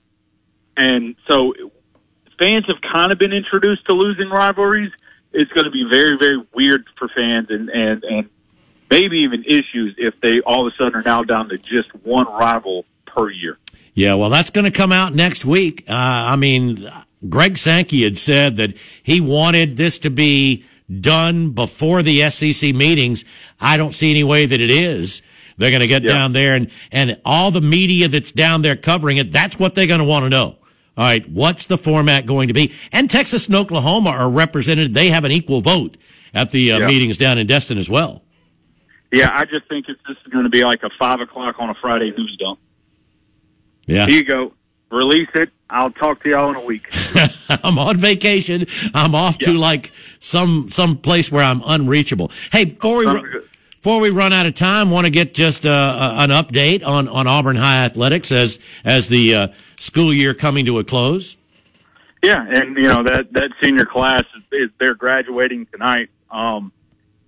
And 0.77 1.15
so 1.29 1.55
fans 2.39 2.67
have 2.67 2.81
kind 2.81 3.13
of 3.13 3.19
been 3.19 3.33
introduced 3.33 3.87
to 3.87 3.93
losing 3.93 4.29
rivalries. 4.29 4.91
It's 5.33 5.53
going 5.53 5.65
to 5.65 5.71
be 5.71 5.87
very, 5.89 6.19
very 6.19 6.43
weird 6.53 6.87
for 6.99 7.09
fans 7.09 7.49
and, 7.51 7.69
and, 7.69 8.03
and 8.03 8.29
maybe 8.91 9.21
even 9.21 9.45
issues 9.45 9.95
if 9.97 10.21
they 10.21 10.41
all 10.41 10.67
of 10.67 10.73
a 10.73 10.77
sudden 10.77 10.97
are 10.97 11.03
now 11.03 11.23
down 11.23 11.49
to 11.51 11.59
just 11.59 11.95
one 12.05 12.27
rival 12.27 12.85
per 13.07 13.31
year. 13.31 13.57
Yeah, 13.95 14.15
well, 14.15 14.31
that's 14.31 14.51
going 14.51 14.65
to 14.65 14.71
come 14.71 14.93
out 14.93 15.15
next 15.15 15.45
week. 15.45 15.85
Uh, 15.89 15.95
I 15.95 16.37
mean, 16.37 16.89
Greg 17.29 17.57
Sankey 17.59 18.05
had 18.05 18.17
said 18.17 18.57
that 18.57 18.77
he 19.03 19.21
wanted 19.21 19.77
this 19.77 19.99
to 20.01 20.11
be 20.11 20.65
done 21.01 21.51
before 21.51 22.03
the 22.03 22.29
SEC 22.31 22.75
meetings. 22.75 23.25
I 23.61 23.77
don't 23.77 23.93
see 23.93 24.11
any 24.11 24.25
way 24.25 24.47
that 24.47 24.61
it 24.61 24.71
is. 24.71 25.23
They're 25.59 25.71
going 25.71 25.81
to 25.83 25.87
get 25.87 26.03
Yeah. 26.03 26.13
down 26.13 26.33
there 26.33 26.55
and, 26.57 26.71
and 26.91 27.21
all 27.25 27.51
the 27.51 27.61
media 27.61 28.09
that's 28.09 28.33
down 28.33 28.63
there 28.63 28.77
covering 28.77 29.19
it, 29.19 29.31
that's 29.33 29.59
what 29.59 29.75
they're 29.75 29.87
going 29.87 30.01
to 30.01 30.07
want 30.07 30.25
to 30.25 30.31
know. 30.31 30.57
All 30.97 31.05
right, 31.07 31.29
what's 31.31 31.67
the 31.67 31.79
format 31.79 32.27
going 32.27 32.49
to 32.49 32.55
be? 32.55 32.73
And 32.93 33.09
Texas 33.09 33.47
and 33.47 33.57
Oklahoma 33.57 34.11
are 34.11 34.31
represented. 34.31 34.95
They 34.95 35.09
have 35.11 35.25
an 35.25 35.33
equal 35.33 35.61
vote 35.61 35.97
at 36.35 36.51
the 36.51 36.73
uh, 36.73 36.79
Yeah. 36.81 36.87
meetings 36.87 37.17
down 37.17 37.39
in 37.39 37.47
Destin 37.47 37.79
as 37.79 37.89
well. 37.91 38.23
Yeah, 39.13 39.31
I 39.33 39.45
just 39.45 39.69
think 39.69 39.87
it's, 39.89 40.01
this 40.07 40.17
is 40.25 40.33
going 40.33 40.45
to 40.45 40.51
be 40.51 40.65
like 40.65 40.83
a 40.83 40.91
five 40.99 41.21
o'clock 41.21 41.57
on 41.59 41.69
a 41.71 41.75
Friday 41.75 42.13
news 42.17 42.37
dump. 42.39 42.59
Yeah. 43.91 44.07
Here 44.07 44.17
you 44.17 44.25
go. 44.25 44.53
Release 44.91 45.29
it. 45.35 45.51
I'll 45.69 45.91
talk 45.91 46.23
to 46.23 46.29
y'all 46.31 46.51
in 46.51 46.57
a 46.57 46.65
week. 46.65 46.89
I'm 47.65 47.79
on 47.79 47.97
vacation. 47.97 48.67
I'm 48.95 49.15
off 49.15 49.39
to 49.39 49.53
like 49.53 49.93
some 50.19 50.69
some 50.69 50.97
place 50.97 51.31
where 51.31 51.45
I'm 51.45 51.63
unreachable. 51.65 52.31
Hey, 52.51 52.67
before 52.67 52.99
we 52.99 53.07
ru- 53.07 53.43
before 53.83 54.01
we 54.01 54.11
run 54.11 54.33
out 54.33 54.47
of 54.47 54.55
time, 54.55 54.91
want 54.91 55.07
to 55.07 55.11
get 55.11 55.33
just 55.33 55.65
uh, 55.65 55.71
uh, 55.71 56.15
an 56.19 56.31
update 56.31 56.85
on 56.85 57.09
on 57.09 57.27
Auburn 57.27 57.57
High 57.57 57.85
athletics 57.85 58.33
as 58.33 58.59
as 58.85 59.09
the 59.09 59.35
uh, 59.35 59.49
school 59.77 60.13
year 60.13 60.35
coming 60.35 60.67
to 60.67 60.79
a 60.81 60.85
close. 60.85 61.37
Yeah, 62.23 62.45
and 62.49 62.77
you 62.77 62.89
know 62.89 63.03
that 63.05 63.33
that 63.33 63.51
senior 63.63 63.87
class 63.87 64.25
is, 64.37 64.43
is 64.53 64.71
they're 64.79 64.95
graduating 64.95 65.67
tonight. 65.67 66.11
Um, 66.31 66.73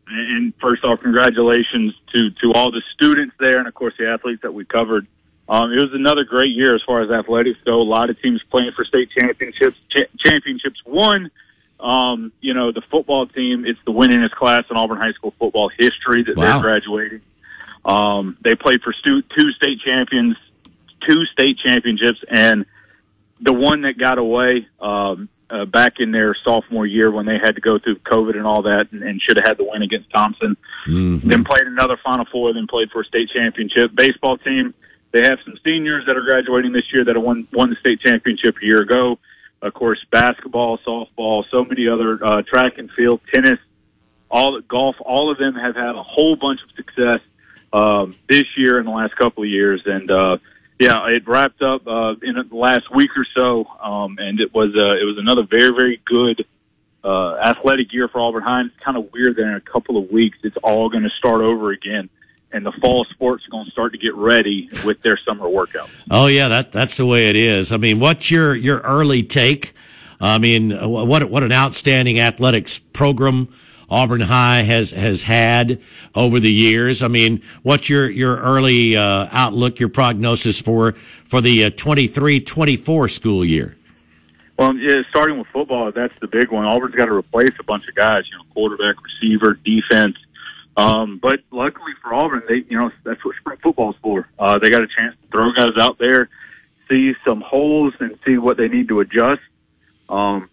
and 0.08 0.52
first 0.60 0.84
off, 0.84 1.00
congratulations 1.00 1.94
to 2.12 2.30
to 2.30 2.52
all 2.54 2.70
the 2.70 2.82
students 2.92 3.34
there, 3.38 3.58
and 3.58 3.68
of 3.68 3.74
course 3.74 3.94
the 3.98 4.08
athletes 4.08 4.42
that 4.42 4.52
we 4.52 4.64
covered. 4.64 5.06
Um, 5.52 5.70
it 5.70 5.76
was 5.82 5.90
another 5.92 6.24
great 6.24 6.52
year 6.56 6.74
as 6.74 6.80
far 6.86 7.02
as 7.02 7.10
athletics 7.10 7.58
go. 7.66 7.82
A 7.82 7.82
lot 7.82 8.08
of 8.08 8.18
teams 8.22 8.40
playing 8.50 8.72
for 8.74 8.86
state 8.86 9.10
championships. 9.10 9.76
Cha- 9.90 10.08
championships 10.18 10.80
won. 10.86 11.30
Um, 11.78 12.32
you 12.40 12.54
know 12.54 12.72
the 12.72 12.80
football 12.90 13.26
team. 13.26 13.66
It's 13.66 13.78
the 13.84 13.92
winningest 13.92 14.30
class 14.30 14.64
in 14.70 14.76
Auburn 14.78 14.96
high 14.96 15.12
school 15.12 15.34
football 15.38 15.68
history 15.78 16.22
that 16.24 16.36
Wow. 16.36 16.44
they're 16.54 16.62
graduating. 16.62 17.20
Um, 17.84 18.38
they 18.42 18.54
played 18.54 18.80
for 18.82 18.94
stu- 18.94 19.22
two 19.36 19.50
state 19.52 19.80
champions, 19.84 20.36
two 21.06 21.24
state 21.26 21.58
championships, 21.58 22.20
and 22.30 22.64
the 23.40 23.52
one 23.52 23.82
that 23.82 23.98
got 23.98 24.16
away 24.16 24.68
um, 24.80 25.28
uh, 25.50 25.64
back 25.66 25.94
in 25.98 26.12
their 26.12 26.34
sophomore 26.44 26.86
year 26.86 27.10
when 27.10 27.26
they 27.26 27.36
had 27.36 27.56
to 27.56 27.60
go 27.60 27.78
through 27.78 27.96
COVID 27.96 28.36
and 28.36 28.46
all 28.46 28.62
that, 28.62 28.86
and, 28.92 29.02
and 29.02 29.20
should 29.20 29.36
have 29.36 29.44
had 29.44 29.58
the 29.58 29.64
win 29.64 29.82
against 29.82 30.08
Thompson. 30.14 30.56
Then 30.86 31.44
played 31.44 31.66
another 31.66 31.98
Final 32.02 32.24
Four, 32.32 32.54
then 32.54 32.66
played 32.68 32.90
for 32.90 33.02
a 33.02 33.04
state 33.04 33.28
championship. 33.34 33.90
Baseball 33.94 34.38
team, 34.38 34.72
they 35.12 35.22
have 35.22 35.38
some 35.44 35.58
seniors 35.64 36.06
that 36.06 36.16
are 36.16 36.22
graduating 36.22 36.72
this 36.72 36.92
year 36.92 37.04
that 37.04 37.14
have 37.14 37.24
won 37.24 37.46
won 37.52 37.70
the 37.70 37.76
state 37.76 38.00
championship 38.00 38.56
a 38.62 38.64
year 38.64 38.80
ago. 38.80 39.18
Of 39.60 39.74
course, 39.74 40.04
basketball, 40.10 40.78
softball, 40.78 41.44
so 41.50 41.64
many 41.64 41.86
other 41.86 42.18
uh, 42.24 42.42
track 42.42 42.78
and 42.78 42.90
field, 42.90 43.20
tennis, 43.32 43.60
all 44.28 44.60
golf. 44.60 44.96
All 45.00 45.30
of 45.30 45.38
them 45.38 45.54
have 45.54 45.76
had 45.76 45.94
a 45.94 46.02
whole 46.02 46.34
bunch 46.34 46.60
of 46.62 46.70
success 46.74 47.20
um, 47.72 48.16
this 48.28 48.46
year 48.56 48.78
and 48.78 48.86
the 48.86 48.92
last 48.92 49.14
couple 49.14 49.44
of 49.44 49.48
years, 49.48 49.82
and 49.86 50.10
uh, 50.10 50.38
yeah, 50.78 51.06
it 51.08 51.28
wrapped 51.28 51.62
up 51.62 51.86
uh, 51.86 52.14
in 52.22 52.34
the 52.34 52.56
last 52.56 52.92
week 52.92 53.10
or 53.16 53.24
so, 53.36 53.66
um, 53.80 54.18
and 54.18 54.40
it 54.40 54.52
was 54.52 54.74
uh, 54.74 54.94
it 55.00 55.04
was 55.04 55.16
another 55.18 55.44
very 55.44 55.70
very 55.70 56.00
good 56.04 56.44
uh, 57.04 57.36
athletic 57.36 57.92
year 57.92 58.08
for 58.08 58.20
Auburn 58.20 58.42
Hines. 58.42 58.72
Kind 58.80 58.96
of 58.96 59.12
weird 59.12 59.36
that 59.36 59.42
in 59.42 59.54
a 59.54 59.60
couple 59.60 59.96
of 59.96 60.10
weeks 60.10 60.38
it's 60.42 60.56
all 60.56 60.88
going 60.88 61.04
to 61.04 61.10
start 61.10 61.40
over 61.40 61.70
again, 61.70 62.08
and 62.52 62.64
the 62.66 62.72
fall 62.72 63.04
sports 63.10 63.46
are 63.46 63.50
going 63.50 63.64
to 63.64 63.70
start 63.70 63.92
to 63.92 63.98
get 63.98 64.14
ready 64.14 64.68
with 64.84 65.02
their 65.02 65.18
summer 65.26 65.46
workouts. 65.46 65.90
Oh 66.10 66.26
yeah, 66.26 66.48
that 66.48 66.72
that's 66.72 66.96
the 66.96 67.06
way 67.06 67.28
it 67.28 67.36
is. 67.36 67.72
I 67.72 67.76
mean, 67.76 68.00
what's 68.00 68.30
your 68.30 68.54
your 68.54 68.80
early 68.80 69.22
take? 69.22 69.72
I 70.20 70.38
mean, 70.38 70.70
what 70.70 71.24
what 71.24 71.42
an 71.42 71.52
outstanding 71.52 72.20
athletics 72.20 72.78
program 72.78 73.48
Auburn 73.92 74.22
High 74.22 74.62
has 74.62 74.90
has 74.92 75.22
had 75.22 75.80
over 76.14 76.40
the 76.40 76.50
years. 76.50 77.02
I 77.02 77.08
mean, 77.08 77.42
what's 77.62 77.90
your 77.90 78.10
your 78.10 78.38
early 78.38 78.96
uh, 78.96 79.28
outlook, 79.30 79.78
your 79.80 79.90
prognosis 79.90 80.60
for 80.60 80.92
for 80.92 81.40
the 81.40 81.64
uh, 81.64 81.70
23-24 81.70 83.10
school 83.10 83.44
year? 83.44 83.76
Well, 84.58 84.76
yeah, 84.76 85.02
starting 85.10 85.38
with 85.38 85.48
football, 85.48 85.90
that's 85.92 86.14
the 86.20 86.26
big 86.26 86.50
one. 86.50 86.64
Auburn's 86.64 86.94
got 86.94 87.06
to 87.06 87.14
replace 87.14 87.58
a 87.58 87.64
bunch 87.64 87.88
of 87.88 87.94
guys, 87.94 88.24
you 88.30 88.36
know, 88.36 88.44
quarterback, 88.52 88.96
receiver, 89.02 89.54
defense. 89.54 90.16
Um, 90.76 91.18
but 91.22 91.40
luckily 91.50 91.92
for 92.02 92.14
Auburn, 92.14 92.42
they, 92.48 92.64
you 92.68 92.78
know, 92.78 92.90
that's 93.04 93.24
what 93.24 93.36
spring 93.36 93.58
football's 93.62 93.96
for. 94.02 94.28
Uh, 94.38 94.58
they 94.58 94.70
got 94.70 94.82
a 94.82 94.88
chance 94.88 95.14
to 95.20 95.28
throw 95.30 95.52
guys 95.52 95.76
out 95.78 95.98
there, 95.98 96.28
see 96.88 97.12
some 97.26 97.40
holes, 97.42 97.94
and 98.00 98.18
see 98.24 98.38
what 98.38 98.56
they 98.56 98.68
need 98.68 98.88
to 98.88 99.00
adjust. 99.00 99.42
Um, 100.08 100.48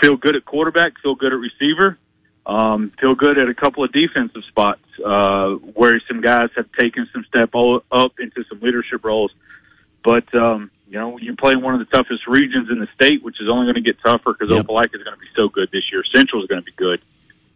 feel 0.00 0.16
good 0.16 0.36
at 0.36 0.44
quarterback, 0.44 0.92
feel 1.02 1.14
good 1.14 1.32
at 1.32 1.38
receiver, 1.38 1.98
um, 2.46 2.92
feel 3.00 3.14
good 3.14 3.38
at 3.38 3.48
a 3.48 3.54
couple 3.54 3.84
of 3.84 3.92
defensive 3.92 4.44
spots 4.44 4.80
uh, 5.04 5.50
where 5.50 6.00
some 6.06 6.20
guys 6.20 6.50
have 6.56 6.70
taken 6.78 7.08
some 7.12 7.24
step 7.24 7.50
up 7.54 8.12
into 8.18 8.44
some 8.48 8.60
leadership 8.60 9.04
roles. 9.04 9.32
But 10.04 10.32
um, 10.34 10.70
you 10.88 10.98
know, 10.98 11.18
you 11.18 11.34
play 11.36 11.52
in 11.52 11.62
one 11.62 11.74
of 11.74 11.80
the 11.80 11.86
toughest 11.96 12.26
regions 12.26 12.68
in 12.70 12.78
the 12.78 12.88
state, 12.94 13.22
which 13.22 13.40
is 13.40 13.48
only 13.48 13.66
going 13.66 13.76
to 13.76 13.80
get 13.80 13.98
tougher 14.04 14.34
because 14.34 14.50
Yep. 14.54 14.66
Opelika 14.66 14.96
is 14.96 15.02
going 15.02 15.16
to 15.16 15.20
be 15.20 15.28
so 15.34 15.48
good 15.48 15.70
this 15.72 15.90
year. 15.90 16.04
Central 16.04 16.42
is 16.42 16.48
going 16.48 16.60
to 16.60 16.64
be 16.64 16.72
good. 16.72 17.00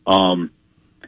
Um, 0.06 0.50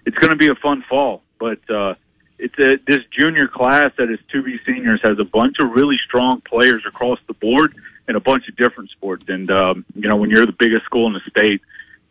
it's 0.09 0.17
going 0.17 0.31
to 0.31 0.37
be 0.37 0.49
a 0.49 0.55
fun 0.55 0.83
fall, 0.89 1.21
but 1.39 1.59
uh, 1.69 1.95
it's 2.39 2.59
a, 2.59 2.77
this 2.87 3.05
junior 3.11 3.47
class 3.47 3.93
that 3.99 4.11
is 4.11 4.19
to 4.33 4.43
be 4.43 4.59
seniors 4.65 5.01
has 5.03 5.19
a 5.19 5.25
bunch 5.25 5.57
of 5.61 5.73
really 5.73 5.99
strong 6.03 6.41
players 6.41 6.87
across 6.87 7.19
the 7.27 7.35
board 7.35 7.75
in 8.09 8.17
a 8.17 8.21
bunch 8.21 8.49
of 8.49 8.57
different 8.57 8.89
sports. 8.89 9.27
And 9.29 9.51
um, 9.51 9.85
you 9.95 10.09
know, 10.09 10.17
when 10.17 10.31
you're 10.31 10.47
the 10.47 10.57
biggest 10.59 10.87
school 10.87 11.09
in 11.09 11.13
the 11.13 11.21
state, 11.29 11.61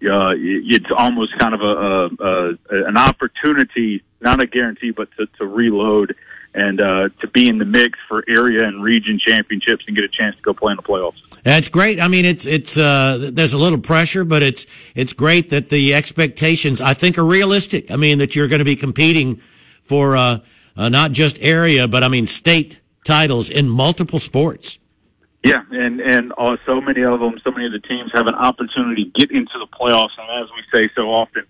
uh, 0.04 0.38
it's 0.38 0.92
almost 0.96 1.36
kind 1.40 1.56
of 1.56 1.62
a, 1.62 2.24
a, 2.24 2.50
a 2.70 2.88
an 2.88 2.98
opportunity, 2.98 4.04
not 4.22 4.44
a 4.44 4.46
guarantee, 4.46 4.92
but 4.92 5.10
to, 5.18 5.26
to 5.40 5.48
reload 5.48 6.16
and 6.58 6.82
uh, 6.82 7.10
to 7.22 7.28
be 7.28 7.48
in 7.48 7.60
the 7.60 7.66
mix 7.66 8.00
for 8.08 8.24
area 8.28 8.68
and 8.68 8.84
region 8.84 9.20
championships 9.20 9.86
and 9.88 9.96
get 9.96 10.04
a 10.04 10.10
chance 10.10 10.36
to 10.36 10.42
go 10.42 10.54
play 10.54 10.72
in 10.72 10.76
the 10.76 10.82
playoffs. 10.82 11.22
That's 11.44 11.70
great. 11.70 12.02
I 12.02 12.08
mean, 12.08 12.26
it's 12.26 12.46
it's 12.46 12.78
uh, 12.78 13.30
there's 13.32 13.54
a 13.54 13.58
little 13.58 13.78
pressure, 13.78 14.26
but 14.26 14.42
it's 14.42 14.66
it's 14.96 15.14
great 15.14 15.52
that 15.52 15.70
the 15.70 15.94
expectations 15.94 16.82
I 16.82 16.96
think 16.96 17.18
are 17.18 17.24
realistic. 17.24 17.92
I 17.92 17.96
mean, 17.96 18.18
that 18.18 18.36
you're 18.36 18.48
going 18.48 18.60
to 18.60 18.66
be 18.66 18.76
competing 18.76 19.36
for 19.84 20.18
uh, 20.18 20.40
uh, 20.76 20.90
not 20.90 21.12
just 21.12 21.38
area, 21.42 21.88
but 21.88 22.04
I 22.04 22.08
mean 22.08 22.26
state 22.26 22.82
titles 23.06 23.50
in 23.50 23.70
multiple 23.70 24.20
sports. 24.20 24.80
Yeah, 25.44 25.62
and 25.72 26.02
and 26.02 26.34
uh, 26.40 26.58
so 26.66 26.82
many 26.82 27.04
of 27.04 27.20
them, 27.20 27.40
so 27.44 27.52
many 27.52 27.68
of 27.68 27.72
the 27.72 27.88
teams 27.88 28.12
have 28.14 28.26
an 28.26 28.36
opportunity 28.36 29.06
to 29.06 29.12
get 29.12 29.32
into 29.32 29.54
the 29.60 29.68
playoffs. 29.68 30.18
And 30.18 30.44
as 30.44 30.50
we 30.56 30.64
say 30.74 30.90
so 30.96 31.12
often, 31.12 31.44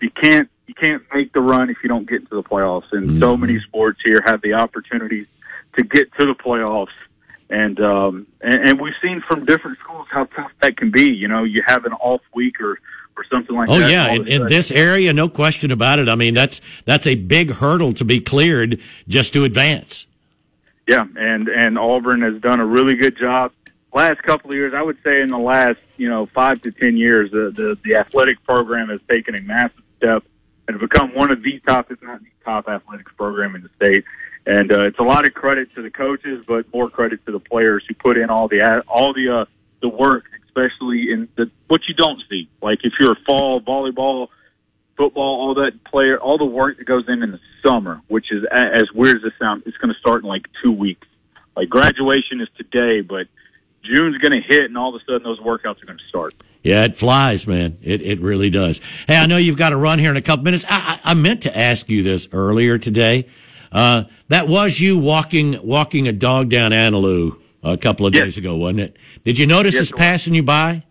you 0.00 0.10
can't 0.10 0.48
you 0.66 0.74
can't 0.74 1.02
make 1.12 1.32
the 1.32 1.40
run 1.40 1.70
if 1.70 1.78
you 1.82 1.88
don't 1.88 2.08
get 2.08 2.22
into 2.22 2.34
the 2.34 2.42
playoffs. 2.42 2.92
And 2.92 3.20
so 3.20 3.36
many 3.36 3.60
sports 3.60 4.00
here 4.04 4.22
have 4.24 4.40
the 4.42 4.54
opportunity 4.54 5.26
to 5.76 5.84
get 5.84 6.12
to 6.14 6.26
the 6.26 6.34
playoffs. 6.34 6.88
And, 7.50 7.78
um, 7.80 8.26
and 8.40 8.68
and 8.68 8.80
we've 8.80 8.94
seen 9.02 9.20
from 9.20 9.44
different 9.44 9.78
schools 9.78 10.06
how 10.10 10.24
tough 10.24 10.50
that 10.62 10.76
can 10.76 10.90
be. 10.90 11.12
You 11.12 11.28
know, 11.28 11.44
you 11.44 11.62
have 11.66 11.84
an 11.84 11.92
off 11.92 12.22
week 12.34 12.60
or 12.60 12.78
or 13.16 13.24
something 13.30 13.54
like 13.54 13.68
Oh 13.68 13.78
that. 13.78 13.84
Oh 13.84 13.88
yeah, 13.88 14.12
in, 14.12 14.26
in 14.26 14.46
this 14.46 14.70
area, 14.70 15.12
no 15.12 15.28
question 15.28 15.70
about 15.70 15.98
it. 15.98 16.08
I 16.08 16.14
mean, 16.14 16.34
that's 16.34 16.60
that's 16.84 17.06
a 17.06 17.14
big 17.14 17.50
hurdle 17.50 17.92
to 17.94 18.04
be 18.04 18.20
cleared 18.20 18.80
just 19.08 19.34
to 19.34 19.44
advance. 19.44 20.06
Yeah, 20.88 21.06
and 21.16 21.48
and 21.48 21.78
Auburn 21.78 22.22
has 22.22 22.40
done 22.40 22.60
a 22.60 22.66
really 22.66 22.94
good 22.94 23.16
job. 23.16 23.52
Last 23.92 24.22
couple 24.22 24.50
of 24.50 24.56
years, 24.56 24.74
I 24.74 24.82
would 24.82 24.98
say 25.04 25.20
in 25.20 25.28
the 25.28 25.38
last 25.38 25.80
you 25.98 26.08
know 26.08 26.26
five 26.26 26.62
to 26.62 26.72
ten 26.72 26.96
years, 26.96 27.30
the 27.30 27.50
the, 27.50 27.78
the 27.84 27.96
athletic 27.96 28.42
program 28.44 28.88
has 28.88 29.00
taken 29.06 29.34
a 29.34 29.42
massive 29.42 29.82
step 29.98 30.24
and 30.68 30.78
become 30.78 31.14
one 31.14 31.30
of 31.30 31.42
the 31.42 31.60
top, 31.60 31.90
if 31.90 32.02
not 32.02 32.20
the 32.20 32.26
top, 32.44 32.68
athletics 32.68 33.12
program 33.16 33.54
in 33.54 33.62
the 33.62 33.70
state. 33.76 34.04
And 34.46 34.70
uh, 34.72 34.82
it's 34.82 34.98
a 34.98 35.02
lot 35.02 35.24
of 35.24 35.34
credit 35.34 35.74
to 35.74 35.82
the 35.82 35.90
coaches, 35.90 36.44
but 36.46 36.72
more 36.72 36.90
credit 36.90 37.24
to 37.26 37.32
the 37.32 37.40
players 37.40 37.84
who 37.88 37.94
put 37.94 38.18
in 38.18 38.30
all 38.30 38.48
the 38.48 38.82
all 38.86 39.14
the 39.14 39.40
uh, 39.40 39.44
the 39.80 39.88
work, 39.88 40.24
especially 40.46 41.10
in 41.10 41.28
the 41.36 41.50
what 41.68 41.88
you 41.88 41.94
don't 41.94 42.22
see. 42.28 42.48
Like 42.62 42.80
if 42.84 42.92
you're 43.00 43.12
a 43.12 43.20
fall 43.26 43.60
volleyball, 43.60 44.28
football, 44.96 45.40
all 45.40 45.54
that 45.54 45.82
player, 45.84 46.18
all 46.18 46.36
the 46.36 46.44
work 46.44 46.78
that 46.78 46.84
goes 46.84 47.04
in 47.08 47.22
in 47.22 47.30
the 47.30 47.40
summer, 47.64 48.02
which 48.08 48.30
is 48.30 48.44
as 48.50 48.92
weird 48.92 49.16
as 49.18 49.24
it 49.24 49.32
sounds, 49.38 49.62
it's 49.66 49.76
going 49.78 49.92
to 49.92 49.98
start 49.98 50.22
in 50.22 50.28
like 50.28 50.46
two 50.62 50.72
weeks. 50.72 51.06
Like 51.56 51.68
graduation 51.68 52.40
is 52.40 52.48
today, 52.56 53.00
but 53.00 53.28
June's 53.84 54.18
going 54.18 54.32
to 54.32 54.40
hit, 54.40 54.64
and 54.64 54.76
all 54.78 54.94
of 54.94 55.00
a 55.00 55.04
sudden 55.04 55.22
those 55.22 55.38
workouts 55.40 55.82
are 55.82 55.86
going 55.86 55.98
to 55.98 56.04
start. 56.08 56.34
Yeah, 56.62 56.84
it 56.84 56.94
flies, 56.96 57.46
man. 57.46 57.76
It 57.82 58.00
it 58.00 58.20
really 58.20 58.48
does. 58.50 58.80
Hey, 59.06 59.16
I 59.18 59.26
know 59.26 59.36
you've 59.36 59.58
got 59.58 59.70
to 59.70 59.76
run 59.76 59.98
here 59.98 60.10
in 60.10 60.16
a 60.16 60.22
couple 60.22 60.44
minutes. 60.44 60.64
I, 60.68 60.98
I, 61.04 61.10
I 61.10 61.14
meant 61.14 61.42
to 61.42 61.56
ask 61.56 61.90
you 61.90 62.02
this 62.02 62.28
earlier 62.32 62.78
today. 62.78 63.28
Uh, 63.70 64.04
that 64.28 64.48
was 64.48 64.80
you 64.80 64.98
walking 64.98 65.58
walking 65.66 66.08
a 66.08 66.12
dog 66.12 66.48
down 66.48 66.70
Annalue 66.70 67.38
a 67.62 67.76
couple 67.76 68.06
of 68.06 68.14
Yes. 68.14 68.24
days 68.24 68.38
ago, 68.38 68.56
wasn't 68.56 68.80
it? 68.80 68.96
Did 69.24 69.38
you 69.38 69.46
notice 69.46 69.74
Yes, 69.74 69.92
us 69.92 69.98
passing 69.98 70.34
you 70.34 70.42
by? 70.42 70.82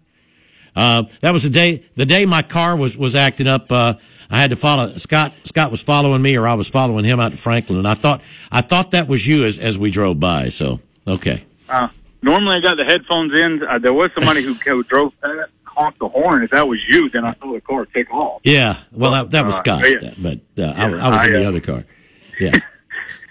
Uh, 0.76 1.03
that 1.22 1.32
was 1.32 1.44
the 1.44 1.49
day 1.49 1.84
the 1.95 2.06
day 2.06 2.26
my 2.26 2.41
car 2.41 2.76
was 2.76 2.98
was 2.98 3.15
acting 3.15 3.48
up. 3.48 3.72
Uh, 3.72 3.95
I 4.30 4.40
had 4.40 4.49
to 4.52 4.56
follow 4.56 4.90
Scott. 4.91 5.32
Scott 5.44 5.70
was 5.72 5.82
following 5.84 6.22
me, 6.22 6.36
or 6.38 6.48
I 6.48 6.56
was 6.56 6.68
following 6.70 7.06
him 7.06 7.20
out 7.20 7.32
to 7.32 7.38
Franklin, 7.38 7.78
and 7.80 7.88
I 7.88 7.94
thought 7.94 8.22
I 8.52 8.61
thought 8.61 8.91
that 8.91 9.07
was 9.07 9.28
you 9.28 9.45
as 9.45 9.60
as 9.60 9.78
we 9.78 9.90
drove 9.91 10.20
by. 10.20 10.49
So 10.49 10.80
okay. 11.07 11.44
Uh, 11.70 11.88
normally 12.24 12.56
I 12.58 12.60
got 12.62 12.78
the 12.78 12.86
headphones 12.86 13.32
in. 13.34 13.62
Uh, 13.68 13.78
there 13.78 13.94
was 13.94 14.10
somebody 14.16 14.41
who, 14.44 14.54
who 14.56 14.84
drove 14.84 15.14
past, 15.22 15.52
honked 15.66 16.00
the 16.00 16.08
horn. 16.08 16.41
If 16.44 16.50
that 16.52 16.68
was 16.68 16.80
you, 16.88 17.10
then 17.10 17.24
I 17.26 17.34
saw 17.36 17.54
the 17.54 17.62
car 17.62 17.86
take 17.86 18.12
off. 18.12 18.41
Yeah, 18.44 18.78
well, 18.91 19.12
that, 19.12 19.32
that 19.32 19.45
was 19.45 19.56
Uh, 19.60 19.64
Scott, 19.64 19.82
yeah. 19.88 20.12
but 20.22 20.40
uh, 20.64 20.74
I, 20.76 20.86
I 20.86 21.10
was 21.12 21.26
in 21.28 21.34
the 21.34 21.45
uh, 21.45 21.50
other 21.50 21.60
car. 21.62 21.84
Yeah. 22.40 22.52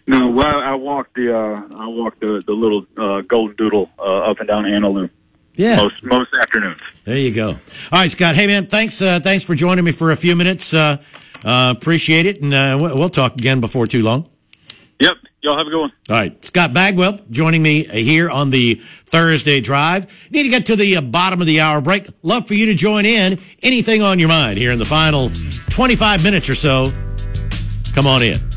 No, 0.07 0.31
well, 0.31 0.57
I 0.61 0.75
walked 0.75 1.15
the 1.15 1.37
uh, 1.37 1.77
I 1.77 1.87
walked 1.89 2.21
the 2.21 2.43
the 2.47 2.53
little 2.53 2.87
uh, 2.97 3.21
golden 3.23 3.57
doodle 3.57 3.89
uh, 3.99 4.31
up 4.31 4.39
and 4.41 4.49
down 4.49 4.65
Annalue 4.65 5.11
Yeah, 5.55 5.77
most 5.77 6.03
most 6.05 6.31
afternoons. 6.41 6.81
there 7.05 7.17
you 7.17 7.33
go. 7.35 7.49
All 7.51 7.59
right, 7.93 8.11
Scott. 8.11 8.35
Hey, 8.37 8.47
man, 8.49 8.67
thanks. 8.67 9.01
Uh, 9.03 9.21
thanks 9.21 9.45
for 9.45 9.55
joining 9.55 9.85
me 9.85 9.93
for 9.93 10.11
a 10.13 10.17
few 10.17 10.35
minutes. 10.37 10.75
Uh, 10.75 11.03
uh, 11.45 11.75
appreciate 11.77 12.27
it, 12.27 12.43
and 12.43 12.53
uh, 12.55 12.77
we'll 12.81 13.09
talk 13.11 13.35
again 13.35 13.61
before 13.61 13.87
too 13.89 14.03
long. 14.03 14.29
Yep, 15.03 15.17
y'all 15.41 15.59
have 15.59 15.67
a 15.67 15.71
good 15.71 15.81
one. 15.81 15.93
All 16.11 16.17
right, 16.17 16.45
Scott 16.45 16.73
Bagwell 16.73 17.19
joining 17.29 17.61
me 17.61 17.83
here 17.83 18.31
on 18.31 18.51
the 18.51 18.77
Thursday 19.07 19.61
Drive. 19.61 20.31
Need 20.31 20.45
to 20.45 20.49
get 20.49 20.67
to 20.67 20.77
the 20.77 20.99
uh, 20.99 21.01
bottom 21.01 21.41
of 21.41 21.49
the 21.49 21.61
hour 21.61 21.81
break. 21.81 22.07
Love 22.23 22.47
for 22.47 22.55
you 22.55 22.67
to 22.67 22.75
join 22.75 23.05
in. 23.05 23.41
Anything 23.65 24.01
on 24.03 24.21
your 24.21 24.29
mind 24.29 24.59
here 24.59 24.71
in 24.71 24.79
the 24.79 24.85
final 24.85 25.31
25 25.71 26.23
minutes 26.23 26.49
or 26.49 26.55
so? 26.55 26.93
Come 27.95 28.07
on 28.07 28.23
in. 28.23 28.52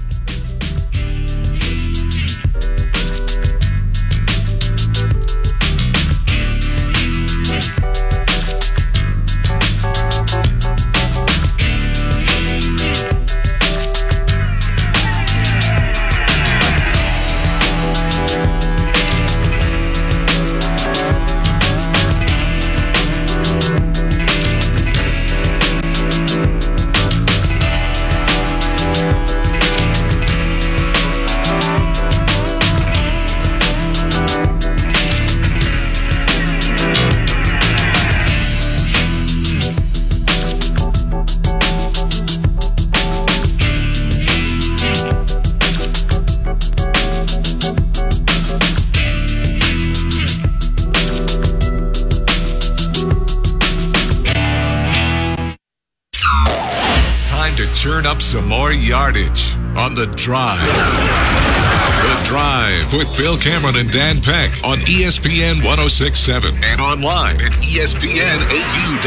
Churn 58.06 58.11
up 58.11 58.22
some 58.22 58.48
more 58.48 58.72
yardage 58.72 59.56
on 59.77 59.95
the 59.95 60.06
drive. 60.15 60.61
The 60.61 62.22
Drive 62.23 62.94
with 62.94 63.10
Bill 63.18 63.36
Cameron 63.36 63.77
and 63.77 63.90
Dan 63.90 64.22
Peck 64.22 64.52
on 64.64 64.77
ESPN 64.86 65.65
1067 65.65 66.53
and 66.64 66.80
online 66.82 67.41
at 67.41 67.52
ESPNAU.com. 67.65 69.02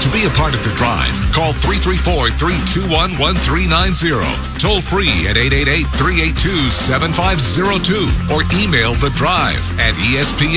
To 0.00 0.08
be 0.08 0.24
a 0.24 0.30
part 0.30 0.54
of 0.54 0.64
the 0.64 0.72
drive, 0.76 1.12
call 1.32 1.52
334 1.52 2.30
321 2.40 3.20
1390. 3.20 4.16
Toll 4.58 4.80
free 4.80 5.28
at 5.28 5.36
888 5.36 5.84
382 5.92 6.70
7502 6.70 8.08
or 8.32 8.40
email 8.64 8.94
the 8.96 9.10
drive 9.12 9.60
at 9.76 9.92
ESPNAU.com. 10.16 10.48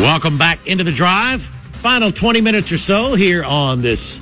Welcome 0.00 0.38
back 0.38 0.64
into 0.68 0.84
the 0.84 0.92
drive. 0.92 1.42
Final 1.82 2.12
20 2.12 2.40
minutes 2.40 2.70
or 2.70 2.78
so 2.78 3.14
here 3.14 3.42
on 3.42 3.82
this. 3.82 4.20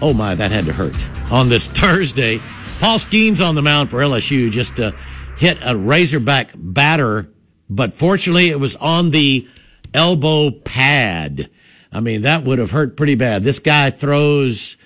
Oh 0.00 0.12
my, 0.12 0.34
that 0.34 0.52
had 0.52 0.66
to 0.66 0.72
hurt. 0.72 0.94
On 1.32 1.48
this 1.48 1.66
Thursday, 1.66 2.38
Paul 2.80 2.98
Skenes 2.98 3.46
on 3.46 3.56
the 3.56 3.62
mound 3.62 3.90
for 3.90 3.98
LSU 3.98 4.50
just 4.50 4.76
to 4.76 4.94
hit 5.36 5.58
a 5.64 5.76
Razorback 5.76 6.52
batter, 6.54 7.28
but 7.68 7.94
fortunately 7.94 8.48
it 8.48 8.60
was 8.60 8.76
on 8.76 9.10
the 9.10 9.48
elbow 9.92 10.50
pad. 10.50 11.50
I 11.92 12.00
mean, 12.00 12.22
that 12.22 12.44
would 12.44 12.60
have 12.60 12.70
hurt 12.70 12.96
pretty 12.96 13.16
bad. 13.16 13.42
This 13.42 13.58
guy 13.58 13.90
throws 13.90 14.76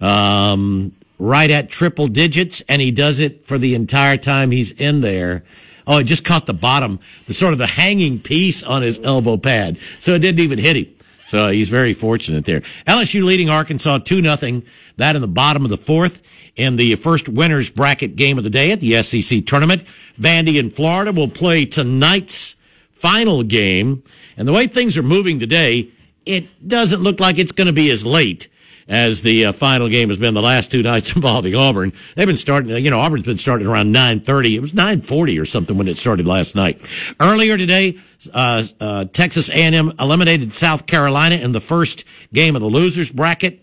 um, 0.00 0.92
right 1.18 1.50
at 1.50 1.70
triple 1.70 2.08
digits, 2.08 2.62
and 2.68 2.82
he 2.82 2.90
does 2.90 3.20
it 3.20 3.46
for 3.46 3.56
the 3.56 3.74
entire 3.74 4.18
time 4.18 4.50
he's 4.50 4.72
in 4.72 5.00
there. 5.00 5.44
Oh, 5.86 5.98
it 5.98 6.04
just 6.04 6.24
caught 6.24 6.44
the 6.44 6.54
bottom, 6.54 7.00
the 7.26 7.32
sort 7.34 7.52
of 7.52 7.58
the 7.58 7.66
hanging 7.66 8.20
piece 8.20 8.62
on 8.62 8.82
his 8.82 9.00
elbow 9.00 9.38
pad, 9.38 9.78
so 9.98 10.12
it 10.12 10.18
didn't 10.18 10.40
even 10.40 10.58
hit 10.58 10.76
him. 10.76 10.94
So 11.30 11.48
he's 11.48 11.68
very 11.68 11.94
fortunate 11.94 12.44
there. 12.44 12.62
LSU 12.88 13.22
leading 13.22 13.48
Arkansas 13.48 13.98
two 13.98 14.20
nothing. 14.20 14.64
That 14.96 15.14
in 15.14 15.22
the 15.22 15.28
bottom 15.28 15.64
of 15.64 15.70
the 15.70 15.76
fourth 15.76 16.22
in 16.56 16.74
the 16.74 16.96
first 16.96 17.28
winners 17.28 17.70
bracket 17.70 18.16
game 18.16 18.36
of 18.36 18.42
the 18.42 18.50
day 18.50 18.72
at 18.72 18.80
the 18.80 19.00
SEC 19.00 19.46
tournament. 19.46 19.84
Vandy 20.18 20.58
and 20.58 20.74
Florida 20.74 21.12
will 21.12 21.28
play 21.28 21.66
tonight's 21.66 22.56
final 22.94 23.44
game. 23.44 24.02
And 24.36 24.48
the 24.48 24.52
way 24.52 24.66
things 24.66 24.98
are 24.98 25.04
moving 25.04 25.38
today, 25.38 25.90
it 26.26 26.66
doesn't 26.66 27.00
look 27.00 27.20
like 27.20 27.38
it's 27.38 27.52
going 27.52 27.68
to 27.68 27.72
be 27.72 27.92
as 27.92 28.04
late 28.04 28.48
as 28.90 29.22
the 29.22 29.46
uh, 29.46 29.52
final 29.52 29.88
game 29.88 30.08
has 30.08 30.18
been 30.18 30.34
the 30.34 30.42
last 30.42 30.70
two 30.70 30.82
nights 30.82 31.14
involving 31.16 31.54
Auburn. 31.54 31.92
They've 32.16 32.26
been 32.26 32.36
starting, 32.36 32.76
you 32.84 32.90
know, 32.90 33.00
Auburn's 33.00 33.24
been 33.24 33.38
starting 33.38 33.68
around 33.68 33.94
9.30. 33.94 34.56
It 34.56 34.60
was 34.60 34.72
9.40 34.72 35.40
or 35.40 35.46
something 35.46 35.78
when 35.78 35.88
it 35.88 35.96
started 35.96 36.26
last 36.26 36.56
night. 36.56 36.82
Earlier 37.20 37.56
today, 37.56 37.96
uh, 38.34 38.64
uh, 38.80 39.04
Texas 39.06 39.48
A&M 39.48 39.92
eliminated 39.98 40.52
South 40.52 40.86
Carolina 40.86 41.36
in 41.36 41.52
the 41.52 41.60
first 41.60 42.04
game 42.34 42.56
of 42.56 42.62
the 42.62 42.68
losers 42.68 43.12
bracket. 43.12 43.60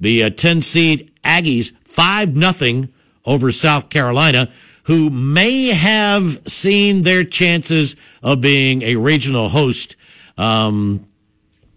The 0.00 0.24
uh, 0.24 0.30
10 0.30 0.62
seed 0.62 1.12
Aggies 1.24 1.72
5 1.84 2.36
nothing 2.36 2.92
over 3.26 3.50
South 3.50 3.90
Carolina, 3.90 4.48
who 4.84 5.10
may 5.10 5.66
have 5.66 6.48
seen 6.48 7.02
their 7.02 7.24
chances 7.24 7.96
of 8.22 8.40
being 8.40 8.82
a 8.82 8.94
regional 8.94 9.48
host 9.48 9.96
um, 10.38 11.04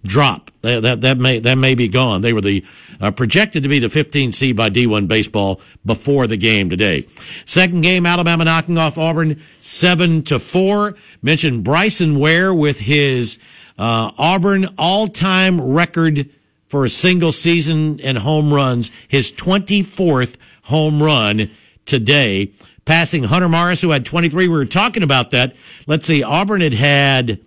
drop. 0.04 0.52
That, 0.62 0.82
that 0.84 1.02
that 1.02 1.18
may 1.18 1.40
that 1.40 1.56
may 1.56 1.76
be 1.76 1.88
gone. 1.88 2.22
They 2.22 2.34
were 2.34 2.42
the 2.42 2.64
uh, 3.00 3.12
projected 3.12 3.64
to 3.64 3.70
be 3.70 3.80
the 3.80 3.90
15 3.90 4.32
seed 4.32 4.56
by 4.56 4.70
D1 4.70 5.08
baseball 5.08 5.62
before 5.86 6.28
the 6.28 6.38
game 6.38 6.70
today. 6.70 7.02
Second 7.46 7.82
game, 7.82 8.06
Alabama 8.06 8.46
knocking 8.46 8.78
off 8.78 8.98
Auburn 8.98 9.40
seven 9.60 10.24
to 10.24 10.40
four. 10.40 10.96
Mentioned 11.22 11.64
Bryson 11.64 12.20
Ware 12.20 12.54
with 12.54 12.80
his 12.80 13.40
uh, 13.78 14.12
Auburn 14.18 14.68
all-time 14.78 15.60
record 15.60 16.30
for 16.68 16.86
a 16.86 16.90
single 16.90 17.32
season 17.32 18.00
in 18.00 18.16
home 18.16 18.54
runs, 18.54 18.92
his 19.08 19.32
24th 19.32 20.38
home 20.64 21.02
run 21.02 21.50
today, 21.86 22.52
passing 22.86 23.24
Hunter 23.24 23.50
Morris, 23.50 23.82
who 23.82 23.90
had 23.90 24.06
23. 24.06 24.48
We 24.48 24.56
were 24.56 24.66
talking 24.66 25.04
about 25.04 25.32
that. 25.32 25.56
Let's 25.88 26.06
see, 26.06 26.24
Auburn 26.24 26.62
had 26.62 26.74
had 26.74 27.42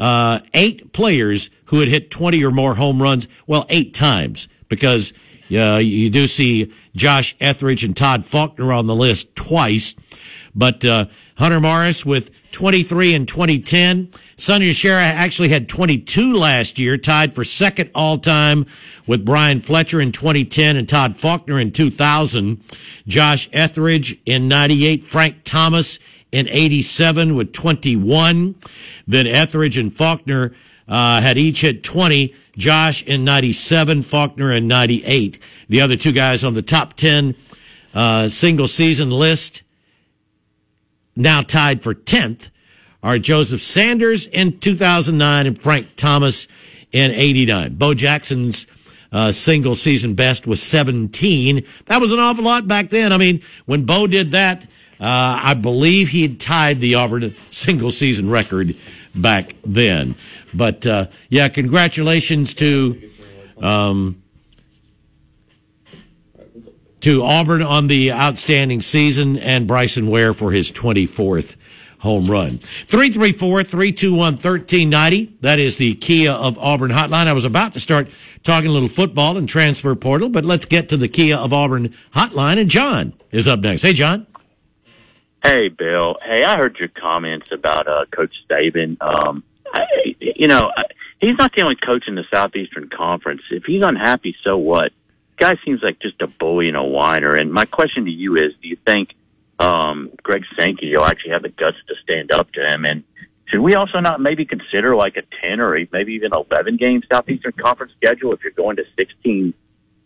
uh, 0.00 0.40
eight 0.54 0.92
players 0.92 1.50
who 1.66 1.78
had 1.78 1.88
hit 1.88 2.10
20 2.10 2.42
or 2.42 2.50
more 2.50 2.74
home 2.74 3.00
runs. 3.00 3.28
Well, 3.46 3.66
eight 3.68 3.94
times 3.94 4.48
because 4.68 5.12
uh, 5.54 5.76
you 5.76 6.10
do 6.10 6.26
see 6.26 6.72
Josh 6.96 7.36
Etheridge 7.38 7.84
and 7.84 7.96
Todd 7.96 8.24
Faulkner 8.24 8.72
on 8.72 8.86
the 8.86 8.96
list 8.96 9.36
twice. 9.36 9.94
But 10.54 10.84
uh, 10.84 11.06
Hunter 11.36 11.60
Morris 11.60 12.04
with 12.04 12.50
23 12.52 13.14
in 13.14 13.26
2010. 13.26 14.10
Sonny 14.36 14.70
DiChiara 14.70 15.00
actually 15.00 15.48
had 15.48 15.68
22 15.68 16.34
last 16.34 16.78
year, 16.78 16.96
tied 16.96 17.34
for 17.34 17.44
second 17.44 17.90
all 17.94 18.18
time 18.18 18.66
with 19.06 19.24
Brian 19.24 19.60
Fletcher 19.60 20.00
in 20.00 20.12
2010 20.12 20.76
and 20.76 20.88
Todd 20.88 21.16
Faulkner 21.16 21.60
in 21.60 21.70
2000. 21.70 22.60
Josh 23.06 23.48
Etheridge 23.52 24.18
in 24.26 24.48
98. 24.48 25.04
Frank 25.04 25.44
Thomas 25.44 25.98
in 26.32 26.48
87 26.48 27.34
with 27.34 27.52
21. 27.52 28.54
Then 29.06 29.26
Etheridge 29.26 29.78
and 29.78 29.94
Faulkner 29.94 30.54
uh, 30.88 31.20
had 31.20 31.38
each 31.38 31.60
hit 31.60 31.82
20. 31.82 32.34
Josh 32.56 33.02
in 33.04 33.24
97, 33.24 34.02
Faulkner 34.02 34.52
in 34.52 34.68
98. 34.68 35.38
The 35.68 35.80
other 35.80 35.96
two 35.96 36.12
guys 36.12 36.44
on 36.44 36.54
the 36.54 36.62
top 36.62 36.94
10 36.94 37.34
uh, 37.94 38.28
single 38.28 38.68
season 38.68 39.10
list, 39.10 39.62
now 41.16 41.42
tied 41.42 41.82
for 41.82 41.94
10th, 41.94 42.50
are 43.02 43.18
Joseph 43.18 43.62
Sanders 43.62 44.26
in 44.26 44.58
2009 44.58 45.46
and 45.46 45.60
Frank 45.60 45.96
Thomas 45.96 46.48
in 46.92 47.10
89. 47.12 47.74
Bo 47.74 47.94
Jackson's 47.94 48.66
uh, 49.12 49.32
single 49.32 49.74
season 49.74 50.14
best 50.14 50.46
was 50.46 50.62
17. 50.62 51.64
That 51.86 52.00
was 52.00 52.12
an 52.12 52.18
awful 52.18 52.44
lot 52.44 52.68
back 52.68 52.90
then. 52.90 53.12
I 53.12 53.16
mean, 53.16 53.40
when 53.66 53.84
Bo 53.84 54.06
did 54.06 54.32
that, 54.32 54.66
uh, 55.00 55.40
I 55.42 55.54
believe 55.54 56.10
he 56.10 56.22
had 56.22 56.38
tied 56.38 56.80
the 56.80 56.96
Auburn 56.96 57.30
single 57.50 57.90
season 57.90 58.30
record 58.30 58.76
back 59.14 59.54
then. 59.64 60.14
But 60.52 60.86
uh, 60.86 61.06
yeah, 61.28 61.48
congratulations 61.48 62.52
to 62.54 63.10
um, 63.60 64.22
to 67.00 67.22
Auburn 67.22 67.62
on 67.62 67.86
the 67.86 68.12
outstanding 68.12 68.82
season 68.82 69.38
and 69.38 69.66
Bryson 69.66 70.10
Ware 70.10 70.34
for 70.34 70.52
his 70.52 70.70
24th 70.70 71.56
home 72.00 72.26
run. 72.26 72.58
334-321-1390. 72.58 75.40
That 75.40 75.58
is 75.58 75.78
the 75.78 75.94
Kia 75.94 76.32
of 76.32 76.58
Auburn 76.58 76.90
hotline. 76.90 77.26
I 77.26 77.32
was 77.32 77.44
about 77.44 77.72
to 77.74 77.80
start 77.80 78.10
talking 78.42 78.70
a 78.70 78.72
little 78.72 78.88
football 78.88 79.36
and 79.36 79.46
transfer 79.48 79.94
portal, 79.94 80.28
but 80.28 80.44
let's 80.44 80.66
get 80.66 80.88
to 80.90 80.96
the 80.96 81.08
Kia 81.08 81.36
of 81.36 81.52
Auburn 81.52 81.88
hotline 82.12 82.58
and 82.58 82.70
John 82.70 83.12
is 83.30 83.48
up 83.48 83.60
next. 83.60 83.82
Hey, 83.82 83.92
John. 83.92 84.26
Hey, 85.42 85.68
Bill. 85.68 86.16
Hey, 86.22 86.44
I 86.44 86.56
heard 86.58 86.78
your 86.78 86.88
comments 86.88 87.50
about 87.50 87.88
uh, 87.88 88.04
Coach 88.10 88.34
Saban. 88.48 89.00
Um, 89.00 89.42
I, 89.72 89.86
you 90.20 90.46
know, 90.46 90.70
I, 90.76 90.82
he's 91.18 91.38
not 91.38 91.54
the 91.54 91.62
only 91.62 91.76
coach 91.76 92.04
in 92.08 92.14
the 92.14 92.24
Southeastern 92.32 92.90
Conference. 92.90 93.42
If 93.50 93.64
he's 93.64 93.82
unhappy, 93.82 94.36
so 94.44 94.58
what? 94.58 94.92
Guy 95.38 95.56
seems 95.64 95.82
like 95.82 95.98
just 96.00 96.20
a 96.20 96.26
bully 96.26 96.68
and 96.68 96.76
a 96.76 96.82
whiner. 96.82 97.34
And 97.34 97.52
my 97.52 97.64
question 97.64 98.04
to 98.04 98.10
you 98.10 98.36
is: 98.36 98.52
Do 98.60 98.68
you 98.68 98.76
think 98.76 99.14
um, 99.58 100.10
Greg 100.22 100.44
Sankey 100.58 100.94
will 100.94 101.04
actually 101.04 101.32
have 101.32 101.42
the 101.42 101.48
guts 101.48 101.78
to 101.88 101.94
stand 102.02 102.32
up 102.32 102.52
to 102.52 102.60
him? 102.60 102.84
And 102.84 103.02
should 103.46 103.60
we 103.60 103.74
also 103.74 104.00
not 104.00 104.20
maybe 104.20 104.44
consider 104.44 104.94
like 104.94 105.16
a 105.16 105.22
ten 105.40 105.60
or 105.60 105.78
maybe 105.90 106.12
even 106.12 106.32
eleven 106.34 106.76
game 106.76 107.02
Southeastern 107.10 107.52
Conference 107.52 107.92
schedule 107.96 108.34
if 108.34 108.42
you're 108.42 108.52
going 108.52 108.76
to 108.76 108.84
16, 108.96 109.54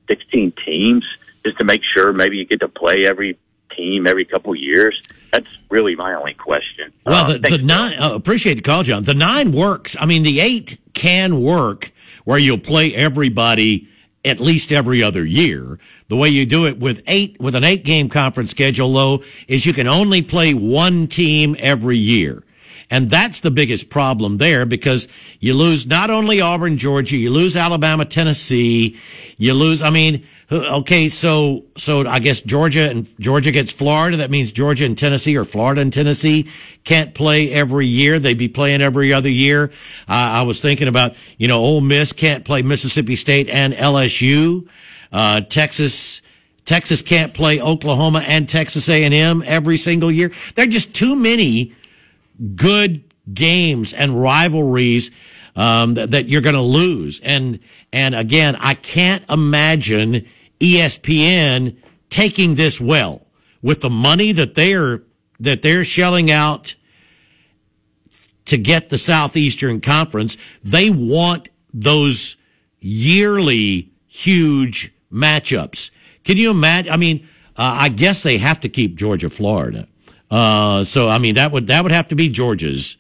16 0.06 0.52
teams, 0.64 1.16
just 1.44 1.58
to 1.58 1.64
make 1.64 1.82
sure 1.82 2.12
maybe 2.12 2.36
you 2.36 2.44
get 2.44 2.60
to 2.60 2.68
play 2.68 3.04
every 3.04 3.36
team 3.76 4.06
every 4.06 4.24
couple 4.24 4.54
years? 4.54 5.02
That's 5.34 5.58
really 5.68 5.96
my 5.96 6.14
only 6.14 6.34
question. 6.34 6.92
Well, 7.04 7.28
Uh, 7.28 7.38
the, 7.38 7.56
the 7.56 7.58
nine, 7.58 7.98
uh, 7.98 8.14
appreciate 8.14 8.54
the 8.54 8.62
call, 8.62 8.84
John. 8.84 9.02
The 9.02 9.14
nine 9.14 9.50
works. 9.50 9.96
I 9.98 10.06
mean, 10.06 10.22
the 10.22 10.38
eight 10.38 10.78
can 10.92 11.42
work 11.42 11.90
where 12.24 12.38
you'll 12.38 12.58
play 12.58 12.94
everybody 12.94 13.88
at 14.24 14.38
least 14.38 14.70
every 14.70 15.02
other 15.02 15.24
year. 15.24 15.80
The 16.06 16.14
way 16.14 16.28
you 16.28 16.46
do 16.46 16.66
it 16.68 16.78
with 16.78 17.02
eight, 17.08 17.36
with 17.40 17.56
an 17.56 17.64
eight 17.64 17.84
game 17.84 18.08
conference 18.08 18.52
schedule, 18.52 18.92
though, 18.92 19.24
is 19.48 19.66
you 19.66 19.72
can 19.72 19.88
only 19.88 20.22
play 20.22 20.54
one 20.54 21.08
team 21.08 21.56
every 21.58 21.98
year. 21.98 22.43
And 22.90 23.08
that's 23.08 23.40
the 23.40 23.50
biggest 23.50 23.88
problem 23.88 24.38
there 24.38 24.66
because 24.66 25.08
you 25.40 25.54
lose 25.54 25.86
not 25.86 26.10
only 26.10 26.40
Auburn, 26.40 26.76
Georgia, 26.76 27.16
you 27.16 27.30
lose 27.30 27.56
Alabama, 27.56 28.04
Tennessee, 28.04 28.98
you 29.38 29.54
lose, 29.54 29.82
I 29.82 29.90
mean, 29.90 30.24
okay, 30.52 31.08
so, 31.08 31.64
so 31.76 32.06
I 32.06 32.18
guess 32.18 32.40
Georgia 32.40 32.90
and 32.90 33.08
Georgia 33.18 33.50
gets 33.50 33.72
Florida. 33.72 34.18
That 34.18 34.30
means 34.30 34.52
Georgia 34.52 34.84
and 34.84 34.96
Tennessee 34.96 35.36
or 35.36 35.44
Florida 35.44 35.80
and 35.80 35.92
Tennessee 35.92 36.48
can't 36.84 37.14
play 37.14 37.50
every 37.52 37.86
year. 37.86 38.18
They'd 38.18 38.38
be 38.38 38.48
playing 38.48 38.82
every 38.82 39.12
other 39.12 39.30
year. 39.30 39.70
Uh, 40.08 40.12
I 40.38 40.42
was 40.42 40.60
thinking 40.60 40.88
about, 40.88 41.16
you 41.38 41.48
know, 41.48 41.58
Ole 41.58 41.80
Miss 41.80 42.12
can't 42.12 42.44
play 42.44 42.62
Mississippi 42.62 43.16
State 43.16 43.48
and 43.48 43.72
LSU. 43.72 44.68
Uh, 45.10 45.40
Texas, 45.40 46.20
Texas 46.64 47.00
can't 47.00 47.32
play 47.32 47.60
Oklahoma 47.60 48.22
and 48.26 48.48
Texas 48.48 48.88
A&M 48.88 49.42
every 49.46 49.76
single 49.76 50.10
year. 50.10 50.30
There 50.54 50.64
are 50.64 50.68
just 50.68 50.94
too 50.94 51.16
many 51.16 51.72
good 52.56 53.04
games 53.32 53.92
and 53.92 54.20
rivalries 54.20 55.10
um, 55.56 55.94
that, 55.94 56.10
that 56.10 56.28
you're 56.28 56.42
going 56.42 56.54
to 56.54 56.60
lose. 56.60 57.20
And 57.20 57.60
and 57.92 58.14
again, 58.14 58.56
I 58.58 58.74
can't 58.74 59.28
imagine 59.30 60.26
ESPN 60.60 61.76
taking 62.10 62.54
this 62.54 62.80
well 62.80 63.26
with 63.62 63.80
the 63.80 63.90
money 63.90 64.32
that 64.32 64.54
they're 64.54 65.02
that 65.40 65.62
they're 65.62 65.84
shelling 65.84 66.30
out 66.30 66.74
to 68.46 68.58
get 68.58 68.88
the 68.88 68.98
Southeastern 68.98 69.80
Conference. 69.80 70.36
They 70.62 70.90
want 70.90 71.48
those 71.72 72.36
yearly 72.80 73.90
huge 74.06 74.92
matchups. 75.10 75.90
Can 76.24 76.36
you 76.36 76.50
imagine? 76.50 76.92
I 76.92 76.96
mean, 76.96 77.26
uh, 77.56 77.78
I 77.80 77.88
guess 77.88 78.22
they 78.22 78.38
have 78.38 78.60
to 78.60 78.68
keep 78.68 78.96
Georgia, 78.96 79.30
Florida. 79.30 79.88
Uh, 80.30 80.84
so 80.84 81.08
I 81.08 81.18
mean, 81.18 81.36
that 81.36 81.52
would 81.52 81.66
that 81.68 81.82
would 81.82 81.92
have 81.92 82.08
to 82.08 82.14
be 82.14 82.28
Georgia's 82.28 82.96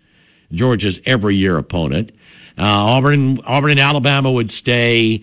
Georgia's 0.52 1.00
every 1.04 1.36
year 1.36 1.56
opponent. 1.58 2.12
Uh, 2.56 2.62
Auburn, 2.62 3.40
Auburn, 3.44 3.72
and 3.72 3.80
Alabama 3.80 4.30
would 4.30 4.50
stay. 4.50 5.22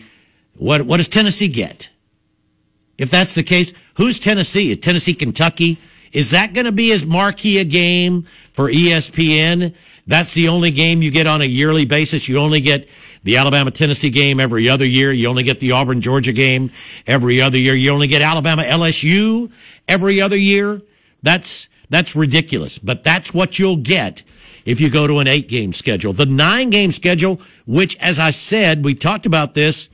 What 0.55 0.83
what 0.83 0.97
does 0.97 1.07
Tennessee 1.07 1.47
get? 1.47 1.89
If 2.97 3.09
that's 3.09 3.33
the 3.33 3.43
case, 3.43 3.73
who's 3.95 4.19
Tennessee? 4.19 4.71
Is 4.71 4.77
Tennessee, 4.77 5.13
Kentucky? 5.13 5.77
Is 6.11 6.31
that 6.31 6.53
going 6.53 6.65
to 6.65 6.71
be 6.71 6.91
as 6.91 7.05
marquee 7.05 7.59
a 7.59 7.63
game 7.63 8.23
for 8.53 8.69
ESPN? 8.69 9.73
That's 10.05 10.33
the 10.33 10.49
only 10.49 10.71
game 10.71 11.01
you 11.01 11.09
get 11.09 11.25
on 11.25 11.41
a 11.41 11.45
yearly 11.45 11.85
basis. 11.85 12.27
You 12.27 12.37
only 12.39 12.59
get 12.59 12.89
the 13.23 13.37
Alabama 13.37 13.71
Tennessee 13.71 14.09
game 14.09 14.39
every 14.39 14.67
other 14.67 14.85
year. 14.85 15.11
You 15.11 15.29
only 15.29 15.43
get 15.43 15.59
the 15.59 15.71
Auburn 15.71 16.01
Georgia 16.01 16.33
game 16.33 16.71
every 17.07 17.41
other 17.41 17.57
year. 17.57 17.73
You 17.73 17.91
only 17.91 18.07
get 18.07 18.21
Alabama 18.21 18.63
LSU 18.63 19.51
every 19.87 20.19
other 20.19 20.37
year. 20.37 20.81
That's 21.23 21.69
that's 21.91 22.15
ridiculous. 22.15 22.79
But 22.79 23.03
that's 23.03 23.33
what 23.33 23.59
you'll 23.59 23.75
get 23.75 24.23
if 24.65 24.79
you 24.79 24.89
go 24.89 25.05
to 25.07 25.19
an 25.19 25.27
eight 25.27 25.47
game 25.47 25.73
schedule. 25.73 26.13
The 26.13 26.25
nine 26.25 26.69
game 26.71 26.91
schedule, 26.91 27.39
which, 27.67 27.97
as 27.97 28.17
I 28.17 28.31
said, 28.31 28.83
we 28.83 28.95
talked 28.95 29.25
about 29.25 29.53
this. 29.53 29.89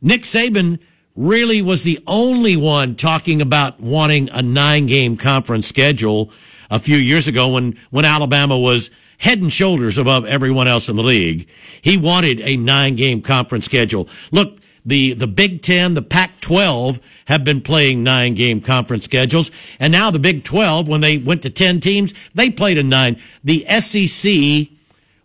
Nick 0.00 0.22
Saban 0.22 0.78
really 1.16 1.60
was 1.60 1.82
the 1.82 2.02
only 2.06 2.56
one 2.56 2.94
talking 2.94 3.42
about 3.42 3.80
wanting 3.80 4.30
a 4.30 4.40
nine 4.40 4.86
game 4.86 5.16
conference 5.16 5.66
schedule 5.66 6.30
a 6.70 6.78
few 6.78 6.96
years 6.96 7.28
ago 7.28 7.52
when, 7.52 7.76
when 7.90 8.04
Alabama 8.04 8.58
was 8.58 8.90
head 9.18 9.40
and 9.40 9.52
shoulders 9.52 9.98
above 9.98 10.24
everyone 10.24 10.68
else 10.68 10.88
in 10.88 10.96
the 10.96 11.02
league. 11.02 11.48
He 11.82 11.98
wanted 11.98 12.40
a 12.40 12.56
nine 12.56 12.94
game 12.94 13.20
conference 13.20 13.64
schedule. 13.64 14.08
Look, 14.30 14.58
the, 14.84 15.14
the 15.14 15.26
Big 15.26 15.62
Ten, 15.62 15.94
the 15.94 16.02
Pac 16.02 16.40
12 16.40 17.00
have 17.26 17.44
been 17.44 17.60
playing 17.60 18.02
nine 18.02 18.34
game 18.34 18.60
conference 18.60 19.04
schedules. 19.04 19.50
And 19.78 19.92
now 19.92 20.10
the 20.10 20.18
Big 20.18 20.44
12, 20.44 20.88
when 20.88 21.00
they 21.00 21.18
went 21.18 21.42
to 21.42 21.50
10 21.50 21.80
teams, 21.80 22.12
they 22.34 22.50
played 22.50 22.78
a 22.78 22.82
nine. 22.82 23.16
The 23.44 23.64
SEC 23.80 24.68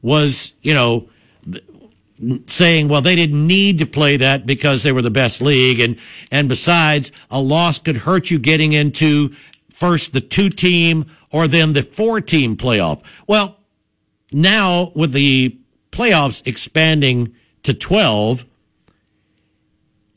was, 0.02 0.54
you 0.62 0.74
know, 0.74 1.10
saying, 2.48 2.88
well, 2.88 3.02
they 3.02 3.16
didn't 3.16 3.46
need 3.46 3.80
to 3.80 3.86
play 3.86 4.18
that 4.18 4.46
because 4.46 4.84
they 4.84 4.92
were 4.92 5.02
the 5.02 5.12
best 5.12 5.42
league. 5.42 5.80
And, 5.80 6.00
and 6.32 6.50
besides, 6.50 7.12
a 7.30 7.40
loss 7.40 7.80
could 7.80 7.98
hurt 7.98 8.32
you 8.32 8.40
getting 8.40 8.74
into 8.74 9.30
first 9.76 10.14
the 10.14 10.22
two 10.22 10.50
team 10.50 11.06
or 11.32 11.48
then 11.48 11.74
the 11.74 11.84
four 11.84 12.22
team 12.22 12.58
playoff. 12.58 13.04
Well, 13.28 13.58
now 14.32 14.92
with 14.96 15.14
the 15.14 15.58
playoffs 15.92 16.46
expanding 16.48 17.36
to 17.64 17.74
12, 17.74 18.46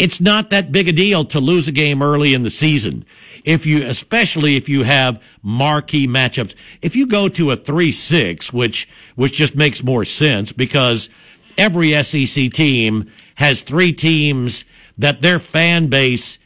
it's 0.00 0.20
not 0.20 0.48
that 0.48 0.72
big 0.72 0.88
a 0.88 0.92
deal 0.92 1.24
to 1.26 1.40
lose 1.40 1.68
a 1.68 1.72
game 1.72 2.02
early 2.02 2.32
in 2.32 2.42
the 2.42 2.50
season. 2.50 3.04
If 3.44 3.66
you, 3.66 3.84
especially 3.84 4.56
if 4.56 4.66
you 4.66 4.82
have 4.82 5.22
marquee 5.42 6.08
matchups, 6.08 6.54
if 6.80 6.96
you 6.96 7.06
go 7.06 7.28
to 7.28 7.50
a 7.50 7.56
3-6, 7.56 8.50
which, 8.50 8.88
which 9.14 9.34
just 9.34 9.54
makes 9.54 9.82
more 9.82 10.06
sense 10.06 10.52
because 10.52 11.10
every 11.58 11.92
SEC 12.02 12.50
team 12.50 13.10
has 13.34 13.60
three 13.60 13.92
teams 13.92 14.64
that 14.96 15.20
their 15.20 15.38
fan 15.38 15.88
base 15.88 16.38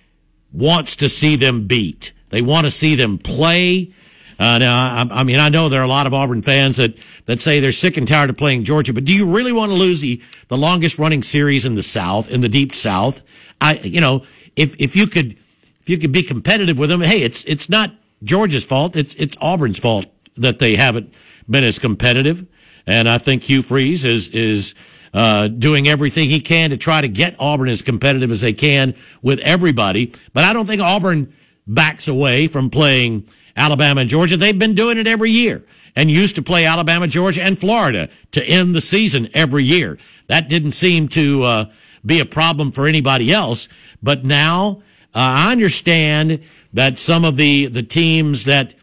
wants 0.53 0.97
to 0.97 1.09
see 1.09 1.37
them 1.37 1.69
beat. 1.69 2.13
They 2.31 2.43
want 2.43 2.67
to 2.67 2.73
see 2.73 2.97
them 2.97 3.19
play. 3.19 3.93
Uh, 4.39 4.59
now, 4.59 5.07
I, 5.11 5.21
I 5.21 5.23
mean, 5.23 5.39
I 5.39 5.49
know 5.49 5.69
there 5.69 5.81
are 5.81 5.85
a 5.85 5.89
lot 5.89 6.09
of 6.09 6.15
Auburn 6.15 6.43
fans 6.43 6.79
that, 6.79 6.97
that 7.27 7.41
say 7.41 7.61
they're 7.61 7.71
sick 7.71 7.97
and 7.97 8.09
tired 8.09 8.31
of 8.31 8.37
playing 8.37 8.65
Georgia, 8.65 8.93
but 8.93 9.05
do 9.05 9.13
you 9.13 9.33
really 9.33 9.53
want 9.53 9.71
to 9.71 9.77
lose 9.77 10.01
the, 10.01 10.21
the 10.49 10.57
longest 10.57 10.99
running 10.99 11.23
series 11.23 11.65
in 11.65 11.77
the 11.77 11.85
South, 11.85 12.33
in 12.33 12.41
the 12.41 12.49
deep 12.49 12.73
South? 12.73 13.23
I, 13.61 13.75
you 13.75 14.01
know, 14.01 14.23
if, 14.57 14.81
if 14.81 14.97
you 14.97 15.07
could, 15.07 15.33
if 15.33 15.89
you 15.89 15.99
could 15.99 16.13
be 16.13 16.23
competitive 16.23 16.79
with 16.79 16.91
them, 16.91 17.01
hey, 17.01 17.23
it's, 17.23 17.45
it's 17.45 17.69
not 17.69 17.93
Georgia's 18.23 18.65
fault. 18.65 18.97
It's, 18.97 19.15
it's 19.15 19.37
Auburn's 19.41 19.79
fault 19.79 20.07
that 20.37 20.59
they 20.59 20.77
haven't 20.77 21.15
been 21.49 21.65
as 21.65 21.79
competitive. 21.79 22.47
And 22.87 23.09
I 23.09 23.19
think 23.19 23.43
Hugh 23.43 23.63
Freeze 23.63 24.05
is, 24.05 24.29
is, 24.31 24.75
uh, 25.15 25.47
doing 25.47 25.87
everything 25.87 26.29
he 26.29 26.41
can 26.41 26.71
to 26.71 26.77
try 26.77 27.01
to 27.01 27.09
get 27.09 27.37
Auburn 27.39 27.69
as 27.69 27.83
competitive 27.83 28.33
as 28.33 28.41
they 28.41 28.53
can 28.53 28.95
with 29.23 29.39
everybody. 29.41 30.13
But 30.33 30.45
I 30.45 30.53
don't 30.53 30.67
think 30.67 30.83
Auburn 30.83 31.33
backs 31.67 32.09
away 32.09 32.49
from 32.49 32.69
playing 32.69 33.29
Alabama 33.57 34.01
and 34.01 34.11
Georgia. 34.11 34.37
They've 34.37 34.59
been 34.59 34.75
doing 34.75 34.99
it 34.99 35.07
every 35.07 35.31
year 35.31 35.65
and 35.97 36.11
used 36.11 36.35
to 36.35 36.43
play 36.43 36.67
Alabama, 36.67 37.07
Georgia, 37.07 37.43
and 37.43 37.59
Florida 37.59 38.09
to 38.33 38.45
end 38.45 38.75
the 38.75 38.81
season 38.81 39.29
every 39.35 39.63
year. 39.63 39.99
That 40.27 40.49
didn't 40.49 40.73
seem 40.73 41.09
to 41.09 41.43
uh, 41.45 41.65
be 42.05 42.21
a 42.21 42.27
problem 42.27 42.73
for 42.73 42.87
anybody 42.87 43.33
else. 43.33 43.69
But 44.03 44.25
now 44.25 44.83
uh, 45.15 45.49
I 45.49 45.53
understand 45.53 46.45
that 46.73 46.99
some 46.99 47.25
of 47.25 47.37
the 47.37 47.67
the 47.67 47.83
teams 47.83 48.45
that 48.45 48.75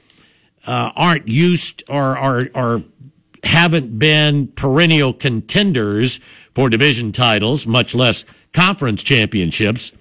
uh, 0.65 0.91
aren't 0.95 1.27
used 1.27 1.83
or 1.89 2.17
are 2.17 2.49
are 2.55 2.81
haven't 3.43 3.97
been 3.97 4.47
perennial 4.47 5.13
contenders 5.13 6.19
for 6.53 6.69
division 6.69 7.11
titles, 7.11 7.65
much 7.65 7.95
less 7.95 8.23
conference 8.53 9.03
championships, 9.03 9.91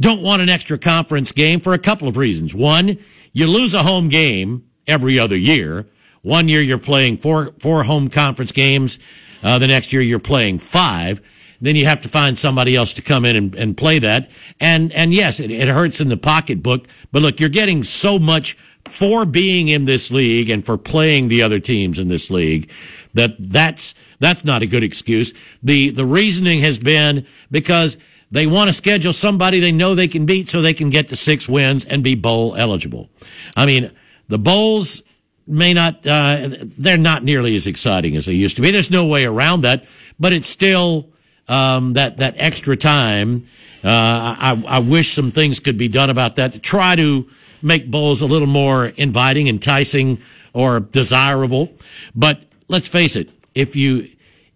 don't 0.00 0.22
want 0.22 0.42
an 0.42 0.48
extra 0.48 0.78
conference 0.78 1.32
game 1.32 1.60
for 1.60 1.72
a 1.72 1.78
couple 1.78 2.08
of 2.08 2.16
reasons. 2.16 2.54
One, 2.54 2.98
you 3.32 3.46
lose 3.46 3.72
a 3.74 3.82
home 3.82 4.08
game 4.08 4.66
every 4.86 5.18
other 5.18 5.36
year. 5.36 5.86
One 6.22 6.48
year 6.48 6.60
you're 6.60 6.78
playing 6.78 7.18
four 7.18 7.52
four 7.60 7.84
home 7.84 8.08
conference 8.08 8.52
games. 8.52 8.98
Uh, 9.42 9.58
the 9.58 9.66
next 9.66 9.92
year 9.92 10.02
you're 10.02 10.18
playing 10.18 10.58
five. 10.58 11.20
Then 11.60 11.76
you 11.76 11.86
have 11.86 12.00
to 12.02 12.08
find 12.08 12.38
somebody 12.38 12.76
else 12.76 12.92
to 12.94 13.02
come 13.02 13.24
in 13.24 13.36
and, 13.36 13.54
and 13.54 13.76
play 13.76 13.98
that. 13.98 14.30
And 14.60 14.92
and 14.92 15.12
yes, 15.12 15.40
it, 15.40 15.50
it 15.50 15.68
hurts 15.68 16.00
in 16.00 16.08
the 16.08 16.16
pocketbook. 16.16 16.86
But 17.12 17.22
look, 17.22 17.40
you're 17.40 17.48
getting 17.48 17.82
so 17.82 18.18
much 18.18 18.56
for 18.84 19.26
being 19.26 19.68
in 19.68 19.84
this 19.84 20.10
league 20.10 20.48
and 20.48 20.64
for 20.64 20.78
playing 20.78 21.28
the 21.28 21.42
other 21.42 21.58
teams 21.58 21.98
in 21.98 22.08
this 22.08 22.30
league 22.30 22.70
that 23.14 23.34
that's 23.38 23.94
that's 24.20 24.44
not 24.44 24.62
a 24.62 24.66
good 24.66 24.84
excuse. 24.84 25.32
The 25.62 25.90
the 25.90 26.06
reasoning 26.06 26.60
has 26.60 26.78
been 26.78 27.26
because 27.50 27.98
they 28.30 28.46
want 28.46 28.68
to 28.68 28.72
schedule 28.72 29.12
somebody 29.12 29.60
they 29.60 29.72
know 29.72 29.94
they 29.94 30.08
can 30.08 30.26
beat 30.26 30.48
so 30.48 30.60
they 30.60 30.74
can 30.74 30.90
get 30.90 31.08
to 31.08 31.16
six 31.16 31.48
wins 31.48 31.84
and 31.84 32.02
be 32.02 32.14
bowl 32.14 32.54
eligible. 32.56 33.08
I 33.56 33.66
mean, 33.66 33.90
the 34.28 34.38
bowls 34.38 35.02
may 35.46 35.72
not, 35.72 36.06
uh, 36.06 36.48
they're 36.62 36.98
not 36.98 37.22
nearly 37.22 37.54
as 37.54 37.66
exciting 37.66 38.16
as 38.16 38.26
they 38.26 38.32
used 38.32 38.56
to 38.56 38.62
be. 38.62 38.70
There's 38.70 38.90
no 38.90 39.06
way 39.06 39.24
around 39.24 39.62
that, 39.62 39.86
but 40.18 40.32
it's 40.32 40.48
still, 40.48 41.08
um, 41.48 41.94
that, 41.94 42.18
that 42.18 42.34
extra 42.38 42.76
time. 42.76 43.46
Uh, 43.84 44.34
I, 44.38 44.64
I 44.66 44.78
wish 44.80 45.12
some 45.12 45.30
things 45.30 45.60
could 45.60 45.78
be 45.78 45.88
done 45.88 46.10
about 46.10 46.36
that 46.36 46.54
to 46.54 46.58
try 46.58 46.96
to 46.96 47.28
make 47.62 47.90
bowls 47.90 48.22
a 48.22 48.26
little 48.26 48.48
more 48.48 48.86
inviting, 48.86 49.48
enticing, 49.48 50.18
or 50.52 50.80
desirable. 50.80 51.72
But 52.14 52.42
let's 52.68 52.88
face 52.88 53.16
it, 53.16 53.30
if 53.54 53.76
you, 53.76 54.08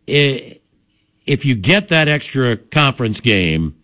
if 0.07 1.45
you 1.45 1.55
get 1.55 1.89
that 1.89 2.09
extra 2.09 2.57
conference 2.57 3.21
game, 3.21 3.77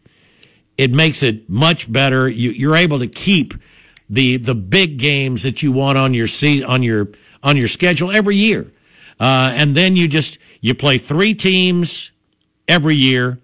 it 0.77 0.95
makes 0.95 1.23
it 1.23 1.49
much 1.49 1.91
better. 1.91 2.29
You, 2.29 2.73
are 2.73 2.77
able 2.77 2.99
to 2.99 3.07
keep 3.07 3.55
the 4.09 4.37
the 4.37 4.55
big 4.55 4.99
games 4.99 5.43
that 5.43 5.63
you 5.63 5.73
want 5.73 5.99
on 5.99 6.15
your 6.15 6.27
season 6.27 6.67
on 6.67 6.83
your 6.83 7.09
on 7.43 7.57
your 7.57 7.69
schedule 7.69 8.11
every 8.11 8.37
year, 8.37 8.71
uh, 9.19 9.53
and 9.55 9.75
then 9.75 9.97
you 9.97 10.07
just 10.07 10.39
you 10.61 10.75
play 10.75 10.99
three 10.99 11.35
teams 11.35 12.13
every 12.69 12.95
year, 12.95 13.39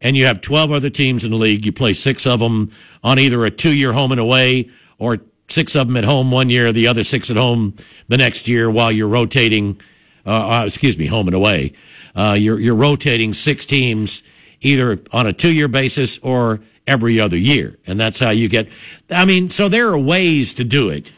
and 0.00 0.16
you 0.16 0.26
have 0.26 0.40
twelve 0.40 0.72
other 0.72 0.90
teams 0.90 1.24
in 1.24 1.30
the 1.30 1.36
league. 1.36 1.64
You 1.64 1.72
play 1.72 1.92
six 1.92 2.26
of 2.26 2.40
them 2.40 2.70
on 3.02 3.18
either 3.18 3.44
a 3.44 3.50
two 3.50 3.74
year 3.74 3.92
home 3.92 4.12
and 4.12 4.20
away 4.20 4.70
or 4.98 5.18
six 5.48 5.74
of 5.74 5.86
them 5.86 5.96
at 5.96 6.04
home 6.04 6.30
one 6.30 6.50
year, 6.50 6.72
the 6.72 6.86
other 6.86 7.04
six 7.04 7.30
at 7.30 7.36
home 7.36 7.74
the 8.08 8.16
next 8.16 8.48
year 8.48 8.70
while 8.70 8.92
you're 8.92 9.08
rotating. 9.08 9.80
Uh, 10.26 10.60
uh 10.60 10.64
excuse 10.66 10.98
me, 10.98 11.06
home 11.06 11.26
and 11.26 11.34
away. 11.34 11.72
Uh, 12.14 12.36
you're 12.38 12.58
you're 12.58 12.74
rotating 12.74 13.32
six 13.32 13.64
teams 13.64 14.22
either 14.60 14.98
on 15.12 15.26
a 15.26 15.32
two 15.32 15.52
year 15.52 15.68
basis 15.68 16.18
or 16.18 16.60
every 16.86 17.20
other 17.20 17.36
year. 17.36 17.78
And 17.86 18.00
that's 18.00 18.18
how 18.18 18.30
you 18.30 18.48
get, 18.48 18.68
I 19.10 19.24
mean, 19.24 19.48
so 19.48 19.68
there 19.68 19.88
are 19.88 19.98
ways 19.98 20.54
to 20.54 20.64
do 20.64 20.90
it. 20.90 21.12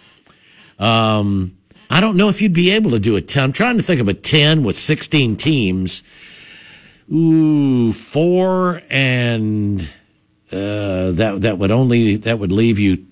Um, 0.79 1.57
I 1.89 2.01
don't 2.01 2.17
know 2.17 2.29
if 2.29 2.43
you'd 2.43 2.53
be 2.53 2.71
able 2.71 2.91
to 2.91 2.99
do 2.99 3.17
a 3.17 3.21
10. 3.21 3.43
I'm 3.43 3.53
trying 3.53 3.77
to 3.77 3.83
think 3.83 4.01
of 4.01 4.09
a 4.09 4.15
10 4.15 4.65
with 4.65 4.77
16 4.77 5.37
teams. 5.37 6.03
Ooh, 7.13 7.93
four 7.93 8.83
and, 8.89 9.83
uh, 10.53 11.13
that, 11.13 11.39
that 11.41 11.59
would 11.59 11.71
only, 11.71 12.17
that 12.17 12.39
would 12.39 12.53
leave 12.53 12.79
you, 12.79 13.07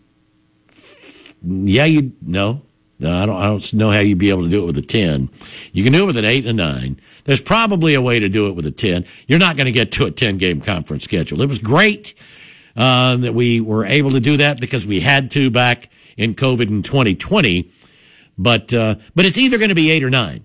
yeah, 1.42 1.84
you, 1.84 2.12
no, 2.22 2.62
no, 3.00 3.12
I 3.12 3.26
don't, 3.26 3.36
I 3.36 3.46
don't 3.46 3.74
know 3.74 3.90
how 3.90 4.00
you'd 4.00 4.18
be 4.18 4.30
able 4.30 4.42
to 4.42 4.48
do 4.48 4.62
it 4.62 4.66
with 4.66 4.78
a 4.78 4.82
10. 4.82 5.30
You 5.72 5.84
can 5.84 5.92
do 5.92 6.02
it 6.02 6.06
with 6.06 6.16
an 6.16 6.24
8 6.24 6.46
and 6.46 6.60
a 6.60 6.64
9. 6.64 7.00
There's 7.24 7.42
probably 7.42 7.94
a 7.94 8.02
way 8.02 8.18
to 8.18 8.28
do 8.28 8.48
it 8.48 8.52
with 8.56 8.66
a 8.66 8.70
10. 8.70 9.04
You're 9.26 9.38
not 9.38 9.56
going 9.56 9.66
to 9.66 9.72
get 9.72 9.92
to 9.92 10.06
a 10.06 10.10
10 10.10 10.38
game 10.38 10.60
conference 10.60 11.04
schedule. 11.04 11.40
It 11.40 11.48
was 11.48 11.60
great 11.60 12.14
uh, 12.76 13.16
that 13.16 13.34
we 13.34 13.60
were 13.60 13.84
able 13.84 14.10
to 14.12 14.20
do 14.20 14.38
that 14.38 14.60
because 14.60 14.86
we 14.86 15.00
had 15.00 15.30
to 15.32 15.50
back 15.50 15.90
in 16.16 16.34
COVID 16.34 16.68
in 16.68 16.82
2020. 16.82 17.70
But 18.36 18.72
uh, 18.72 18.94
but 19.14 19.24
it's 19.24 19.36
either 19.36 19.58
going 19.58 19.70
to 19.70 19.74
be 19.74 19.90
eight 19.90 20.04
or 20.04 20.10
nine, 20.10 20.44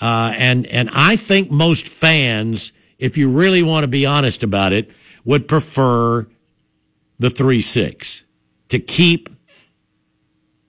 uh, 0.00 0.34
and 0.36 0.66
and 0.66 0.90
I 0.92 1.16
think 1.16 1.50
most 1.50 1.88
fans, 1.88 2.72
if 2.98 3.16
you 3.16 3.30
really 3.30 3.62
want 3.62 3.84
to 3.84 3.88
be 3.88 4.06
honest 4.06 4.42
about 4.42 4.72
it, 4.72 4.90
would 5.24 5.48
prefer 5.48 6.26
the 7.18 7.30
three 7.30 7.60
six 7.60 8.24
to 8.68 8.78
keep 8.78 9.28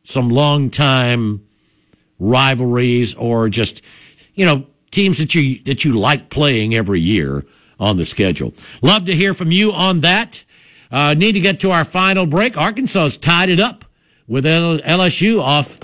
some 0.03 0.29
long 0.29 0.69
time 0.69 1.45
rivalries 2.19 3.15
or 3.15 3.49
just 3.49 3.83
you 4.35 4.45
know 4.45 4.65
teams 4.91 5.17
that 5.17 5.33
you 5.35 5.59
that 5.63 5.83
you 5.83 5.97
like 5.97 6.29
playing 6.29 6.75
every 6.75 6.99
year 6.99 7.45
on 7.79 7.97
the 7.97 8.05
schedule. 8.05 8.53
Love 8.81 9.05
to 9.05 9.15
hear 9.15 9.33
from 9.33 9.51
you 9.51 9.71
on 9.71 10.01
that. 10.01 10.43
Uh, 10.91 11.15
need 11.15 11.31
to 11.31 11.39
get 11.39 11.59
to 11.61 11.71
our 11.71 11.83
final 11.83 12.25
break. 12.25 12.55
Arkansas 12.55 13.03
has 13.03 13.17
tied 13.17 13.49
it 13.49 13.59
up 13.59 13.83
with 14.27 14.45
LSU 14.45 15.41
off 15.41 15.79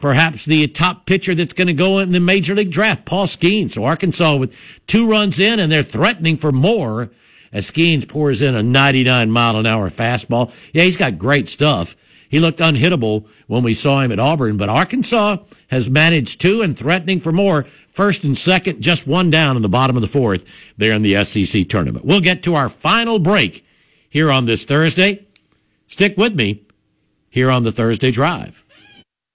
perhaps 0.00 0.44
the 0.44 0.66
top 0.68 1.06
pitcher 1.06 1.34
that's 1.34 1.52
going 1.52 1.68
to 1.68 1.74
go 1.74 1.98
in 1.98 2.12
the 2.12 2.20
major 2.20 2.54
league 2.54 2.70
draft, 2.70 3.04
Paul 3.04 3.26
Skenes. 3.26 3.72
So 3.72 3.84
Arkansas 3.84 4.36
with 4.36 4.56
two 4.86 5.08
runs 5.08 5.38
in 5.38 5.60
and 5.60 5.70
they're 5.70 5.82
threatening 5.82 6.36
for 6.36 6.52
more 6.52 7.10
as 7.52 7.70
Skenes 7.70 8.08
pours 8.08 8.42
in 8.42 8.54
a 8.54 8.62
99 8.62 9.30
mile 9.30 9.56
an 9.56 9.66
hour 9.66 9.90
fastball. 9.90 10.52
Yeah, 10.72 10.84
he's 10.84 10.96
got 10.96 11.18
great 11.18 11.48
stuff. 11.48 11.96
He 12.28 12.38
looked 12.38 12.60
unhittable 12.60 13.26
when 13.48 13.64
we 13.64 13.74
saw 13.74 14.00
him 14.00 14.12
at 14.12 14.20
Auburn, 14.20 14.56
but 14.56 14.68
Arkansas 14.68 15.38
has 15.68 15.90
managed 15.90 16.40
two 16.40 16.62
and 16.62 16.78
threatening 16.78 17.18
for 17.18 17.32
more. 17.32 17.64
First 17.92 18.22
and 18.22 18.38
second, 18.38 18.80
just 18.80 19.06
one 19.06 19.30
down 19.30 19.56
in 19.56 19.62
the 19.62 19.68
bottom 19.68 19.96
of 19.96 20.02
the 20.02 20.08
fourth 20.08 20.46
there 20.78 20.92
in 20.92 21.02
the 21.02 21.24
SEC 21.24 21.68
tournament. 21.68 22.04
We'll 22.04 22.20
get 22.20 22.44
to 22.44 22.54
our 22.54 22.68
final 22.68 23.18
break 23.18 23.66
here 24.08 24.30
on 24.30 24.46
this 24.46 24.64
Thursday. 24.64 25.26
Stick 25.88 26.16
with 26.16 26.36
me 26.36 26.62
here 27.30 27.50
on 27.50 27.64
the 27.64 27.72
Thursday 27.72 28.12
Drive. 28.12 28.64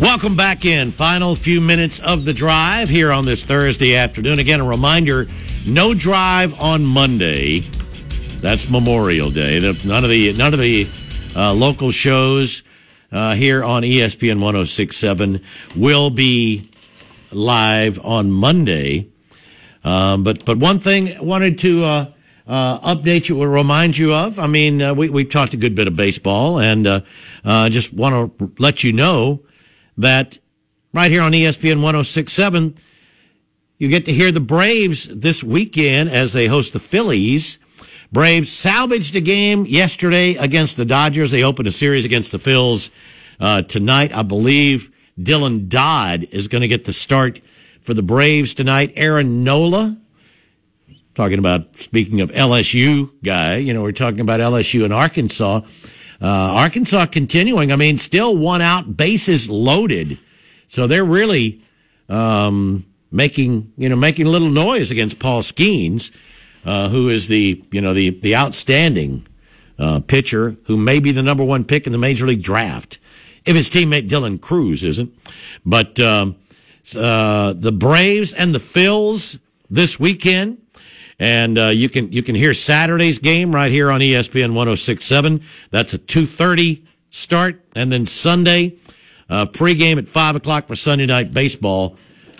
Welcome 0.00 0.34
back 0.34 0.64
in. 0.64 0.90
Final 0.90 1.36
few 1.36 1.60
minutes 1.60 2.00
of 2.00 2.24
the 2.24 2.32
drive 2.32 2.88
here 2.88 3.12
on 3.12 3.24
this 3.24 3.44
Thursday 3.44 3.94
afternoon. 3.94 4.40
Again, 4.40 4.60
a 4.60 4.64
reminder 4.64 5.28
no 5.64 5.94
drive 5.94 6.60
on 6.60 6.84
Monday. 6.84 7.60
That's 8.40 8.68
Memorial 8.68 9.30
Day. 9.30 9.60
None 9.84 10.02
of 10.02 10.10
the 10.10 10.32
none 10.32 10.52
of 10.52 10.58
the 10.58 10.88
uh, 11.36 11.54
local 11.54 11.92
shows 11.92 12.64
uh, 13.12 13.34
here 13.34 13.62
on 13.62 13.84
ESPN 13.84 14.40
1067 14.40 15.40
will 15.76 16.10
be 16.10 16.68
live 17.30 18.04
on 18.04 18.32
Monday. 18.32 19.08
Um, 19.84 20.24
but 20.24 20.44
but 20.44 20.58
one 20.58 20.80
thing 20.80 21.16
I 21.16 21.20
wanted 21.20 21.56
to 21.60 21.84
uh, 21.84 22.12
uh, 22.48 22.94
update 22.94 23.28
you, 23.28 23.40
or 23.40 23.48
remind 23.48 23.96
you 23.96 24.12
of. 24.12 24.40
I 24.40 24.48
mean, 24.48 24.82
uh, 24.82 24.92
we, 24.92 25.08
we've 25.08 25.30
talked 25.30 25.54
a 25.54 25.56
good 25.56 25.76
bit 25.76 25.86
of 25.86 25.94
baseball, 25.94 26.58
and 26.58 26.84
uh, 26.84 27.00
just 27.70 27.94
want 27.94 28.38
to 28.38 28.52
let 28.58 28.82
you 28.82 28.92
know 28.92 29.40
that 29.96 30.38
right 30.92 31.10
here 31.10 31.22
on 31.22 31.32
ESPN 31.32 31.82
1067, 31.82 32.74
you 33.78 33.88
get 33.88 34.04
to 34.06 34.12
hear 34.12 34.30
the 34.30 34.40
Braves 34.40 35.08
this 35.08 35.42
weekend 35.42 36.08
as 36.08 36.32
they 36.32 36.46
host 36.46 36.72
the 36.72 36.78
Phillies. 36.78 37.58
Braves 38.12 38.50
salvaged 38.50 39.16
a 39.16 39.20
game 39.20 39.66
yesterday 39.66 40.34
against 40.36 40.76
the 40.76 40.84
Dodgers. 40.84 41.30
They 41.32 41.42
opened 41.42 41.66
a 41.66 41.72
series 41.72 42.04
against 42.04 42.30
the 42.30 42.38
Phils 42.38 42.90
uh, 43.40 43.62
tonight. 43.62 44.16
I 44.16 44.22
believe 44.22 44.90
Dylan 45.18 45.68
Dodd 45.68 46.24
is 46.30 46.48
going 46.48 46.62
to 46.62 46.68
get 46.68 46.84
the 46.84 46.92
start 46.92 47.40
for 47.80 47.92
the 47.92 48.02
Braves 48.02 48.54
tonight. 48.54 48.92
Aaron 48.94 49.42
Nola, 49.42 49.96
talking 51.14 51.38
about 51.38 51.76
speaking 51.76 52.20
of 52.20 52.30
LSU 52.30 53.10
guy, 53.22 53.56
you 53.56 53.74
know, 53.74 53.82
we're 53.82 53.92
talking 53.92 54.20
about 54.20 54.40
LSU 54.40 54.84
and 54.84 54.92
Arkansas. 54.92 55.60
Uh, 56.24 56.54
Arkansas 56.54 57.04
continuing. 57.06 57.70
I 57.70 57.76
mean, 57.76 57.98
still 57.98 58.34
one 58.34 58.62
out, 58.62 58.96
bases 58.96 59.50
loaded. 59.50 60.18
So 60.68 60.86
they're 60.86 61.04
really 61.04 61.60
um, 62.08 62.86
making 63.12 63.70
you 63.76 63.90
know 63.90 63.96
making 63.96 64.26
a 64.26 64.30
little 64.30 64.48
noise 64.48 64.90
against 64.90 65.18
Paul 65.18 65.42
Skenes, 65.42 66.10
uh, 66.64 66.88
who 66.88 67.10
is 67.10 67.28
the 67.28 67.62
you 67.70 67.82
know 67.82 67.92
the 67.92 68.08
the 68.08 68.34
outstanding 68.36 69.26
uh, 69.78 70.00
pitcher 70.00 70.56
who 70.64 70.78
may 70.78 70.98
be 70.98 71.12
the 71.12 71.22
number 71.22 71.44
one 71.44 71.62
pick 71.62 71.84
in 71.84 71.92
the 71.92 71.98
major 71.98 72.24
league 72.24 72.42
draft 72.42 72.98
if 73.44 73.54
his 73.54 73.68
teammate 73.68 74.08
Dylan 74.08 74.40
Crews 74.40 74.82
isn't. 74.82 75.14
But 75.66 76.00
um, 76.00 76.36
uh, 76.96 77.52
the 77.52 77.72
Braves 77.72 78.32
and 78.32 78.54
the 78.54 78.60
Phils 78.60 79.38
this 79.68 80.00
weekend. 80.00 80.63
And 81.18 81.58
uh, 81.58 81.68
you 81.68 81.88
can 81.88 82.10
you 82.12 82.22
can 82.22 82.34
hear 82.34 82.54
Saturday's 82.54 83.18
game 83.18 83.54
right 83.54 83.70
here 83.70 83.90
on 83.90 84.00
ESPN 84.00 84.54
1067. 84.54 85.42
That's 85.70 85.94
a 85.94 85.98
2.30 85.98 86.82
start. 87.10 87.64
And 87.76 87.92
then 87.92 88.06
Sunday, 88.06 88.76
uh, 89.28 89.46
pregame 89.46 89.98
at 89.98 90.08
5 90.08 90.36
o'clock 90.36 90.66
for 90.66 90.74
Sunday 90.74 91.06
Night 91.06 91.32
Baseball. 91.32 91.96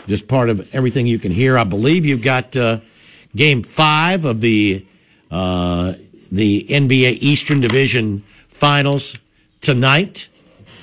Just 0.07 0.29
part 0.29 0.51
of 0.51 0.75
everything 0.75 1.07
you 1.07 1.19
can 1.19 1.33
hear. 1.33 1.57
I 1.57 1.65
believe 1.65 2.05
you've 2.05 2.23
got 2.23 2.57
uh, 2.57 2.81
game 3.35 3.63
five 3.63 4.25
of 4.25 4.41
the 4.41 4.85
uh, 5.31 5.95
the 6.31 6.67
NBA 6.69 7.19
Eastern 7.21 7.61
Division 7.61 8.21
Finals 8.49 9.19
tonight 9.61 10.29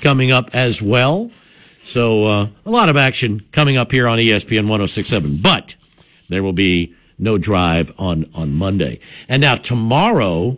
coming 0.02 0.32
up 0.32 0.50
as 0.54 0.82
well. 0.82 1.30
So 1.84 2.26
uh, 2.26 2.48
a 2.66 2.70
lot 2.70 2.90
of 2.90 2.98
action 2.98 3.42
coming 3.52 3.78
up 3.78 3.92
here 3.92 4.08
on 4.08 4.18
ESPN 4.18 4.68
1067. 4.68 5.38
But 5.38 5.76
there 6.30 6.44
will 6.44 6.54
be 6.54 6.96
no 7.22 7.38
drive 7.38 7.94
on 7.98 8.26
on 8.36 8.54
Monday. 8.54 9.00
And 9.30 9.42
now 9.42 9.56
tomorrow, 9.56 10.58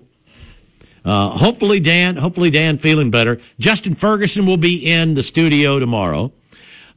uh, 1.06 1.30
hopefully 1.30 1.80
Dan, 1.80 2.16
hopefully 2.16 2.50
Dan 2.50 2.78
feeling 2.78 3.12
better. 3.12 3.38
Justin 3.60 3.94
Ferguson 3.94 4.46
will 4.46 4.58
be 4.58 4.78
in 4.78 5.14
the 5.14 5.24
studio 5.24 5.78
tomorrow. 5.78 6.32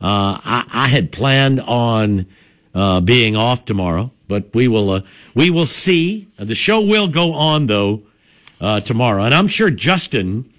Uh, 0.00 0.38
I, 0.44 0.64
I 0.72 0.88
had 0.88 1.10
planned 1.10 1.60
on 1.60 2.26
uh, 2.74 3.00
being 3.00 3.36
off 3.36 3.64
tomorrow, 3.64 4.12
but 4.28 4.54
we 4.54 4.68
will 4.68 4.90
uh, 4.90 5.00
we 5.34 5.50
will 5.50 5.66
see. 5.66 6.28
The 6.36 6.54
show 6.54 6.80
will 6.80 7.08
go 7.08 7.32
on 7.32 7.66
though 7.66 8.02
uh, 8.60 8.80
tomorrow, 8.80 9.24
and 9.24 9.34
I'm 9.34 9.48
sure 9.48 9.70
Justin 9.70 10.50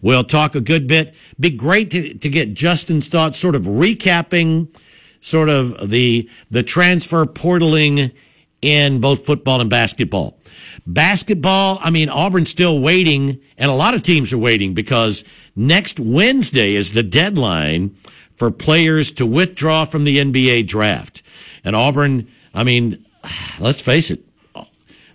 will 0.00 0.24
talk 0.24 0.54
a 0.54 0.60
good 0.60 0.86
bit. 0.86 1.14
Be 1.40 1.50
great 1.50 1.90
to, 1.90 2.14
to 2.14 2.28
get 2.28 2.54
Justin's 2.54 3.08
thoughts, 3.08 3.38
sort 3.38 3.54
of 3.54 3.62
recapping, 3.62 4.68
sort 5.20 5.48
of 5.48 5.90
the 5.90 6.30
the 6.50 6.62
transfer 6.62 7.26
portaling 7.26 8.12
in 8.64 9.00
both 9.00 9.26
football 9.26 9.60
and 9.60 9.68
basketball. 9.68 10.38
Basketball, 10.86 11.78
I 11.82 11.90
mean, 11.90 12.08
Auburn's 12.08 12.48
still 12.48 12.80
waiting, 12.80 13.40
and 13.58 13.70
a 13.70 13.74
lot 13.74 13.94
of 13.94 14.02
teams 14.02 14.32
are 14.32 14.38
waiting 14.38 14.74
because 14.74 15.24
next 15.54 16.00
Wednesday 16.00 16.74
is 16.74 16.92
the 16.92 17.02
deadline 17.02 17.94
for 18.36 18.50
players 18.50 19.12
to 19.12 19.26
withdraw 19.26 19.84
from 19.84 20.04
the 20.04 20.18
NBA 20.18 20.66
draft. 20.66 21.22
And 21.64 21.76
Auburn, 21.76 22.26
I 22.54 22.64
mean, 22.64 23.04
let's 23.60 23.82
face 23.82 24.10
it, 24.10 24.20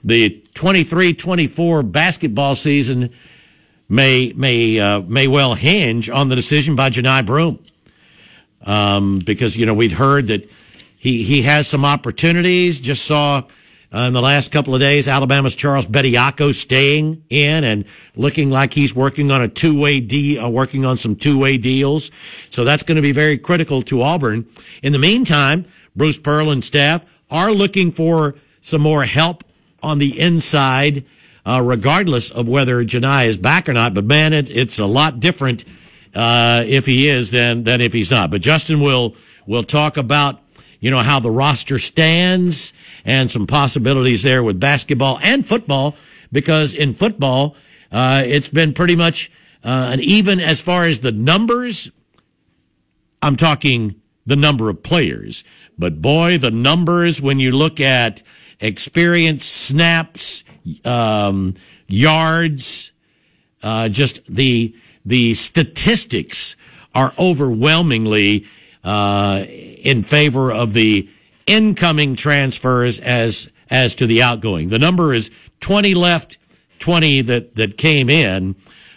the 0.03 0.41
23-24 0.53 1.91
basketball 1.91 2.55
season 2.55 3.09
may 3.89 4.31
may 4.35 4.80
uh, 4.80 5.01
may 5.01 5.27
well 5.27 5.55
hinge 5.55 6.09
on 6.09 6.30
the 6.30 6.35
decision 6.35 6.76
by 6.76 6.89
Johni 6.89 7.26
Broome. 7.26 7.59
Um, 8.61 9.19
because 9.19 9.57
you 9.57 9.65
know 9.65 9.73
we'd 9.73 9.93
heard 9.93 10.27
that 10.27 10.51
he 10.99 11.23
he 11.23 11.41
has 11.43 11.67
some 11.67 11.85
opportunities. 11.85 12.80
Just 12.80 13.05
saw 13.05 13.41
uh, 13.91 13.99
in 13.99 14.13
the 14.13 14.21
last 14.21 14.51
couple 14.51 14.76
of 14.76 14.81
days 14.81 15.07
Alabama's 15.07 15.55
Charles 15.55 15.88
Bediako 15.88 16.53
staying 16.53 17.23
in 17.30 17.63
and 17.63 17.85
looking 18.15 18.49
like 18.49 18.73
he's 18.73 18.93
working 18.93 19.31
on 19.31 19.41
a 19.41 19.47
two 19.47 19.80
way 19.80 19.99
deal, 19.99 20.45
uh, 20.45 20.49
working 20.49 20.85
on 20.85 20.97
some 20.97 21.15
two 21.15 21.39
way 21.39 21.57
deals. 21.57 22.11
So 22.51 22.65
that's 22.65 22.84
going 22.84 22.97
to 22.97 23.01
be 23.01 23.13
very 23.13 23.38
critical 23.38 23.81
to 23.84 24.01
Auburn. 24.01 24.45
In 24.84 24.93
the 24.93 24.99
meantime, 24.99 25.65
Bruce 25.95 26.19
Pearl 26.19 26.51
and 26.51 26.63
staff 26.63 27.05
are 27.31 27.51
looking 27.51 27.91
for 27.91 28.35
some 28.61 28.81
more 28.81 29.05
help 29.05 29.43
on 29.81 29.97
the 29.97 30.19
inside 30.19 31.05
uh, 31.45 31.61
regardless 31.63 32.30
of 32.30 32.47
whether 32.47 32.84
Johni 32.84 33.26
is 33.26 33.38
back 33.38 33.69
or 33.69 33.73
not. 33.73 33.93
But 33.93 34.05
man, 34.05 34.34
it, 34.34 34.55
it's 34.55 34.77
a 34.77 34.85
lot 34.85 35.19
different 35.19 35.65
uh, 36.13 36.63
if 36.67 36.85
he 36.85 37.07
is 37.07 37.31
than 37.31 37.63
than 37.63 37.81
if 37.81 37.93
he's 37.93 38.11
not. 38.11 38.30
But 38.30 38.41
Justin 38.41 38.81
will 38.81 39.15
will 39.47 39.63
talk 39.63 39.97
about 39.97 40.41
you 40.80 40.91
know 40.91 40.99
how 40.99 41.19
the 41.19 41.31
roster 41.31 41.77
stands 41.77 42.73
and 43.06 43.30
some 43.30 43.47
possibilities 43.47 44.23
there 44.23 44.43
with 44.43 44.60
basketball 44.60 45.19
and 45.22 45.45
football 45.45 45.95
because 46.31 46.73
in 46.73 46.93
football 46.93 47.56
uh, 47.91 48.23
it's 48.26 48.49
been 48.49 48.73
pretty 48.73 48.95
much 48.95 49.31
uh, 49.64 49.89
an 49.93 49.99
even 49.99 50.39
as 50.39 50.61
far 50.61 50.85
as 50.85 50.99
the 50.99 51.11
numbers. 51.11 51.91
I'm 53.22 53.35
talking 53.35 53.95
the 54.26 54.35
number 54.35 54.69
of 54.69 54.84
players, 54.84 55.43
but 55.77 56.01
boy, 56.01 56.38
the 56.38 56.51
numbers 56.51 57.22
when 57.22 57.39
you 57.39 57.51
look 57.51 57.80
at 57.80 58.22
experience, 58.60 59.43
snaps, 59.43 60.43
um, 60.85 61.56
yards, 61.88 62.91
uh, 63.64 63.89
just 63.89 64.26
the 64.34 64.76
the 65.06 65.34
statistics 65.34 66.56
are 66.93 67.14
overwhelmingly 67.18 68.45
uh, 68.84 69.45
in 69.80 70.03
favor 70.03 70.51
of 70.51 70.73
the 70.73 71.10
incoming 71.47 72.15
transfers 72.15 72.99
as 72.99 73.51
as 73.69 73.95
to 73.95 74.07
the 74.07 74.22
outgoing. 74.22 74.69
The 74.69 74.80
number 74.80 75.14
is 75.14 75.31
twenty 75.60 75.93
left, 75.93 76.38
twenty 76.80 77.22
that 77.22 77.56
that 77.56 77.77
came 77.77 78.10
in. 78.10 78.56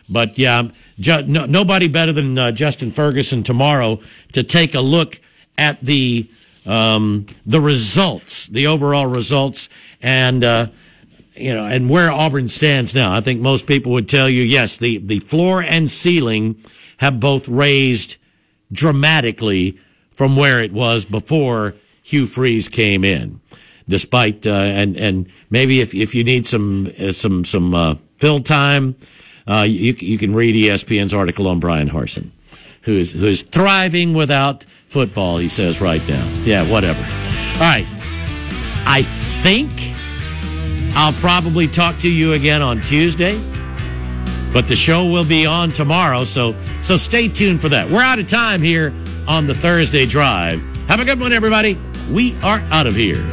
But 0.09 0.39
yeah, 0.39 0.69
ju- 0.99 1.23
no, 1.27 1.47
nobody 1.47 1.89
better 1.89 2.13
than 2.13 2.39
uh, 2.39 2.53
Justin 2.53 2.91
Ferguson 2.91 3.43
tomorrow 3.43 4.01
to 4.33 4.43
take 4.43 4.75
a 4.75 4.81
look 4.81 5.21
at 5.57 5.81
the 5.81 6.29
um, 6.67 7.27
the 7.47 7.61
results, 7.61 8.47
the 8.47 8.67
overall 8.67 9.07
results, 9.07 9.69
and 10.03 10.45
uh, 10.45 10.67
you 11.35 11.55
know, 11.55 11.65
and 11.65 11.89
where 11.89 12.11
Auburn 12.11 12.49
stands 12.49 12.95
now. 12.95 13.13
I 13.13 13.21
think 13.21 13.41
most 13.41 13.67
people 13.67 13.93
would 13.93 14.09
tell 14.09 14.29
you, 14.29 14.43
yes, 14.43 14.77
the 14.77 14.99
the 14.99 15.21
floor 15.21 15.63
and 15.63 15.91
ceiling 15.91 16.57
have 16.99 17.19
both 17.19 17.49
raised 17.49 18.19
dramatically 18.71 19.79
from 20.23 20.36
where 20.36 20.62
it 20.62 20.73
was 20.73 21.05
before 21.05 21.74
Hugh 22.05 22.27
Freeze 22.27 22.69
came 22.69 23.03
in. 23.03 23.40
Despite 23.89 24.47
uh, 24.47 24.53
and 24.53 24.97
and 24.97 25.27
maybe 25.51 25.81
if 25.81 25.97
if 25.97 26.15
you 26.15 26.23
need 26.23 26.47
some 26.47 26.89
uh, 27.01 27.11
some 27.11 27.44
some 27.44 27.74
uh, 27.74 27.97
fill 28.19 28.39
time, 28.39 28.94
uh, 29.49 29.66
you 29.66 29.94
you 29.99 30.19
can 30.19 30.32
read 30.32 30.55
ESPN's 30.55 31.12
article 31.12 31.49
on 31.49 31.59
Bryan 31.59 31.90
Harsin, 31.90 32.31
who 32.82 32.93
is 32.93 33.15
who 33.15 33.27
is 33.27 33.43
thriving 33.43 34.15
without 34.15 34.62
football. 34.86 35.39
He 35.39 35.49
says 35.49 35.81
right 35.81 36.07
now. 36.09 36.24
Yeah, 36.44 36.70
whatever. 36.70 37.03
All 37.03 37.66
right. 37.74 37.86
I 38.86 39.03
think 39.43 39.73
I'll 40.94 41.15
probably 41.15 41.66
talk 41.66 41.99
to 41.99 42.09
you 42.09 42.35
again 42.35 42.62
on 42.62 42.81
Tuesday, 42.82 43.36
but 44.53 44.69
the 44.69 44.77
show 44.77 45.05
will 45.05 45.27
be 45.27 45.47
on 45.47 45.73
tomorrow. 45.73 46.23
So 46.23 46.55
so 46.81 46.97
stay 46.97 47.27
tuned 47.27 47.61
for 47.61 47.70
that. 47.70 47.90
We're 47.90 48.05
out 48.05 48.20
of 48.20 48.28
time 48.28 48.62
here 48.62 48.93
on 49.28 49.47
the 49.47 49.55
Thursday 49.55 50.07
drive. 50.07 50.61
Have 50.89 51.01
a 51.01 51.05
good 51.05 51.20
one, 51.20 51.32
everybody. 51.32 51.78
We 52.11 52.36
are 52.43 52.61
out 52.70 52.86
of 52.86 52.94
here. 52.94 53.24